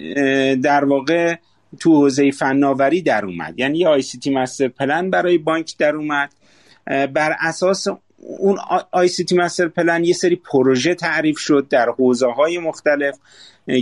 در 0.62 0.84
واقع 0.84 1.34
تو 1.80 1.90
حوزه 1.90 2.30
فناوری 2.30 3.02
در 3.02 3.24
اومد. 3.24 3.58
یعنی 3.58 3.78
یه 3.78 3.88
ICT 3.88 4.34
master 4.34 4.68
plan 4.68 5.10
برای 5.10 5.38
بانک 5.38 5.76
در 5.78 5.96
اومد. 5.96 6.32
بر 6.86 7.36
اساس 7.40 7.86
اون 8.18 8.58
ICT 8.90 9.36
master 9.36 9.68
plan 9.68 10.04
یه 10.04 10.12
سری 10.12 10.36
پروژه 10.36 10.94
تعریف 10.94 11.38
شد 11.38 11.66
در 11.70 11.88
حوزه 11.98 12.26
های 12.26 12.58
مختلف 12.58 13.18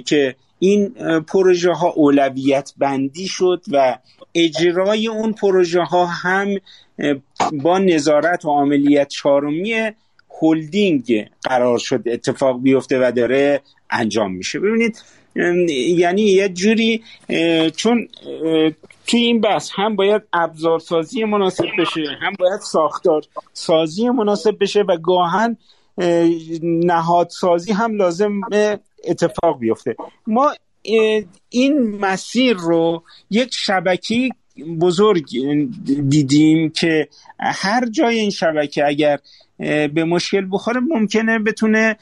که 0.05 0.37
این 0.59 0.89
پروژه 1.21 1.73
ها 1.73 1.89
اولویت 1.89 2.73
بندی 2.79 3.29
شد 3.29 3.63
و 3.73 3.99
اجرای 4.35 5.09
اون 5.09 5.33
پروژه 5.33 5.83
ها 5.83 6.07
هم 6.07 6.49
با 7.63 7.79
نظارت 7.79 8.45
و 8.45 8.51
عملیت 8.51 9.09
چهارمی 9.09 9.75
هلدینگ 10.43 11.29
قرار 11.43 11.79
شد 11.79 12.03
اتفاق 12.07 12.63
بیفته 12.63 13.09
و 13.09 13.13
داره 13.13 13.61
انجام 13.91 14.33
میشه. 14.33 14.61
ببینید 14.61 15.03
یعنی 15.97 16.23
یه 16.23 16.49
جوری 16.49 17.03
چون 17.77 18.09
توی 19.07 19.21
این 19.21 19.41
بحث 19.41 19.71
هم 19.75 19.97
باید 19.97 20.23
ابزارسازی 20.33 21.25
مناسب 21.25 21.67
بشه 21.79 22.01
هم 22.21 22.33
باید 22.39 22.61
ساختار 22.61 23.23
سازی 23.53 24.09
مناسب 24.09 24.57
بشه 24.61 24.81
و 24.81 24.97
گاهن 24.97 25.57
نهادسازی 26.63 27.73
هم 27.73 27.97
لازم 27.97 28.41
اتفاق 29.05 29.59
بیفته. 29.59 29.97
ما 30.27 30.53
این 31.49 31.97
مسیر 32.01 32.57
رو 32.57 33.03
یک 33.31 33.49
شبکی 33.53 34.33
بزرگ 34.81 35.25
دیدیم 36.09 36.71
که 36.71 37.09
هر 37.41 37.87
جای 37.87 38.19
این 38.19 38.31
شبکه 38.31 38.87
اگر 38.87 39.19
به 39.89 40.05
مشکل 40.05 40.49
بخوره 40.51 40.81
ممکنه 40.81 41.39
بتونه 41.39 41.97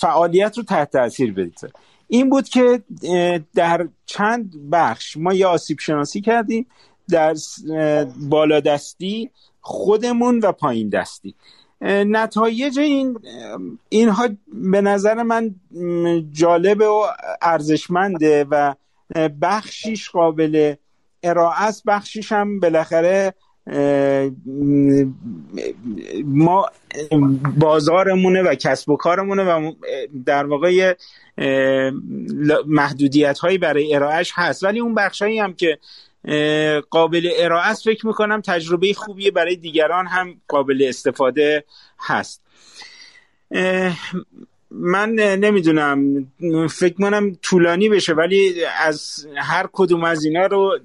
فعالیت 0.00 0.58
رو 0.58 0.64
تحت 0.64 0.90
تاثیر 0.90 1.32
بذاره 1.32 1.72
این 2.08 2.30
بود 2.30 2.48
که 2.48 2.82
در 3.54 3.88
چند 4.06 4.70
بخش 4.72 5.16
ما 5.16 5.34
یه 5.34 5.46
آسیب 5.46 5.78
شناسی 5.80 6.20
کردیم 6.20 6.66
در 7.08 7.34
بالا 8.28 8.60
دستی 8.60 9.30
خودمون 9.60 10.38
و 10.38 10.52
پایین 10.52 10.88
دستی. 10.88 11.34
نتایج 11.84 12.78
این 12.78 13.18
اینها 13.88 14.28
به 14.52 14.80
نظر 14.80 15.22
من 15.22 15.54
جالب 16.32 16.80
و 16.80 17.02
ارزشمنده 17.42 18.46
و 18.50 18.74
بخشیش 19.42 20.10
قابل 20.10 20.74
ارائه 21.22 21.72
بخشیش 21.86 22.32
هم 22.32 22.60
بالاخره 22.60 23.34
ما 26.24 26.66
بازارمونه 27.56 28.42
و 28.42 28.54
کسب 28.54 28.90
و 28.90 28.96
کارمونه 28.96 29.44
و 29.44 29.72
در 30.26 30.46
واقع 30.46 30.94
محدودیت 32.66 33.38
هایی 33.38 33.58
برای 33.58 33.94
ارائهش 33.94 34.32
هست. 34.34 34.64
ولی 34.64 34.80
اون 34.80 34.94
بخش 34.94 35.22
هایی 35.22 35.38
هم 35.38 35.54
که 35.54 35.78
قابل 36.90 37.30
ارائه 37.36 37.66
است 37.66 37.84
فکر 37.84 38.06
می‌کنم 38.06 38.40
تجربه 38.40 38.94
خوبیه 38.94 39.30
برای 39.30 39.56
دیگران 39.56 40.06
هم 40.06 40.40
قابل 40.48 40.84
استفاده 40.88 41.64
هست. 41.98 42.42
من 44.74 45.10
نمی‌دونم 45.14 46.26
فکر 46.70 46.94
کنم 46.94 47.36
طولانی 47.42 47.88
بشه 47.88 48.12
ولی 48.12 48.64
از 48.80 49.26
هر 49.36 49.68
کدوم 49.72 50.04
از 50.04 50.24
اینا 50.24 50.46
رو 50.46 50.78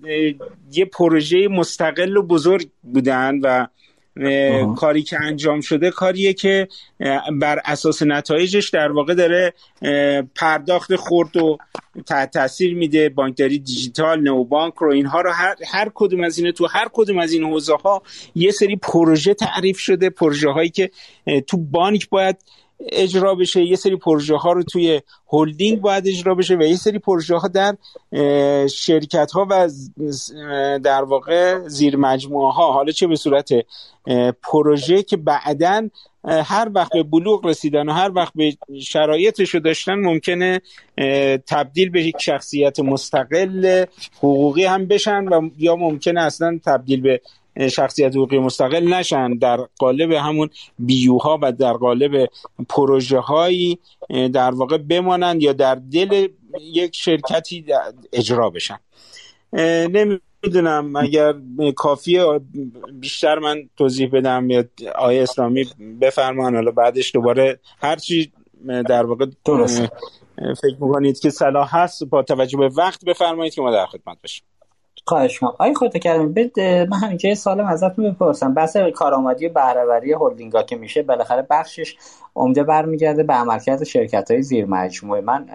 یه 0.71 0.85
پروژه 0.85 1.47
مستقل 1.47 2.17
و 2.17 2.21
بزرگ 2.21 2.69
بودن 2.83 3.39
و 3.43 3.67
کاری 4.77 5.03
که 5.03 5.17
انجام 5.21 5.61
شده 5.61 5.91
کاریه 5.91 6.33
که 6.33 6.67
بر 7.41 7.61
اساس 7.65 8.03
نتایجش 8.03 8.69
در 8.69 8.91
واقع 8.91 9.13
داره 9.13 9.53
پرداخت 10.35 10.95
خورد 10.95 11.37
و 11.37 11.57
تحت 12.05 12.31
تاثیر 12.31 12.75
میده 12.75 13.09
بانکداری 13.09 13.59
دیجیتال 13.59 14.21
نو 14.21 14.43
بانک 14.43 14.73
رو 14.73 14.91
اینها 14.91 15.21
رو 15.21 15.31
هر, 15.31 15.55
هر 15.67 15.91
کدوم 15.93 16.23
از 16.23 16.37
این 16.39 16.51
تو 16.51 16.67
هر 16.67 16.87
کدوم 16.93 17.19
از 17.19 17.31
این 17.31 17.43
حوزه 17.43 17.75
ها 17.75 18.01
یه 18.35 18.51
سری 18.51 18.75
پروژه 18.75 19.33
تعریف 19.33 19.79
شده 19.79 20.09
پروژه 20.09 20.49
هایی 20.49 20.69
که 20.69 20.91
تو 21.47 21.57
بانک 21.57 22.09
باید 22.09 22.37
اجرا 22.79 23.35
بشه 23.35 23.61
یه 23.61 23.75
سری 23.75 23.95
پروژه 23.95 24.35
ها 24.35 24.51
رو 24.51 24.63
توی 24.63 25.01
هلدینگ 25.27 25.81
باید 25.81 26.07
اجرا 26.07 26.35
بشه 26.35 26.55
و 26.55 26.61
یه 26.61 26.75
سری 26.75 26.99
پروژه 26.99 27.35
ها 27.35 27.47
در 27.47 27.75
شرکت 28.67 29.31
ها 29.31 29.47
و 29.49 29.69
در 30.79 31.03
واقع 31.03 31.67
زیر 31.67 31.97
مجموعه 31.97 32.53
ها 32.53 32.71
حالا 32.71 32.91
چه 32.91 33.07
به 33.07 33.15
صورت 33.15 33.49
پروژه 34.43 35.03
که 35.03 35.17
بعدا 35.17 35.89
هر 36.27 36.71
وقت 36.75 36.93
به 36.93 37.03
بلوغ 37.03 37.45
رسیدن 37.45 37.89
و 37.89 37.91
هر 37.91 38.11
وقت 38.15 38.33
به 38.35 38.57
شرایطش 38.81 39.49
رو 39.49 39.59
داشتن 39.59 39.95
ممکنه 39.95 40.61
تبدیل 41.47 41.89
به 41.89 42.03
یک 42.03 42.15
شخصیت 42.21 42.79
مستقل 42.79 43.85
حقوقی 44.17 44.65
هم 44.65 44.85
بشن 44.85 45.27
و 45.27 45.49
یا 45.57 45.75
ممکنه 45.75 46.21
اصلا 46.21 46.59
تبدیل 46.65 47.01
به 47.01 47.21
شخصیت 47.71 48.15
حقوقی 48.15 48.39
مستقل 48.39 48.93
نشن. 48.93 49.37
در 49.37 49.57
قالب 49.79 50.11
همون 50.11 50.49
بیوها 50.79 51.39
و 51.41 51.51
در 51.51 51.73
قالب 51.73 52.29
پروژه 52.69 53.19
هایی 53.19 53.79
در 54.33 54.51
واقع 54.51 54.77
بمانند 54.77 55.41
یا 55.41 55.53
در 55.53 55.75
دل 55.75 56.27
یک 56.61 56.95
شرکتی 56.95 57.65
اجرا 58.13 58.49
بشن. 58.49 58.79
نمی‌دونم 60.43 60.95
اگر 60.95 61.33
کافیه 61.75 62.39
بیشتر 62.93 63.39
من 63.39 63.69
توضیح 63.77 64.09
بدم 64.13 64.49
یا 64.49 64.63
آیه 64.95 65.23
اسلامی 65.23 65.65
بفرمان. 66.01 66.55
حالا 66.55 66.71
بعدش 66.71 67.15
دوباره 67.15 67.59
هرچی 67.81 68.31
در 68.67 69.05
واقع 69.05 69.25
درست. 69.45 69.81
فکر 70.37 70.77
می‌کنید 70.79 71.19
که 71.19 71.29
صلاح 71.29 71.77
هست 71.77 72.03
با 72.03 72.23
توجه 72.23 72.57
به 72.57 72.67
وقت 72.67 73.05
بفرمایید 73.05 73.53
که 73.53 73.61
ما 73.61 73.71
در 73.71 73.85
خدمت 73.85 74.17
باشیم. 74.21 74.43
خواهش 75.07 75.39
کنم 75.39 75.53
آیا 75.59 75.73
خودت 75.73 75.97
کردم 75.97 76.33
من 76.89 76.97
همینجا 76.97 77.35
سالم 77.35 77.65
ازتون 77.65 78.11
بپرسم. 78.11 78.53
بحث 78.53 78.77
کارآمدی 78.77 79.47
و 79.47 79.53
بهرهوری 79.53 80.13
هلدینگا 80.13 80.63
که 80.63 80.75
میشه 80.75 81.03
بالاخره 81.03 81.47
بخشش 81.49 81.97
عمده 82.35 82.63
برمیگرده 82.63 83.23
به 83.23 83.33
عملکرد 83.33 83.83
شرکت 83.83 84.31
های 84.31 84.41
زیر 84.41 84.65
مجموعه. 84.65 85.21
من 85.21 85.45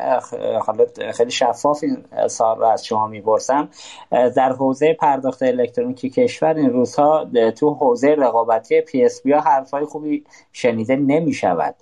حالا 0.67 0.85
خیلی 1.15 1.31
شفاف 1.31 1.83
این 1.83 2.29
سال 2.29 2.59
رو 2.59 2.65
از 2.65 2.85
شما 2.85 3.07
می‌پرسم. 3.07 3.69
در 4.11 4.53
حوزه 4.53 4.95
پرداخت 4.95 5.43
الکترونیکی 5.43 6.11
کشور 6.11 6.55
این 6.55 6.71
روزها 6.71 7.27
تو 7.57 7.75
حوزه 7.75 8.15
رقابتی 8.19 8.81
پی 8.81 9.05
اس 9.05 9.23
بی 9.23 9.33
ها 9.33 9.41
حرفای 9.41 9.85
خوبی 9.85 10.25
شنیده 10.53 10.97
نمی‌شود. 10.97 11.75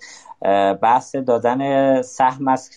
بحث 0.81 1.15
دادن 1.15 2.01
سهم 2.01 2.47
از 2.47 2.69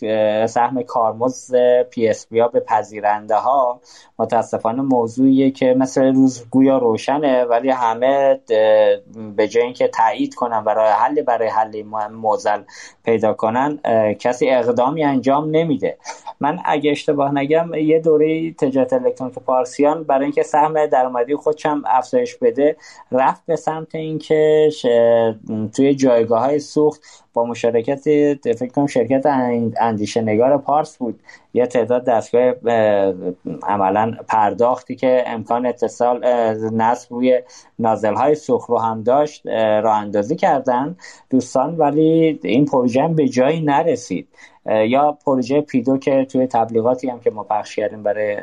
سهم 0.50 0.82
کارمزد 0.82 1.82
PSP 1.82 2.38
ها 2.40 2.48
به 2.48 2.60
پذیرنده 2.60 3.36
ها 3.36 3.80
متاسفانه 4.18 4.82
موضوعیه 4.82 5.50
که 5.50 5.74
مثل 5.78 6.14
روز 6.14 6.46
گویا 6.50 6.78
روشنه 6.78 7.44
ولی 7.44 7.70
همه 7.70 8.40
به 9.36 9.48
جای 9.48 9.62
اینکه 9.62 9.88
تایید 9.88 10.34
کنن 10.34 10.64
برای 10.64 10.92
حل 10.92 11.22
برای 11.22 11.48
حل 11.48 11.82
معضل 12.12 12.62
پیدا 13.04 13.32
کنن 13.32 13.78
کسی 14.18 14.50
اقدامی 14.50 15.04
انجام 15.04 15.50
نمیده. 15.50 15.98
من 16.40 16.58
اگه 16.64 16.90
اشتباه 16.90 17.34
نگم 17.34 17.74
یه 17.74 18.00
دوره 18.00 18.52
تجارت 18.52 18.92
الکترونیک 18.92 19.34
پارسیان 19.34 20.04
برای 20.04 20.24
اینکه 20.24 20.42
سهم 20.42 20.86
درآمدی 20.86 21.36
خودشم 21.36 21.82
افزایش 21.86 22.36
بده 22.36 22.76
رفت 23.12 23.42
به 23.46 23.56
سمت 23.56 23.94
اینکه 23.94 24.70
توی 25.76 25.94
جایگاه 25.94 26.40
های 26.40 26.58
سوخت 26.58 27.23
با 27.34 27.44
مشارکت 27.44 28.02
فکر 28.52 28.66
کنم 28.66 28.86
شرکت 28.86 29.26
اندیشه 29.80 30.20
نگار 30.20 30.58
پارس 30.58 30.96
بود. 30.96 31.20
یه 31.54 31.66
تعداد 31.66 32.04
دستگاه 32.04 32.54
عملا 33.62 34.14
پرداختی 34.28 34.94
که 34.94 35.24
امکان 35.26 35.66
اتصال 35.66 36.26
نصب 36.72 37.12
روی 37.12 37.42
نازل 37.78 38.14
های 38.14 38.34
سرخ 38.34 38.66
رو 38.66 38.78
هم 38.78 39.02
داشت 39.02 39.46
راه 39.46 39.96
اندازی 39.96 40.36
کردن. 40.36 40.96
دوستان 41.30 41.76
ولی 41.76 42.40
این 42.42 42.64
پروژه 42.64 43.02
هم 43.02 43.14
به 43.14 43.28
جایی 43.28 43.60
نرسید. 43.60 44.28
یا 44.66 45.18
پروژه 45.26 45.60
پیدو 45.60 45.98
که 45.98 46.24
توی 46.24 46.46
تبلیغاتی 46.46 47.08
هم 47.08 47.20
که 47.20 47.30
ما 47.30 47.42
پخش 47.42 47.76
کردیم 47.76 48.02
برای 48.02 48.36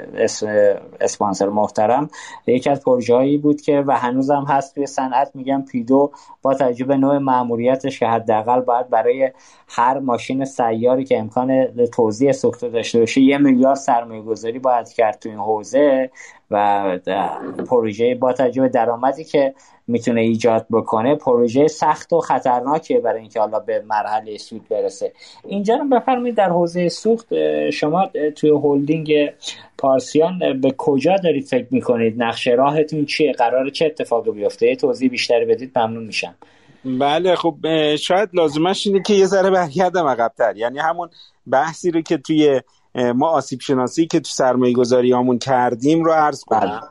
اسپانسر 1.02 1.50
محترم 1.50 2.10
یکی 2.48 2.70
از 2.70 2.82
پروژه 2.82 3.16
هایی 3.16 3.38
بود 3.38 3.62
که 3.62 3.84
و 3.88 3.98
هنوزم 3.98 4.46
هست 4.48 4.76
توی 4.76 4.86
صنعت. 4.86 5.32
میگم 5.36 5.66
پیدو 5.72 6.12
با 6.42 6.54
تجربه 6.54 6.98
نوع 6.98 7.18
معمولیتش 7.18 8.00
که 8.00 8.08
حداقل 8.08 8.62
باید 8.62 8.90
برای 8.90 9.32
هر 9.68 10.00
ماشین 10.00 10.46
سیاری 10.46 11.06
که 11.06 11.20
امکان 11.20 11.66
توزیع 11.86 12.32
سوخته 12.32 12.70
داشته 12.70 13.00
باشه 13.02 13.22
یه 13.22 13.38
میلیارد 13.38 13.78
سرمایه 13.78 14.22
گذاری 14.22 14.60
باید 14.60 14.90
کرد 14.90 15.20
تو 15.20 15.30
این 15.30 15.38
حوزه 15.38 16.10
و 16.52 17.00
پروژه 17.68 18.16
با 18.16 18.34
تجربه 18.34 18.70
درآمدی 18.70 19.24
که 19.24 19.54
می‌تونه 19.88 20.22
ایجاد 20.22 20.66
بکنه 20.72 21.16
پروژه 21.16 21.68
سخت 21.68 22.14
و 22.14 22.20
خطرناکه 22.20 23.00
برای 23.00 23.22
اینکه 23.22 23.40
حالا 23.40 23.60
به 23.60 23.84
مرحله 23.88 24.38
سود 24.38 24.68
برسه. 24.70 25.14
اینجا 25.46 25.76
رو 25.76 25.88
بفرمایید 25.88 26.36
در 26.36 26.50
حوزه 26.50 26.90
سوخت 26.90 27.28
شما 27.70 28.10
توی 28.36 28.50
هلدینگ 28.50 29.12
پارسیان 29.78 30.62
به 30.62 30.72
کجا 30.78 31.18
دارید 31.24 31.46
فکر 31.46 31.68
می‌کنید؟ 31.72 32.24
نقشه 32.24 32.52
راهتون 32.52 33.06
چیه؟ 33.06 33.32
قرار 33.32 33.70
چه 33.70 33.86
اتفاقی 33.86 34.32
بیفته؟ 34.32 34.76
توضیح 34.76 35.10
بیشتری 35.10 35.46
بدید 35.46 35.80
ممنون 35.80 36.04
میشم. 36.04 36.36
بله 36.86 37.36
خب 37.36 37.56
شاید 37.96 38.30
لازمش 38.34 38.88
اینه 38.88 39.02
که 39.02 39.14
یه 39.14 39.26
ذره 39.26 39.50
برگردم 39.50 40.08
عقبتر. 40.08 40.58
یعنی 40.58 40.80
همون 40.80 41.10
بحثی 41.52 41.92
رو 41.92 42.02
که 42.02 42.18
توی 42.18 42.62
ما 42.96 43.28
آسیب 43.28 43.60
شناسی 43.60 44.08
که 44.08 44.20
تو 44.20 44.30
سرمایه 44.30 44.74
گذاری 44.74 45.14
همون 45.14 45.40
کردیم 45.40 46.04
رو 46.04 46.12
عرض 46.12 46.44
کنم. 46.44 46.60
بله. 46.60 46.82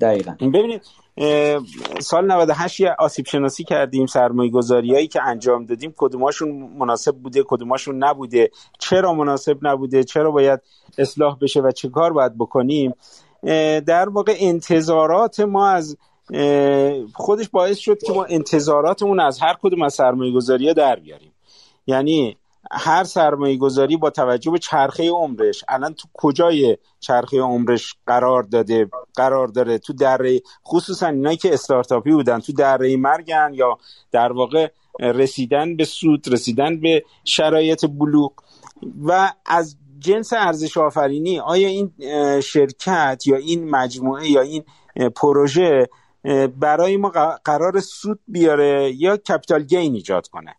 دقیقا. 0.00 0.32
ببینید 0.40 0.82
سال 2.00 2.32
98 2.32 2.80
یه 2.80 2.96
آسیب 2.98 3.26
شناسی 3.26 3.64
کردیم 3.64 4.06
سرمایه 4.06 4.50
گذاری 4.50 4.94
هایی 4.94 5.08
که 5.08 5.22
انجام 5.22 5.64
دادیم. 5.64 5.94
کدوماشون 5.96 6.50
مناسب 6.78 7.16
بوده 7.16 7.44
کدوماشون 7.48 8.04
نبوده 8.04 8.50
چرا 8.78 9.14
مناسب 9.14 9.58
نبوده 9.62 10.04
چرا 10.04 10.30
باید 10.30 10.60
اصلاح 10.98 11.38
بشه 11.40 11.60
و 11.60 11.70
چه 11.70 11.88
کار 11.88 12.12
باید 12.12 12.38
بکنیم. 12.38 12.94
در 13.86 14.08
واقع 14.08 14.34
انتظارات 14.38 15.40
ما 15.40 15.68
از 15.68 15.96
خودش 17.14 17.48
باعث 17.48 17.78
شد 17.78 18.02
که 18.02 18.12
ما 18.12 18.24
انتظاراتمون 18.24 19.20
از 19.20 19.38
هر 19.40 19.56
کدوم 19.62 19.82
از 19.82 19.94
سرمایه 19.94 20.32
گذاری 20.32 20.66
ها 20.68 20.72
در 20.72 20.96
بیاریم. 20.96 21.32
یعنی 21.86 22.36
هر 22.70 23.04
سرمایه 23.04 23.56
گذاری 23.56 23.96
با 23.96 24.10
توجه 24.10 24.50
به 24.50 24.58
چرخه 24.58 25.10
عمرش. 25.10 25.64
الان 25.68 25.94
تو 25.94 26.08
کجای 26.14 26.78
چرخه 27.00 27.40
عمرش 27.40 27.94
قرار 28.06 28.42
داده 28.42 28.90
قرار 29.14 29.48
داره؟ 29.48 29.78
تو 29.78 29.92
دره 29.92 30.40
خصوصا 30.66 31.06
اینایی 31.06 31.36
که 31.36 31.54
استارتاپی 31.54 32.10
بودن. 32.10 32.40
تو 32.40 32.52
دره 32.52 32.96
مرگن 32.96 33.50
یا 33.54 33.78
در 34.12 34.32
واقع 34.32 34.68
رسیدن 35.00 35.76
به 35.76 35.84
سود 35.84 36.32
رسیدن 36.32 36.80
به 36.80 37.04
شرایط 37.24 37.84
بلوغ. 37.86 38.32
و 39.02 39.32
از 39.46 39.76
جنس 39.98 40.32
ارزش 40.32 40.76
آفرینی 40.76 41.38
آیا 41.38 41.68
این 41.68 41.92
شرکت 42.40 43.22
یا 43.26 43.36
این 43.36 43.70
مجموعه 43.70 44.30
یا 44.30 44.40
این 44.40 44.64
پروژه 45.16 45.88
برای 46.60 46.96
ما 46.96 47.08
قرار 47.44 47.80
سود 47.80 48.20
بیاره 48.28 48.92
یا 48.96 49.16
کپیتال 49.16 49.62
گین 49.62 49.94
ایجاد 49.94 50.28
کنه؟ 50.28 50.54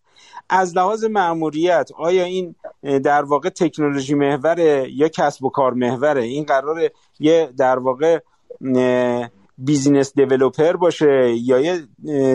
از 0.49 0.77
لحاظ 0.77 1.03
معموریت 1.03 1.89
آیا 1.97 2.23
این 2.23 2.55
در 2.83 3.21
واقع 3.21 3.49
تکنولوژی 3.49 4.15
محوره 4.15 4.87
یا 4.91 5.07
کسب 5.07 5.43
و 5.43 5.49
کار 5.49 5.73
محوره؟ 5.73 6.23
این 6.23 6.43
قرار 6.43 6.91
یه 7.19 7.53
در 7.57 7.79
واقع 7.79 8.19
business 9.57 10.13
developer 10.13 10.75
باشه 10.75 11.35
یا 11.37 11.59
یه 11.59 11.81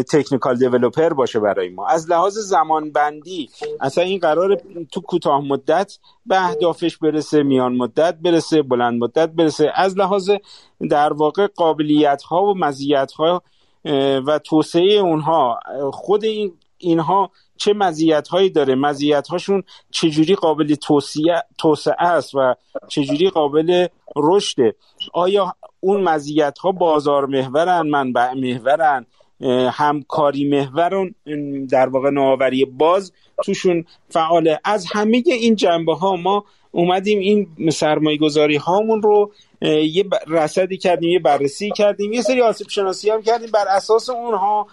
technical 0.02 0.56
developer 0.56 1.08
باشه 1.08 1.40
برای 1.40 1.68
ما. 1.68 1.86
از 1.86 2.10
لحاظ 2.10 2.38
زمان 2.38 2.92
بندی 2.92 3.50
اصلا 3.80 4.04
این 4.04 4.18
قرار 4.18 4.60
تو 4.92 5.00
کوتاه 5.00 5.40
مدت 5.40 5.98
به 6.26 6.44
اهدافش 6.44 6.96
برسه 6.96 7.42
میان 7.42 7.76
مدت 7.76 8.14
برسه 8.14 8.62
بلند 8.62 9.02
مدت 9.02 9.28
برسه. 9.28 9.72
از 9.74 9.98
لحاظ 9.98 10.30
در 10.90 11.12
واقع 11.12 11.46
قابلیت 11.46 12.22
ها 12.22 12.42
و 12.42 12.54
مزیت 12.54 13.12
ها 13.12 13.42
و 14.26 14.38
توسعه 14.44 14.92
اونها 14.94 15.58
خود 15.92 16.24
این 16.24 16.52
اینها 16.84 17.30
چه 17.56 17.72
مزیت 17.72 18.28
هایی 18.28 18.50
داره؟ 18.50 18.74
مزیت 18.74 19.28
هاشون 19.28 19.62
چجوری 19.90 20.34
قابل 20.34 20.74
توسعه 21.58 22.06
است 22.06 22.34
و 22.34 22.54
چجوری 22.88 23.30
قابل 23.30 23.86
رشده؟ 24.16 24.74
آیا 25.12 25.54
اون 25.80 26.02
مزیت 26.02 26.58
ها 26.58 26.72
بازار 26.72 27.26
محورن 27.26 27.86
منبع 27.86 28.32
محورن 28.32 29.06
همکاری 29.70 30.48
محورن؟ 30.48 31.14
در 31.70 31.88
واقع 31.88 32.10
نوآوری 32.10 32.64
باز 32.64 33.12
توشون 33.44 33.84
فعاله. 34.08 34.60
از 34.64 34.86
همه 34.92 35.22
این 35.26 35.54
جنبه 35.54 35.94
ها 35.94 36.16
ما 36.16 36.44
اومدیم 36.70 37.18
این 37.18 37.70
سرمایه 37.70 38.18
گذاری 38.18 38.56
هامون 38.56 39.02
رو 39.02 39.32
یه 39.62 40.04
رصدی 40.26 40.76
کردیم 40.76 41.10
یه 41.10 41.18
بررسی 41.18 41.70
کردیم 41.70 42.12
یه 42.12 42.22
سری 42.22 42.40
آسیب 42.40 42.68
شناسی 42.68 43.10
هم 43.10 43.22
کردیم. 43.22 43.50
بر 43.50 43.64
اساس 43.68 44.10
اونها 44.10 44.66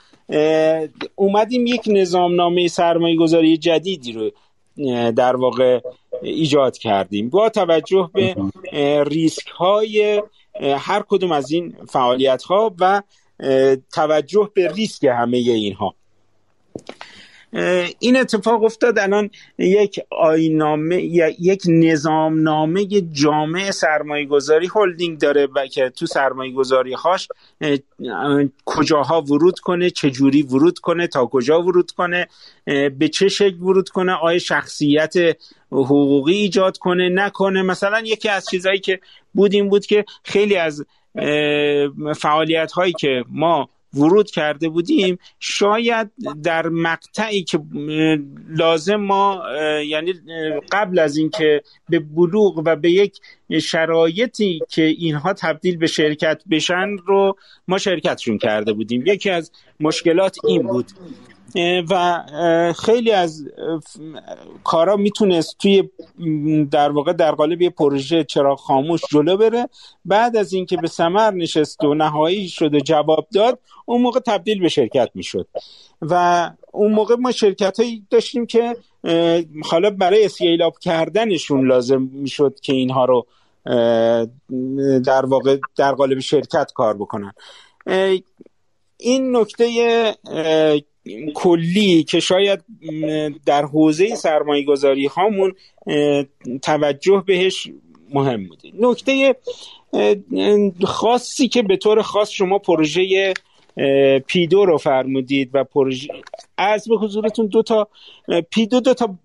اومدیم 1.16 1.68
یک 1.68 1.82
نظامنامه 1.88 2.68
سرمایه 2.68 3.18
گذاری 3.18 3.58
جدیدی 3.58 4.12
رو 4.12 4.32
در 5.12 5.36
واقع 5.36 5.80
ایجاد 6.22 6.78
کردیم. 6.78 7.30
با 7.30 7.49
توجه 7.49 8.10
به 8.14 8.36
ریسک 9.03 9.48
های 9.48 10.24
هر 10.62 11.03
کدوم 11.10 11.32
از 11.32 11.52
این 11.52 11.76
فعالیت 11.90 12.44
ها 12.44 12.76
و 12.80 13.02
توجه 13.94 14.49
به 14.53 14.72
ریسک 14.72 15.03
همه 15.03 15.38
اینها. 15.38 15.95
این 17.99 18.18
اتفاق 18.18 18.64
افتاد. 18.64 18.99
الان 18.99 19.30
یک 19.57 19.99
آینامه 20.10 21.03
یک 21.40 21.61
نظامنامه 21.68 22.86
جامع 23.02 23.72
سرمایه 23.72 24.26
گذاری 24.26 24.69
هلدینگ 24.76 25.19
داره 25.19 25.48
و 25.56 25.68
که 25.68 25.90
تو 25.90 26.06
سرمایه 26.06 26.53
گذاری 26.53 26.94
هاش 26.94 27.28
کجاها 28.65 29.22
ورود 29.22 29.60
کنه 29.60 29.90
چجوری 29.90 30.41
ورود 30.41 30.80
کنه 30.80 31.07
تا 31.07 31.26
کجا 31.26 31.61
ورود 31.61 31.91
کنه 31.91 32.28
به 32.99 33.10
چه 33.14 33.28
شکل 33.28 33.57
ورود 33.61 33.90
کنه 33.90 34.14
آیا 34.14 34.40
شخصیت 34.40 35.14
حقوقی 35.72 36.34
ایجاد 36.34 36.78
کنه 36.78 37.10
نکنه. 37.10 37.61
مثلا 37.61 37.99
یکی 38.06 38.30
از 38.30 38.45
چیزهایی 38.45 38.80
که 38.80 38.99
بود 39.34 39.53
این 39.53 39.69
بود 39.69 39.86
که 39.86 40.06
خیلی 40.23 40.56
از 40.56 40.86
فعالیت 42.15 42.72
هایی 42.72 42.94
که 42.99 43.23
ما 43.30 43.69
ورود 43.94 44.32
کرده 44.32 44.70
بودیم 44.70 45.18
شاید 45.40 46.12
در 46.44 46.70
مقطعی 46.70 47.44
که 47.44 47.60
لازم 48.50 48.96
ما 48.96 49.44
یعنی 49.86 50.14
قبل 50.72 51.00
از 51.00 51.18
اینکه 51.18 51.62
به 51.90 52.00
بلوغ 52.00 52.62
و 52.66 52.76
به 52.76 52.92
یک 52.92 53.20
شرایطی 53.62 54.60
که 54.70 54.84
اینها 54.84 55.34
تبدیل 55.34 55.78
به 55.78 55.88
شرکت 55.88 56.42
بشن 56.52 56.98
رو 57.06 57.38
ما 57.68 57.78
شرکتشون 57.78 58.38
کرده 58.38 58.74
بودیم. 58.74 59.04
یکی 59.06 59.30
از 59.30 59.52
مشکلات 59.80 60.38
این 60.44 60.62
بود 60.64 60.86
و 61.90 62.23
خیلی 62.78 63.11
از 63.11 63.45
کارا 64.64 64.95
می‌تونست 64.95 65.57
توی 65.57 65.90
در 66.72 66.91
واقع 66.91 67.14
در 67.14 67.32
قالب 67.32 67.61
یه 67.61 67.69
پروژه 67.69 68.23
چراغ 68.23 68.60
خاموش 68.60 69.02
جلو 69.11 69.38
بره. 69.38 69.69
بعد 70.06 70.38
از 70.38 70.53
اینکه 70.53 70.78
به 70.78 70.88
سمر 70.88 71.32
نشست 71.32 71.84
و 71.84 71.94
نهایی 71.94 72.49
شد 72.49 72.73
و 72.73 72.80
جواب 72.80 73.28
داد 73.34 73.60
اون 73.86 74.02
موقع 74.02 74.19
تبدیل 74.19 74.61
به 74.61 74.69
شرکت 74.69 75.10
می‌شد. 75.15 75.48
و 76.02 76.52
اون 76.72 76.91
موقع 76.91 77.15
ما 77.15 77.32
شرکت 77.32 77.80
هایی 77.80 78.06
داشتیم 78.10 78.45
که 78.45 78.76
حالا 79.64 79.90
برای 79.90 80.26
اسکیل 80.26 80.61
اپ 80.61 80.80
کردنشون 80.80 81.68
لازم 81.68 82.02
می‌شد 82.02 82.60
که 82.60 82.73
اینها 82.73 83.06
رو 83.06 83.26
در 85.06 85.26
واقع 85.26 85.57
در 85.78 85.91
قالب 85.91 86.19
شرکت 86.19 86.72
کار 86.76 86.94
بکنن. 86.94 87.34
این 88.98 89.36
نکته 89.36 89.65
کلی 91.34 92.03
که 92.03 92.19
شاید 92.19 92.60
در 93.45 93.65
حوزه 93.65 94.15
سرمایه 94.15 94.65
گذاری 94.65 95.06
هامون 95.06 95.53
توجه 96.61 97.23
بهش 97.28 97.68
مهم 98.14 98.48
بوده. 98.48 98.69
نکته 98.80 99.36
خاصی 100.84 101.48
که 101.48 101.61
به 101.61 101.78
طور 101.78 102.02
خاص 102.02 102.30
شما 102.30 102.60
پروژه 102.60 103.34
پیدو 104.28 104.65
رو 104.65 104.78
فرمودید 104.78 105.49
و 105.53 105.64
پروژه 105.64 106.07
از 106.57 106.88
به 106.88 106.98
حضورتون 106.98 107.48
دو 107.48 107.64
تا 107.64 107.88
پیدو 108.49 108.80
دو 108.80 108.94
تا 108.94 109.15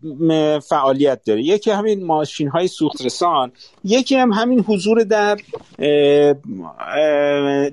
فعالیت 0.69 1.25
داره. 1.25 1.43
یکی 1.43 1.71
همین 1.71 2.05
ماشین 2.05 2.49
های 2.49 2.69
سوخت 2.69 3.05
رسان 3.05 3.53
یکی 3.85 4.15
هم 4.15 4.33
همین 4.33 4.61
حضور 4.61 5.05
در 5.05 5.37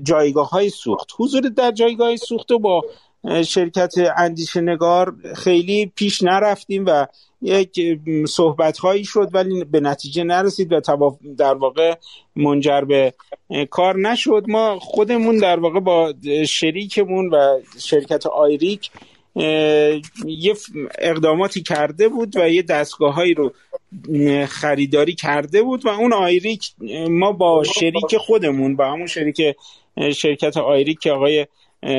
جایگاه 0.03 0.49
های 0.49 0.69
سوخت. 0.69 1.09
حضور 1.17 1.41
در 1.41 1.71
جایگاه 1.71 2.15
سوخت 2.15 2.51
رو 2.51 2.59
با 2.59 2.81
شرکت 3.45 3.93
اندیشه 4.17 4.61
نگار 4.61 5.15
خیلی 5.35 5.91
پیش 5.95 6.23
نرفتیم 6.23 6.85
و 6.87 7.07
یک 7.41 7.79
صحبت 8.27 8.77
هایی 8.77 9.05
شد 9.05 9.29
ولی 9.33 9.63
به 9.63 9.79
نتیجه 9.79 10.23
نرسید 10.23 10.73
و 10.73 10.81
در 11.37 11.53
واقع 11.53 11.95
منجر 12.35 12.81
به 12.81 13.13
کار 13.69 13.97
نشد. 13.97 14.43
ما 14.47 14.79
خودمون 14.79 15.37
در 15.37 15.59
واقع 15.59 15.79
با 15.79 16.13
شریکمون 16.47 17.29
و 17.29 17.59
شرکت 17.79 18.25
آیریک 18.25 18.91
یه 20.25 20.53
اقداماتی 20.99 21.61
کرده 21.61 22.09
بود 22.09 22.37
و 22.37 22.49
یه 22.49 22.61
دستگاه 22.61 23.13
هایی 23.13 23.33
رو 23.33 23.51
خریداری 24.47 25.15
کرده 25.15 25.61
بود 25.61 25.85
و 25.85 25.89
اون 25.89 26.13
آیریک 26.13 26.71
ما 27.09 27.31
با 27.31 27.63
شریک 27.63 28.17
خودمون 28.17 28.75
با 28.75 28.91
همون 28.91 29.07
شریک 29.07 29.41
شرکت 30.15 30.57
آیریک 30.57 30.99
که 30.99 31.11
آقای 31.11 31.47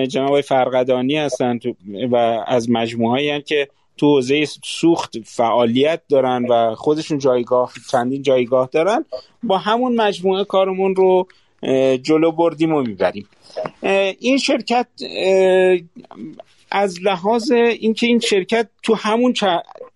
جناب 0.08 0.40
فرقدانی 0.40 1.16
هستند 1.16 1.62
و 2.10 2.16
از 2.46 2.70
مجموعه 2.70 3.40
که 3.40 3.68
تو 3.96 4.06
حوزه 4.06 4.44
سوخت 4.64 5.18
فعالیت 5.24 6.00
دارن 6.08 6.46
و 6.46 6.74
خودشون 6.74 7.18
جایگاه 7.18 7.72
چندین 7.90 8.22
جایگاه 8.22 8.68
دارن. 8.72 9.04
با 9.42 9.58
همون 9.58 9.96
مجموعه 9.96 10.44
کارمون 10.44 10.94
رو 10.94 11.26
جلو 12.02 12.32
بردیم 12.32 12.74
و 12.74 12.82
می‌بریم. 12.82 13.28
این 14.18 14.38
شرکت 14.38 14.86
از 16.70 17.02
لحاظ 17.02 17.50
اینکه 17.50 18.06
این 18.06 18.18
شرکت 18.18 18.68
تو 18.82 18.94
همون 18.94 19.34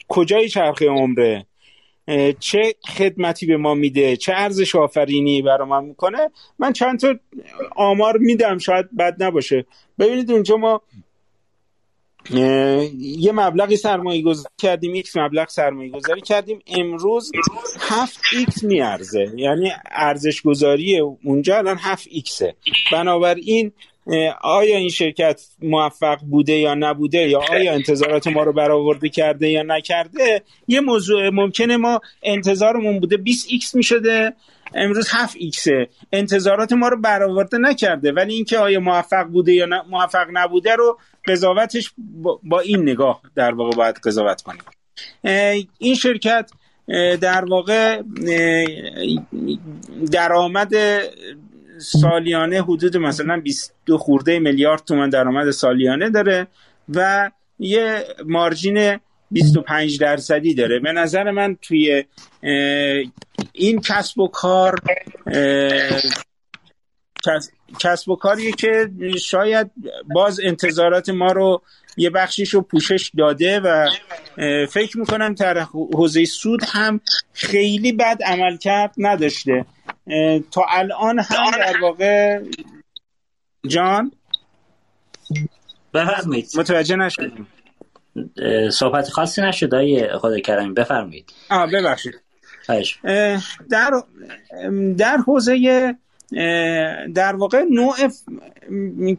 کجای 0.09 0.49
چرخه 0.49 0.89
عمره؟ 0.89 1.47
چه 2.41 2.75
خدمتی 2.89 3.47
به 3.47 3.57
ما 3.57 3.75
میده 3.75 4.17
چه 4.17 4.33
ارزش 4.33 4.75
آفرینی 4.75 5.43
برای 5.43 5.69
ما 5.69 5.81
می‌کنه 5.81 6.31
من 6.59 6.73
چند 6.73 7.01
تا 7.01 7.15
آمار 7.77 8.19
میدم 8.19 8.59
شاید 8.59 8.97
بد 8.97 9.23
نباشه. 9.23 9.67
ببینید 9.99 10.31
اونجا 10.31 10.57
ما 10.57 10.83
یه 13.01 13.33
مبلغی 13.33 13.77
سرمایه 13.77 14.23
گذاری 14.23 14.55
کردیم 14.59 14.93
ایکس 14.93 15.17
مبلغ 15.17 15.49
سرمایه 15.49 15.91
گذاری 15.91 16.21
کردیم. 16.21 16.59
امروز 16.67 17.33
هفت 17.81 18.21
ایکس 18.33 18.65
میارزه. 18.65 19.33
یعنی 19.37 19.73
ارزش 19.91 20.43
گذاری 20.43 20.99
اونجا 21.25 21.59
الان 21.59 21.77
هفت 21.81 22.07
ایکسه 22.11 22.55
بنابراین 22.93 23.73
آیا 24.41 24.77
این 24.77 24.89
شرکت 24.89 25.41
موفق 25.63 26.19
بوده 26.21 26.53
یا 26.53 26.75
نبوده؟ 26.75 27.29
یا 27.29 27.41
آیا 27.51 27.73
انتظارات 27.73 28.27
ما 28.27 28.43
رو 28.43 28.53
برآورده 28.53 29.09
کرده 29.09 29.49
یا 29.49 29.63
نکرده؟ 29.63 30.43
یه 30.69 30.81
موضوع 30.81 31.31
ممکنه 31.31 31.77
ما 31.77 32.01
انتظارمون 32.23 33.01
بوده. 33.01 33.17
20 33.17 33.47
ایکس 33.51 33.75
می‌شده. 33.75 34.33
امروز 34.75 35.09
7 35.11 35.37
ایکسه. 35.39 35.89
انتظارات 36.13 36.73
ما 36.73 36.89
رو 36.89 37.01
برآورده 37.01 37.59
نکرده. 37.59 38.13
ولی 38.13 38.35
اینکه 38.35 38.59
آیا 38.59 38.81
موفق 38.81 39.25
بوده 39.25 39.53
یا 39.53 39.67
موفق 39.91 40.27
نبوده 40.33 40.75
رو 40.75 40.99
قضاوتش 41.27 41.93
با 42.43 42.61
این 42.61 42.83
نگاه 42.83 43.21
در 43.35 43.55
واقع 43.55 43.77
باید 43.77 43.97
قضاوت 44.05 44.43
کنیم. 44.43 44.63
این 45.79 45.95
شرکت 45.95 46.51
در 47.21 47.45
واقع 47.45 48.03
درآمد 50.13 50.75
سالیانه 51.79 52.63
حدود 52.63 52.97
مثلا 52.97 53.41
22 53.41 53.99
خورده 53.99 54.39
میلیارد 54.39 54.85
تومن 54.85 55.09
درآمد 55.09 55.51
سالیانه 55.51 56.11
داره 56.11 56.47
و 56.95 57.31
یه 57.59 58.05
مارجین 58.27 58.99
25 59.31 60.01
درصدی 60.01 60.55
داره. 60.55 60.79
به 60.79 60.93
نظر 60.93 61.31
من 61.31 61.57
توی 61.63 62.05
این 63.53 63.81
کسب 63.81 64.19
و 64.19 64.29
کار 64.29 64.81
کسب 67.81 68.09
و 68.09 68.17
کاریه 68.17 68.53
که 68.53 68.91
شاید 69.21 69.71
باز 70.15 70.41
انتظارات 70.45 71.09
ما 71.09 71.33
رو 71.33 71.63
یه 71.97 72.11
بخشیش 72.11 72.55
رو 72.55 72.61
پوشش 72.61 73.11
داده 73.19 73.61
و 73.61 73.89
فکر 74.67 74.99
می‌کنم 74.99 75.35
در 75.35 75.59
حوزه 75.59 76.25
سود 76.25 76.61
هم 76.65 77.01
خیلی 77.33 77.93
بد 77.93 78.19
عمل 78.27 78.57
کرد 78.57 78.95
نداشته. 78.99 79.65
تا 80.51 80.63
الان 80.69 81.19
هم 81.19 81.51
در 81.51 81.81
واقع 81.83 82.41
جان؟ 83.69 84.13
بفرمایید. 85.95 86.49
متوجه 86.59 86.97
نشدیم 86.97 87.47
صحبت 88.73 89.09
خاصی 89.09 89.43
نشد 89.43 89.75
های 89.75 90.19
خدا 90.19 90.41
کرمی. 90.41 90.75
بفرمایید. 90.75 91.33
آه 91.51 91.71
ببخشید. 91.71 92.15
در 93.71 93.91
در 94.97 95.17
حوزه 95.17 95.95
در 97.15 97.37
واقع 97.37 97.65
نوع 97.71 97.97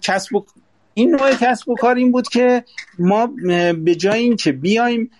کسب 0.02 0.36
و 0.36 0.46
این 0.94 1.12
نوع 1.12 1.32
کسب 1.36 1.70
و 1.70 1.76
کار 1.76 1.96
این 1.96 2.12
بود 2.12 2.28
که 2.28 2.64
ما 3.00 3.28
به 3.84 3.96
جای 3.96 4.20
اینکه 4.20 4.52
بیایم 4.52 5.12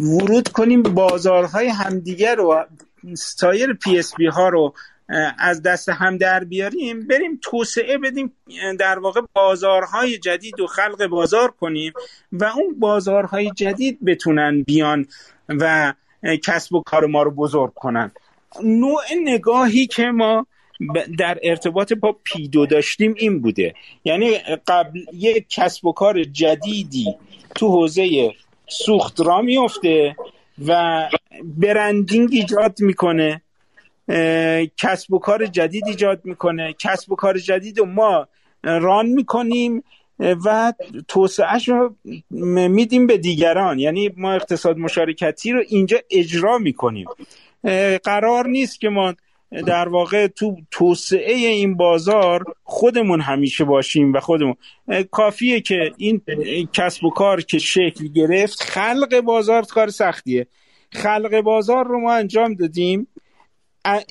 ورود 0.00 0.48
کنیم 0.48 0.82
بازارهای 0.82 1.68
همدیگر 1.68 2.34
رو 2.34 2.64
سایر 3.14 3.72
PSP 3.72 4.26
ها 4.26 4.48
رو 4.48 4.74
از 5.38 5.62
دست 5.62 5.88
هم 5.88 6.16
در 6.16 6.44
بیاریم 6.44 7.06
بریم 7.06 7.38
توسعه 7.42 7.98
بدیم 7.98 8.32
در 8.78 8.98
واقع 8.98 9.20
بازارهای 9.32 10.18
جدید 10.18 10.60
و 10.60 10.66
خلق 10.66 11.06
بازار 11.06 11.50
کنیم 11.50 11.92
و 12.32 12.44
اون 12.44 12.78
بازارهای 12.78 13.50
جدید 13.50 14.04
بتونن 14.04 14.62
بیان 14.62 15.06
و 15.48 15.94
کسب 16.44 16.74
و 16.74 16.82
کار 16.82 17.06
ما 17.06 17.22
رو 17.22 17.30
بزرگ 17.30 17.74
کنن. 17.74 18.10
نوع 18.62 19.02
نگاهی 19.24 19.86
که 19.86 20.06
ما 20.06 20.46
در 21.18 21.38
ارتباط 21.42 21.92
با 21.92 22.16
پیدو 22.24 22.66
داشتیم 22.66 23.14
این 23.16 23.40
بوده. 23.40 23.74
یعنی 24.04 24.38
قبل 24.66 25.00
یک 25.12 25.46
کسب 25.50 25.86
و 25.86 25.92
کار 25.92 26.24
جدیدی 26.24 27.14
تو 27.54 27.68
حوزه 27.68 28.34
سوخت 28.68 29.20
را 29.20 29.42
میفته 29.42 30.16
و 30.66 31.02
برندینگ 31.44 32.28
ایجاد 32.32 32.80
می‌کنه 32.80 33.42
کسب 34.76 35.12
و 35.12 35.18
کار 35.18 35.46
جدید 35.46 35.86
ایجاد 35.86 36.20
می‌کنه. 36.24 36.74
کسب 36.78 37.12
و 37.12 37.16
کار 37.16 37.38
جدید 37.38 37.78
رو 37.78 37.86
ما 37.86 38.28
ران 38.62 39.06
می‌کنیم 39.06 39.84
و 40.18 40.72
توسعهش 41.08 41.68
رو 41.68 41.94
میدیم 42.30 43.06
به 43.06 43.18
دیگران. 43.18 43.78
یعنی 43.78 44.10
ما 44.16 44.32
اقتصاد 44.32 44.78
مشارکتی 44.78 45.52
رو 45.52 45.62
اینجا 45.68 45.98
اجرا 46.10 46.58
می‌کنیم. 46.58 47.06
قرار 48.04 48.46
نیست 48.46 48.80
که 48.80 48.88
ما 48.88 49.14
در 49.66 49.88
واقع 49.88 50.26
تو 50.26 50.56
توسعه 50.70 51.34
این 51.34 51.76
بازار 51.76 52.44
خودمون 52.64 53.20
همیشه 53.20 53.64
باشیم 53.64 54.12
و 54.12 54.20
خودمون. 54.20 54.54
کافیه 55.10 55.60
که 55.60 55.92
این 55.96 56.22
کسب 56.72 57.04
و 57.04 57.10
کار 57.10 57.40
که 57.40 57.58
شکل 57.58 58.08
گرفت 58.14 58.62
خلق 58.62 59.20
بازار 59.20 59.62
کار 59.62 59.90
سختیه. 59.90 60.46
خلق 60.92 61.40
بازار 61.40 61.86
رو 61.86 62.00
ما 62.00 62.12
انجام 62.12 62.54
دادیم. 62.54 63.08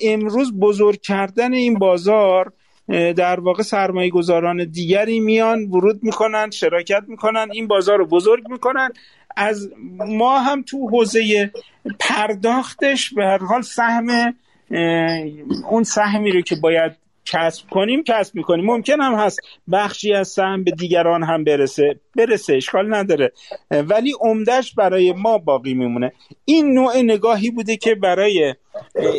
امروز 0.00 0.58
بزرگ 0.58 1.00
کردن 1.00 1.52
این 1.54 1.74
بازار 1.74 2.52
در 3.16 3.40
واقع 3.40 3.62
سرمایه 3.62 4.10
گذاران 4.10 4.64
دیگری 4.64 5.20
میان 5.20 5.64
ورود 5.64 6.04
می‌کنن 6.04 6.50
شراکت 6.50 7.02
می‌کنن 7.06 7.48
این 7.52 7.66
بازار 7.66 7.98
رو 7.98 8.06
بزرگ 8.06 8.48
می‌کنن. 8.48 8.90
از 9.36 9.70
ما 10.06 10.38
هم 10.38 10.62
تو 10.62 10.88
حوزه 10.88 11.52
پرداختش 12.00 13.14
به 13.14 13.24
هر 13.24 13.38
حال 13.38 13.62
سهم 13.62 14.34
اون 15.70 15.82
سهمی 15.82 16.32
رو 16.32 16.40
که 16.40 16.56
باید 16.56 16.92
کسب 17.32 17.70
کنیم 17.70 18.02
کسب 18.02 18.34
می‌کنیم. 18.34 18.64
ممکن 18.64 19.00
هم 19.00 19.14
هست 19.14 19.40
بخشی 19.72 20.12
از 20.12 20.28
سهم 20.28 20.64
به 20.64 20.70
دیگران 20.70 21.22
هم 21.22 21.44
برسه. 21.44 22.00
برسه 22.16 22.54
اشکال 22.54 22.94
نداره. 22.94 23.32
ولی 23.70 24.12
عمدهش 24.20 24.74
برای 24.74 25.12
ما 25.12 25.38
باقی 25.38 25.74
میمونه. 25.74 26.12
این 26.44 26.74
نوع 26.74 27.02
نگاهی 27.02 27.50
بوده 27.50 27.76
که 27.76 27.94
برای 27.94 28.54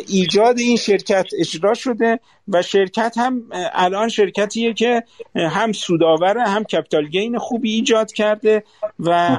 ایجاد 0.08 0.58
این 0.58 0.76
شرکت 0.76 1.26
اجرا 1.38 1.74
شده 1.74 2.20
و 2.48 2.62
شرکت 2.62 3.14
هم 3.18 3.42
الان 3.72 4.08
شرکتیه 4.08 4.74
که 4.74 5.02
هم 5.34 5.72
سوداوره 5.72 6.42
هم 6.42 6.64
کپیتال 6.64 7.06
گین 7.08 7.38
خوبی 7.38 7.70
ایجاد 7.70 8.12
کرده 8.12 8.64
و 8.98 9.38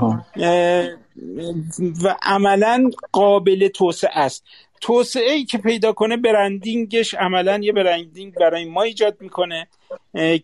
و 2.03 2.15
عملا 2.21 2.89
قابل 3.11 3.67
توسعه 3.67 4.19
است. 4.19 4.43
توسعه 4.81 5.31
ای 5.31 5.45
که 5.45 5.57
پیدا 5.57 5.93
کنه 5.93 6.17
برندینگش 6.17 7.13
عملا 7.13 7.59
یه 7.63 7.71
برندینگ 7.71 8.33
برای 8.33 8.65
ما 8.65 8.81
ایجاد 8.81 9.17
می‌کنه. 9.19 9.67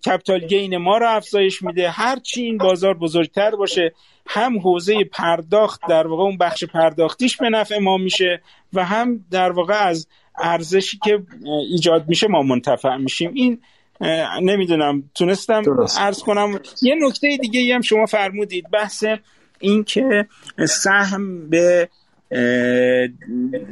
کپیتال 0.05 0.39
گین 0.39 0.77
ما 0.77 0.97
رو 0.97 1.09
افزایش 1.09 1.61
میده. 1.61 1.89
هر 1.89 2.19
چی 2.19 2.41
این 2.41 2.57
بازار 2.57 2.93
بزرگتر 2.93 3.51
باشه 3.51 3.93
هم 4.27 4.59
حوزه 4.59 5.03
پرداخت 5.03 5.81
در 5.89 6.07
واقع 6.07 6.23
اون 6.23 6.38
بخش 6.38 6.64
پرداختیش 6.64 7.38
به 7.38 7.49
نفع 7.49 7.77
ما 7.77 7.97
میشه 7.97 8.41
و 8.73 8.85
هم 8.85 9.26
در 9.31 9.51
واقع 9.51 9.73
از 9.73 10.07
ارزشی 10.38 10.99
که 11.03 11.23
ایجاد 11.72 12.05
میشه 12.07 12.27
ما 12.27 12.41
منتفع 12.41 12.95
میشیم. 12.97 13.31
این 13.34 13.61
نمی‌دونم 14.41 15.09
تونستم 15.15 15.64
ارز 15.99 16.19
کنم. 16.19 16.59
یه 16.81 16.95
نکته 16.99 17.38
دیگه 17.41 17.76
هم 17.76 17.81
شما 17.81 18.05
فرمودید 18.05 18.69
بحث 18.69 19.03
اینکه 19.59 20.27
سهم 20.68 21.49
به 21.49 21.89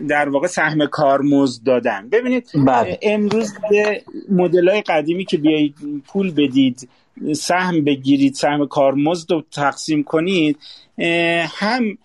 در 0.08 0.30
واقع 0.30 0.48
سهم 0.48 0.86
کارمزد 0.86 1.64
دادن. 1.66 2.10
ببینید 2.10 2.50
بله. 2.66 3.00
امروز 3.02 3.54
به 3.70 4.02
مدل 4.30 4.70
های 4.70 4.82
قدیمی 4.82 5.26
که 5.26 5.38
بیایید 5.38 5.76
پول 6.08 6.32
بدید 6.32 6.90
سهم 7.34 7.84
بگیرید 7.84 8.34
سهم 8.34 8.68
کارمزد 8.68 9.32
رو 9.32 9.44
تقسیم 9.52 10.04
کنید 10.04 10.58
هم 11.48 11.98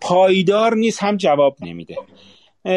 پایدار 0.00 0.74
نیست 0.74 1.02
هم 1.02 1.16
جواب 1.16 1.56
نمیده. 1.60 1.96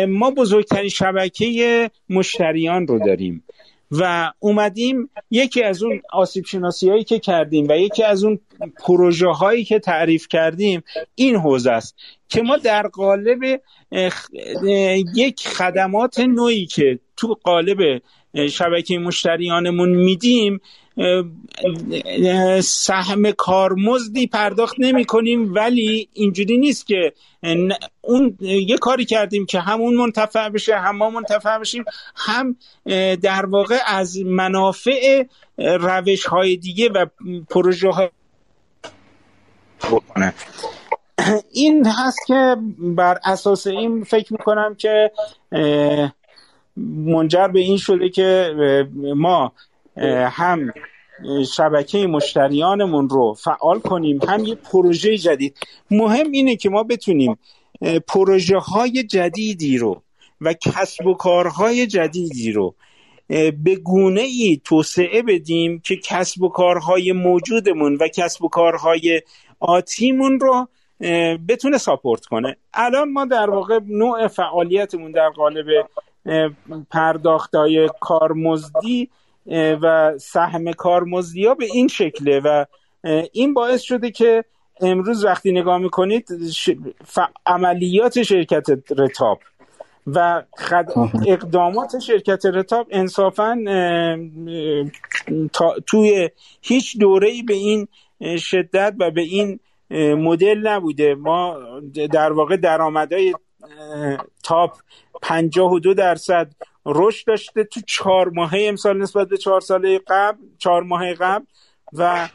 ما 0.07 0.31
بزرگترین 0.31 0.89
شبکه 0.89 1.91
مشتریان 2.09 2.87
رو 2.87 2.99
داریم. 2.99 3.43
و 3.91 4.31
اومدیم 4.39 5.09
یکی 5.31 5.63
از 5.63 5.83
اون 5.83 6.01
آسیب 6.13 6.45
شناسی 6.45 6.89
هایی 6.89 7.03
که 7.03 7.19
کردیم 7.19 7.67
و 7.69 7.77
یکی 7.77 8.03
از 8.03 8.23
اون 8.23 8.39
پروژه 8.85 9.27
هایی 9.27 9.63
که 9.63 9.79
تعریف 9.79 10.27
کردیم 10.27 10.83
این 11.15 11.35
حوزه 11.35 11.71
است 11.71 11.95
که 12.29 12.41
ما 12.41 12.57
در 12.57 12.87
قالب 12.87 13.61
یک 15.15 15.47
خدمات 15.47 16.19
نوعی 16.19 16.65
که 16.65 16.99
تو 17.17 17.37
قالب 17.43 18.01
شبکه 18.49 18.97
مشتریانمون 18.97 19.89
میدیم 19.89 20.61
سهم 22.61 23.31
کارمزدی 23.31 24.27
پرداخت 24.27 24.75
نمی 24.79 25.05
کنیم 25.05 25.53
ولی 25.53 26.09
اینجوری 26.13 26.57
نیست 26.57 26.87
که 26.87 27.13
اون 28.01 28.37
یه 28.41 28.77
کاری 28.77 29.05
کردیم 29.05 29.45
که 29.45 29.59
همون 29.59 29.95
منتفع 29.95 30.49
بشه 30.49 30.77
هم 30.77 30.97
ما 30.97 31.09
منتفع 31.09 31.57
بشیم 31.57 31.83
هم 32.15 32.55
در 33.21 33.45
واقع 33.45 33.77
از 33.87 34.17
منافع 34.17 35.23
روش 35.57 36.25
های 36.25 36.57
دیگه 36.57 36.89
و 36.89 37.05
پروژه 37.49 37.89
های 37.89 38.09
بکنه. 39.91 40.33
این 41.51 41.87
هست 41.87 42.19
که 42.27 42.55
بر 42.79 43.19
اساس 43.25 43.67
این 43.67 44.03
فکر 44.03 44.33
می‌کنم 44.33 44.75
که 44.75 45.11
منجر 46.87 47.47
به 47.47 47.59
این 47.59 47.77
شده 47.77 48.09
که 48.09 48.55
ما 49.15 49.51
هم 50.29 50.73
شبکه 51.55 52.07
مشتریانمون 52.07 53.09
رو 53.09 53.33
فعال 53.33 53.79
کنیم 53.79 54.19
هم 54.27 54.45
یه 54.45 54.55
پروژه 54.55 55.17
جدید. 55.17 55.57
مهم 55.91 56.31
اینه 56.31 56.55
که 56.55 56.69
ما 56.69 56.83
بتونیم 56.83 57.39
پروژه 58.07 58.57
های 58.57 59.03
جدیدی 59.03 59.77
رو 59.77 60.01
و 60.41 60.53
کسب 60.53 61.05
و 61.05 61.13
کارهای 61.13 61.87
جدیدی 61.87 62.51
رو 62.51 62.75
به 63.63 63.75
گونه 63.83 64.21
ای 64.21 64.61
توسعه 64.63 65.21
بدیم 65.21 65.79
که 65.79 65.95
کسب 66.03 66.43
و 66.43 66.49
کارهای 66.49 67.11
موجودمون 67.11 67.97
و 68.01 68.07
کسب 68.07 68.43
و 68.43 68.49
کارهای 68.49 69.21
آتیمون 69.59 70.39
رو 70.39 70.67
بتونه 71.49 71.77
ساپورت 71.77 72.25
کنه. 72.25 72.57
الان 72.73 73.11
ما 73.11 73.25
در 73.25 73.49
واقع 73.49 73.79
نوع 73.87 74.27
فعالیتمون 74.27 75.11
در 75.11 75.29
قالب 75.29 75.65
پرداختهای 76.91 77.89
کارمزدی 77.99 79.09
و 79.81 80.13
سهم 80.17 80.71
کارمزدی 80.71 81.45
ها 81.45 81.55
به 81.55 81.65
این 81.65 81.87
شکله 81.87 82.39
و 82.39 82.65
این 83.31 83.53
باعث 83.53 83.81
شده 83.81 84.11
که 84.11 84.43
امروز 84.81 85.25
وقتی 85.25 85.51
نگاه 85.51 85.77
می‌کنید 85.77 86.27
عملیات 87.45 88.23
شرکت 88.23 88.65
رتاب 88.97 89.39
و 90.07 90.43
خد... 90.57 90.85
اقدامات 91.27 91.99
شرکت 91.99 92.45
رتاب 92.45 92.87
انصافا 92.91 93.57
توی 95.85 96.29
هیچ 96.61 96.97
دوره 96.97 97.43
به 97.47 97.53
این 97.53 97.87
شدت 98.37 98.95
و 98.99 99.11
به 99.11 99.21
این 99.21 99.59
مدل 100.15 100.67
نبوده. 100.67 101.15
ما 101.15 101.57
در 102.11 102.31
واقع 102.31 102.57
درآمدهای 102.57 103.33
تاپ 104.43 104.77
52 105.21 105.93
درصد 105.93 106.51
رشد 106.85 107.27
داشته 107.27 107.63
تو 107.63 107.81
چهار 107.87 108.29
ماهه 108.29 108.59
امسال 108.67 108.97
نسبت 108.97 109.27
به 109.27 109.37
چهار 109.37 109.61
ساله 109.61 109.99
قبل 110.07 110.37
چهار 110.57 110.83
ماه 110.83 111.13
قبل 111.13 111.45
و 111.93 112.29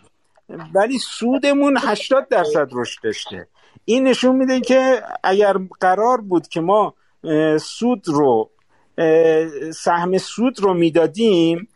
ولی 0.74 0.98
سودمون 0.98 1.76
80 1.80 2.28
درصد 2.28 2.68
رشد 2.72 3.02
داشته. 3.02 3.48
این 3.84 4.08
نشون 4.08 4.36
میده 4.36 4.60
که 4.60 5.02
اگر 5.24 5.56
قرار 5.80 6.20
بود 6.20 6.48
که 6.48 6.60
ما 6.60 6.94
سود 7.60 8.08
رو 8.08 8.50
سهم 9.74 10.18
سود 10.18 10.60
رو 10.60 10.74
می‌دادیم 10.74 11.68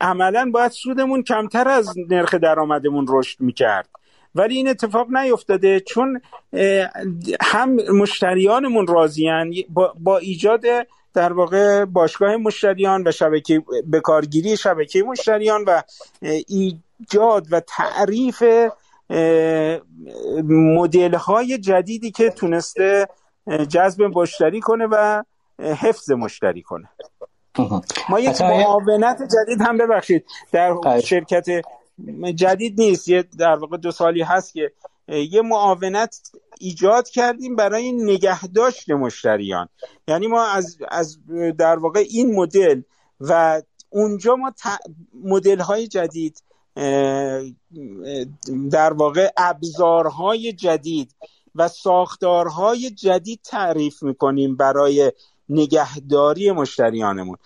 عملا 0.00 0.50
باید 0.54 0.70
سودمون 0.70 1.22
کمتر 1.22 1.68
از 1.68 1.94
نرخ 2.10 2.34
درآمدمون 2.34 3.06
رشد 3.08 3.40
می‌کرد. 3.40 3.88
ولی 4.36 4.56
این 4.56 4.68
اتفاق 4.68 5.06
نیفتاده 5.10 5.80
چون 5.80 6.20
هم 7.40 7.76
مشتریانمون 7.92 8.86
راضیان 8.86 9.52
با, 10.00 10.18
ایجاد 10.18 10.62
در 11.14 11.32
واقع 11.32 11.84
باشگاه 11.84 12.36
مشتریان 12.36 13.08
و 13.08 13.10
شبکه 13.10 13.62
به 13.86 14.00
کارگیری 14.00 14.56
شبکه 14.56 15.02
مشتریان 15.02 15.64
و 15.66 15.82
ایجاد 16.48 17.46
و 17.50 17.60
تعریف 17.60 18.42
مدل 20.44 21.14
های 21.14 21.58
جدیدی 21.58 22.10
که 22.10 22.30
تونسته 22.30 23.06
جذب 23.68 24.02
مشتری 24.02 24.60
کنه 24.60 24.86
و 24.90 25.22
حفظ 25.58 26.10
مشتری 26.10 26.62
کنه. 26.62 26.88
ما 28.08 28.20
یک 28.20 28.40
معاونت 28.40 29.22
جدید 29.22 29.60
هم 29.60 29.78
ببخشید. 29.78 30.24
در 30.52 31.00
شرکت 31.04 31.46
جدید 32.34 32.80
نیست. 32.80 33.08
یه 33.08 33.24
در 33.38 33.56
واقع 33.56 33.76
دو 33.76 33.90
سالی 33.90 34.22
هست 34.22 34.52
که 34.52 34.72
یه 35.08 35.42
معاونت 35.42 36.30
ایجاد 36.60 37.08
کردیم 37.08 37.56
برای 37.56 37.92
نگهداشت 37.92 38.90
مشتریان. 38.90 39.68
یعنی 40.08 40.26
ما 40.26 40.46
از, 40.46 40.78
از 40.88 41.18
در 41.58 41.78
واقع 41.78 42.04
این 42.10 42.34
مدل 42.34 42.82
و 43.20 43.62
اونجا 43.90 44.36
ما 44.36 44.52
مدل 45.24 45.60
های 45.60 45.86
جدید 45.86 46.42
در 48.70 48.92
واقع 48.92 49.30
ابزارهای 49.36 50.52
جدید 50.52 51.14
و 51.54 51.68
ساختارهای 51.68 52.90
جدید 52.90 53.40
تعریف 53.44 54.02
می‌کنیم 54.02 54.56
برای 54.56 55.12
نگهداری 55.48 56.50
مشتریانمون. 56.50 57.36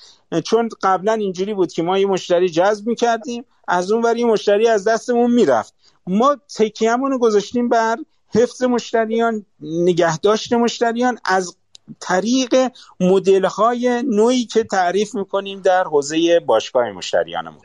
چون 0.44 0.68
قبلا 0.82 1.12
اینجوری 1.12 1.54
بود 1.54 1.72
که 1.72 1.82
ما 1.82 1.98
یه 1.98 2.06
مشتری 2.06 2.48
جذب 2.48 2.86
می‌کردیم 2.86 3.44
از 3.68 3.92
اون 3.92 4.02
ور 4.02 4.24
مشتری 4.24 4.68
از 4.68 4.88
دستمون 4.88 5.30
می‌رفت. 5.30 5.74
ما 6.06 6.36
تکیهمون 6.56 7.10
رو 7.10 7.18
گذاشتیم 7.18 7.68
بر 7.68 7.96
حفظ 8.34 8.62
مشتریان 8.62 9.46
نگهداشت 9.60 10.52
مشتریان 10.52 11.18
از 11.24 11.56
طریق 12.00 12.56
مدل 13.00 13.44
های 13.44 14.02
نوعی 14.06 14.44
که 14.44 14.64
تعریف 14.64 15.14
می‌کنیم 15.14 15.60
در 15.60 15.84
حوزه 15.84 16.40
باشگاه 16.40 16.92
مشتریانمون. 16.92 17.60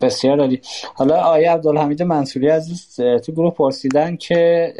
بسیار 0.00 0.40
عالی. 0.40 0.60
حالا 0.94 1.20
آیه 1.20 1.50
عبدالحمید 1.50 2.02
منصوری 2.02 2.48
عزیز 2.48 2.96
تو 2.96 3.32
گروه 3.32 3.54
پرسیدن 3.54 4.16
که 4.16 4.74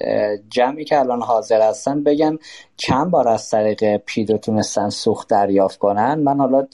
جمعی 0.50 0.84
که 0.84 1.00
الان 1.00 1.22
حاضر 1.22 1.68
هستن 1.68 2.02
بگن 2.02 2.38
چند 2.82 3.10
بار 3.10 3.28
از 3.28 3.50
طریق 3.50 3.96
پیدو 3.96 4.38
تونستن 4.38 4.88
سوخت 4.88 5.28
دریافت 5.28 5.78
کنن؟ 5.78 6.14
من 6.14 6.38
حالا 6.38 6.66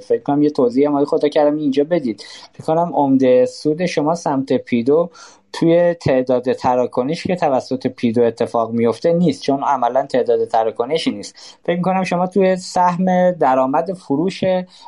فکر 0.00 0.22
کنم 0.22 0.42
یه 0.42 0.50
توضیح 0.50 0.88
مایی 0.88 1.06
خدا 1.06 1.28
کردم 1.28 1.56
اینجا 1.56 1.84
بدید. 1.84 2.24
فکر 2.52 2.64
کنم 2.64 2.90
عمده 2.94 3.46
سود 3.46 3.86
شما 3.86 4.14
سمت 4.14 4.52
پیدو 4.52 5.10
توی 5.52 5.94
تعداد 5.94 6.52
تراکنش 6.52 7.26
که 7.26 7.36
توسط 7.36 7.86
پیدو 7.86 8.22
اتفاق 8.22 8.70
میفته 8.70 9.12
نیست 9.12 9.42
چون 9.42 9.62
عملا 9.62 10.06
تعداد 10.06 10.44
تراکنشی 10.44 11.10
نیست. 11.10 11.58
فکر 11.64 11.80
کنم 11.80 12.04
شما 12.04 12.26
توی 12.26 12.56
سهم 12.56 13.30
درآمد 13.30 13.92
فروش 13.92 14.40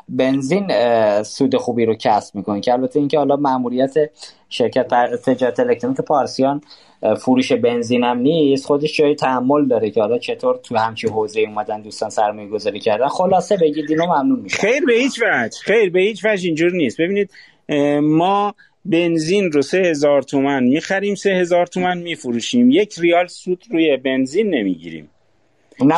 بنزین 0.09 0.73
سود 1.23 1.57
خوبی 1.57 1.85
رو 1.85 1.95
کسب 1.95 2.35
می‌کنید 2.35 2.63
که 2.63 2.73
البته 2.73 2.99
اینکه 2.99 3.19
حالا 3.19 3.37
ماموریت 3.37 3.95
شرکت 4.49 4.89
تجارت 5.25 5.61
الکترونیک 5.61 6.01
پارسیان 6.01 6.61
فروش 7.21 7.53
بنزین 7.53 8.05
هم 8.05 8.19
نیست 8.19 8.67
خودش 8.67 8.97
جای 8.97 9.15
تحمل 9.15 9.69
داره 9.69 9.91
که 9.91 10.01
حالا 10.01 10.19
چطور 10.19 10.57
تو 10.63 10.77
همچی 10.77 11.09
حوزه 11.09 11.41
اومدن 11.41 11.83
دوستان 11.83 12.11
سرمایه 12.11 12.49
گذاری 12.49 12.81
کردن. 12.81 13.09
خلاصه 13.09 13.57
بگید 13.57 13.91
اینو 13.91 14.07
ممنون 14.07 14.41
میشه 14.41 14.57
خیر 14.57 14.85
به 14.85 14.93
هیچ 14.93 15.23
وجه 15.23 15.59
خیر 15.63 15.91
به 15.91 16.01
هیچ 16.01 16.25
وجه 16.25 16.47
اینجور 16.47 16.73
نیست. 16.73 17.01
ببینید 17.01 17.31
ما 18.03 18.55
بنزین 18.85 19.53
رو 19.53 19.63
سه 19.63 19.79
هزار 19.79 20.23
تومن 20.23 20.65
می‌خریم 20.65 21.15
سه 21.15 21.31
هزار 21.31 21.67
تومن 21.67 21.99
میفروشیم. 21.99 22.71
یک 22.71 22.95
ریال 22.99 23.27
سود 23.27 23.65
روی 23.71 23.97
بنزین 23.97 24.55
نمی‌گیریم. 24.55 25.11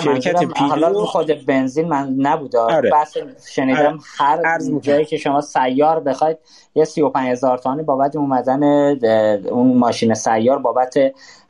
شرکت 0.05 0.59
حالا 0.59 0.93
خود 0.93 1.47
بنزین 1.47 1.89
من 1.89 2.15
نبوده. 2.19 2.59
آره. 2.59 2.90
بس 2.90 3.16
شنیدم 3.55 3.98
آره. 4.19 4.48
هر 4.48 4.61
جایی 4.81 5.05
که 5.05 5.16
شما 5.16 5.40
سیار 5.40 6.01
بخواید 6.01 6.39
یه 6.74 6.85
سی 6.85 7.02
و 7.02 7.09
پنج 7.09 7.28
هزار 7.28 7.59
تومانی 7.59 7.82
بابت 7.82 8.16
اومدن 8.16 8.62
اون 9.48 9.78
ماشین 9.78 10.15
سیار 10.15 10.59
بابت 10.59 10.94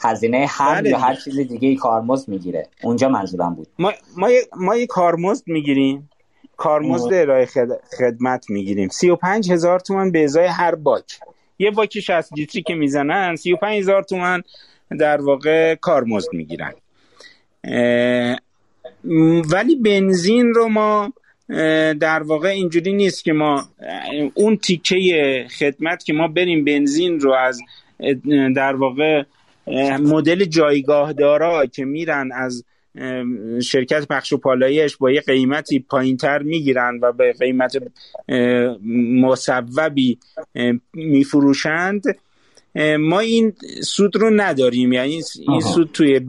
هزینه 0.01 0.47
هر 0.49 0.81
بله. 0.81 0.91
یا 0.91 0.99
هر 0.99 1.15
چیز 1.15 1.37
دیگه 1.37 1.77
کارمزد 1.77 2.29
می‌گیره. 2.29 2.69
اونجا 2.83 3.09
منظورم 3.09 3.55
بود. 3.55 3.67
ما 3.79 3.93
ما 4.17 4.29
ما 4.57 4.77
یه 4.77 4.87
کارمزد 4.87 5.45
می‌گیریم. 5.47 6.11
کارمزد 6.57 7.15
ارائه 7.15 7.49
خدمت 7.99 8.51
می‌گیریم. 8.51 8.89
35 8.89 9.53
هزار 9.53 9.81
تومن 9.81 10.11
به 10.11 10.25
ازای 10.25 10.47
هر 10.47 10.75
باک. 10.75 11.21
یه 11.59 11.71
باک 11.71 12.01
60 12.01 12.33
لیتری 12.33 12.63
که 12.63 12.75
می‌زنن 12.75 13.37
35 13.37 13.79
هزار 13.79 14.03
تومن 14.03 14.43
در 14.99 15.21
واقع 15.21 15.75
کارمزد 15.75 16.29
می‌گیرن. 16.33 16.73
ولی 19.53 19.77
بنزین 19.85 20.55
رو 20.55 20.69
ما 20.69 21.13
در 22.01 22.23
واقع 22.23 22.49
اینجوری 22.49 22.93
نیست 22.93 23.25
که 23.25 23.33
ما 23.33 23.69
اون 24.35 24.57
تیکه 24.57 25.47
خدمت 25.59 26.05
که 26.05 26.13
ما 26.13 26.29
بریم 26.29 26.65
بنزین 26.65 27.21
رو 27.21 27.33
از 27.33 27.61
در 28.57 28.77
واقع 28.77 29.23
مدل 30.01 30.45
جایگاه 30.45 31.13
دارا 31.13 31.67
که 31.67 31.85
میرن 31.85 32.31
از 32.33 32.65
شرکت 33.63 34.07
پخش 34.07 34.33
و 34.33 34.37
پالایش 34.37 34.97
با 34.97 35.11
یه 35.11 35.21
قیمتی 35.21 35.79
پایینتر 35.79 36.43
می‌گیرن 36.43 36.99
و 37.03 37.13
به 37.13 37.33
قیمت 37.33 37.77
مصوبی 39.23 40.19
میفروشند. 40.95 42.03
ما 42.99 43.21
این 43.21 43.53
سود 43.83 44.17
رو 44.17 44.31
نداریم. 44.31 44.93
یعنی 44.93 45.23
این 45.49 45.61
سود 45.61 45.91
توی 45.93 46.21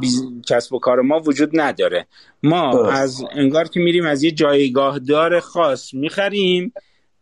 کسب 0.49 0.73
و 0.73 0.79
کار 0.79 1.01
ما 1.01 1.19
وجود 1.19 1.49
نداره. 1.53 2.07
ما 2.43 2.89
از 2.91 3.23
انگار 3.31 3.67
که 3.67 3.79
میریم 3.79 4.05
از 4.05 4.23
یه 4.23 4.31
جایگاه 4.31 4.99
دار 4.99 5.39
خاص 5.39 5.93
می‌خریم 5.93 6.73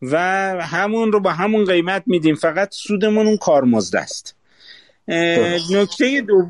و 0.01 0.17
همون 0.61 1.11
رو 1.11 1.19
با 1.19 1.31
همون 1.31 1.65
قیمت 1.65 2.03
میدیم. 2.05 2.35
فقط 2.35 2.73
سودمون 2.73 3.27
اون 3.27 3.37
کارمزد 3.37 3.95
است. 3.95 4.35
نکته 5.71 6.21
دو, 6.21 6.45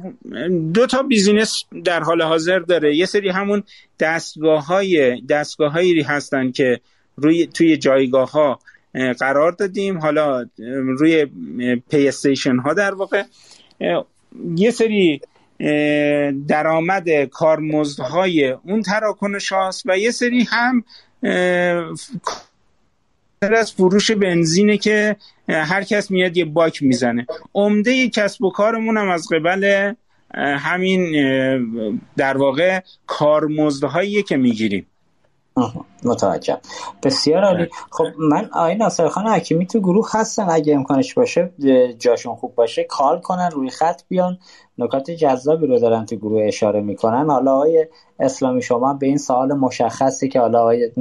دو 0.73 0.87
تا 0.87 1.03
بیزینس 1.03 1.63
در 1.83 2.03
حال 2.03 2.21
حاضر 2.21 2.59
داره. 2.59 2.95
یه 2.95 3.05
سری 3.05 3.29
همون 3.29 3.63
دستگاه 3.99 4.65
های 4.65 5.21
دستگاه 5.21 5.71
هایی 5.71 6.01
هستن 6.01 6.51
که 6.51 6.79
روی 7.15 7.47
توی 7.47 7.77
جایگاه 7.77 8.31
ها 8.31 8.59
قرار 8.93 9.51
دادیم. 9.51 9.97
حالا 9.97 10.45
روی 10.99 11.27
پی 11.89 12.07
استیشن 12.07 12.57
ها 12.57 12.73
در 12.73 12.93
واقع 12.93 13.23
یه 14.55 14.71
سری 14.71 15.21
درآمد 16.47 17.23
کارمزدهای 17.23 18.49
اون 18.49 18.81
تراکنش 18.81 19.51
هاست 19.51 19.83
و 19.85 19.97
یه 19.97 20.11
سری 20.11 20.47
هم 20.49 20.83
از 23.41 23.71
فروش 23.71 24.11
بنزینه 24.11 24.77
که 24.77 25.15
هر 25.47 25.83
کس 25.83 26.11
میاد 26.11 26.37
یه 26.37 26.45
باک 26.45 26.83
می‌زنه. 26.83 27.25
عمده 27.53 28.09
کسب 28.09 28.43
و 28.43 28.51
کارمون 28.51 28.97
هم 28.97 29.09
از 29.09 29.27
قبل 29.31 29.93
همین 30.35 31.11
در 32.17 32.37
واقع 32.37 32.79
کارمزدهایی 33.07 34.23
که 34.23 34.37
می‌گیریم. 34.37 34.85
متوجه 36.03 36.57
بسیار 37.03 37.43
عالی. 37.43 37.67
خب 37.91 38.05
من 38.19 38.49
آقای 38.53 38.75
ناصر 38.75 39.07
خان 39.07 39.27
حکیمی 39.27 39.67
تو 39.67 39.79
گروه 39.79 40.09
هستن 40.13 40.47
اگه 40.49 40.75
امکانش 40.75 41.13
باشه 41.13 41.51
جاشون 41.99 42.35
خوب 42.35 42.55
باشه 42.55 42.83
کال 42.83 43.21
کنن 43.21 43.49
روی 43.51 43.69
خط 43.69 44.01
بیان. 44.07 44.37
نکات 44.77 45.11
جذابی 45.11 45.67
رو 45.67 45.79
دارن 45.79 46.05
تو 46.05 46.15
گروه 46.15 46.43
اشاره 46.43 46.81
می‌کنن. 46.81 47.29
حالا 47.29 47.55
آقای 47.55 47.87
اسلامی 48.19 48.61
شما 48.61 48.93
به 48.93 49.07
این 49.07 49.17
سوال 49.17 49.53
مشخصی 49.53 50.29
که 50.29 50.39
حالا 50.39 50.61
آقای 50.61 50.91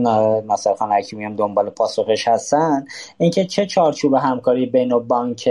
ناصر 0.47 0.75
خان 0.75 0.93
حکیمی 0.93 1.25
هم 1.25 1.37
دنبال 1.37 1.71
پاسخش 1.71 2.29
هستن 2.29 2.85
اینکه 3.19 3.45
چه 3.45 3.67
چارچوب 3.67 4.15
همکاری 4.15 4.67
بین 4.67 4.99
بانک 4.99 5.49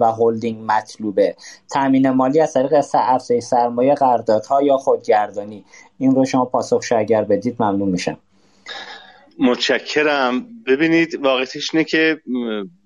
و 0.00 0.12
هلدینگ 0.12 0.64
مطلوبه؟ 0.66 1.36
تامین 1.70 2.10
مالی 2.10 2.40
از 2.40 2.52
طریق 2.52 2.84
افزایش 2.94 3.44
سرمایه 3.44 3.94
قراردادها 3.94 4.62
یا 4.62 4.76
خودگردانی؟ 4.76 5.64
این 5.98 6.14
رو 6.14 6.24
شما 6.24 6.44
پاسخش 6.44 6.92
اگر 6.92 7.24
بدید 7.24 7.62
ممنون 7.62 7.88
میشم. 7.88 8.16
متشکرم. 9.38 10.46
ببینید 10.66 11.14
واقعیتش 11.14 11.74
اینه 11.74 11.84
که 11.84 12.20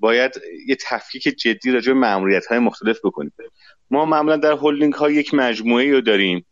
باید 0.00 0.32
یه 0.66 0.76
تفکیک 0.88 1.22
جدی 1.22 1.70
راجع 1.70 1.92
به 1.92 1.98
معمولیت 1.98 2.46
های 2.46 2.58
مختلف 2.58 2.98
بکنیم. 3.04 3.32
ما 3.90 4.04
معمولا 4.04 4.36
در 4.36 4.52
هولدینگ 4.52 4.92
ها 4.92 5.10
یک 5.10 5.34
مجموعه 5.34 5.92
رو 5.92 6.00
داریم 6.00 6.46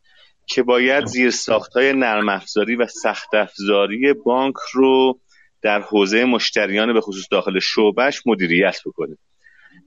که 0.46 0.62
باید 0.62 1.06
زیر 1.06 1.30
ساخت 1.30 1.72
های 1.72 1.92
نرم 1.92 2.28
افزاری 2.28 2.76
و 2.76 2.86
سخت 2.86 3.34
افزاری 3.34 4.12
بانک 4.12 4.54
رو 4.72 5.20
در 5.62 5.80
حوزه 5.80 6.24
مشتریان 6.24 6.92
به 6.92 7.00
خصوص 7.00 7.24
داخل 7.30 7.58
شعبش 7.58 8.22
مدیریت 8.26 8.78
بکنه. 8.86 9.16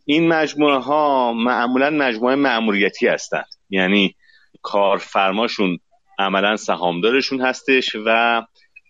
این 0.06 0.28
مجموعه 0.28 0.78
ها 0.78 1.34
معمولا 1.34 1.90
مجموعه 1.90 2.36
معمولیتی 2.36 3.07
هستند. 3.07 3.49
یعنی 3.70 4.15
کارفرماشون 4.61 5.80
عملا 6.20 6.56
سهامدارشون 6.56 7.41
هستش 7.41 7.95
و 8.06 8.41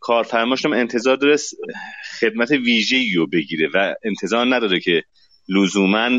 کارفرماش 0.04 0.66
هم 0.66 0.74
انتظار 0.74 1.16
داره 1.16 1.38
خدمت 2.20 2.52
ویژه‌ای 2.52 3.14
رو 3.14 3.28
بگیره 3.28 3.70
و 3.74 3.94
انتظار 4.04 4.56
نداره 4.56 4.80
که 4.80 5.04
لزوما 5.50 6.10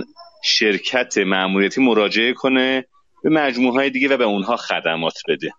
شرکت 0.44 1.18
معمولیتی 1.18 1.80
مراجعه 1.80 2.32
کنه 2.32 2.86
به 3.22 3.30
مجموعه 3.30 3.74
های 3.74 3.90
دیگه 3.90 4.08
و 4.08 4.16
به 4.16 4.24
اونها 4.24 4.56
خدمات 4.56 5.14
بده. 5.28 5.50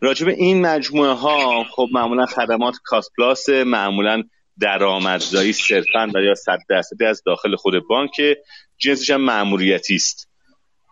راجع 0.00 0.26
به 0.26 0.32
این 0.32 0.60
مجموعه 0.60 1.12
ها 1.12 1.64
خب 1.64 1.88
معمولا 1.92 2.26
خدمات 2.26 2.74
کاست 2.84 3.10
پلاس 3.16 3.48
معمولا 3.48 4.22
درآمدزایی 4.60 5.52
صرفا 5.52 6.10
و 6.14 6.22
یا 6.22 6.34
صد 6.34 6.58
درصدی 6.68 7.04
از 7.04 7.22
داخل 7.26 7.56
خود 7.56 7.74
بانک 7.88 8.10
جنسش 8.78 9.10
هم 9.10 9.20
معمولیتی 9.20 9.94
است. 9.94 10.33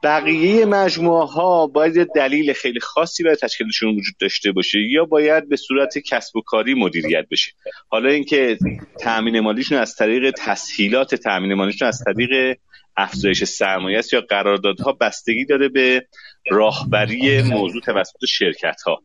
بقیه 0.02 0.66
مجموعه 0.66 1.26
ها 1.26 1.66
باید 1.66 2.08
دلیل 2.14 2.52
خیلی 2.52 2.80
خاصی 2.80 3.22
برای 3.22 3.36
تشکیلشون 3.36 3.88
وجود 3.88 4.14
داشته 4.20 4.52
باشه 4.52 4.78
یا 4.80 5.04
باید 5.04 5.48
به 5.48 5.56
صورت 5.56 5.98
کسب 5.98 6.36
و 6.36 6.40
کاری 6.46 6.74
مدیریت 6.74 7.24
بشه. 7.30 7.52
حالا 7.88 8.10
اینکه 8.10 8.58
تامین 9.00 9.40
مالیشون 9.40 9.78
از 9.78 9.96
طریق 9.96 10.34
تسهیلات 10.38 11.14
تامین 11.14 11.54
مالیشون 11.54 11.88
از 11.88 12.04
طریق 12.06 12.58
افزایش 12.96 13.44
سرمایه 13.44 13.98
است 13.98 14.12
یا 14.12 14.20
قراردادها 14.20 14.92
بستگی 14.92 15.44
داره 15.44 15.68
به 15.68 16.06
راهبری 16.50 17.42
موضوع 17.42 17.80
توسط 17.80 18.24
شرکت 18.28 18.80
ها 18.86 19.02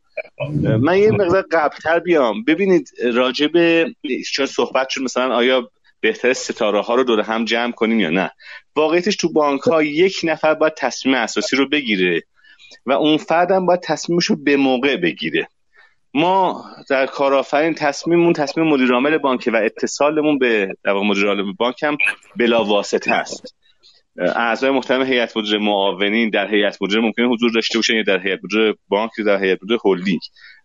من 0.79 0.97
یه 0.97 1.11
مقدار 1.11 1.45
قبلتر 1.51 1.99
بیام. 1.99 2.43
ببینید 2.43 2.89
راجب 3.13 3.51
چون 4.33 4.45
صحبت 4.45 4.89
شد 4.89 5.01
مثلا 5.01 5.35
آیا 5.35 5.69
بهتر 6.01 6.33
ستاره 6.33 6.81
ها 6.81 6.95
رو 6.95 7.03
دور 7.03 7.21
هم 7.21 7.45
جمع 7.45 7.71
کنیم 7.71 7.99
یا 7.99 8.09
نه؟ 8.09 8.31
واقعیتش 8.77 9.15
تو 9.15 9.33
بانک 9.33 9.61
ها 9.61 9.83
یک 9.83 10.21
نفر 10.23 10.53
باید 10.53 10.73
تصمیم 10.77 11.15
اساسی 11.15 11.55
رو 11.55 11.69
بگیره 11.69 12.23
و 12.85 12.91
اون 12.91 13.17
فردم 13.17 13.65
باید 13.65 13.79
تصمیمش 13.79 14.25
رو 14.25 14.35
به 14.35 14.57
موقع 14.57 14.97
بگیره. 14.97 15.47
ما 16.13 16.65
در 16.89 17.05
کارآفرین 17.05 17.73
تصمیممون 17.73 18.33
تصمیم 18.33 18.67
مدیر 18.67 18.93
عامل 18.93 19.17
بانک 19.17 19.49
و 19.53 19.55
اتصالمون 19.55 20.37
به 20.37 20.75
در 20.83 20.93
مدیر 20.93 21.27
عامل 21.27 21.53
بانک 21.57 21.83
هم 21.83 21.97
بلا 22.35 22.63
واسطه 22.63 23.11
است. 23.11 23.55
اعضای 24.17 24.71
محترم 24.71 25.03
هیئت 25.03 25.37
مدیره 25.37 25.57
معاونین 25.59 26.29
در 26.29 26.47
هیئت 26.47 26.81
مدیره 26.81 27.01
ممکنه 27.01 27.27
حضور 27.27 27.51
داشته 27.51 27.77
باشن 27.77 27.95
یا 27.95 28.03
در 28.03 28.19
هیئت 28.19 28.39
مدیره 28.43 28.75
بانک 28.87 29.11
یا 29.17 29.25
در 29.25 29.43
هیئت 29.43 29.63
مدیره 29.63 29.79
هلدینگ. 29.85 30.21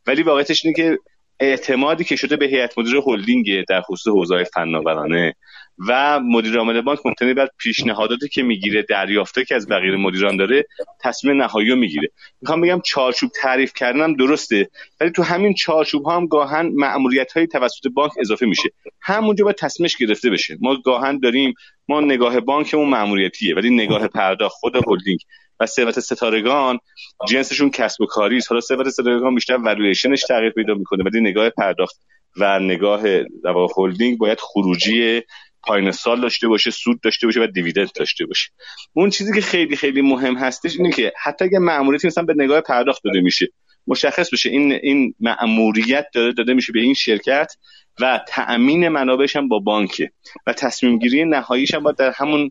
ولی 0.07 0.23
واقعیتش 0.23 0.65
اینه 0.65 0.77
که 0.77 0.99
اعتمادی 1.41 2.05
که 2.05 2.17
شده 2.17 2.37
به 2.37 2.47
هیئت 2.47 2.79
مدیره 2.79 3.03
هلدینگ 3.07 3.65
در 3.69 3.81
خصوص 3.81 4.13
حوزه 4.13 4.45
فناورانه 4.45 5.35
و 5.89 6.21
مدیر 6.21 6.59
عامل 6.59 6.81
بانک 6.81 6.99
ممکنه 7.05 7.35
بعد 7.35 7.51
پیشنهاداتی 7.59 8.29
که 8.29 8.43
می‌گیره 8.43 8.83
دریافته 8.83 9.45
که 9.45 9.55
از 9.55 9.69
بقیه 9.69 9.97
مدیران 9.97 10.37
داره 10.37 10.65
تصمیم 11.01 11.43
نهایی 11.43 11.71
رو 11.71 11.77
می‌گیره. 11.77 12.09
می‌خوام 12.41 12.61
بگم 12.61 12.81
چارچوب 12.85 13.31
تعریف 13.41 13.73
کردنم 13.75 14.15
درسته 14.15 14.69
ولی 15.01 15.11
تو 15.11 15.23
همین 15.23 15.55
چارچوب 15.55 16.05
ها 16.05 16.17
هم 16.17 16.27
گاهن 16.27 16.71
مأموریت 16.75 17.33
های 17.33 17.47
توسط 17.47 17.89
بانک 17.95 18.13
اضافه 18.19 18.47
میشه. 18.47 18.71
همونجا 19.01 19.45
باید 19.45 19.57
تصمیمش 19.57 19.97
گرفته 19.97 20.31
بشه. 20.31 20.59
ما 20.61 20.77
گاهن 20.85 21.19
داریم 21.19 21.55
ما 21.89 22.01
نگاه 22.01 22.41
بانکمون 22.41 22.89
مأموریتیه 22.89 23.55
ولی 23.55 23.71
نگاه 23.71 24.09
پرداخت 24.09 24.57
خود 24.61 24.77
هلدینگ 24.77 25.19
و 25.61 25.67
ثروت 25.67 26.01
ستارگان 26.01 26.79
جنسشون 27.29 27.71
کسب 27.71 28.01
و 28.01 28.07
کاری 28.07 28.37
است. 28.37 28.49
حالا 28.49 28.61
ثروت 28.61 28.89
ستارگان 28.89 29.35
بیشتر 29.35 29.57
والویشنش 29.57 30.23
تغییر 30.23 30.51
پیدا 30.51 30.75
می‌کنه 30.75 31.05
ولی 31.05 31.21
نگاه 31.21 31.51
پرداخت 31.51 31.97
و 32.37 32.59
نگاه 32.59 33.03
هلدینگ 33.79 34.19
باید 34.19 34.41
خروجی 34.41 35.23
پایین 35.65 35.91
سال 35.91 36.21
داشته 36.21 36.49
باشه 36.49 36.71
سود 36.71 37.01
داشته 37.01 37.27
باشه 37.27 37.41
و 37.41 37.47
دیویدند 37.47 37.93
داشته 37.95 38.27
باشه. 38.27 38.51
اون 38.93 39.11
چیزی 39.11 39.35
که 39.35 39.41
خیلی 39.41 39.77
خیلی 39.77 40.03
مهم 40.03 40.35
هستش 40.35 40.77
اینه 40.77 40.93
که 40.93 41.13
حتی 41.23 41.45
اگه 41.45 41.59
مأموریتی 41.59 42.07
مثلا 42.07 42.25
به 42.25 42.35
نگاه 42.37 42.61
پرداخت 42.61 43.05
داده 43.05 43.21
میشه 43.21 43.49
مشخص 43.87 44.31
بشه 44.33 44.51
این 44.51 44.73
این 44.73 45.15
مأموریت 45.21 46.07
داده 46.15 46.33
داده 46.33 46.55
میشه 46.55 46.73
به 46.73 46.81
این 46.81 46.95
شرکت 46.95 47.53
و 48.01 48.21
تأمین 48.29 48.89
منابعش 48.89 49.37
هم 49.37 49.49
با 49.49 49.59
بانکه 49.59 50.11
و 50.47 50.53
تصمیم 50.53 50.99
گیری 50.99 51.25
نهاییش 51.25 51.75
هم 51.75 51.83
باید 51.83 51.97
در 51.97 52.11
همون 52.11 52.51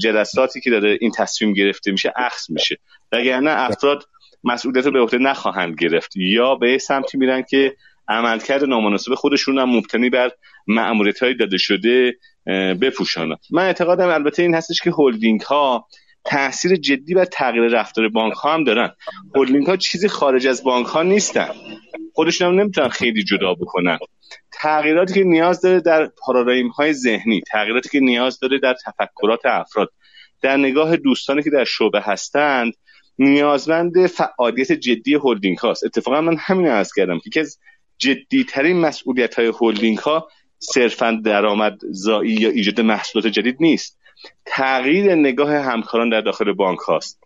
جلساتی 0.00 0.60
که 0.60 0.70
داره 0.70 0.98
این 1.00 1.10
تصمیم 1.10 1.52
گرفته 1.52 1.92
میشه 1.92 2.12
اخذ 2.16 2.50
میشه. 2.50 2.78
وگرنه 3.12 3.50
افراد 3.50 4.04
مسئولیت 4.44 4.86
رو 4.86 4.92
به 4.92 5.00
عهده 5.00 5.18
نخواهند 5.18 5.74
گرفت 5.78 6.16
یا 6.16 6.54
به 6.54 6.78
سمتی 6.78 7.18
میرن 7.18 7.42
که 7.42 7.76
عملکرد 8.08 8.64
نامناسب 8.64 9.14
خودشون 9.14 9.58
هم 9.58 9.76
مبتنی 9.76 10.10
بر 10.10 10.30
مأموریت 10.66 11.22
های 11.22 11.34
داده 11.34 11.58
شده 11.58 12.16
بپوشانند 12.80 13.38
من 13.50 13.62
اعتقادم 13.62 14.08
البته 14.08 14.42
این 14.42 14.54
هستش 14.54 14.82
که 14.82 14.92
هلدینگ 14.98 15.40
ها 15.40 15.86
تاثیر 16.26 16.76
جدی 16.76 17.14
بر 17.14 17.24
تغییر 17.24 17.64
رفتار 17.64 18.08
بانک 18.08 18.34
ها 18.34 18.54
هم 18.54 18.64
دارن. 18.64 18.90
هلدینگ 19.34 19.66
ها 19.66 19.76
چیزی 19.76 20.08
خارج 20.08 20.46
از 20.46 20.64
بانک 20.64 20.86
ها 20.86 21.02
نیستن. 21.02 21.48
خودشون 22.14 22.48
هم 22.48 22.60
نمی‌تونن 22.60 22.88
خیلی 22.88 23.24
جدا 23.24 23.54
بکنن. 23.54 23.98
تغییراتی 24.52 25.14
که 25.14 25.24
نیاز 25.24 25.60
داره 25.60 25.80
در 25.80 26.10
پارادایم 26.18 26.68
های 26.68 26.92
ذهنی 26.92 27.40
تغییراتی 27.52 27.88
که 27.88 28.00
نیاز 28.00 28.38
داره 28.40 28.58
در 28.58 28.74
تفکرات 28.86 29.46
افراد. 29.46 29.88
در 30.42 30.56
نگاه 30.56 30.96
دوستانی 30.96 31.42
که 31.42 31.50
در 31.50 31.64
شعبه 31.64 32.00
هستند 32.00 32.72
نیازمند 33.18 34.06
فعالیت 34.06 34.72
جدی 34.72 35.14
هلدینگ 35.14 35.58
هاست 35.58 35.84
اتفاقا 35.84 36.20
من 36.20 36.36
همین 36.40 36.66
عرض 36.66 36.92
کردم 36.96 37.18
که 37.32 37.40
از 37.40 37.58
جدیترین 37.98 38.80
مسئولیت 38.80 39.34
های 39.34 39.52
هلدینگ 39.60 39.98
ها 39.98 40.28
صرفا 40.58 41.20
درآمد 41.24 41.78
زایی 41.90 42.32
یا 42.32 42.48
ایجاد 42.48 42.80
محصولات 42.80 43.26
جدید 43.26 43.56
نیست. 43.60 43.98
تغییر 44.46 45.14
نگاه 45.14 45.54
همکاران 45.54 46.08
در 46.08 46.20
داخل 46.20 46.52
بانک 46.52 46.78
هاست. 46.78 47.20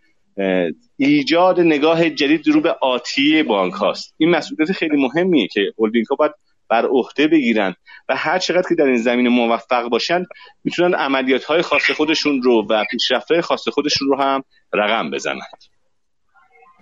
ایجاد 0.96 1.60
نگاه 1.60 2.10
جدید 2.10 2.48
رو 2.48 2.60
به 2.60 2.72
آتی 2.80 3.42
بانک 3.42 3.74
هاست. 3.74 4.14
این 4.18 4.30
مسئولیت 4.30 4.72
خیلی 4.72 4.96
مهمیه 4.96 5.48
که 5.48 5.72
هلدینگ 5.78 6.06
ها 6.06 6.16
باید 6.16 6.32
بر 6.68 6.86
عهده 6.86 7.28
بگیرن 7.28 7.74
و 8.08 8.16
هر 8.16 8.38
چقدر 8.38 8.68
که 8.68 8.74
در 8.74 8.84
این 8.84 8.96
زمینه 8.96 9.28
موفق 9.28 9.88
باشن 9.88 10.24
می‌تونن 10.64 10.94
عملیات 10.94 11.44
های 11.44 11.62
خاص 11.62 11.90
خودشون 11.90 12.42
رو 12.42 12.66
و 12.70 12.84
پیشرفت 12.90 13.32
های 13.32 13.40
خاص 13.40 13.68
خودشون 13.68 14.08
رو 14.08 14.20
هم 14.20 14.44
رقم 14.72 15.10
بزنن. 15.10 15.40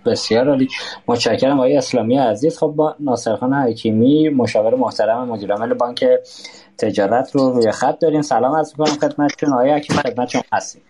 بسیار 0.06 0.48
عالی. 0.48 0.68
متشکرم 1.06 1.56
آقای 1.56 1.76
اسلامی 1.76 2.18
عزیز. 2.18 2.58
خب 2.58 2.66
با 2.66 2.94
ناصرخان 3.00 3.54
حکیمی 3.54 4.28
مشاور 4.28 4.74
محترم 4.74 5.28
مدیر 5.28 5.52
عامل 5.52 5.74
بانک 5.74 6.04
تجارت 6.78 7.30
رو 7.34 7.50
روی 7.50 7.70
خط 7.70 7.98
داریم. 7.98 8.22
سلام 8.22 8.54
از 8.54 8.74
می‌کنم 8.78 8.94
خدمتتون. 8.94 9.52
آقای 9.52 9.70
حکیمی 9.70 9.98
خدمتتون 9.98 10.42
هستیم. 10.52 10.82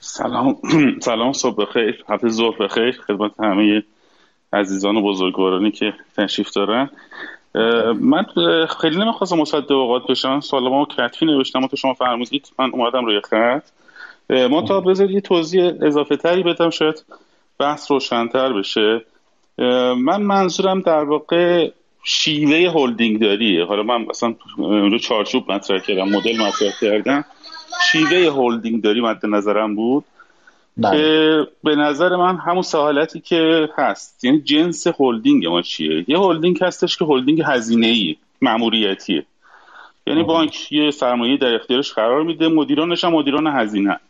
سلام. 0.00 0.56
سلام 1.00 1.32
صبح 1.32 1.64
بخیر. 1.64 2.04
هفته 2.08 2.28
ظهر 2.28 2.56
بخیر. 2.64 3.00
خدمت 3.06 3.30
همه 3.40 3.82
عزیزان 4.52 4.96
و 4.96 5.02
بزرگوارانی 5.02 5.70
که 5.70 5.92
تشریف 6.16 6.50
دارن. 6.50 6.90
من 8.00 8.26
خیلی 8.80 8.96
نمی‌خواستم 8.96 9.36
مصدع 9.36 9.72
اوقات 9.72 10.02
بشم. 10.08 10.40
ما 10.52 10.86
کتفی 10.96 11.26
نوشتم. 11.26 11.66
تو 11.66 11.76
شما 11.76 11.94
فرمودید. 11.94 12.48
من 12.58 12.70
اومدم 12.70 13.04
روی 13.04 13.20
خط. 13.20 13.62
ما 14.50 14.62
تا 14.62 14.80
بذارید 14.80 15.14
یه 15.14 15.20
توضیح 15.20 15.72
اضافه 15.82 16.16
تری 16.16 16.42
بدم 16.42 16.70
شاید. 16.70 17.04
بحث 17.58 17.90
روشنتر 17.90 18.52
بشه. 18.52 19.02
من 19.96 20.22
منظورم 20.22 20.80
در 20.80 21.04
واقع 21.04 21.70
شیوه 22.04 22.72
هلدینگ 22.80 23.20
داریه. 23.20 23.64
حالا 23.64 23.82
من 23.82 24.06
مثلا 24.10 24.34
رو 24.58 24.98
چارچوب 24.98 25.52
مطرح 25.52 25.78
کردم 25.78 26.08
مدل 26.08 26.36
مطرح 26.40 26.70
کردم. 26.80 27.24
شیوه 27.90 28.34
هلدینگ 28.36 28.82
داری 28.82 29.00
مد 29.00 29.26
نظرم 29.26 29.74
بود؟ 29.74 30.04
بله. 30.76 30.96
که 30.96 31.46
به 31.64 31.76
نظر 31.76 32.16
من 32.16 32.36
همون 32.36 32.62
سه 32.62 32.81
حالتی 32.81 33.20
که 33.20 33.68
هست. 33.78 34.24
یعنی 34.24 34.40
جنس 34.40 34.86
هلدینگ 35.00 35.46
ما 35.46 35.62
چیه؟ 35.62 36.04
یه 36.08 36.18
هلدینگ 36.18 36.58
هستش 36.62 36.96
که 36.96 37.04
هلدینگ 37.04 37.42
هزینه 37.46 37.86
ای 37.86 38.16
ماموریتیه 38.42 39.26
یعنی 40.06 40.22
بانک 40.22 40.72
یه 40.72 40.90
سرمایه 40.90 41.36
در 41.36 41.54
اختیارش 41.54 41.92
قرار 41.92 42.22
میده 42.22 42.48
مدیرانش 42.48 43.04
هم 43.04 43.12
مدیران 43.12 43.46
هزینه. 43.46 44.00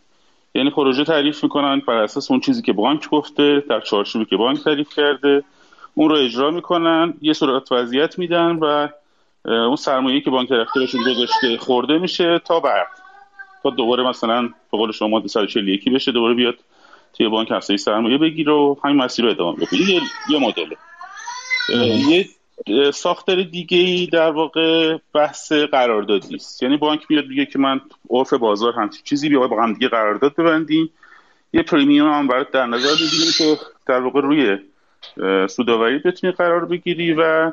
یعنی 0.58 0.70
پروژه 0.70 1.04
تعریف 1.04 1.42
می‌کنن 1.42 1.82
بر 1.88 1.96
اساس 1.96 2.30
اون 2.30 2.40
چیزی 2.40 2.62
که 2.62 2.72
بانک 2.72 3.08
گفته 3.08 3.64
در 3.68 3.80
چارچوبی 3.80 4.24
که 4.24 4.36
بانک 4.36 4.64
تعریف 4.64 4.94
کرده. 4.94 5.44
اون 5.94 6.10
رو 6.10 6.16
اجرا 6.16 6.50
می‌کنن 6.50 7.14
یه 7.20 7.32
صورت 7.32 7.72
وضعیت 7.72 8.18
میدن 8.18 8.58
و 8.62 8.88
اون 9.44 9.76
سرمایه 9.76 10.20
که 10.20 10.30
بانک 10.30 10.52
اختیارشون 10.52 11.00
گذاشته 11.00 11.56
خورده 11.58 11.98
میشه 11.98 12.38
تا 12.38 12.60
بعد. 12.60 12.86
تا 13.62 13.70
دوباره 13.70 14.08
مثلا 14.08 14.42
به 14.42 14.78
قول 14.78 14.92
شما 14.92 15.26
141 15.26 15.88
بشه 15.88 16.12
دوباره 16.12 16.34
بیاد 16.34 16.58
توی 17.12 17.28
بانک 17.28 17.48
هسته 17.50 17.76
سرمایه 17.76 18.18
بگیره 18.18 18.52
و 18.52 18.76
همین 18.84 18.96
مسیر 18.96 19.24
رو 19.24 19.30
ادامه 19.30 19.56
بده. 19.56 19.76
یه 19.76 20.00
یه 20.30 20.38
مدل. 20.38 20.74
یه 22.10 22.26
ساختار 22.94 23.42
دیگه 23.42 23.78
ای 23.78 24.06
در 24.06 24.30
واقع 24.30 24.96
بحث 25.14 25.52
قراردادی 25.52 26.34
است. 26.34 26.62
یعنی 26.62 26.76
بانک 26.76 27.06
میاد 27.08 27.26
میگه 27.26 27.46
که 27.46 27.58
من 27.58 27.80
عرف 28.10 28.32
بازار 28.32 28.72
همچین 28.72 29.00
چیزی 29.04 29.28
بیا 29.28 29.48
با 29.48 29.62
هم 29.62 29.72
دیگه 29.72 29.88
قرارداد 29.88 30.34
ببندیم. 30.36 30.90
یه 31.52 31.62
پریمیوم 31.62 32.12
هم 32.12 32.26
برات 32.26 32.50
در 32.50 32.66
نظر 32.66 32.90
می‌گیریم 32.90 33.32
که 33.38 33.56
در 33.86 34.00
واقع 34.00 34.20
روی 34.20 34.58
سوداوری 35.48 35.98
بتونی 35.98 36.32
قرار 36.32 36.64
بگیری 36.64 37.14
و 37.18 37.52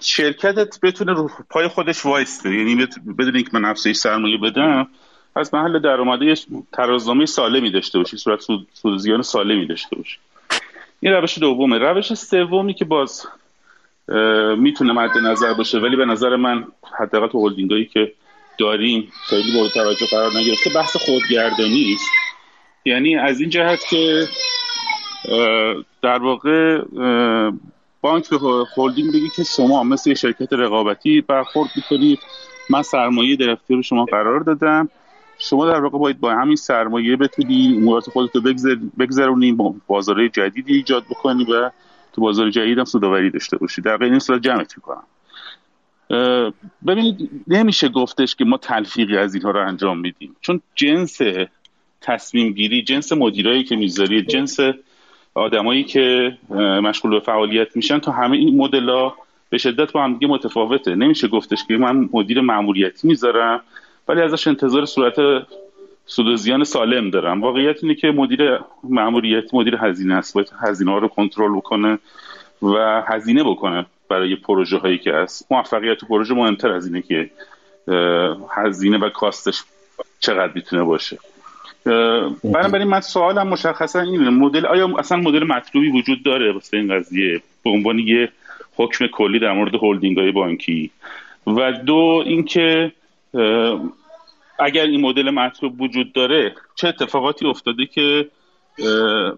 شرکتت 0.00 0.80
بتونه 0.82 1.12
رو 1.12 1.30
پای 1.50 1.68
خودش 1.68 2.06
وایسته. 2.06 2.54
یعنی 2.54 2.86
بدون 3.18 3.36
اینکه 3.36 3.50
من 3.52 3.64
افزایش 3.64 3.96
سرمایه 3.96 4.38
بدم 4.38 4.88
از 5.36 5.54
محل 5.54 5.78
درآمده 5.78 6.34
ترازنامه 6.72 7.26
سالمی 7.26 7.70
داشته 7.70 7.98
باشی 7.98 8.16
صورت 8.16 8.40
سود 8.72 8.98
زیان 8.98 9.22
سالمی 9.22 9.66
داشته 9.66 9.96
باشی. 9.96 10.18
این 11.00 11.12
روش 11.12 11.38
دومه. 11.38 11.78
روش 11.78 12.14
سومی 12.14 12.74
که 12.74 12.84
باز 12.84 13.26
می‌تونه 14.56 14.92
مد 14.92 15.18
نظر 15.18 15.54
باشه 15.54 15.78
ولی 15.78 15.96
به 15.96 16.04
نظر 16.04 16.36
من 16.36 16.64
حداقل 16.98 17.26
تو 17.26 17.48
هلدینگایی 17.48 17.84
که 17.84 18.12
داریم 18.58 19.12
خیلی 19.28 19.52
مورد 19.52 19.70
توجه 19.70 20.06
قرار 20.10 20.30
نگرفته 20.36 20.70
بحث 20.74 20.96
خودگردانی 20.96 21.94
است. 21.94 22.10
یعنی 22.84 23.16
از 23.16 23.40
این 23.40 23.50
جهت 23.50 23.86
که 23.90 24.28
در 26.02 26.18
واقع 26.18 26.82
بانک 28.00 28.30
به 28.30 28.38
هلدینگ 28.76 29.08
بگی 29.08 29.28
که 29.36 29.44
شما 29.44 29.82
مثل 29.82 30.14
شرکت 30.14 30.52
رقابتی 30.52 31.20
برخورد 31.20 31.70
می‌کنید. 31.76 32.18
من 32.70 32.82
سرمایه 32.82 33.36
در 33.36 33.50
اختیار 33.50 33.82
شما 33.82 34.04
قرار 34.04 34.40
دادم. 34.40 34.88
شما 35.38 35.66
در 35.66 35.80
واقع 35.80 35.98
باید 35.98 36.20
با 36.20 36.34
همین 36.34 36.56
سرمایه 36.56 37.16
بتونی 37.16 37.74
امورات 37.76 38.10
خودت 38.10 38.36
رو 38.36 38.42
بگذرونی 38.98 39.52
با 39.52 39.74
بازار 39.86 40.28
جدیدی 40.28 40.74
ایجاد 40.74 41.04
بکنی 41.04 41.44
و 41.44 41.70
تو 42.12 42.20
بازار 42.20 42.50
جدید 42.50 42.78
هم 42.78 42.84
سوداوری 42.84 43.30
داشته 43.30 43.56
باشی. 43.56 43.82
در 43.82 44.04
این 44.04 44.18
صورت 44.18 44.42
جمعت 44.42 44.74
می‌کنم. 44.76 45.02
ببینید 46.86 47.30
نمیشه 47.48 47.88
گفتش 47.88 48.34
که 48.34 48.44
ما 48.44 48.56
تلفیقی 48.56 49.16
از 49.16 49.34
اینها 49.34 49.50
رو 49.50 49.68
انجام 49.68 49.98
میدیم. 49.98 50.36
چون 50.40 50.60
جنس 50.74 51.18
تصمیم 52.00 52.52
گیری 52.52 52.82
جنس 52.82 53.12
مدیرایی 53.12 53.64
که 53.64 53.76
می‌ذارید 53.76 54.28
جنس 54.28 54.56
آدمایی 55.34 55.84
که 55.84 56.38
مشغول 56.82 57.10
به 57.10 57.20
فعالیت 57.20 57.76
میشن 57.76 57.98
تا 57.98 58.12
همه 58.12 58.36
این 58.36 58.56
مدل 58.56 59.08
به 59.50 59.58
شدت 59.58 59.92
با 59.92 60.04
هم 60.04 60.12
دیگه 60.12 60.26
متفاوته. 60.26 60.94
نمیشه 60.94 61.28
گفتش 61.28 61.64
که 61.68 61.76
من 61.76 62.08
مدیر 62.12 62.40
معمولیتی 62.40 63.08
می‌ذارم. 63.08 63.60
ولی 64.08 64.22
ازش 64.22 64.46
انتظار 64.46 64.84
صورت 64.84 65.16
سود 66.06 66.36
زیان 66.36 66.64
سالم 66.64 67.10
دارم. 67.10 67.42
واقعیت 67.42 67.84
اینه 67.84 67.94
که 67.94 68.10
مدیر 68.10 68.58
معمولیتی 68.84 69.56
مدیر 69.56 69.76
هزینه 69.76 70.14
است. 70.14 70.34
باید 70.34 70.52
هزینه 70.60 70.90
ها 70.90 70.98
رو 70.98 71.08
کنترل 71.08 71.56
بکنه 71.56 71.98
و 72.62 73.02
هزینه 73.06 73.44
بکنه 73.44 73.86
برای 74.08 74.36
پروژه 74.36 74.78
هایی 74.78 74.98
که 74.98 75.12
هست. 75.12 75.52
موفقیت 75.52 76.04
پروژه 76.04 76.34
مهمتر 76.34 76.72
از 76.72 76.86
اینه 76.86 77.02
که 77.02 77.30
هزینه 78.50 78.98
و 78.98 79.08
کاستش 79.08 79.62
چقدر 80.20 80.52
می‌تونه 80.54 80.82
باشه. 80.82 81.18
بنابراین 82.44 82.88
من 82.88 83.00
سوالم 83.00 83.48
مشخصا 83.48 84.00
اینه. 84.00 84.30
مدل 84.30 84.66
آیا 84.66 84.88
اصلا 84.98 85.18
مدل 85.18 85.44
مطلوبی 85.44 85.90
وجود 85.90 86.22
داره 86.22 86.52
واسه 86.52 86.76
این 86.76 86.94
قضیه؟ 86.94 87.42
به 87.64 87.70
عنوان 87.70 87.98
یه 87.98 88.28
حکم 88.76 89.06
کلی 89.06 89.38
در 89.38 89.52
مورد 89.52 89.74
هلدینگ 89.74 90.18
های 90.18 90.32
بانکی. 90.32 90.90
و 91.46 91.72
دو 91.72 92.22
اینکه 92.26 92.92
اگر 94.58 94.82
این 94.82 95.00
مدل 95.00 95.30
مطلوب 95.30 95.80
وجود 95.80 96.12
داره 96.12 96.54
چه 96.74 96.88
اتفاقاتی 96.88 97.46
افتاده 97.46 97.86
که 97.86 98.28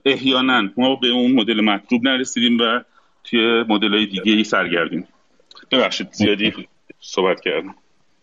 احیانا 0.05 0.69
ما 0.77 0.97
به 0.97 1.09
اون 1.09 1.33
مدل 1.33 1.61
مطلوب 1.61 2.05
نرسیدیم 2.05 2.59
و 2.59 2.81
توی 3.25 3.65
مدل 3.69 3.95
های 3.95 4.07
دیگه 4.07 4.33
ای 4.33 4.45
سرگردیم؟ 4.45 5.09
ببخشید 5.71 6.13
زیادی 6.13 6.53
صحبت 7.01 7.41
کردم. 7.41 7.75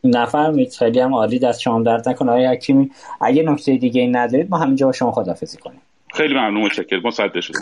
نفرمید 0.03 0.73
خیلی 0.73 0.99
هم 0.99 1.14
عالی 1.14 1.39
دست 1.39 1.61
شما 1.61 1.81
درد 1.81 2.10
نکنه. 2.10 2.31
آقای 2.31 2.45
حکیمی 2.45 2.91
اگه 3.22 3.43
نکته 3.43 3.77
دیگه 3.77 4.02
ای 4.02 4.07
ندارید 4.07 4.49
ما 4.49 4.57
همینجا 4.57 4.85
با 4.85 4.91
شما 4.91 5.11
خدافزی 5.11 5.57
کنیم. 5.57 5.81
خیلی 6.14 6.34
ممنون 6.34 6.61
متشکرم. 6.61 7.02
ما 7.02 7.11
صد 7.11 7.39
شدم. 7.39 7.60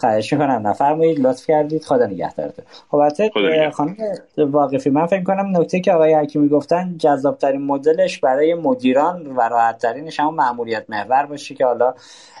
خواهش 0.00 0.32
می‌کنم 0.32 0.66
نفرمایید 0.66 1.20
لطف 1.20 1.46
کردید 1.46 1.84
خدا 1.84 2.06
نگهدارتون. 2.06 2.64
خب 2.90 2.96
البته 2.96 3.30
خانم 3.70 3.96
واقفی 4.38 4.90
من 4.90 5.06
فکر 5.06 5.22
کنم 5.22 5.56
نکته 5.56 5.80
که 5.80 5.92
آقای 5.92 6.14
حکیمی 6.14 6.48
گفتن 6.48 6.94
جذابترین 6.98 7.62
مدلش 7.62 8.18
برای 8.18 8.54
مدیران 8.54 9.26
و 9.26 9.40
راحت 9.40 9.78
ترینش 9.78 10.20
هم 10.20 10.34
معمولیت 10.34 10.84
محور 10.88 11.26
باشه 11.26 11.54
که 11.54 11.64
حالا 11.64 11.94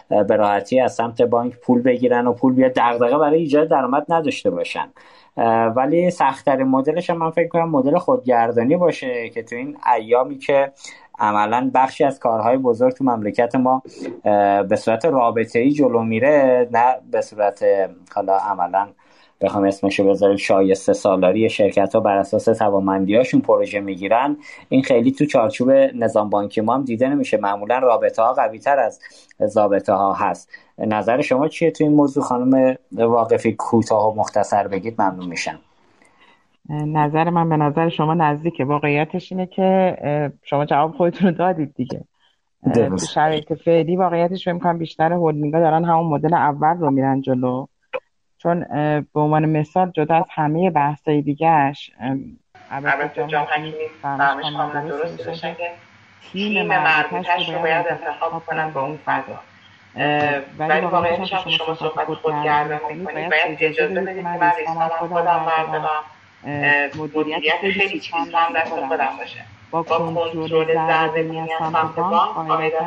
به 0.08 0.36
راحتی 0.36 0.80
از 0.80 0.94
سمت 0.94 1.22
بانک 1.22 1.56
پول 1.56 1.82
بگیرن 1.82 2.26
و 2.26 2.32
پول 2.32 2.52
بیاد. 2.52 2.72
دغدغه 2.76 3.18
برای 3.18 3.38
ایجاد 3.38 3.68
درآمد 3.68 4.06
نداشته 4.08 4.50
باشن. 4.50 4.88
ولی 5.76 6.10
سختترین 6.10 6.66
مدلش 6.66 7.10
هم 7.10 7.16
من 7.16 7.30
فکر 7.30 7.48
کنم 7.48 7.70
مدل 7.70 7.98
خودگردانی 7.98 8.76
باشه 8.76 9.28
که 9.28 9.42
تو 9.42 9.56
این 9.56 9.76
ایامی 9.96 10.38
که 10.38 10.72
عملا 11.18 11.70
بخشی 11.74 12.04
از 12.04 12.18
کارهای 12.18 12.56
بزرگ 12.56 12.92
تو 12.92 13.04
مملکت 13.04 13.54
ما 13.54 13.82
به 14.68 14.76
صورت 14.76 15.04
رابطه 15.04 15.58
ای 15.58 15.70
جلو 15.70 16.02
میره 16.02 16.68
نه 16.72 16.96
به 17.10 17.20
صورت 17.20 17.64
حالا 18.14 18.36
عملا 18.36 18.88
بخوام 19.40 19.64
اسمشو 19.64 20.08
بذاریم 20.08 20.36
شایسته 20.36 20.92
سالاری 20.92 21.50
شرکت 21.50 21.94
ها 21.94 22.00
بر 22.00 22.16
اساس 22.16 22.44
توانمندی 22.44 23.16
هاشون 23.16 23.40
پروژه 23.40 23.80
می‌گیرن. 23.80 24.36
این 24.68 24.82
خیلی 24.82 25.12
تو 25.12 25.26
چارچوب 25.26 25.70
نظام 25.70 26.30
بانکی 26.30 26.60
ما 26.60 26.74
هم 26.74 26.84
دیده 26.84 27.08
نمیشه. 27.08 27.36
معمولا 27.36 27.78
رابطه 27.78 28.22
ها 28.22 28.32
قوی 28.32 28.58
تر 28.58 28.78
از 28.78 29.00
ضابطه 29.46 29.92
ها 29.92 30.12
هست. 30.12 30.50
نظر 30.78 31.20
شما 31.20 31.48
چیه 31.48 31.70
تو 31.70 31.84
این 31.84 31.92
موضوع؟ 31.92 32.24
خانم 32.24 32.76
واقفی 32.92 33.52
کوتاه 33.52 34.12
و 34.12 34.14
مختصر 34.20 34.68
بگید 34.68 35.02
ممنون 35.02 35.26
میشم. 35.26 35.58
نظر 36.68 37.30
من 37.30 37.48
به 37.48 37.56
نظر 37.56 37.88
شما 37.88 38.14
نزدیکه. 38.14 38.64
واقعیتش 38.64 39.32
اینه 39.32 39.46
که 39.46 39.96
شما 40.42 40.64
جواب 40.64 40.96
خودتون 40.96 41.28
رو 41.28 41.34
دادید 41.34 41.74
دیگه. 41.74 42.04
شرایط 43.14 43.52
فعلی 43.52 43.96
واقعیتش 43.96 44.44
فکر 44.44 44.58
کنم 44.58 44.78
بیشتر 44.78 45.12
هولدینگا 45.12 45.58
دارن 45.58 45.84
همون 45.84 46.06
مدل 46.06 46.34
اول 46.34 46.76
رو 46.78 46.90
میرن 46.90 47.20
جلو. 47.20 47.66
چون 48.38 48.64
به 49.14 49.20
عنوان 49.20 49.46
مثال 49.46 49.90
جدا 49.90 50.16
از 50.16 50.24
همه 50.30 50.70
بحثای 50.70 51.22
دیگهش 51.22 51.90
البته 52.70 53.26
جام 53.26 53.44
حکیمی 53.44 53.72
فهمش 54.02 54.44
کاملا 54.52 54.88
درست 54.88 55.42
که 55.42 55.56
تیم 56.32 56.66
مربوطش 56.66 57.48
رو 57.48 57.58
باید 57.58 57.86
انتخاب 57.90 58.42
کنن 58.46 58.70
با 58.70 58.82
اون 58.82 58.98
فضا. 59.04 59.38
ولی 60.58 60.86
واقعیتش 60.86 61.32
هم 61.32 61.50
شما 61.50 61.74
صحبت 61.74 62.14
خودگردانی 62.14 63.04
کنید 63.04 63.30
باید 63.30 63.58
اجازه 63.60 64.00
بدید 64.00 64.16
که 64.16 64.22
من 64.22 64.40
ریسکامم 64.58 64.88
خودم 64.88 65.46
بردارم 65.46 66.04
مدیریت 66.96 67.60
خیلی 67.60 68.02
هم 68.12 68.52
دست 68.56 68.70
خودم 68.70 69.16
باشه. 69.18 69.44
با 69.70 69.82
کنترل 69.82 70.74
ضربه 70.74 71.40
از 71.40 71.48
سمت 71.58 71.96
بانک 71.96 72.48
قاعدتا 72.48 72.84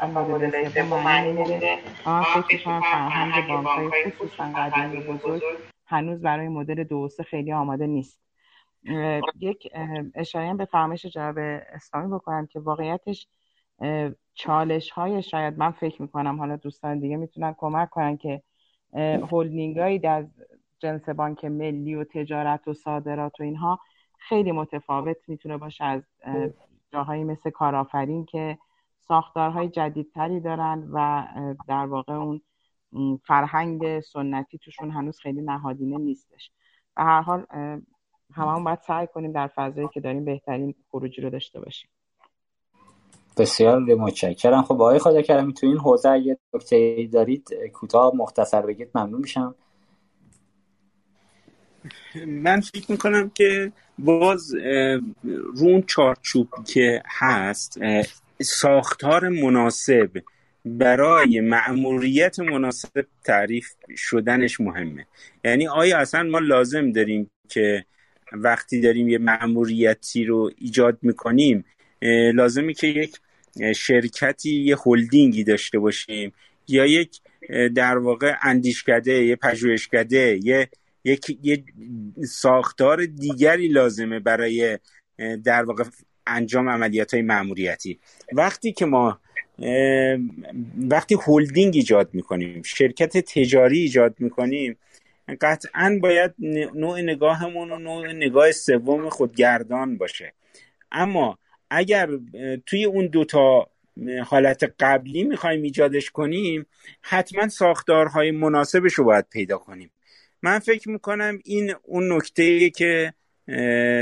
اصلا 0.00 0.28
مدل 0.28 0.68
سوم 0.68 1.02
معنی 1.02 1.32
نمیده. 1.32 1.78
اما 2.06 2.22
فکر 2.22 2.56
می‌کنم 2.56 2.80
فرهنگ 2.80 3.64
بانکهای 3.64 4.10
خصوصا 4.10 4.44
قدیمی 4.44 5.00
بزرگ 5.00 5.42
هنوز 5.86 6.22
برای 6.22 6.48
مدل 6.48 6.84
دو 6.84 7.08
خیلی 7.30 7.52
آماده 7.52 7.86
نیست. 7.86 8.20
یک 9.40 9.72
اشاره 10.14 10.54
به 10.54 10.64
فرمایش 10.64 11.06
جناب 11.06 11.38
اسلامی 11.74 12.14
بکنم 12.14 12.46
که 12.46 12.60
واقعیتش 12.60 13.28
چالش 14.34 14.90
های 14.90 15.22
شاید 15.22 15.58
من 15.58 15.70
فکر 15.70 16.02
می‌کنم 16.02 16.38
حالا 16.38 16.56
دوستان 16.56 16.98
دیگه 16.98 17.16
می‌تونن 17.16 17.54
کمک 17.58 17.90
کنن 17.90 18.16
که 18.16 18.42
هولدینگ 19.30 19.78
هایی 19.78 19.98
در 19.98 20.24
جنس 20.84 21.08
بانک 21.08 21.44
ملی 21.44 21.94
و 21.94 22.04
تجارت 22.04 22.68
و 22.68 22.74
صادرات 22.74 23.40
و 23.40 23.42
اینها 23.42 23.80
خیلی 24.18 24.52
متفاوت 24.52 25.16
می‌تونه 25.28 25.56
باشه 25.56 25.84
از 25.84 26.02
جاهایی 26.92 27.24
مثل 27.24 27.50
کارآفرین 27.50 28.24
که 28.24 28.58
ساختارهای 29.08 29.68
جدیدتری 29.68 30.40
دارن 30.40 30.88
و 30.92 31.26
در 31.68 31.86
واقع 31.86 32.12
اون 32.12 32.40
فرهنگ 33.26 34.00
سنتی 34.00 34.58
توشون 34.58 34.90
هنوز 34.90 35.18
خیلی 35.18 35.42
نهادینه 35.42 35.98
نیستش. 35.98 36.50
و 36.96 37.04
هر 37.04 37.20
حال 37.20 37.46
هممون 38.34 38.64
باید 38.64 38.80
سعی 38.86 39.06
کنیم 39.06 39.32
در 39.32 39.46
فضایی 39.46 39.88
که 39.88 40.00
داریم 40.00 40.24
بهترین 40.24 40.74
خروجی 40.90 41.22
رو 41.22 41.30
داشته 41.30 41.60
باشیم. 41.60 41.90
بسیار 43.38 43.78
متشکرم. 43.78 44.62
خب 44.62 44.74
آقای 44.74 44.98
خدا 44.98 45.22
کردم 45.22 45.50
تو 45.52 45.66
این 45.66 45.78
حوزه 45.78 46.08
اگه 46.08 46.38
نکته 46.54 47.08
دارید 47.12 47.48
کوتاه 47.72 48.12
مختصر 48.16 48.66
بگید 48.66 48.90
ممنون 48.94 49.20
میشم. 49.20 49.54
من 52.26 52.60
فکر 52.60 52.90
می‌کنم 52.90 53.30
که 53.34 53.72
باز 53.98 54.54
رون 55.56 55.82
چارچوب 55.86 56.48
که 56.66 57.02
هست 57.06 57.80
ساختار 58.42 59.28
مناسب 59.28 60.10
برای 60.64 61.40
مأموریت 61.40 62.40
مناسب 62.40 63.06
تعریف 63.24 63.68
شدنش 63.96 64.60
مهمه. 64.60 65.06
یعنی 65.44 65.68
آیا 65.68 65.98
اصلا 65.98 66.22
ما 66.22 66.38
لازم 66.38 66.92
داریم 66.92 67.30
که 67.48 67.84
وقتی 68.32 68.80
داریم 68.80 69.08
یه 69.08 69.18
مأموریتی 69.18 70.24
رو 70.24 70.50
ایجاد 70.58 70.98
می‌کنیم 71.02 71.64
لازمه 72.34 72.74
که 72.74 72.86
یک 72.86 73.16
شرکتی 73.76 74.50
یه 74.50 74.76
هلدینگی 74.86 75.44
داشته 75.44 75.78
باشیم 75.78 76.32
یا 76.68 76.86
یک 76.86 77.20
در 77.74 77.98
واقع 77.98 78.34
اندیشکده 78.42 79.12
یه 79.12 79.36
پژوهشکده 79.36 80.40
یه 80.42 80.68
یک 81.04 81.38
یه 81.42 81.64
ساختار 82.28 83.06
دیگری 83.06 83.68
لازمه 83.68 84.20
برای 84.20 84.78
در 85.44 85.64
واقع 85.64 85.84
انجام 86.26 86.68
عملیات 86.68 87.14
های 87.14 87.22
معمولیتی 87.22 88.00
وقتی 88.32 88.72
که 88.72 88.86
ما 88.86 89.20
وقتی 90.90 91.16
هلدینگ 91.26 91.76
ایجاد 91.76 92.14
می‌کنیم 92.14 92.62
شرکت 92.62 93.18
تجاری 93.18 93.78
ایجاد 93.78 94.14
می‌کنیم 94.18 94.76
قطعا 95.40 95.98
باید 96.02 96.34
نوع 96.74 97.00
نگاهمون 97.00 97.72
و 97.72 97.78
نوع 97.78 98.12
نگاه 98.12 98.52
سوم 98.52 99.08
خودگردان 99.08 99.96
باشه. 99.96 100.32
اما 100.92 101.38
اگر 101.70 102.08
توی 102.66 102.84
اون 102.84 103.06
دوتا 103.06 103.70
حالت 104.24 104.74
قبلی 104.80 105.24
می‌خوایم 105.24 105.62
ایجادش 105.62 106.10
کنیم 106.10 106.66
حتما 107.02 107.48
ساختارهای 107.48 108.30
مناسبش 108.30 108.92
رو 108.92 109.04
باید 109.04 109.28
پیدا 109.30 109.58
کنیم. 109.58 109.90
من 110.44 110.58
فکر 110.58 110.88
می‌کنم 110.88 111.38
این 111.44 111.74
اون 111.82 112.12
نکته 112.12 112.70
که 112.70 113.14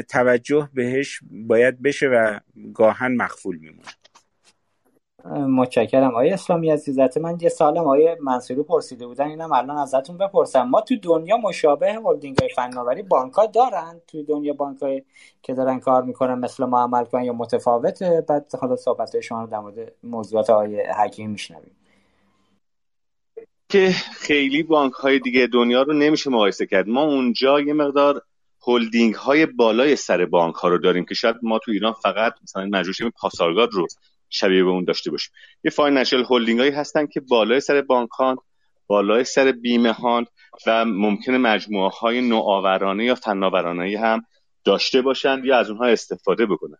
توجه 0.08 0.68
بهش 0.74 1.20
باید 1.30 1.82
بشه 1.82 2.06
و 2.06 2.38
گاهن 2.74 3.16
مخفول 3.16 3.58
میمونه. 3.58 3.88
متشکرم. 5.48 6.10
آقای 6.10 6.30
اسلامی 6.30 6.70
عزیزت 6.70 7.18
من 7.18 7.38
یه 7.40 7.48
سالم 7.48 7.78
آقای 7.78 8.16
منصوری 8.20 8.62
پرسیده 8.62 9.06
بودن 9.06 9.26
اینم 9.26 9.52
الان 9.52 9.76
ازتون 9.76 10.18
بپرسم. 10.18 10.62
ما 10.62 10.80
تو 10.80 10.96
دنیا 10.96 11.36
مشابه 11.36 11.92
هلدینگ 11.92 12.38
های 12.38 12.48
فناوری 12.56 13.02
بانک 13.02 13.32
دارن؟ 13.54 14.00
تو 14.06 14.22
دنیا 14.22 14.52
بانک 14.52 14.78
که 15.42 15.54
دارن 15.54 15.80
کار 15.80 16.02
می‌کنن 16.02 16.34
مثل 16.34 16.64
ما 16.64 16.82
عمل 16.82 17.04
کنن 17.04 17.24
یا 17.24 17.32
متفاوته؟ 17.32 18.24
بعد 18.28 18.54
حالا 18.60 18.76
صحبت 18.76 19.20
شما 19.20 19.40
رو 19.42 19.46
در 19.46 19.58
مورد 19.58 19.92
موضوعات 20.02 20.50
آقای 20.50 20.80
حکیم 20.80 21.30
میشنویم. 21.30 21.76
که 23.72 23.94
خیلی 24.20 24.62
بانک 24.62 24.92
های 24.92 25.18
دیگه 25.18 25.46
دنیا 25.46 25.82
رو 25.82 25.92
نمیشه 25.92 26.30
مقایسه 26.30 26.66
کرد. 26.66 26.88
ما 26.88 27.02
اونجا 27.02 27.60
یه 27.60 27.72
مقدار 27.72 28.22
هلدینگ 28.66 29.14
های 29.14 29.46
بالای 29.46 29.96
سر 29.96 30.24
بانک 30.24 30.54
ها 30.54 30.68
رو 30.68 30.78
داریم 30.78 31.04
که 31.04 31.14
شاید 31.14 31.36
ما 31.42 31.58
تو 31.58 31.70
ایران 31.70 31.92
فقط 31.92 32.34
مثلا 32.42 32.64
مجموعه 32.64 33.12
پاسارگاد 33.20 33.72
رو 33.72 33.86
شبیه 34.28 34.64
به 34.64 34.70
اون 34.70 34.84
داشته 34.84 35.10
باشیم. 35.10 35.32
یه 35.64 35.70
financial 35.70 36.24
holding 36.30 36.60
هایی 36.60 36.72
هستن 36.72 37.06
که 37.06 37.20
بالای 37.20 37.60
سر 37.60 37.80
بانک 37.80 38.10
ها 38.10 38.44
بالای 38.86 39.24
سر 39.24 39.52
بیمه 39.52 39.92
ها 39.92 40.24
و 40.66 40.84
ممکنه 40.84 41.38
مجموعه 41.38 41.90
های 41.90 42.20
نوآورانه 42.20 43.04
یا 43.04 43.14
فناورانه 43.14 43.98
هم 43.98 44.22
داشته 44.64 45.02
باشند 45.02 45.44
یا 45.44 45.58
از 45.58 45.70
اونها 45.70 45.86
استفاده 45.86 46.46
بکنن. 46.46 46.78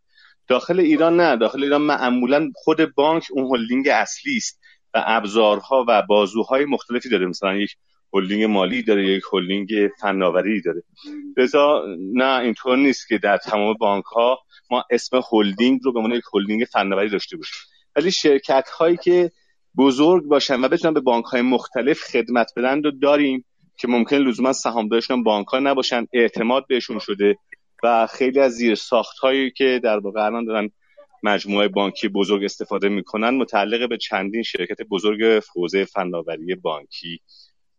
داخل 0.48 0.81
ایران 0.81 1.20
نه. 1.20 1.36
داخل 1.36 1.62
ایران 1.62 1.82
معمولا 1.82 2.51
خود 2.55 2.94
بانک 2.94 3.27
اون 3.31 3.56
هلدینگ 3.56 3.89
اصلی 3.89 4.36
است 4.36 4.61
و 4.94 5.02
ابزارها 5.06 5.85
و 5.89 6.02
بازوهای 6.02 6.64
مختلفی 6.64 7.09
داره. 7.09 7.27
مثلا 7.27 7.56
یک 7.56 7.77
هلدینگ 8.14 8.44
مالی 8.44 8.82
داره 8.82 9.06
یک 9.06 9.23
هلدینگ 9.32 9.69
فناوری 10.01 10.62
داره. 10.62 10.82
لذا 11.36 11.85
نه 12.14 12.40
اینطور 12.40 12.77
نیست 12.77 13.09
که 13.09 13.19
در 13.19 13.36
تمام 13.36 13.74
بانک 13.74 14.05
ها 14.05 14.39
ما 14.70 14.85
اسم 14.90 15.20
هلدینگ 15.32 15.81
رو 15.85 15.93
به 15.93 15.98
عنوان 15.98 16.16
یک 16.16 16.24
هلدینگ 16.35 16.64
فناوری 16.64 17.09
داشته 17.09 17.36
باشیم. 17.36 17.59
ولی 17.97 18.12
شرکت 18.12 18.69
هایی 18.69 18.97
که 18.97 19.32
بزرگ 19.77 20.24
باشن 20.24 20.64
و 20.64 20.69
بتونن 20.69 20.94
به 20.94 21.01
بانک 21.01 21.24
های 21.24 21.43
مختلف 21.43 22.01
خدمت 22.01 22.52
بدن 22.56 22.82
رو 22.82 22.90
داریم 22.90 23.44
که 23.77 23.89
ممکن 23.89 24.16
لزوما 24.16 24.52
سهامدارشون 24.52 25.23
بانک 25.23 25.47
ها 25.47 25.59
نباشن 25.59 26.06
اعتماد 26.12 26.66
بهشون 26.69 26.98
شده 26.98 27.36
و 27.82 28.06
خیلی 28.06 28.40
از 28.40 28.52
زیر 28.52 28.74
ساخت 28.74 29.19
هایی 29.19 29.51
که 29.51 29.81
در 29.85 29.98
واقع 29.98 30.24
الان 30.24 30.44
دارن 30.44 30.70
مجموعه 31.22 31.68
بانکی 31.68 32.08
بزرگ 32.08 32.44
استفاده 32.44 32.88
می‌کنن 32.88 33.30
متعلق 33.30 33.88
به 33.88 33.96
چندین 33.96 34.42
شرکت 34.42 34.82
بزرگ 34.82 35.42
حوزه 35.54 35.84
فناوری 35.84 36.54
بانکی 36.54 37.20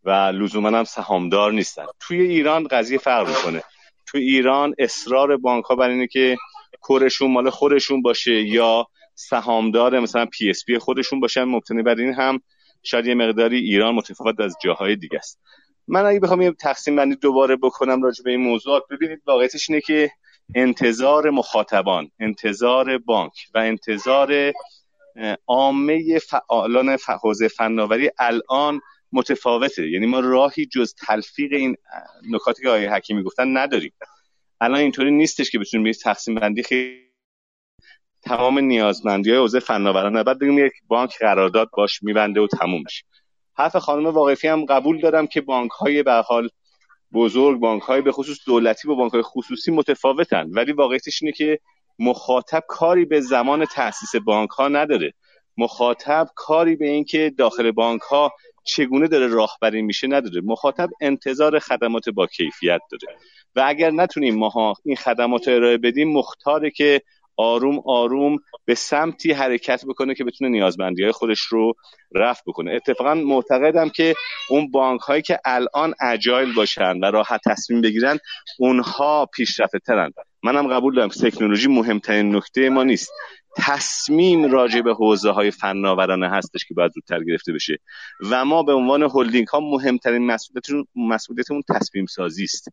و 0.03 0.09
لزوما 0.11 0.67
هم 0.67 0.83
سهامدار 0.83 1.51
نیستن. 1.51 1.85
توی 1.99 2.21
ایران 2.21 2.67
قضیه 2.67 2.97
فرق 2.97 3.27
می‌کنه. 3.27 3.63
توی 4.05 4.21
ایران 4.21 4.75
اصرار 4.79 5.37
بانک 5.37 5.65
ها 5.65 5.75
بر 5.75 5.89
اینه 5.89 6.07
که 6.07 6.37
کورشون 6.81 7.31
مال 7.31 7.49
خودشون 7.49 8.01
باشه 8.01 8.41
یا 8.41 8.87
سهامدار 9.15 9.99
مثلا 9.99 10.25
PSP 10.25 10.77
خودشون 10.77 11.19
باشن. 11.19 11.43
مبتنی 11.43 11.83
بر 11.83 11.95
این 11.95 12.13
هم 12.13 12.41
شاید 12.83 13.05
یه 13.05 13.15
مقداری 13.15 13.57
ایران 13.57 13.95
متفاوت 13.95 14.39
از 14.39 14.55
جاهای 14.63 14.95
دیگه 14.95 15.17
است. 15.17 15.39
من 15.87 16.05
اگه 16.05 16.19
بخوام 16.19 16.41
یه 16.41 16.51
تقسیم 16.51 16.95
بندی 16.95 17.15
دوباره 17.15 17.55
بکنم 17.55 18.03
راجع 18.03 18.23
به 18.23 18.31
این 18.31 18.39
موضوع 18.39 18.85
ببینید 18.89 19.21
واقعیتش 19.27 19.69
اینه 19.69 19.81
که 19.81 20.11
انتظار 20.55 21.29
مخاطبان 21.29 22.11
انتظار 22.19 22.97
بانک 22.97 23.33
و 23.53 23.57
انتظار 23.57 24.53
عامه 25.47 26.19
فعالان 26.19 26.97
حوزه 27.23 27.47
فناوری 27.47 28.09
الان 28.19 28.81
متفاوته. 29.11 29.89
یعنی 29.89 30.05
ما 30.05 30.19
راهی 30.19 30.65
جز 30.65 30.93
تلفیق 30.93 31.53
این 31.53 31.75
نکاتی 32.29 32.63
که 32.63 32.69
آقای 32.69 32.85
حکیمی 32.85 33.23
گفتن 33.23 33.57
نداریم. 33.57 33.93
الان 34.61 34.79
اینطوری 34.79 35.11
نیستش 35.11 35.51
که 35.51 35.59
بتونیم 35.59 35.87
یه 35.87 35.93
تقسیم 35.93 36.35
بندی 36.35 36.63
خیلی 36.63 37.03
تمام 38.21 38.59
نیازمندی 38.59 39.29
های 39.29 39.39
حوزه 39.39 39.59
فناورانه 39.59 40.23
بعد 40.23 40.39
بگیم 40.39 40.65
یک 40.65 40.73
بانک 40.87 41.17
قرارداد 41.19 41.69
باش 41.77 42.03
میبنده 42.03 42.41
و 42.41 42.47
تموم 42.47 42.81
میشه 42.85 43.03
حرف 43.55 43.75
خانم 43.75 44.05
واقفی 44.05 44.47
هم 44.47 44.65
قبول 44.65 45.01
دارم 45.01 45.27
که 45.27 45.41
بانک 45.41 45.71
های 45.71 46.03
به 46.03 46.13
حال 46.13 46.49
بزرگ 47.13 47.59
بانک 47.59 47.81
های 47.81 48.01
به 48.01 48.11
خصوص 48.11 48.37
دولتی 48.45 48.87
با 48.87 48.95
بانک 48.95 49.11
های 49.11 49.21
خصوصی 49.21 49.71
متفاوتن. 49.71 50.49
ولی 50.49 50.71
واقعیتش 50.71 51.23
اینه 51.23 51.33
که 51.33 51.59
مخاطب 51.99 52.63
کاری 52.67 53.05
به 53.05 53.21
زمان 53.21 53.65
تاسیس 53.65 54.15
بانک 54.15 54.49
ها 54.49 54.67
نداره. 54.67 55.13
مخاطب 55.57 56.27
کاری 56.35 56.75
به 56.75 56.87
اینکه 56.87 57.33
داخل 57.37 57.71
بانک 57.71 58.01
ها 58.01 58.31
چگونه 58.63 59.07
داره 59.07 59.27
راهبری 59.27 59.81
میشه 59.81 60.07
نداره. 60.07 60.41
مخاطب 60.41 60.89
انتظار 61.01 61.59
خدمات 61.59 62.09
با 62.09 62.27
کیفیت 62.27 62.81
داره. 62.91 63.17
و 63.55 63.63
اگر 63.67 63.91
نتونیم 63.91 64.35
ما 64.35 64.73
این 64.85 64.95
خدمات 64.95 65.47
ارائه 65.47 65.77
بدیم 65.77 66.13
مختاره 66.13 66.71
که 66.71 67.01
آروم 67.37 67.79
آروم 67.85 68.37
به 68.65 68.75
سمتی 68.75 69.31
حرکت 69.31 69.85
بکنه 69.85 70.15
که 70.15 70.23
بتونه 70.23 70.49
نیازمندی 70.49 71.03
های 71.03 71.11
خودش 71.11 71.39
رو 71.39 71.73
رفت 72.15 72.43
بکنه. 72.47 72.71
اتفاقا 72.71 73.13
معتقدم 73.13 73.89
که 73.89 74.15
اون 74.49 74.71
بانک 74.71 75.01
هایی 75.01 75.21
که 75.21 75.39
الان 75.45 75.93
اجایل 76.01 76.53
باشن 76.53 76.99
و 76.99 77.05
راحت 77.05 77.41
تصمیم 77.45 77.81
بگیرن 77.81 78.17
اونها 78.59 79.25
پیشرفته 79.25 79.79
ترن 79.79 80.11
منم 80.43 80.67
قبول 80.67 80.95
دارم 80.95 81.07
تکنولوژی 81.07 81.67
مهمترین 81.67 82.35
نکته 82.35 82.69
ما 82.69 82.83
نیست. 82.83 83.11
تصمیم 83.57 84.51
راجع 84.51 84.81
به 84.81 84.93
حوزه 84.93 85.31
های 85.31 85.51
فناورانه 85.51 86.29
هستش 86.29 86.65
که 86.65 86.73
باید 86.73 86.91
زودتر 86.91 87.23
گرفته 87.23 87.53
بشه. 87.53 87.77
و 88.29 88.45
ما 88.45 88.63
به 88.63 88.73
عنوان 88.73 89.03
هلدینگ 89.03 89.47
ها 89.47 89.59
مهمترین 89.59 90.37
مسئولیتمون 90.95 91.61
تصمیم 91.69 92.05
سازی 92.05 92.43
است. 92.43 92.69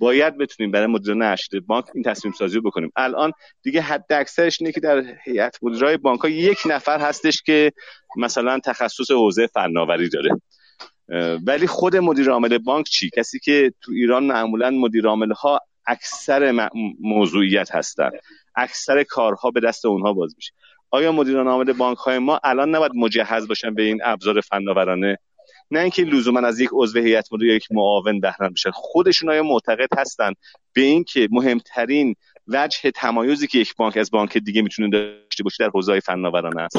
باید 0.00 0.38
بتونیم 0.38 0.70
برای 0.70 0.86
مدیران 0.86 1.22
ارشد 1.22 1.60
بانک 1.60 1.84
این 1.94 2.04
تصمیم 2.04 2.34
سازی 2.38 2.56
رو 2.56 2.62
بکنیم. 2.62 2.92
الان 2.96 3.32
دیگه 3.62 3.80
حد 3.80 4.12
اکثرش 4.12 4.60
اینه 4.60 4.72
که 4.72 4.80
در 4.80 5.04
هیئت 5.24 5.58
مدیرای 5.62 5.96
بانک 5.96 6.20
ها 6.20 6.28
یک 6.28 6.58
نفر 6.66 7.00
هستش 7.00 7.42
که 7.42 7.72
مثلا 8.16 8.58
تخصص 8.58 9.10
حوزه 9.10 9.46
فناوری 9.46 10.08
داره. 10.08 10.30
ولی 11.46 11.66
خود 11.66 11.96
مدیر 11.96 12.30
عامل 12.30 12.58
بانک 12.58 12.86
چی؟ 12.86 13.10
کسی 13.16 13.38
که 13.38 13.72
تو 13.80 13.92
ایران 13.92 14.24
معمولا 14.24 14.70
مدیر 14.70 15.06
عامل 15.06 15.32
ها 15.32 15.60
اکثر 15.86 16.68
موضوعیت 17.00 17.74
هستن. 17.74 18.10
اکثر 18.54 19.02
کارها 19.02 19.50
به 19.50 19.60
دست 19.60 19.86
اونها 19.86 20.12
باز 20.12 20.34
میشه. 20.36 20.52
آیا 20.90 21.12
مدیران 21.12 21.48
عامل 21.48 21.72
بانک 21.72 21.98
های 21.98 22.18
ما 22.18 22.40
الان 22.44 22.74
نباید 22.74 22.92
مجهز 22.94 23.48
باشن 23.48 23.74
به 23.74 23.82
این 23.82 24.00
ابزار 24.04 24.40
فناورانه؟ 24.40 25.18
نه 25.70 25.80
اینکه 25.80 26.02
لزوما 26.02 26.40
از 26.40 26.60
یک 26.60 26.70
عضو 26.72 27.00
هیئت 27.00 27.32
مدیره 27.32 27.54
یک 27.54 27.66
معاون 27.70 28.20
بهره 28.20 28.48
بشن. 28.48 28.70
خودشون 28.70 29.30
آیا 29.30 29.42
معتقد 29.42 29.98
هستن 29.98 30.32
به 30.72 30.80
اینکه 30.80 31.28
مهمترین 31.30 32.14
وجه 32.48 32.90
تمایزی 32.90 33.46
که 33.46 33.58
یک 33.58 33.74
بانک 33.76 33.96
از 33.96 34.10
بانک 34.10 34.38
دیگه 34.38 34.62
می‌تونه 34.62 34.88
داشته 34.90 35.42
باشه 35.42 35.64
در 35.64 35.70
حوزه 35.70 36.00
فناورانه 36.00 36.62
است؟ 36.62 36.76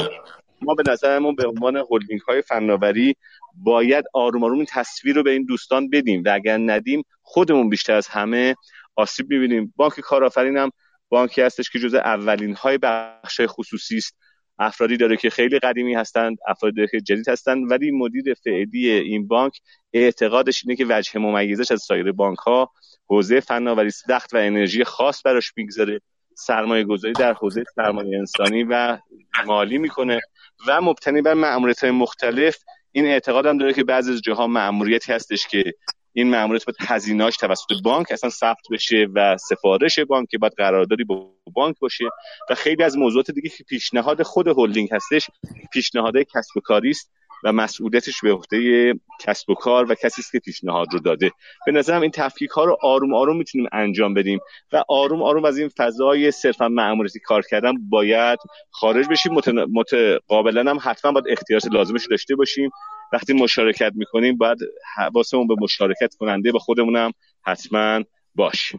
ما 0.62 0.74
به 0.74 0.82
نظرمون 0.92 1.34
به 1.34 1.46
عنوان 1.46 1.76
هلدینگ 1.90 2.20
های 2.20 2.42
فناوری 2.42 3.16
باید 3.54 4.04
آروم 4.12 4.44
آروم 4.44 4.64
تصویر 4.64 5.16
رو 5.16 5.22
به 5.22 5.30
این 5.30 5.44
دوستان 5.44 5.90
بدیم 5.90 6.22
و 6.26 6.34
اگر 6.34 6.58
ندیم 6.58 7.02
خودمون 7.22 7.68
بیشتر 7.68 7.92
از 7.92 8.08
همه 8.08 8.54
آسیب 8.96 9.30
می‌بینیم. 9.30 9.74
بانک 9.76 10.00
کارآفرین 10.00 10.56
هم 10.56 10.70
بانکی 11.08 11.42
هستش 11.42 11.70
که 11.70 11.78
جز 11.78 11.94
اولین 11.94 12.54
های 12.54 12.78
بخش 12.78 13.40
خصوصی 13.46 13.96
است. 13.96 14.16
افرادی 14.58 14.96
داره 14.96 15.16
که 15.16 15.30
خیلی 15.30 15.58
قدیمی 15.58 15.94
هستند 15.94 16.38
افرادی 16.48 16.86
که 16.90 17.00
جدید 17.00 17.28
هستند 17.28 17.70
ولی 17.70 17.90
مدیر 17.90 18.34
فعلی 18.34 18.90
این 18.90 19.28
بانک 19.28 19.60
اعتقادش 19.92 20.62
اینه 20.64 20.76
که 20.76 20.86
وجه 20.88 21.18
ممیزش 21.18 21.72
از 21.72 21.82
سایر 21.82 22.12
بانک 22.12 22.38
ها 22.38 22.70
حوزه 23.06 23.40
فناوری 23.40 23.90
وقت 24.08 24.34
و 24.34 24.36
انرژی 24.36 24.84
خاص 24.84 25.22
براش 25.24 25.52
می‌گذاره. 25.56 26.00
سرمایه 26.34 26.84
گذاری 26.84 27.12
در 27.12 27.32
حوزه 27.32 27.64
سرمایه 27.76 28.18
انسانی 28.18 28.64
و 28.64 28.98
مالی 29.46 29.78
می‌کنه 29.78 30.20
و 30.66 30.80
مبتنی 30.80 31.22
بر 31.22 31.34
معمولیت 31.34 31.80
های 31.80 31.90
مختلف. 31.90 32.56
این 32.92 33.06
اعتقاد 33.06 33.46
هم 33.46 33.58
داره 33.58 33.72
که 33.72 33.84
بعضی 33.84 34.12
از 34.12 34.20
جاها 34.22 34.46
معمولیتی 34.46 35.12
هستش 35.12 35.46
که 35.46 35.74
این 36.12 36.30
ماموریت 36.30 36.64
باید 36.64 36.76
هزینهاش 36.80 37.36
توسط 37.36 37.66
بانک 37.84 38.12
اصلا 38.12 38.30
ثبت 38.30 38.66
بشه 38.70 39.06
و 39.14 39.36
سفارش 39.36 39.98
بانک 39.98 40.28
که 40.28 40.38
باید 40.38 40.52
قراردادی 40.56 41.04
با 41.04 41.30
بانک 41.52 41.78
باشه 41.78 42.04
و 42.50 42.54
خیلی 42.54 42.82
از 42.82 42.96
موضوعات 42.96 43.30
دیگه 43.30 43.48
که 43.48 43.64
پیشنهاد 43.64 44.22
خود 44.22 44.48
هلدینگ 44.48 44.88
هستش 44.92 45.30
پیشنهاد 45.72 46.14
کسب 46.16 46.56
و 46.56 46.60
کاری 46.60 46.90
است 46.90 47.12
و 47.44 47.52
مسئولیتش 47.52 48.20
به 48.22 48.32
عهده 48.32 48.92
کسب 49.20 49.50
و 49.50 49.54
کار 49.54 49.92
و 49.92 49.94
کسی 49.94 50.20
است 50.20 50.32
که 50.32 50.38
پیشنهاد 50.38 50.92
رو 50.92 50.98
داده. 50.98 51.30
به 51.66 51.72
نظرم 51.72 52.02
این 52.02 52.10
تفکیک 52.10 52.50
ها 52.50 52.64
رو 52.64 52.78
آروم 52.82 53.14
آروم 53.14 53.36
می‌تونیم 53.36 53.68
انجام 53.72 54.14
بدیم 54.14 54.38
و 54.72 54.84
آروم 54.88 55.22
آروم 55.22 55.44
از 55.44 55.58
این 55.58 55.68
فضای 55.68 56.30
صرفا 56.30 56.68
مأموریتی 56.68 57.20
کار 57.20 57.42
کردن 57.50 57.72
باید 57.88 58.38
خارج 58.70 59.08
بشیم. 59.08 59.32
متقابلا 59.72 60.70
هم 60.70 60.78
حتما 60.82 61.12
باید 61.12 61.24
اختیارات 61.28 61.66
لازمش 61.66 62.06
داشته 62.10 62.36
باشیم. 62.36 62.70
وقتی 63.12 63.32
مشارکت 63.32 63.92
می‌کنیم 63.94 64.36
باید 64.36 64.58
حواسمون 64.96 65.46
به 65.46 65.54
مشارکت 65.60 66.14
کننده 66.14 66.52
با 66.52 66.58
خودمونم 66.58 67.12
حتما 67.42 68.00
باش 68.34 68.72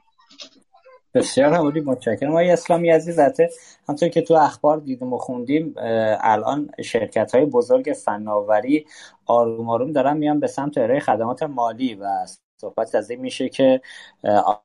بسیار 1.13 1.53
همونی 1.53 1.79
متشکرم. 1.79 2.29
آقای 2.29 2.51
اسلامی 2.51 2.89
عزیزته 2.89 3.49
همطور 3.89 4.09
که 4.09 4.21
تو 4.21 4.33
اخبار 4.33 4.77
دیدیم 4.77 5.13
و 5.13 5.17
خوندیم 5.17 5.73
الان 6.21 6.69
شرکت 6.83 7.35
های 7.35 7.45
بزرگ 7.45 7.95
فناوری 8.05 8.85
آروم 9.25 9.69
آروم 9.69 9.91
دارن 9.91 10.17
میان 10.17 10.39
به 10.39 10.47
سمت 10.47 10.77
ارائه 10.77 10.99
خدمات 10.99 11.43
مالی 11.43 11.95
و 11.95 12.07
صحبت 12.63 12.95
از 12.95 13.09
این 13.09 13.19
میشه 13.19 13.49
که 13.49 13.81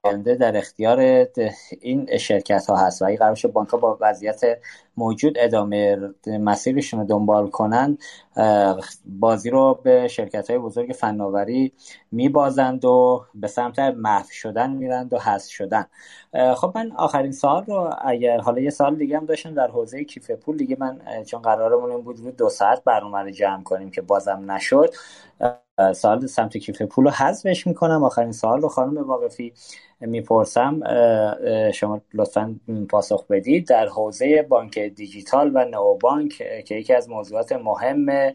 آینده 0.05 0.35
در 0.35 0.57
اختیار 0.57 1.27
این 1.81 2.19
شرکت 2.19 2.67
ها 2.67 2.77
هست 2.77 3.03
و 3.03 3.05
اگه 3.05 3.17
قرار 3.17 3.37
بانک 3.53 3.69
ها 3.69 3.79
با 3.79 3.99
وضعیت 4.01 4.41
موجود 4.97 5.39
ادامه 5.39 5.97
مسیرشون 6.27 7.01
رو 7.01 7.07
دنبال 7.07 7.51
کنند. 7.51 7.99
بازی 9.07 9.51
رو 9.51 9.81
به 9.83 10.09
شرکت 10.09 10.51
های 10.51 10.59
بزرگ 10.59 10.93
فناوری 10.93 11.73
میبازند 12.13 12.85
و 12.85 13.25
به 13.35 13.49
سمت 13.49 13.79
محو 13.79 14.27
شدن 14.31 14.71
میرند 14.71 15.13
و 15.13 15.19
حذف 15.19 15.51
شدن. 15.51 15.87
خب 16.57 16.73
من 16.75 16.93
آخرین 16.93 17.33
سال 17.33 17.65
رو 17.65 17.95
اگر 18.05 18.41
حالا 18.41 18.61
یه 18.61 18.71
سال 18.71 18.97
دیگه 18.97 19.17
هم 19.17 19.27
داشتم 19.27 19.55
در 19.55 19.69
حوزه 19.69 20.05
کیف 20.05 20.31
پول 20.31 20.57
دیگه 20.57 20.77
من 20.81 21.01
چون 21.27 21.43
قرارمون 21.43 21.91
این 21.91 22.03
بود 22.03 22.21
رو 22.21 22.31
دو 22.31 22.49
ساعت 22.49 22.85
برنامه 22.85 23.19
رو 23.19 23.31
جمع 23.31 23.63
کنیم 23.63 23.91
که 23.91 24.03
بازم 24.03 24.53
نشد. 24.53 24.95
سال 25.95 26.27
سمت 26.27 26.57
کیف 26.57 26.83
پول 26.83 27.05
رو 27.05 27.11
حذفش 27.11 27.67
می‌کنم. 27.67 28.05
آخرین 28.05 28.33
سال 28.33 28.61
رو 28.61 28.69
خانم 28.69 29.09
واقفی 29.09 29.53
می‌پرسم. 30.01 30.81
شما 31.75 32.01
لطفا 32.15 32.57
پاسخ 32.89 33.27
بدید. 33.27 33.69
در 33.69 33.89
حوزه 33.89 34.43
بانک 34.43 34.79
دیجیتال 34.79 35.51
و 35.55 35.65
نو 35.65 35.95
بانک 35.95 36.33
که 36.65 36.75
یکی 36.75 36.95
از 36.95 37.11
موضوعات 37.11 37.53
مهم 37.53 38.33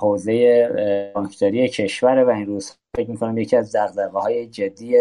حوزه 0.00 0.68
بانکداری 1.14 1.68
کشور 1.68 2.24
و 2.24 2.30
این 2.30 2.46
روز 2.46 2.72
فکر 2.96 3.10
می‌کنم 3.10 3.38
یکی 3.38 3.56
از 3.56 3.76
دقدقه 3.76 4.18
های 4.18 4.46
جدی 4.46 4.96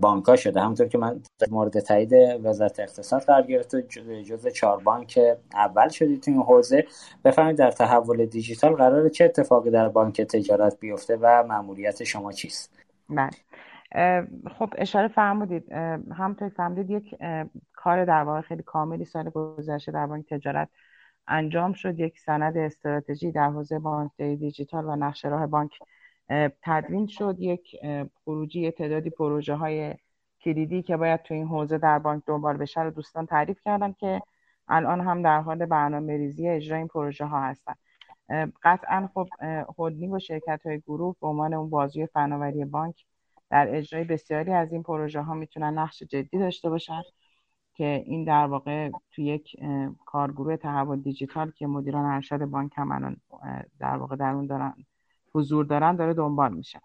بانک 0.00 0.24
ها 0.24 0.36
شده. 0.36 0.60
همونطور 0.60 0.88
که 0.88 0.98
من 0.98 1.20
مورد 1.50 1.80
تایید 1.80 2.12
وزارت 2.42 2.80
اقتصاد 2.80 3.22
قرار 3.22 3.42
گرفت 3.42 3.76
جز 4.26 4.46
چهار 4.46 4.82
بانک 4.82 5.20
اول 5.54 5.88
شدید 5.88 6.22
تو 6.22 6.30
این 6.30 6.40
حوزه. 6.40 6.86
بفرمایید 7.24 7.58
در 7.58 7.70
تحول 7.70 8.26
دیجیتال 8.26 8.74
قرار 8.74 9.08
چه 9.08 9.24
اتفاقی 9.24 9.70
در 9.70 9.88
بانک 9.88 10.20
تجارت 10.20 10.80
بیفته 10.80 11.18
و 11.20 11.44
مأموریت 11.48 12.04
شما 12.04 12.32
چیست؟ 12.32 12.78
بله. 13.08 13.30
خب 14.58 14.72
اشاره 14.78 15.08
فرمودید. 15.08 15.72
همونطور 16.12 16.48
فرمودید 16.48 16.90
یک 16.90 17.14
کار 17.72 18.04
در 18.04 18.22
واقع 18.22 18.40
خیلی 18.40 18.62
کاملی 18.62 19.04
سال 19.04 19.30
گذشته 19.30 19.92
در 19.92 20.06
بانک 20.06 20.28
تجارت 20.28 20.68
انجام 21.28 21.72
شد. 21.72 21.98
یک 21.98 22.18
سند 22.18 22.56
استراتژی 22.56 23.32
در 23.32 23.50
حوزه 23.50 23.78
بانک 23.78 24.10
دیجیتال 24.16 24.84
و 24.84 24.96
نقشه 24.96 25.28
راه 25.28 25.46
بانک 25.46 25.70
تدوین 26.62 27.06
شد 27.06 27.36
یک 27.38 27.76
خروجی 28.24 28.70
تعدادی 28.70 29.10
پروژه 29.10 29.54
های 29.54 29.94
کلیدی 30.40 30.82
که 30.82 30.96
باید 30.96 31.22
تو 31.22 31.34
این 31.34 31.46
حوزه 31.46 31.78
در 31.78 31.98
بانک 31.98 32.22
دنبال 32.26 32.56
بشه 32.56 32.82
رو 32.82 32.90
دوستان 32.90 33.26
تعریف 33.26 33.60
کردن 33.64 33.92
که 33.92 34.22
الان 34.68 35.00
هم 35.00 35.22
در 35.22 35.40
حال 35.40 35.66
برنامه 35.66 36.16
ریزی 36.16 36.48
اجرای 36.48 36.78
این 36.78 36.88
پروژه 36.88 37.24
ها 37.24 37.40
هستن 37.40 37.74
قطعا 38.62 39.08
خب 39.14 39.28
هلدینگ 39.78 40.12
و 40.12 40.18
شرکت 40.18 40.66
های 40.66 40.80
گروه 40.80 41.16
به 41.20 41.26
عنوان 41.26 41.54
اون 41.54 41.70
بازی 41.70 42.06
فناوری 42.06 42.64
بانک 42.64 43.04
در 43.50 43.76
اجرای 43.76 44.04
بسیاری 44.04 44.52
از 44.52 44.72
این 44.72 44.82
پروژه 44.82 45.20
ها 45.20 45.34
می‌تونن 45.34 45.78
نقش 45.78 46.02
جدی 46.02 46.38
داشته 46.38 46.70
باشن 46.70 47.02
که 47.74 48.04
این 48.06 48.24
در 48.24 48.46
واقع 48.46 48.90
تو 49.12 49.22
یک 49.22 49.56
کارگروه 50.06 50.56
تحول 50.56 51.00
دیجیتال 51.00 51.50
که 51.50 51.66
مدیران 51.66 52.04
ارشد 52.04 52.44
بانک 52.44 52.72
هم 52.76 53.16
در 53.78 53.96
واقع 53.96 54.16
در 54.16 54.30
اون 54.30 54.46
دارن 54.46 54.74
حضور 55.34 55.64
دارن 55.64 55.96
داره 55.96 56.14
دنبال 56.14 56.54
میشه. 56.54 56.80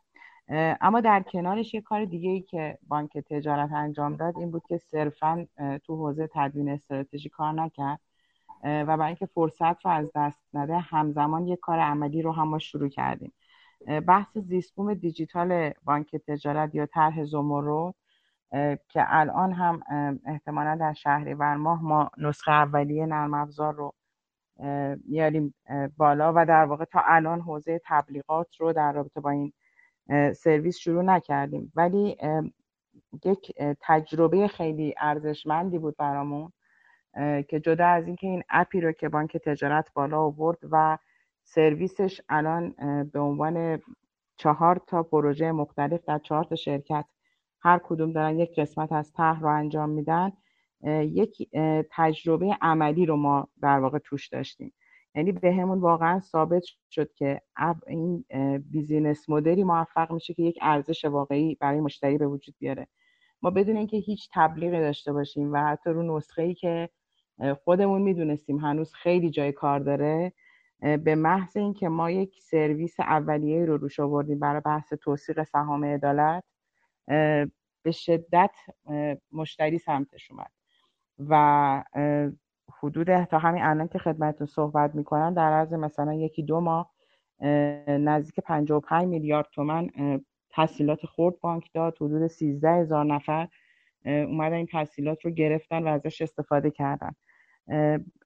اما 0.82 1.02
در 1.02 1.24
کنارش 1.24 1.74
یه 1.74 1.82
کار 1.82 2.06
دیگه 2.06 2.30
ای 2.30 2.42
که 2.42 2.78
بانک 2.88 3.18
تجارت 3.18 3.72
انجام 3.72 4.16
داد 4.16 4.38
این 4.38 4.52
بود 4.52 4.64
که 4.68 4.78
صرفا 4.78 5.48
تو 5.84 5.96
حوزه 5.96 6.30
تدوین 6.34 6.70
استراتژی 6.70 7.30
کار 7.30 7.54
نکرد. 7.54 8.00
و 8.64 8.98
برای 8.98 9.08
اینکه 9.08 9.26
فرصت 9.26 9.86
رو 9.86 9.92
از 9.92 10.12
دست 10.16 10.44
نده 10.54 10.78
همزمان 10.78 11.48
یه 11.48 11.56
کار 11.56 11.80
عملی 11.80 12.22
رو 12.22 12.32
هم 12.32 12.48
ما 12.48 12.60
شروع 12.60 12.90
کردیم. 12.90 13.34
بحث 14.08 14.38
زیستبوم 14.38 14.94
دیجیتال 14.94 15.72
بانک 15.84 16.16
تجارت 16.16 16.76
یا 16.76 16.86
طرح 16.86 17.24
زمرد 17.24 17.96
که 18.90 19.06
الان 19.08 19.54
هم 19.54 19.82
احتمالا 20.26 20.76
در 20.76 20.94
شهریور 20.94 21.56
ماه 21.56 21.84
ما 21.84 22.12
نسخه 22.18 22.52
اولیه 22.52 23.06
نرم 23.06 23.34
افزار 23.34 23.74
رو 23.74 23.94
میاریم 25.06 25.56
بالا 25.98 26.34
و 26.36 26.46
در 26.46 26.66
واقع 26.66 26.86
تا 26.86 27.02
الان 27.06 27.42
حوزه 27.42 27.82
تبلیغات 27.86 28.56
رو 28.56 28.74
در 28.74 28.92
رابطه 28.92 29.22
با 29.22 29.30
این 29.30 29.54
سرویس 30.34 30.78
شروع 30.78 31.04
نکردیم. 31.04 31.72
ولی 31.76 32.18
یک 33.26 33.54
تجربه 33.82 34.48
خیلی 34.48 34.96
ارزشمندی 34.98 35.78
بود 35.78 35.98
برامون 35.98 36.52
که 37.48 37.60
جدا 37.60 37.88
از 37.88 38.08
اینکه 38.08 38.28
این 38.28 38.44
اپی 38.50 38.82
رو 38.82 38.92
که 38.92 39.10
بانک 39.10 39.38
تجارت 39.38 39.94
بالا 39.94 40.22
آورد 40.22 40.58
و 40.72 40.98
سرویسش 41.44 42.22
الان 42.30 42.70
به 43.14 43.20
عنوان 43.20 43.82
چهار 44.38 44.82
تا 44.88 45.04
پروژه 45.04 45.52
مختلف 45.52 46.06
در 46.06 46.18
چهار 46.18 46.44
تا 46.44 46.56
شرکت 46.56 47.06
هر 47.62 47.80
کدوم 47.84 48.12
دارن 48.12 48.40
یک 48.40 48.60
قسمت 48.60 48.92
از 48.92 49.14
طرح 49.14 49.40
رو 49.42 49.48
انجام 49.48 49.90
میدن 49.90 50.32
یک 50.88 51.50
تجربه 51.92 52.58
عملی 52.62 53.06
رو 53.06 53.16
ما 53.16 53.48
در 53.62 53.80
واقع 53.80 53.98
توش 53.98 54.28
داشتیم. 54.28 54.74
یعنی 55.16 55.32
به 55.32 55.54
همون 55.54 55.80
واقعا 55.80 56.20
ثابت 56.20 56.64
شد 56.90 57.14
که 57.14 57.42
این 57.88 58.26
بیزینس 58.72 59.30
مدلی 59.30 59.64
موفق 59.64 60.12
میشه 60.12 60.34
که 60.34 60.44
یک 60.44 60.60
ارزش 60.62 61.06
واقعی 61.06 61.56
برای 61.56 61.80
مشتری 61.80 62.18
به 62.18 62.28
وجود 62.28 62.56
بیاره. 62.60 62.88
ما 63.42 63.50
بدون 63.50 63.78
اینکه 63.78 63.98
هیچ 63.98 64.30
تبلیغی 64.34 64.80
داشته 64.80 65.14
باشیم 65.14 65.54
و 65.54 65.58
حتی 65.58 65.90
رو 65.90 66.18
نسخه 66.18 66.42
ای 66.42 66.54
که 66.54 66.90
خودمون 67.64 68.02
می‌دونستیم 68.02 68.58
هنوز 68.58 68.94
خیلی 68.94 69.30
جای 69.30 69.52
کار 69.52 69.80
داره 69.80 70.34
به 70.80 71.16
محض 71.16 71.58
اینکه 71.58 71.90
ما 71.90 72.12
یک 72.12 72.40
سرویس 72.42 73.00
اولیه 73.00 73.66
رو 73.66 73.78
روش 73.78 74.00
آوردیم 74.00 74.40
برای 74.40 74.62
بحث 74.66 74.94
توثیق 74.94 75.44
سهام 75.44 75.86
عدالت 75.86 76.44
به 77.84 77.92
شدت 77.92 78.56
مشتری 79.32 79.78
سمتش 79.78 80.32
اومد. 80.32 80.52
و 81.30 81.84
حدود 82.84 83.24
تا 83.24 83.38
همین 83.40 83.64
الان 83.64 83.88
که 83.88 84.00
خدمتتون 84.00 84.48
صحبت 84.48 84.96
می‌کنن 84.96 85.34
در 85.34 85.52
عرض 85.54 85.74
مثلا 85.74 86.14
یکی 86.14 86.44
دو 86.44 86.60
ماه 86.60 86.94
نزدیک 87.88 88.40
55 88.40 89.08
میلیارد 89.08 89.48
تومن 89.54 89.90
تحصیلات 90.50 91.06
خورد 91.06 91.40
بانک 91.40 91.70
داد. 91.74 91.96
حدود 91.96 92.28
13 92.28 92.70
هزار 92.70 93.06
نفر 93.06 93.48
اومدن 94.06 94.56
این 94.56 94.66
تحصیلات 94.66 95.26
رو 95.26 95.32
گرفتن 95.32 95.84
و 95.84 95.88
ازش 95.88 96.22
استفاده 96.22 96.72
کردن. 96.72 97.12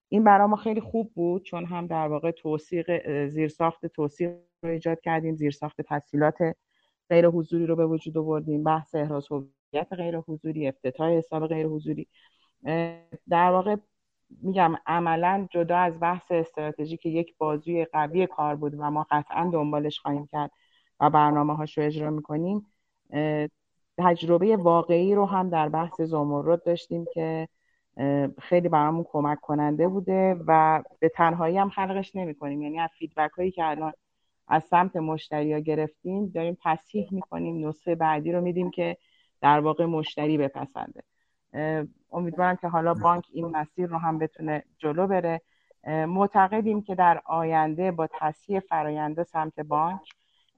این 0.10 0.24
برای 0.24 0.48
ما 0.48 0.56
خیلی 0.56 0.82
خوب 0.82 1.14
بود 1.14 1.44
چون 1.44 1.65
هم 1.65 1.88
در 1.88 2.07
واقع 2.07 2.32
توصیق 2.32 3.07
زیرساخت 3.28 3.86
توصیق 3.86 4.32
رو 4.64 4.70
ایجاد 4.70 4.99
کردیم 4.99 5.36
زیرساخت 5.36 5.82
تحصیلات 5.82 6.38
غیر 7.10 7.28
حضوری 7.28 7.65
رو 7.65 7.76
به 7.76 7.86
وجود 7.86 8.18
آوردیم 8.18 8.64
بحث 8.64 8.95
احراز 8.95 9.28
هویت 9.32 9.88
غیر 9.91 10.18
حضوری 10.18 10.68
افتتاح 10.68 11.10
حساب 11.11 11.48
غیر 11.48 11.68
حضوری. 11.68 12.07
در 13.30 13.52
واقع 13.52 13.76
میگم 14.41 14.76
عملا 14.85 15.48
جدا 15.52 15.77
از 15.77 15.99
بحث 15.99 16.31
استراتژی 16.31 16.98
که 16.98 17.10
یک 17.10 17.38
بازوی 17.38 17.85
قوی 17.85 18.27
کار 18.27 18.56
بود 18.56 18.73
و 18.77 18.91
ما 18.91 19.07
قطعا 19.11 19.49
دنبالش 19.53 19.99
خواهیم 19.99 20.27
کرد 20.31 20.52
و 20.99 21.10
برنامه 21.10 21.56
هاش 21.56 21.77
رو 21.77 21.84
اجرا 21.84 22.10
می‌کنیم. 22.10 22.65
تجربه 23.98 24.57
واقعی 24.57 25.15
رو 25.15 25.26
هم 25.26 25.49
در 25.49 25.69
بحث 25.69 26.02
زمرد 26.02 26.64
داشتیم 26.64 27.06
که 27.14 27.48
خیلی 28.40 28.69
برامون 28.69 29.06
کمک 29.10 29.40
کننده 29.41 29.88
بوده 29.88 30.35
و 30.48 30.84
به 30.99 31.10
تنهایی 31.10 31.57
هم 31.57 31.69
خلقش 31.69 32.15
نمی 32.15 32.35
کنیم 32.35 32.61
یعنی 32.61 32.80
از 32.80 32.90
فیدبک 32.99 33.31
هایی 33.31 33.52
که 33.52 33.65
الان 33.65 33.94
از 34.48 34.64
سمت 34.64 34.95
مشتری 34.95 35.53
ها 35.53 35.60
گرفتیم 35.60 36.27
داریم 36.27 36.57
تصحیح 36.64 37.07
می‌کنیم 37.11 37.68
نسخه 37.68 37.95
بعدی 37.95 38.31
رو 38.31 38.41
میدیم 38.41 38.72
که 38.72 38.98
در 39.41 39.60
واقع 39.60 39.85
مشتری 39.85 40.38
بپسنده. 40.38 41.03
امیدوارم 42.11 42.55
که 42.55 42.67
حالا 42.67 42.93
بانک 42.93 43.25
این 43.34 43.45
مسیر 43.45 43.88
رو 43.88 43.97
هم 43.97 44.17
بتونه 44.19 44.63
جلو 44.77 45.07
بره. 45.07 45.41
معتقدیم 45.88 46.81
که 46.81 46.95
در 46.95 47.21
آینده 47.25 47.91
با 47.91 48.07
تصحیح 48.19 48.59
فراینده 48.59 49.23
سمت 49.23 49.59
بانک 49.59 50.01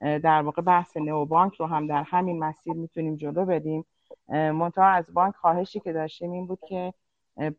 در 0.00 0.42
واقع 0.42 0.62
بحث 0.62 0.96
نو 0.96 1.24
بانک 1.24 1.54
رو 1.54 1.66
هم 1.66 1.86
در 1.86 2.02
همین 2.02 2.38
مسیر 2.38 2.72
می‌تونیم 2.72 3.16
جلو 3.16 3.44
بدیم. 3.44 3.84
منتها 4.28 4.84
از 4.84 5.14
بانک 5.14 5.34
خواهشی 5.34 5.80
که 5.80 5.92
داشتیم 5.92 6.32
این 6.32 6.46
بود 6.46 6.58
که 6.68 6.94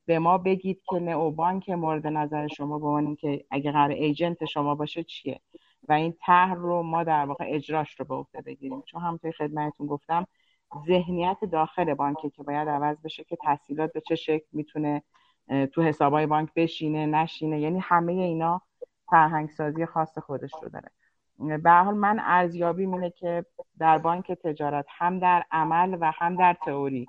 به 0.06 0.20
ما 0.20 0.38
بگید 0.38 0.82
که 0.90 1.00
نو 1.00 1.32
بانک 1.32 1.70
مورد 1.70 2.08
نظر 2.08 2.48
شما 2.48 2.80
به 2.80 3.16
که 3.16 3.46
اگه 3.52 3.72
قرار 3.72 3.90
ایجنت 3.90 4.46
شما 4.46 4.76
باشه 4.76 5.04
چیه؟ 5.04 5.40
و 5.90 5.94
این 5.94 6.14
طرح 6.22 6.54
رو 6.54 6.84
ما 6.84 7.04
در 7.04 7.26
واقع 7.26 7.46
اجراش 7.48 8.00
رو 8.00 8.06
به 8.06 8.16
عهده 8.16 8.42
بگیریم. 8.42 8.82
چون 8.82 9.02
همونطور 9.02 9.32
خدمتتون 9.32 9.88
گفتم 9.88 10.28
ذهنیت 10.88 11.38
داخل 11.52 11.94
بانکه 11.94 12.30
که 12.30 12.44
باید 12.44 12.70
عوض 12.70 13.02
بشه 13.02 13.24
که 13.24 13.36
تحصیلات 13.36 13.94
به 13.94 14.02
چه 14.02 14.16
شکل 14.16 14.46
می‌تونه 14.52 15.04
تو 15.72 15.82
حسابای 15.82 16.26
بانک 16.26 16.54
بشینه 16.56 17.06
نشینه. 17.06 17.60
یعنی 17.60 17.80
همه 17.80 18.12
اینا 18.14 18.62
فرهنگسازی 19.10 19.86
خاص 19.86 20.18
خودش 20.18 20.52
رو 20.64 20.70
داره. 20.70 20.90
به 21.58 21.72
حال 21.72 21.96
من 21.96 22.20
ارزیابی 22.20 22.86
اینه 22.86 23.10
که 23.10 23.46
در 23.80 23.98
بانک 23.98 24.32
تجارت 24.32 24.86
هم 24.90 25.20
در 25.20 25.44
عمل 25.52 25.98
و 26.02 26.12
هم 26.16 26.36
در 26.36 26.58
تئوری 26.66 27.06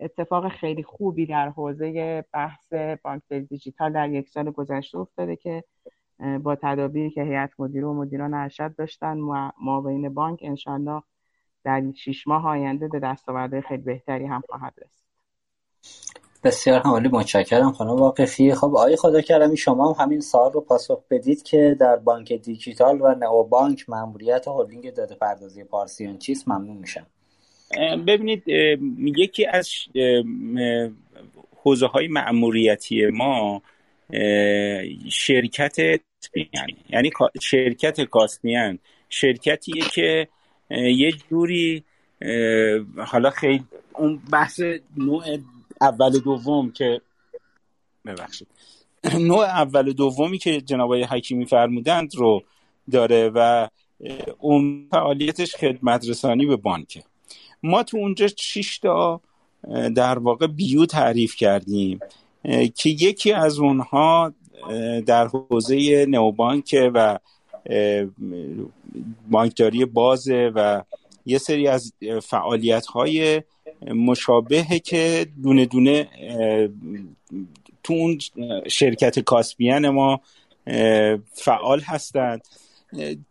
اتفاق 0.00 0.48
خیلی 0.48 0.82
خوبی 0.82 1.26
در 1.26 1.48
حوزه 1.48 2.24
بحث 2.32 2.72
بانک 3.04 3.32
دیجیتال 3.32 3.92
در 3.92 4.10
یک 4.10 4.28
سال 4.28 4.50
گذشته 4.50 4.98
افتاده 4.98 5.36
که 5.36 5.64
با 6.42 6.56
تدابیری 6.56 7.10
که 7.10 7.22
هیئت 7.22 7.50
مدیره 7.58 7.86
و 7.86 7.94
مدیران 7.94 8.34
ارشد 8.34 8.74
داشتن 8.76 9.18
معاون 9.62 10.14
بانک 10.14 10.38
انشالله 10.42 11.02
در 11.64 11.82
شیش 11.96 12.26
ماه 12.28 12.46
آینده 12.46 12.88
به 12.88 12.98
دستاورده 12.98 13.60
خیلی 13.60 13.82
بهتری 13.82 14.26
هم 14.26 14.42
خواهد 14.48 14.74
رسید. 14.78 15.00
بسیار 16.44 16.80
همالی 16.80 17.08
متشکرم 17.08 17.72
خانم 17.72 17.90
واقفی. 17.90 18.54
خب 18.54 18.64
آقای 18.64 18.96
خدا 18.96 19.20
کردم 19.20 19.54
شما 19.54 19.92
هم 19.92 20.04
همین 20.04 20.20
سال 20.20 20.52
رو 20.52 20.60
پاسخ 20.60 21.02
بدید 21.10 21.42
که 21.42 21.76
در 21.80 21.96
بانک 21.96 22.32
دیجیتال 22.32 23.00
و 23.00 23.14
نئو 23.14 23.44
بانک 23.44 23.88
ماموریت 23.88 24.48
هلدینگ 24.48 24.94
داده 24.94 25.14
پردازی 25.14 25.64
پارسیان 25.64 26.18
چیست؟ 26.18 26.48
ممنون 26.48 26.76
میشم. 26.76 27.06
ببینید 28.06 28.42
یکی 29.18 29.46
از 29.46 29.70
حوزه 31.62 31.86
های 31.86 32.08
معموریتی 32.08 33.06
ما 33.06 33.62
شرکت 35.10 35.76
یعنی 36.90 37.10
شرکت 37.40 38.00
کاسمیان 38.00 38.78
شرکتیه 39.08 39.82
که 39.94 40.28
یه 40.70 41.12
جوری 41.12 41.84
حالا 42.96 43.30
خیلی 43.30 43.64
اون 43.94 44.20
بحث 44.32 44.60
نوع 44.96 45.24
اول 45.80 46.18
دوم 46.18 46.72
که 46.72 47.00
ببخشید. 48.06 48.48
نوع 49.30 49.44
اول 49.44 49.92
دومی 49.92 50.38
که 50.38 50.60
جناب 50.60 50.94
حکیمی 50.94 51.46
فرمودند 51.46 52.14
رو 52.14 52.42
داره 52.90 53.30
و 53.34 53.68
اون 54.38 54.88
فعالیتش 54.90 55.56
خدمت 55.56 56.08
رسانی 56.08 56.46
به 56.46 56.56
بانکه 56.56 57.02
ما 57.62 57.82
تو 57.82 57.96
اونجا 57.96 58.26
6 58.36 58.78
تا 58.78 59.20
در 59.94 60.18
واقع 60.18 60.46
بیو 60.46 60.86
تعریف 60.86 61.36
کردیم 61.36 61.98
که 62.74 62.90
یکی 62.90 63.32
از 63.32 63.58
اونها 63.58 64.32
در 65.06 65.26
حوزه 65.26 66.06
نوبانک 66.08 66.90
و 66.94 67.18
بانکداری 69.30 69.84
بازه 69.84 70.52
و 70.54 70.82
یه 71.26 71.38
سری 71.38 71.68
از 71.68 71.92
فعالیت 72.22 72.86
های 72.86 73.42
مشابهه 73.86 74.78
که 74.78 75.26
دونه 75.42 75.66
دونه 75.66 76.08
تو 77.82 77.92
اون 77.94 78.18
شرکت 78.68 79.18
کاسپیان 79.18 79.88
ما 79.88 80.20
فعال 81.32 81.80
هستند. 81.80 82.48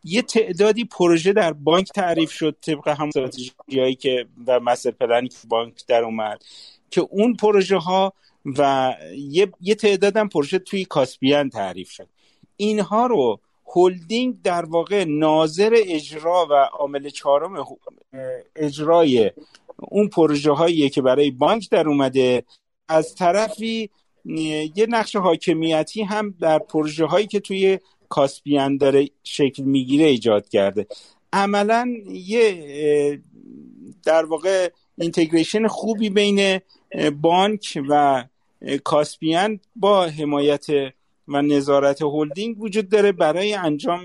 یه 0.03 0.21
تعدادی 0.21 0.85
پروژه 0.85 1.33
در 1.33 1.53
بانک 1.53 1.89
تعریف 1.95 2.31
شد 2.31 2.55
طبق 2.61 2.87
هم 2.87 3.09
هایی 3.77 3.95
که 3.95 4.25
و 4.47 4.59
مستر 4.59 4.91
پلنی 4.91 5.27
که 5.27 5.37
بانک 5.47 5.85
در 5.87 6.03
اومد 6.03 6.43
که 6.91 7.01
اون 7.01 7.33
پروژه 7.33 7.77
ها 7.77 8.13
و 8.45 8.93
یه, 9.15 9.51
یه 9.61 9.75
تعداد 9.75 10.17
هم 10.17 10.29
پروژه 10.29 10.59
توی 10.59 10.85
کاسپیان 10.85 11.49
تعریف 11.49 11.91
شد. 11.91 12.07
اینها 12.57 13.05
رو 13.05 13.39
هلدینگ 13.75 14.41
در 14.41 14.65
واقع 14.65 15.03
ناظر 15.03 15.75
اجرا 15.75 16.47
و 16.49 16.53
عامل 16.53 17.09
چهارم 17.09 17.65
اجرای 18.55 19.31
اون 19.77 20.07
پروژه 20.07 20.51
هایی 20.51 20.89
که 20.89 21.01
برای 21.01 21.31
بانک 21.31 21.69
در 21.69 21.87
اومده. 21.87 22.43
از 22.87 23.15
طرفی 23.15 23.89
یه 24.75 24.87
نقش 24.89 25.15
حاکمیتی 25.15 26.03
هم 26.03 26.35
در 26.41 26.59
پروژه 26.59 27.05
هایی 27.05 27.27
که 27.27 27.39
توی 27.39 27.79
کاسپیان 28.09 28.77
داره 28.77 29.09
شکل 29.23 29.63
می‌گیره 29.63 30.05
ایجاد 30.05 30.49
کرده. 30.49 30.87
عملا 31.33 31.93
یه 32.09 33.21
در 34.03 34.25
واقع 34.25 34.69
اینتگریشن 34.97 35.67
خوبی 35.67 36.09
بین 36.09 36.59
بانک 37.21 37.83
و 37.89 38.23
کاسپیان 38.83 39.59
با 39.75 40.05
حمایت 40.05 40.67
و 41.29 41.41
نظارت 41.41 42.01
هلدینگ 42.01 42.61
وجود 42.61 42.89
داره 42.89 43.11
برای 43.11 43.53
انجام 43.53 44.03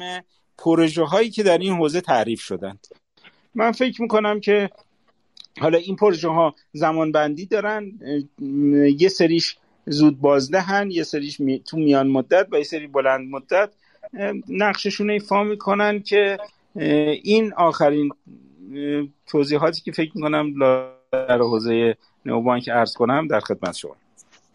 پروژه 0.59 1.05
هایی 1.05 1.30
که 1.30 1.42
در 1.42 1.59
این 1.59 1.72
حوزه 1.72 2.01
تعریف 2.01 2.40
شدند. 2.40 2.86
من 3.55 3.72
فکر 3.72 4.02
می‌کنم 4.02 4.40
که 4.40 4.70
حالا 5.60 5.78
این 5.78 5.96
پروژه 5.96 6.28
ها 6.28 6.55
زمان 6.72 7.12
بندی 7.12 7.46
دارن 7.46 7.92
یه 8.98 9.09
سریش 9.09 9.56
زود 9.86 10.20
بازدهن 10.20 10.90
یه 10.90 11.02
سریش 11.02 11.40
تو 11.66 11.76
میان 11.76 12.09
مدت 12.09 12.46
و 12.52 12.59
یه 12.59 12.64
سری 12.64 12.86
بلند 12.86 13.30
مدت. 13.30 13.70
نقششون 14.48 15.10
ایفا 15.10 15.44
می‌کنن 15.44 16.02
که 16.02 16.38
این 17.22 17.52
آخرین 17.52 18.10
توضیحاتی 19.26 19.82
که 19.82 19.92
فکر 19.92 20.10
می‌کنم 20.14 20.55
در 21.12 21.38
حوزه 21.38 21.96
نوبانک 22.26 22.70
ارز 22.72 22.94
کنم 22.94 23.26
در 23.28 23.40
خدمت 23.40 23.76
شما. 23.76 23.96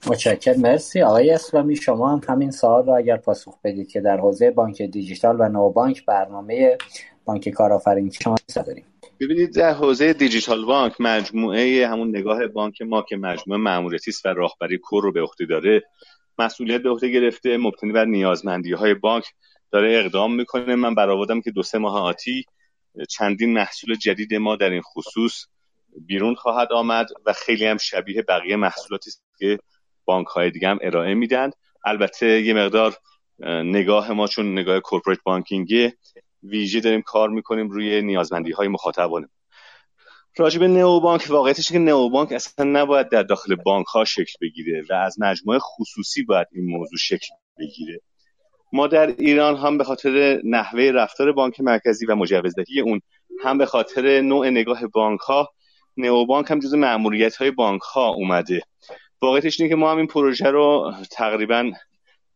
متشکر 0.07 0.53
مرسی. 0.53 1.01
آقای 1.01 1.31
اسلامی 1.31 1.75
شما 1.75 2.11
هم 2.11 2.21
همین 2.29 2.51
سوال 2.51 2.85
رو 2.85 2.93
اگر 2.93 3.17
پاسخ 3.17 3.61
بدید 3.63 3.91
که 3.91 4.01
در 4.01 4.17
حوزه 4.17 4.51
بانک 4.51 4.81
دیجیتال 4.81 5.35
و 5.39 5.49
نوبانک 5.49 6.05
برنامه 6.05 6.77
بانک 7.25 7.49
کارآفرینی 7.49 8.11
شما 8.11 8.35
داریم؟ 8.55 8.85
ببینید 9.19 9.55
در 9.55 9.73
حوزه 9.73 10.13
دیجیتال 10.13 10.65
بانک 10.65 10.93
مجموعه 10.99 11.87
همون 11.87 12.17
نگاه 12.17 12.47
بانک 12.47 12.81
ما 12.81 13.01
که 13.01 13.17
مجموعه 13.17 13.61
ماموریتی 13.61 14.11
و 14.25 14.33
راهبری 14.33 14.77
کور 14.77 15.03
رو 15.03 15.11
به 15.11 15.21
عهده 15.21 15.45
داره 15.45 15.83
مسئولیت 16.39 16.81
به 16.81 16.89
عهده 16.89 17.09
گرفته 17.09 17.57
مبتنی 17.57 17.91
بر 17.91 18.05
نیازمندی 18.05 18.73
های 18.73 18.93
بانک 18.93 19.25
داره 19.71 19.99
اقدام 19.99 20.35
می‌کنه. 20.35 20.75
من 20.75 20.95
برآوردم 20.95 21.41
که 21.41 21.51
دو 21.51 21.63
سه 21.63 21.77
ماه 21.77 22.01
آتی 22.01 22.45
چندین 23.09 23.53
محصول 23.53 23.95
جدید 23.95 24.33
ما 24.35 24.55
در 24.55 24.69
این 24.69 24.81
خصوص 24.81 25.45
بیرون 26.05 26.35
خواهد 26.35 26.73
آمد 26.73 27.07
و 27.25 27.33
خیلی 27.33 27.65
هم 27.65 27.77
شبیه 27.77 28.21
بقیه 28.21 28.55
محصولاتی 28.55 29.11
که 29.39 29.59
بانک 30.09 30.27
های 30.27 30.51
دیگه 30.51 30.67
هم 30.67 30.79
ارائه 30.81 31.13
میدن. 31.13 31.49
البته 31.85 32.41
یه 32.41 32.53
مقدار 32.53 32.95
نگاه 33.63 34.11
ما 34.11 34.27
چون 34.27 34.51
نگاه 34.51 34.79
کورپوریت 34.79 35.19
بانکینگه 35.23 35.93
ویژه 36.43 36.79
داریم 36.79 37.01
کار 37.01 37.29
می‌کنیم 37.29 37.69
روی 37.69 38.01
نیازمندی 38.01 38.51
های 38.51 38.67
مخاطبانه. 38.67 39.29
راجب 40.37 40.63
نئو 40.63 40.99
بانک 40.99 41.25
واقعیتش 41.29 41.71
که 41.71 41.79
نئو 41.79 42.09
بانک 42.09 42.31
اصلا 42.31 42.65
نباید 42.65 43.09
در 43.09 43.23
داخل 43.23 43.55
بانک 43.55 43.85
ها 43.85 44.05
شکل 44.05 44.33
بگیره 44.41 44.83
و 44.89 44.93
از 44.93 45.15
مجموعه 45.19 45.59
خصوصی 45.59 46.23
باید 46.23 46.47
این 46.51 46.65
موضوع 46.65 46.97
شکل 46.97 47.27
بگیره. 47.59 48.01
ما 48.73 48.87
در 48.87 49.07
ایران 49.07 49.57
هم 49.57 49.77
به 49.77 49.83
خاطر 49.83 50.41
نحوه 50.43 50.83
رفتار 50.83 51.31
بانک 51.31 51.61
مرکزی 51.61 52.05
و 52.05 52.15
مجوزدهی 52.15 52.79
اون 52.79 53.01
هم 53.43 53.57
به 53.57 53.65
خاطر 53.65 54.21
نوع 54.21 54.49
نگاه 54.49 54.87
بانک 54.87 55.19
ها 55.19 55.49
نئو 55.97 56.25
بانک 56.25 56.51
هم 56.51 56.59
جز 56.59 56.73
معمولیت 56.73 57.35
های 57.35 57.51
بانک 57.51 57.81
ها 57.81 58.07
اومده. 58.07 58.61
واقعیتش 59.21 59.59
اینه 59.59 59.69
که 59.69 59.75
ما 59.75 59.91
هم 59.91 59.97
این 59.97 60.07
پروژه 60.07 60.49
رو 60.49 60.93
تقریبا 61.11 61.71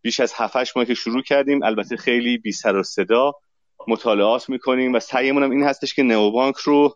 بیش 0.01 0.19
از 0.19 0.34
7 0.35 0.77
ماه 0.77 0.85
که 0.85 0.93
شروع 0.93 1.22
کردیم 1.22 1.64
البته 1.64 1.97
خیلی 1.97 2.38
بی 2.38 2.51
سر 2.51 2.76
و 2.76 2.84
صدا 2.84 3.31
مطالعات 3.88 4.49
می‌کنیم 4.49 4.93
و 4.93 4.99
سعیمون 4.99 5.43
هم 5.43 5.51
این 5.51 5.64
هستش 5.64 5.93
که 5.93 6.03
نئوبانک 6.03 6.55
رو 6.55 6.95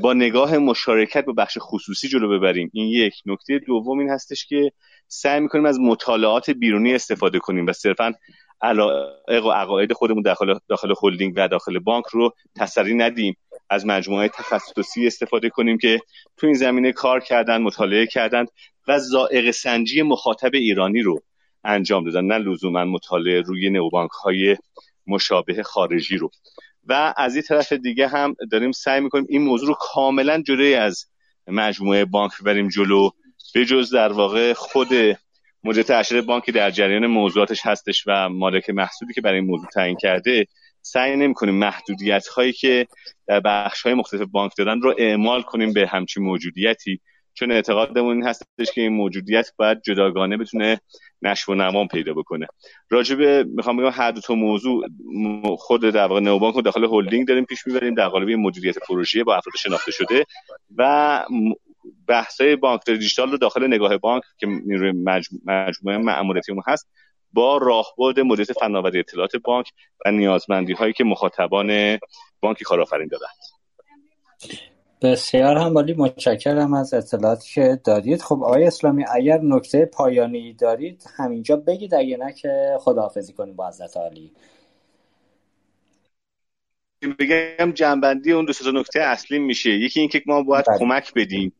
با 0.00 0.12
نگاه 0.12 0.58
مشارکت 0.58 1.24
با 1.24 1.32
بخش 1.32 1.58
خصوصی 1.60 2.08
جلو 2.08 2.38
ببریم. 2.38 2.70
این 2.72 2.88
یک. 2.88 3.14
نکته 3.26 3.58
دوم 3.58 3.98
این 3.98 4.10
هستش 4.10 4.46
که 4.46 4.72
سعی 5.08 5.40
می‌کنیم 5.40 5.66
از 5.66 5.80
مطالعات 5.80 6.50
بیرونی 6.50 6.94
استفاده 6.94 7.38
کنیم 7.38 7.66
و 7.66 7.72
صرفا 7.72 8.14
علایق 8.62 9.44
و 9.46 9.50
عقاید 9.50 9.92
خودمون 9.92 10.22
داخل 10.22 10.58
داخل 10.68 10.94
هلدینگ 11.02 11.32
و 11.36 11.48
داخل 11.48 11.78
بانک 11.78 12.04
رو 12.06 12.34
تسری 12.56 12.94
ندیم. 12.94 13.36
از 13.70 13.86
مجموعه 13.86 14.28
تخصصی 14.28 15.06
استفاده 15.06 15.48
کنیم 15.50 15.78
که 15.78 16.00
تو 16.36 16.46
این 16.46 16.54
زمینه 16.54 16.92
کار 16.92 17.20
کردن 17.20 17.62
مطالعه 17.62 18.06
کردن 18.06 18.44
و 18.88 18.98
زائق 18.98 19.50
سنجی 19.50 20.02
مخاطب 20.02 20.50
ایرانی 20.54 21.02
رو 21.02 21.22
انجام 21.64 22.04
دادن 22.04 22.24
نه 22.24 22.38
لزوما 22.38 22.84
مطالعه 22.84 23.40
روی 23.40 23.70
نوبانک 23.70 24.10
های 24.10 24.56
مشابه 25.06 25.62
خارجی 25.62 26.16
رو. 26.16 26.30
و 26.86 27.14
از 27.16 27.34
این 27.34 27.42
طرف 27.42 27.72
دیگه 27.72 28.08
هم 28.08 28.34
داریم 28.50 28.72
سعی 28.72 29.00
می‌کنیم 29.00 29.26
این 29.28 29.42
موضوع 29.42 29.68
رو 29.68 29.74
کاملا 29.80 30.42
جلوی 30.42 30.74
از 30.74 31.06
مجموعه 31.46 32.04
بانک 32.04 32.32
بریم 32.44 32.68
جلو 32.68 33.10
به 33.54 33.64
جز 33.64 33.94
در 33.94 34.12
واقع 34.12 34.52
خود 34.52 34.88
مدیر 35.64 35.84
اشر 35.92 36.20
بانک 36.20 36.50
در 36.50 36.70
جریان 36.70 37.06
موضوعاتش 37.06 37.66
هستش 37.66 38.04
و 38.06 38.28
مالک 38.28 38.70
محصولی 38.70 39.14
که 39.14 39.20
برای 39.20 39.38
این 39.38 39.46
موضوع 39.46 39.68
تعیین 39.68 39.96
کرده 39.96 40.46
سعی 40.82 41.16
نمی 41.16 41.34
کنیم 41.34 41.54
محدودیت 41.54 42.26
هایی 42.26 42.52
که 42.52 42.86
در 43.26 43.40
بخش 43.40 43.82
های 43.82 43.94
مختلف 43.94 44.20
بانک 44.20 44.52
دارن 44.58 44.80
رو 44.80 44.94
اعمال 44.98 45.42
کنیم 45.42 45.72
به 45.72 45.86
همچین 45.86 46.22
موجودیتی. 46.22 47.00
چون 47.40 47.52
اعتقادمون 47.52 48.16
این 48.16 48.26
هستش 48.26 48.72
که 48.74 48.80
این 48.80 48.92
موجودیت 48.92 49.52
باید 49.56 49.82
جداگانه 49.82 50.36
بتونه 50.36 50.80
نشو 51.22 51.52
و 51.52 51.54
نمام 51.54 51.88
پیدا 51.88 52.14
بکنه. 52.14 52.46
راجبه 52.90 53.44
می‌خوام 53.44 53.76
بگم 53.76 53.90
هر 53.90 54.10
دو 54.10 54.20
تا 54.20 54.34
موضوع 54.34 54.86
خود 55.58 55.80
در 55.80 56.06
واقع 56.06 56.20
نوبانک 56.20 56.54
رو 56.54 56.62
داخل 56.62 56.84
هلدینگ 56.84 57.28
داریم 57.28 57.44
پیش 57.44 57.66
می‌بریم 57.66 57.94
در 57.94 58.08
قالب 58.08 58.30
مدیریت 58.30 58.78
پروژه 58.78 59.24
با 59.24 59.36
افراد 59.36 59.54
شناخته 59.58 59.92
شده 59.92 60.24
و 60.76 61.24
بحثای 62.06 62.56
بانک 62.56 62.84
دیجیتال 62.84 63.30
رو 63.30 63.38
داخل 63.38 63.66
نگاه 63.66 63.96
بانک 63.96 64.22
که 64.38 64.46
نیروی 64.46 64.92
مجموعه 65.44 65.98
مأموریتی 65.98 66.52
هست 66.66 66.88
با 67.32 67.56
راهبرد 67.56 68.20
مدیریت 68.20 68.52
فناوری 68.52 68.98
اطلاعات 68.98 69.36
بانک 69.36 69.66
و 70.06 70.10
نیازمندی 70.10 70.72
هایی 70.72 70.92
که 70.92 71.04
مخاطبان 71.04 71.98
بانک 72.40 72.62
کارآفرین 72.62 73.08
دارند. 73.08 74.69
بسیار 75.02 75.56
هم 75.56 75.74
بالی 75.74 75.94
متشکرم 75.94 76.74
از 76.74 76.94
اطلاعاتی 76.94 77.50
که 77.54 77.80
دادید. 77.84 78.22
خب 78.22 78.42
آقای 78.44 78.64
اسلامی 78.64 79.04
اگر 79.14 79.40
نکته 79.42 79.84
پایانی 79.84 80.52
دارید 80.54 81.04
همینجا 81.16 81.56
بگید 81.56 81.94
اگه 81.94 82.16
نه 82.16 82.32
که 82.32 82.76
خداحافظی 82.80 83.32
کنیم 83.32 83.56
با 83.56 83.68
حضرت 83.68 83.96
عالی. 83.96 84.32
بگم 87.18 87.72
جنبندی 87.72 88.32
اون 88.32 88.44
دو 88.44 88.52
تا 88.52 88.70
نکته 88.70 89.00
اصلی 89.00 89.38
میشه. 89.38 89.70
یکی 89.70 90.00
اینکه 90.00 90.22
ما 90.26 90.42
باید 90.42 90.64
بله. 90.66 90.78
کمک 90.78 91.14
بدیم 91.14 91.52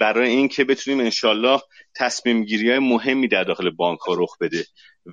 برای 0.00 0.30
اینکه 0.30 0.64
بتونیم 0.64 1.00
انشالله 1.00 1.60
تصمیم 1.96 2.44
گیری 2.44 2.70
های 2.70 2.78
مهمی 2.78 3.28
در 3.28 3.44
داخل 3.44 3.70
بانک 3.70 4.00
ها 4.00 4.14
رخ 4.14 4.38
بده 4.38 4.64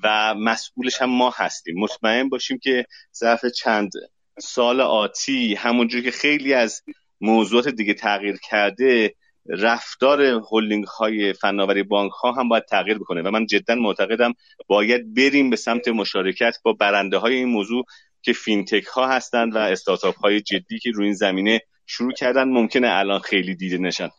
و 0.03 0.35
مسئولش 0.35 1.01
هم 1.01 1.09
ما 1.09 1.33
هستیم. 1.35 1.79
مطمئن 1.79 2.29
باشیم 2.29 2.59
که 2.59 2.85
ظرف 3.15 3.45
چند 3.45 3.91
سال 4.39 4.81
آتی 4.81 5.55
همونجور 5.55 6.01
که 6.01 6.11
خیلی 6.11 6.53
از 6.53 6.81
موضوعات 7.21 7.67
دیگه 7.67 7.93
تغییر 7.93 8.37
کرده 8.49 9.13
رفتار 9.49 10.21
هولینگ 10.21 10.83
های 10.83 11.33
فناوری 11.33 11.83
بانک 11.83 12.11
ها 12.11 12.31
هم 12.31 12.49
باید 12.49 12.65
تغییر 12.65 12.97
بکنه 12.97 13.21
و 13.21 13.31
من 13.31 13.45
جدا 13.45 13.75
معتقدم 13.75 14.33
باید 14.67 15.13
بریم 15.13 15.49
به 15.49 15.55
سمت 15.55 15.87
مشارکت 15.87 16.57
با 16.63 16.73
برنده 16.73 17.17
های 17.17 17.35
این 17.35 17.49
موضوع 17.49 17.85
که 18.21 18.33
فینتک 18.33 18.85
ها 18.85 19.07
هستند 19.07 19.55
و 19.55 19.57
استارتاپ 19.57 20.17
های 20.17 20.41
جدی 20.41 20.79
که 20.79 20.91
روی 20.91 21.05
این 21.05 21.13
زمینه 21.13 21.61
شروع 21.85 22.13
کردن 22.13 22.43
ممکنه 22.43 22.87
الان 22.91 23.19
خیلی 23.19 23.55
دیده 23.55 23.77
نشن. 23.77 24.09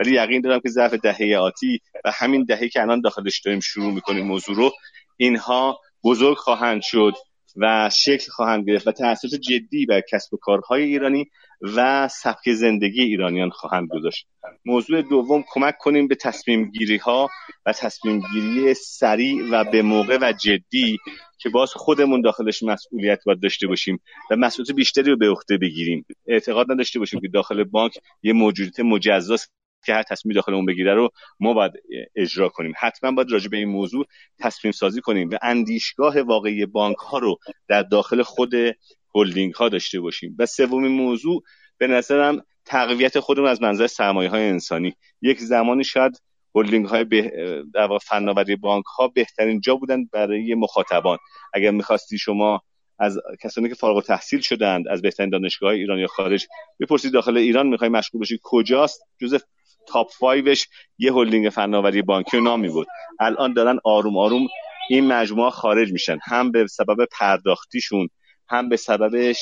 ولی 0.00 0.14
یقین 0.14 0.40
دارم 0.40 0.60
که 0.60 0.68
ظرف 0.68 0.94
دهه 0.94 1.36
آتی 1.38 1.80
و 2.04 2.10
همین 2.14 2.44
دهه 2.44 2.68
که 2.68 2.82
الان 2.82 3.00
داخلش 3.00 3.40
داریم 3.40 3.60
شروع 3.60 3.92
می‌کنیم 3.92 4.26
موضوع 4.26 4.56
رو 4.56 4.72
اینها 5.16 5.80
بزرگ 6.04 6.36
خواهند 6.36 6.82
شد 6.82 7.14
و 7.56 7.90
شکل 7.92 8.30
خواهند 8.30 8.68
گرفت 8.68 8.86
و 8.86 8.92
تاثیرات 8.92 9.40
جدی 9.40 9.86
بر 9.86 10.00
کسب 10.00 10.34
و 10.34 10.36
کارهای 10.36 10.82
ایرانی 10.82 11.30
و 11.62 12.08
سبک 12.08 12.52
زندگی 12.52 13.02
ایرانیان 13.02 13.50
خواهند 13.50 13.88
گذاشت. 13.88 14.26
موضوع 14.64 15.02
دوم 15.02 15.44
کمک 15.52 15.78
کنیم 15.78 16.08
به 16.08 16.14
تصمیم 16.14 16.70
گیری 16.70 16.96
ها 16.96 17.28
و 17.66 17.72
تصمیم 17.72 18.22
گیری 18.32 18.74
سریع 18.74 19.42
و 19.50 19.64
به 19.64 19.82
موقع 19.82 20.18
و 20.22 20.32
جدی 20.32 20.98
که 21.38 21.48
باز 21.48 21.70
خودمون 21.72 22.20
داخلش 22.20 22.62
مسئولیت 22.62 23.24
باید 23.24 23.40
داشته 23.40 23.66
باشیم 23.66 24.00
و 24.30 24.36
مسئولیت 24.36 24.74
بیشتری 24.74 25.10
رو 25.10 25.16
به 25.16 25.30
عهده 25.30 25.58
بگیریم. 25.58 26.06
اعتقاد 26.26 26.72
نداشته 26.72 26.98
باشیم 26.98 27.20
که 27.20 27.28
داخل 27.28 27.64
بانک 27.64 27.98
یه 28.22 28.32
موجودیت 28.32 28.80
مجزاست 28.80 29.52
که 29.84 29.94
هر 29.94 30.02
تصمیم 30.02 30.34
داخل 30.34 30.54
اون 30.54 30.66
بگیره 30.66 30.94
رو 30.94 31.08
ما 31.40 31.52
باید 31.52 31.72
اجرا 32.16 32.48
کنیم. 32.48 32.72
حتما 32.78 33.12
باید 33.12 33.32
راجع 33.32 33.48
به 33.48 33.56
این 33.56 33.68
موضوع 33.68 34.06
تصمیم 34.38 34.72
سازی 34.72 35.00
کنیم 35.00 35.30
و 35.30 35.38
اندیشگاه 35.42 36.20
واقعی 36.20 36.66
بانک 36.66 36.96
ها 36.96 37.18
رو 37.18 37.38
در 37.68 37.82
داخل 37.82 38.22
خود 38.22 38.54
هلدینگ 39.14 39.54
ها 39.54 39.68
داشته 39.68 40.00
باشیم. 40.00 40.36
و 40.38 40.46
سومین 40.46 40.92
موضوع 40.92 41.42
به 41.78 41.86
نظرم 41.86 42.42
تقویت 42.64 43.20
خودمون 43.20 43.48
از 43.48 43.62
منظر 43.62 43.86
سرمایه 43.86 44.30
های 44.30 44.48
انسانی. 44.48 44.94
یک 45.22 45.38
زمانی 45.38 45.84
شاید 45.84 46.22
هلدینگ 46.54 46.86
های 46.86 47.04
به 47.04 47.32
در 47.74 47.98
فناوری 47.98 48.56
بانک 48.56 48.84
ها 48.84 49.08
بهترین 49.08 49.60
جا 49.60 49.76
بودن 49.76 50.04
برای 50.12 50.54
مخاطبان. 50.54 51.18
اگر 51.54 51.70
می‌خواستی 51.70 52.18
شما 52.18 52.62
از 52.98 53.18
کسانی 53.42 53.68
که 53.68 53.74
فارغ 53.74 54.04
تحصیل 54.04 54.40
شدند 54.40 54.88
از 54.88 55.02
بهترین 55.02 55.30
دانشگاه 55.30 55.72
ایران 55.72 55.98
یا 55.98 56.06
خارج 56.06 56.46
بپرسید 56.80 57.12
داخل 57.12 57.36
ایران 57.36 57.66
می‌خوای 57.66 57.90
مشغول 57.90 58.18
باشی 58.18 58.38
کجاست؟ 58.42 59.02
جزء 59.20 59.38
تاپ 59.88 60.10
5 60.20 60.66
یه 60.98 61.12
هلدینگ 61.12 61.48
فناوری 61.48 62.02
بانکی 62.02 62.40
نامی 62.40 62.68
بود. 62.68 62.86
الان 63.20 63.52
دارن 63.52 63.78
آروم 63.84 64.18
آروم 64.18 64.46
این 64.90 65.06
مجموعه 65.06 65.50
خارج 65.50 65.92
میشن. 65.92 66.18
هم 66.22 66.50
به 66.50 66.66
سبب 66.66 67.08
پرداختیشون 67.18 68.08
هم 68.50 68.68
به 68.68 68.76
سبب 68.76 69.32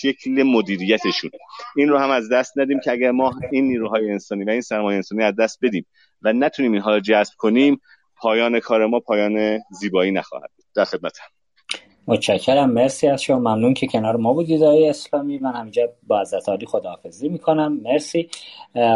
شکل 0.00 0.42
مدیریتشون. 0.42 1.30
این 1.76 1.88
رو 1.88 1.98
هم 1.98 2.10
از 2.10 2.28
دست 2.32 2.58
ندیم 2.58 2.80
که 2.80 2.92
اگر 2.92 3.10
ما 3.10 3.32
این 3.52 3.68
نیروهای 3.68 4.10
انسانی 4.10 4.44
و 4.44 4.50
این 4.50 4.60
سرمایه 4.60 4.96
انسانی 4.96 5.22
از 5.22 5.36
دست 5.36 5.58
بدیم 5.62 5.86
و 6.22 6.32
نتونیم 6.32 6.72
اینها 6.72 6.94
رو 6.94 7.00
جذب 7.00 7.32
کنیم 7.38 7.80
پایان 8.16 8.60
کار 8.60 8.86
ما 8.86 9.00
پایان 9.00 9.58
زیبایی 9.80 10.12
نخواهد 10.12 10.50
بود. 10.56 10.64
در 10.74 10.84
خدمتم 10.84 11.24
متشکرم. 12.08 12.70
مرسی 12.70 13.08
از 13.08 13.22
شما. 13.22 13.38
ممنون 13.38 13.74
که 13.74 13.86
کنار 13.86 14.16
ما 14.16 14.32
بودید 14.32 14.62
آقای 14.62 14.88
اسلامی. 14.88 15.38
من 15.38 15.52
همینجا 15.52 15.92
با 16.02 16.20
عزت 16.20 16.48
عالی 16.48 16.66
خداحافظی 16.66 17.28
می‌کنم. 17.28 17.80
مرسی. 17.82 18.30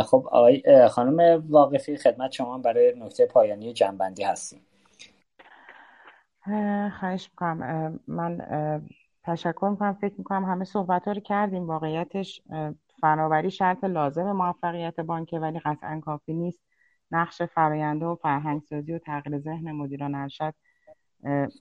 خب 0.04 0.28
آقای 0.30 0.62
خانم 0.88 1.44
واقفی 1.48 1.96
خدمت 1.96 2.32
شما 2.32 2.58
برای 2.58 2.94
نکته 2.96 3.26
پایانی 3.26 3.72
جنبندی 3.72 4.22
هستیم. 4.22 4.60
خواهش 7.00 7.28
می‌کنم. 7.30 8.00
من 8.08 8.38
تشکر 9.24 9.68
می‌کنم. 9.70 9.92
فکر 9.92 10.14
می‌کنم 10.18 10.44
همه 10.44 10.64
صحبت 10.64 11.04
ها 11.04 11.12
رو 11.12 11.20
کردیم. 11.20 11.66
واقعیتش 11.66 12.42
فناوری 13.00 13.50
شرط 13.50 13.84
لازم 13.84 14.32
موفقیت 14.32 15.00
بانکه 15.00 15.38
ولی 15.38 15.58
قطعا 15.58 16.00
کافی 16.00 16.34
نیست. 16.34 16.60
نقش 17.10 17.42
فراینده 17.42 18.06
و 18.06 18.14
فرهنگسازی 18.14 18.92
و 18.92 18.98
تغییر 18.98 19.38
ذهن 19.38 19.72
مدیران 19.72 20.14
ارشد 20.14 20.54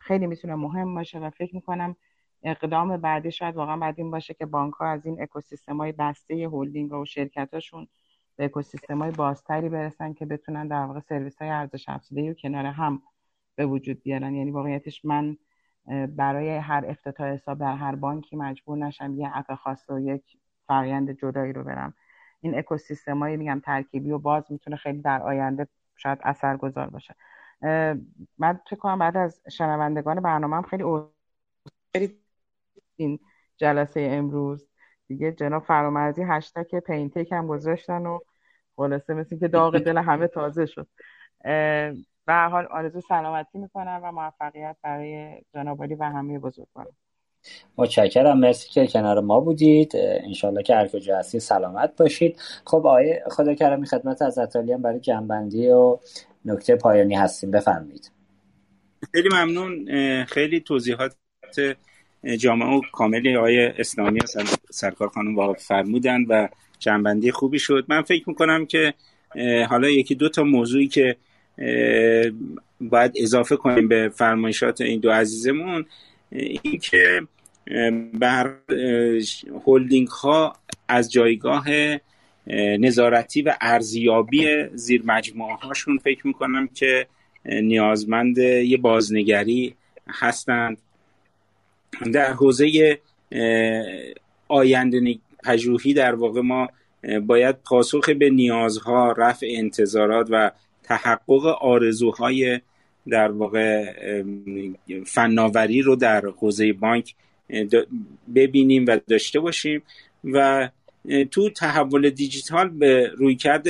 خیلی 0.02 0.28
می‌تونه 0.28 0.56
مهم 0.56 0.96
باشه 0.96 1.20
و 1.20 1.30
فکر 1.30 1.56
می‌کنم 1.56 1.96
اقدام 2.44 2.98
بعدی 2.98 3.32
شاید 3.32 3.56
واقعا 3.56 3.78
بعد 3.78 3.96
این 3.98 4.12
باشه 4.12 4.34
که 4.34 4.46
بانک 4.46 4.74
ها 4.74 4.88
از 4.88 5.06
این 5.06 5.22
اکوسیستم 5.22 5.78
های 5.78 5.92
بسته 5.92 6.50
هلدینگ 6.54 6.94
و 6.94 7.06
شرکتاشون 7.06 7.88
به 8.36 8.46
اکوسیستم 8.46 9.02
های 9.02 9.12
بازتری 9.12 9.70
برسن 9.70 10.14
که 10.14 10.26
بتونن 10.26 10.68
در 10.68 10.86
واقع 10.86 11.00
سرویس 11.00 11.38
های 11.42 11.50
ارزش 11.50 11.90
افزوده 11.90 12.32
و 12.32 12.34
کنار 12.34 12.66
هم 12.66 13.02
به 13.56 13.66
وجود 13.66 14.04
بیارن. 14.04 14.36
یعنی 14.36 14.52
واقعیتش 14.52 15.06
من 15.06 15.38
برای 16.16 16.58
هر 16.58 16.84
افتتاح 16.88 17.28
حساب 17.28 17.60
در 17.60 17.76
هر 17.76 17.96
بانکی 17.96 18.36
مجبور 18.36 18.78
نشم 18.78 19.14
یه 19.20 19.32
اپ 19.34 19.56
خاص 19.56 19.90
و 19.90 20.00
یک 20.00 20.24
فرایند 20.68 21.12
جدایی 21.12 21.54
رو 21.54 21.64
برم. 21.64 21.94
این 22.42 22.58
اکوسیستم 22.58 23.20
های 23.20 23.38
میگم 23.38 23.62
ترکیبی 23.66 24.12
و 24.12 24.18
باز 24.18 24.52
می‌تونه 24.52 24.76
خیلی 24.76 25.02
در 25.02 25.22
آینده 25.22 25.68
شاید 25.96 26.20
اثرگذار 26.24 26.90
باشه. 26.90 27.16
من 28.38 28.60
فکر 28.70 28.76
کنم 28.76 29.00
بعد 29.00 29.18
از 29.18 29.42
شنوندگان 29.52 30.20
برنامه 30.20 30.56
هم 30.56 30.62
خیلی 30.62 30.84
این 32.96 33.20
جلسه 33.58 34.08
امروز. 34.12 34.70
دیگه 35.08 35.32
جناب 35.32 35.64
فرامرزی 35.64 36.24
هشتک 36.24 36.76
پینتک 36.76 37.32
هم 37.32 37.48
گذاشتن 37.48 38.06
و 38.06 38.20
خلاصه 38.76 39.14
مثل 39.14 39.40
که 39.40 39.48
داغ 39.48 39.78
دل 39.78 39.98
همه 39.98 40.28
تازه 40.28 40.66
شد. 40.66 40.88
و 42.30 42.50
حال 42.50 42.66
آرزو 42.66 43.02
سلامتی 43.02 43.58
می‌کنم 43.58 44.02
و 44.04 44.12
موفقیت 44.12 44.76
برای 44.84 45.32
جناب 45.54 45.80
و 45.80 46.06
همه 46.06 46.40
بزرگواران 46.40 46.94
متشکرم. 47.78 48.40
مرسی 48.40 48.70
که 48.70 48.88
کنار 48.88 49.20
ما 49.20 49.40
بودید. 49.40 49.92
انشالله 49.96 50.64
که 50.64 50.76
هر 50.76 50.88
کجا 50.88 51.18
هستی 51.18 51.40
سلامت 51.40 51.96
باشید. 51.98 52.42
خب 52.66 52.78
آقای 52.78 53.20
خدا 53.32 53.54
کرمی 53.54 53.86
خدمت 53.86 54.22
از 54.22 54.40
هم 54.56 54.82
برای 54.82 55.00
جنبندی 55.00 55.70
و 55.70 56.00
نکته 56.46 56.76
پایانی 56.76 57.16
هستیم. 57.16 57.52
بفرمایید. 57.52 58.12
خیلی 59.14 59.30
ممنون. 59.32 59.86
خیلی 60.26 60.60
توضیحات 60.60 61.16
جامعه 62.40 62.78
و 62.78 62.82
کاملی 62.92 63.36
آقای 63.36 63.68
اسلامی 63.68 64.20
سرکار 64.72 65.08
خانم 65.08 65.36
واقع 65.36 65.54
فرمودن 65.54 66.24
و 66.30 66.48
جنبندی 66.80 67.32
خوبی 67.32 67.60
شد. 67.60 67.86
من 67.88 68.02
فکر 68.02 68.30
می‌کنم 68.30 68.66
که 68.66 68.94
حالا 69.70 69.90
یکی 69.90 70.16
دو 70.16 70.30
تا 70.30 70.44
موضوعی 70.44 70.88
که 70.88 71.16
باید 72.82 73.12
اضافه 73.16 73.56
کنیم 73.56 73.88
به 73.88 74.10
فرمایشات 74.16 74.82
این 74.82 75.00
دو 75.00 75.12
عزیزمون. 75.12 75.86
اینکه 76.32 77.22
بر 78.14 78.56
هولدینگ 79.66 80.08
ها 80.08 80.56
از 80.88 81.12
جایگاه 81.12 81.66
نظارتی 82.80 83.42
و 83.42 83.56
ارزیابی 83.62 84.48
زیر 84.74 85.02
مجموعه 85.06 85.56
هاشون 85.56 85.98
فکر 85.98 86.28
می‌کنم 86.28 86.68
که 86.68 87.08
نیازمند 87.46 88.38
یه 88.38 88.78
بازنگری 88.78 89.76
هستند. 90.08 90.78
در 92.14 92.34
حوزه 92.34 93.00
آینده 94.48 95.16
پژوهی 95.44 95.94
در 95.94 96.16
واقع 96.16 96.42
ما 96.42 96.70
باید 97.22 97.56
پاسخ 97.64 98.10
به 98.10 98.30
نیازها 98.30 99.12
رفع 99.12 99.48
انتظارات 99.50 100.28
و 100.30 100.52
تحقق 100.90 101.46
آرزوهای 101.46 102.60
در 103.10 103.32
واقع 103.32 103.94
فناوری 105.06 105.82
رو 105.82 105.96
در 105.96 106.26
حوزه 106.26 106.74
بانک 106.74 107.16
ببینیم 108.36 108.86
و 108.88 109.00
داشته 109.08 109.40
باشیم 109.40 109.82
و 110.24 110.70
تو 111.32 111.50
تحول 111.50 112.10
دیجیتال 112.10 112.70
به 112.70 113.12
رویکرد 113.18 113.68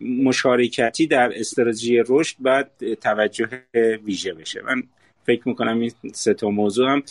مشارکتی 0.00 1.06
در 1.06 1.32
استراتژی 1.38 2.02
رشد 2.08 2.36
باید 2.38 2.94
توجه 2.94 3.48
ویژه 4.04 4.34
بشه. 4.34 4.62
من 4.62 4.82
فکر 5.26 5.48
می‌کنم 5.48 5.80
این 5.80 5.92
سه 6.12 6.34
تا 6.34 6.50
موضوع 6.50 6.90
هم 6.90 7.02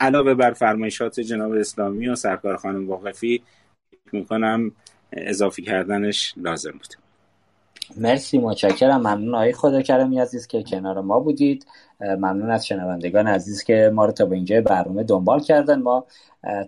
علاوه 0.00 0.34
بر 0.34 0.52
فرمایشات 0.52 1.20
جناب 1.20 1.52
اسلامی 1.52 2.08
و 2.08 2.14
سرکار 2.14 2.56
خانم 2.56 2.88
واقفی 2.88 3.42
فکر 3.90 4.16
می‌کنم 4.16 4.72
اضافی 5.12 5.62
کردنش 5.62 6.34
لازم 6.36 6.70
بود. 6.70 7.03
مرسی 7.96 8.38
متشکرم. 8.38 9.00
ممنون 9.00 9.34
آقای 9.34 9.52
خدا 9.52 9.82
کرمی 9.82 10.20
عزیز 10.20 10.46
که 10.46 10.62
کنار 10.62 11.00
ما 11.00 11.20
بودید. 11.20 11.66
ممنون 12.00 12.50
از 12.50 12.66
شنوندگان 12.66 13.26
عزیز 13.26 13.64
که 13.64 13.90
ما 13.94 14.04
رو 14.04 14.12
تا 14.12 14.24
به 14.24 14.36
اینجا 14.36 14.60
برنامه 14.60 15.02
دنبال 15.02 15.40
کردن. 15.40 15.82
ما 15.82 16.06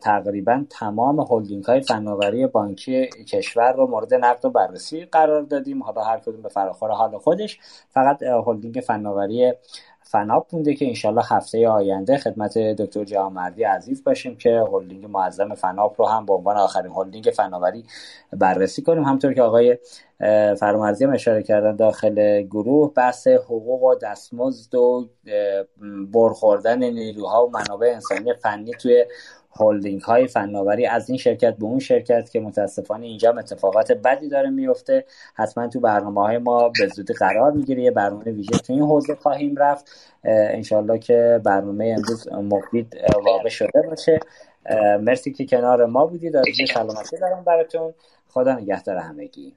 تقریبا 0.02 0.64
تمام 0.70 1.20
هلدینگ 1.20 1.64
های 1.64 1.80
فناوری 1.80 2.46
بانکی 2.46 3.06
کشور 3.06 3.72
رو 3.72 3.86
مورد 3.86 4.14
نقد 4.14 4.44
و 4.44 4.50
بررسی 4.50 5.04
قرار 5.04 5.42
دادیم. 5.42 5.82
حالا 5.82 6.02
هر 6.02 6.18
کدوم 6.18 6.42
به 6.42 6.48
فراخور 6.48 6.90
حال 6.90 7.18
خودش. 7.18 7.58
فقط 7.88 8.22
هلدینگ 8.22 8.80
فناوری 8.86 9.52
فناپ 10.02 10.46
مونده 10.52 10.74
که 10.74 10.88
انشالله 10.88 11.22
هفته 11.30 11.68
آینده 11.68 12.18
خدمت 12.18 12.58
دکتر 12.58 13.04
جهانمردی 13.04 13.64
عزیز 13.64 14.04
باشیم 14.04 14.36
که 14.36 14.64
هلدینگ 14.72 15.06
معظم 15.06 15.54
فناپ 15.54 16.00
رو 16.00 16.06
هم 16.06 16.26
به 16.26 16.32
عنوان 16.32 16.56
آخرین 16.56 16.92
هلدینگ 16.92 17.24
فناوری 17.36 17.84
بررسی 18.32 18.82
کنیم. 18.82 19.04
همونطور 19.04 19.32
که 19.34 19.42
آقای 19.42 19.78
فرامرزی 20.58 21.04
هم 21.04 21.12
اشاره 21.12 21.42
کردن 21.42 21.76
داخل 21.76 22.42
گروه 22.42 22.94
بحث 22.94 23.26
حقوق 23.26 23.82
و 23.82 23.94
دستمزد 23.94 24.74
و 24.74 25.08
برخوردن 26.12 26.84
نیروها 26.84 27.46
و 27.46 27.50
منابع 27.50 27.86
انسانی 27.86 28.34
فنی 28.34 28.72
توی 28.72 29.04
هولدینگ 29.60 30.00
های 30.00 30.26
فناوری. 30.26 30.86
از 30.86 31.10
این 31.10 31.18
شرکت 31.18 31.56
به 31.56 31.64
اون 31.64 31.78
شرکت 31.78 32.30
که 32.30 32.40
متاسفانه 32.40 33.06
اینجا 33.06 33.30
اتفاقات 33.30 33.92
بدی 33.92 34.28
داره 34.28 34.50
میفته. 34.50 35.04
حتما 35.34 35.68
تو 35.68 35.80
برنامه 35.80 36.22
های 36.22 36.38
ما 36.38 36.68
به 36.68 36.88
زودی 36.88 37.14
قرار 37.14 37.52
می‌گیره. 37.52 37.82
یه 37.82 37.90
برنامه 37.90 38.24
ویژه 38.24 38.58
تو 38.58 38.72
این 38.72 38.82
حوزه 38.82 39.14
خواهیم 39.14 39.56
رفت. 39.56 39.90
انشالله 40.24 40.98
که 40.98 41.40
برنامه 41.44 41.94
امروز 41.96 42.28
مفید 42.32 42.96
واقع 43.24 43.48
شده 43.48 43.82
باشه. 43.88 44.20
مرسی 45.00 45.32
که 45.32 45.46
کنار 45.46 45.86
ما 45.86 46.06
بودید. 46.06 46.36
آرزوی 46.36 46.66
سلامتی 46.66 47.16
دارم 47.16 47.44
براتون. 47.44 47.94
خدا 48.28 48.54
نگهدار 48.54 48.96
همگی. 48.96 49.54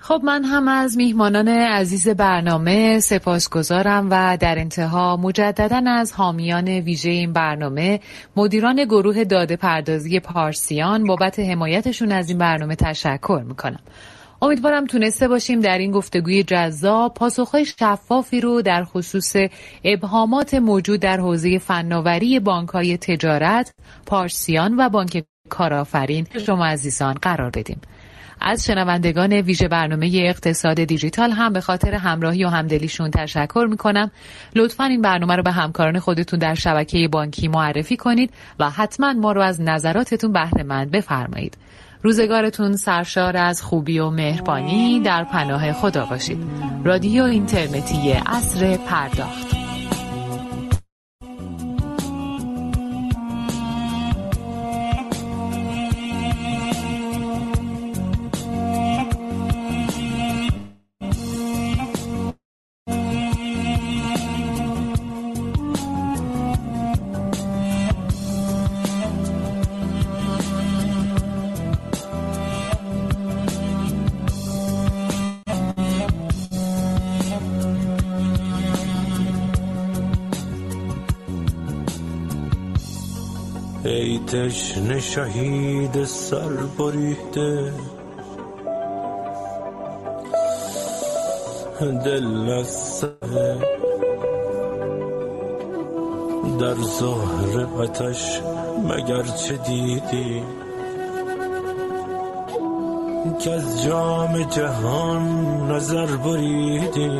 خب 0.00 0.20
من 0.24 0.44
هم 0.44 0.68
از 0.68 0.96
میهمانان 0.96 1.48
عزیز 1.48 2.08
برنامه 2.08 3.00
سپاسگزارم 3.00 4.08
و 4.10 4.36
در 4.40 4.58
انتها 4.58 5.16
مجددا 5.16 5.82
از 5.86 6.12
حامیان 6.12 6.68
ویژه 6.68 7.10
این 7.10 7.32
برنامه 7.32 8.00
مدیران 8.36 8.84
گروه 8.84 9.24
داده 9.24 9.56
پردازی 9.56 10.20
پارسیان 10.20 11.04
بابت 11.04 11.38
حمایتشون 11.38 12.12
از 12.12 12.28
این 12.28 12.38
برنامه 12.38 12.76
تشکر 12.76 13.42
می‌کنم 13.46 13.80
امیدوارم 14.42 14.86
تونسته 14.86 15.28
باشیم 15.28 15.60
در 15.60 15.78
این 15.78 15.90
گفتگوی 15.90 16.42
جذاب 16.42 17.14
پاسخهای 17.14 17.64
شفافی 17.64 18.40
رو 18.40 18.62
در 18.62 18.84
خصوص 18.84 19.36
ابهامات 19.84 20.54
موجود 20.54 21.00
در 21.00 21.20
حوزه 21.20 21.58
فناوری 21.58 22.40
بانکهای 22.40 22.96
تجارت، 22.96 23.72
پارسیان 24.06 24.74
و 24.80 24.88
بانک 24.88 25.24
کارآفرین 25.48 26.26
شما 26.46 26.66
عزیزان 26.66 27.14
قرار 27.14 27.50
بدیم. 27.50 27.80
از 28.40 28.64
شنوندگان 28.64 29.32
ویژه 29.32 29.68
برنامه 29.68 30.10
اقتصاد 30.14 30.84
دیجیتال 30.84 31.30
هم 31.30 31.52
به 31.52 31.60
خاطر 31.60 31.94
همراهی 31.94 32.44
و 32.44 32.48
همدلیشون 32.48 33.10
تشکر 33.10 33.66
می‌کنم. 33.70 34.10
لطفا 34.54 34.84
این 34.84 35.02
برنامه 35.02 35.36
رو 35.36 35.42
به 35.42 35.52
همکاران 35.52 35.98
خودتون 35.98 36.38
در 36.38 36.54
شبکه 36.54 37.08
بانکی 37.12 37.48
معرفی 37.48 37.96
کنید 37.96 38.30
و 38.58 38.70
حتما 38.70 39.12
ما 39.12 39.32
رو 39.32 39.40
از 39.40 39.60
نظراتتون 39.60 40.32
بهره 40.32 40.62
مند 40.62 40.90
بفرمایید. 40.90 41.56
روزگارتون 42.02 42.76
سرشار 42.76 43.36
از 43.36 43.62
خوبی 43.62 43.98
و 43.98 44.10
مهربانی 44.10 45.00
در 45.00 45.24
پناه 45.24 45.72
خدا 45.72 46.06
باشید. 46.06 46.38
رادیو 46.84 47.22
اینترنتی 47.22 48.12
اصر 48.26 48.76
پرداخت. 48.76 49.67
تشن 84.32 85.00
شهید 85.00 86.04
سر 86.04 86.52
بریده. 86.78 87.72
دل 92.04 92.50
از 92.50 93.04
در 96.60 96.74
ظهر 96.74 97.66
آتش 97.78 98.40
مگر 98.88 99.22
چه 99.22 99.56
دیدی؟ 99.56 100.42
که 103.40 103.50
از 103.50 103.82
جام 103.84 104.42
جهان 104.42 105.22
نظر 105.72 106.06
بریدی. 106.06 107.10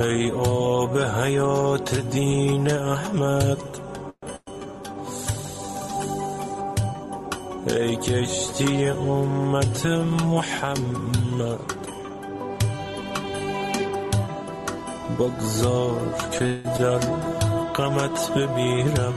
ای 0.00 0.30
آب 0.30 0.98
حیات 0.98 1.94
دین 1.94 2.72
احمد. 2.72 3.58
ای 7.66 7.96
کشتی 7.96 8.88
امت 8.88 9.86
محمد. 10.26 11.60
بگذار 15.18 16.14
که 16.32 16.60
در 16.78 16.98
قمت 17.74 18.30
بمیرم. 18.34 19.14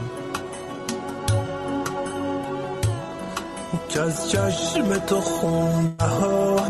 که 3.90 4.02
از 4.02 4.32
چشم 4.32 4.98
تو 4.98 5.22
خون 5.22 5.96
ها 6.02 6.70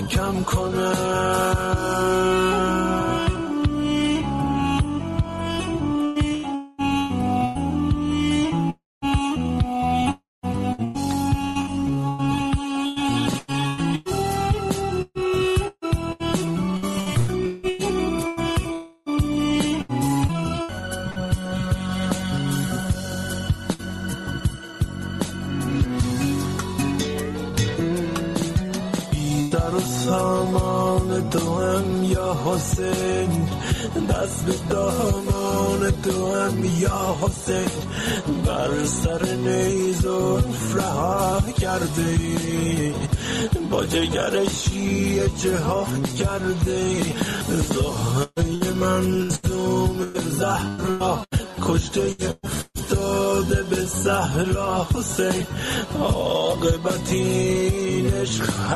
خاکم 0.00 0.44
کنم. 0.44 2.00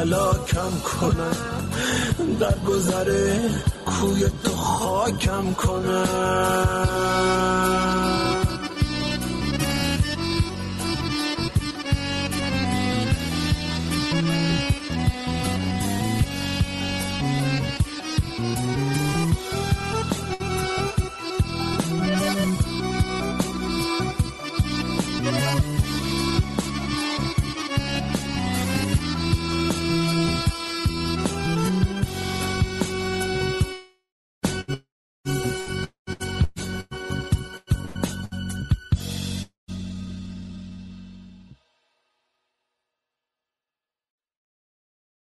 عشق 0.05 0.15
حلاکم 0.15 0.71
کنم 0.81 1.37
در 2.41 2.55
گذره 2.67 3.41
کوی 3.87 4.25
تو 4.45 4.51
خاکم 4.51 5.55
کنم. 5.55 6.24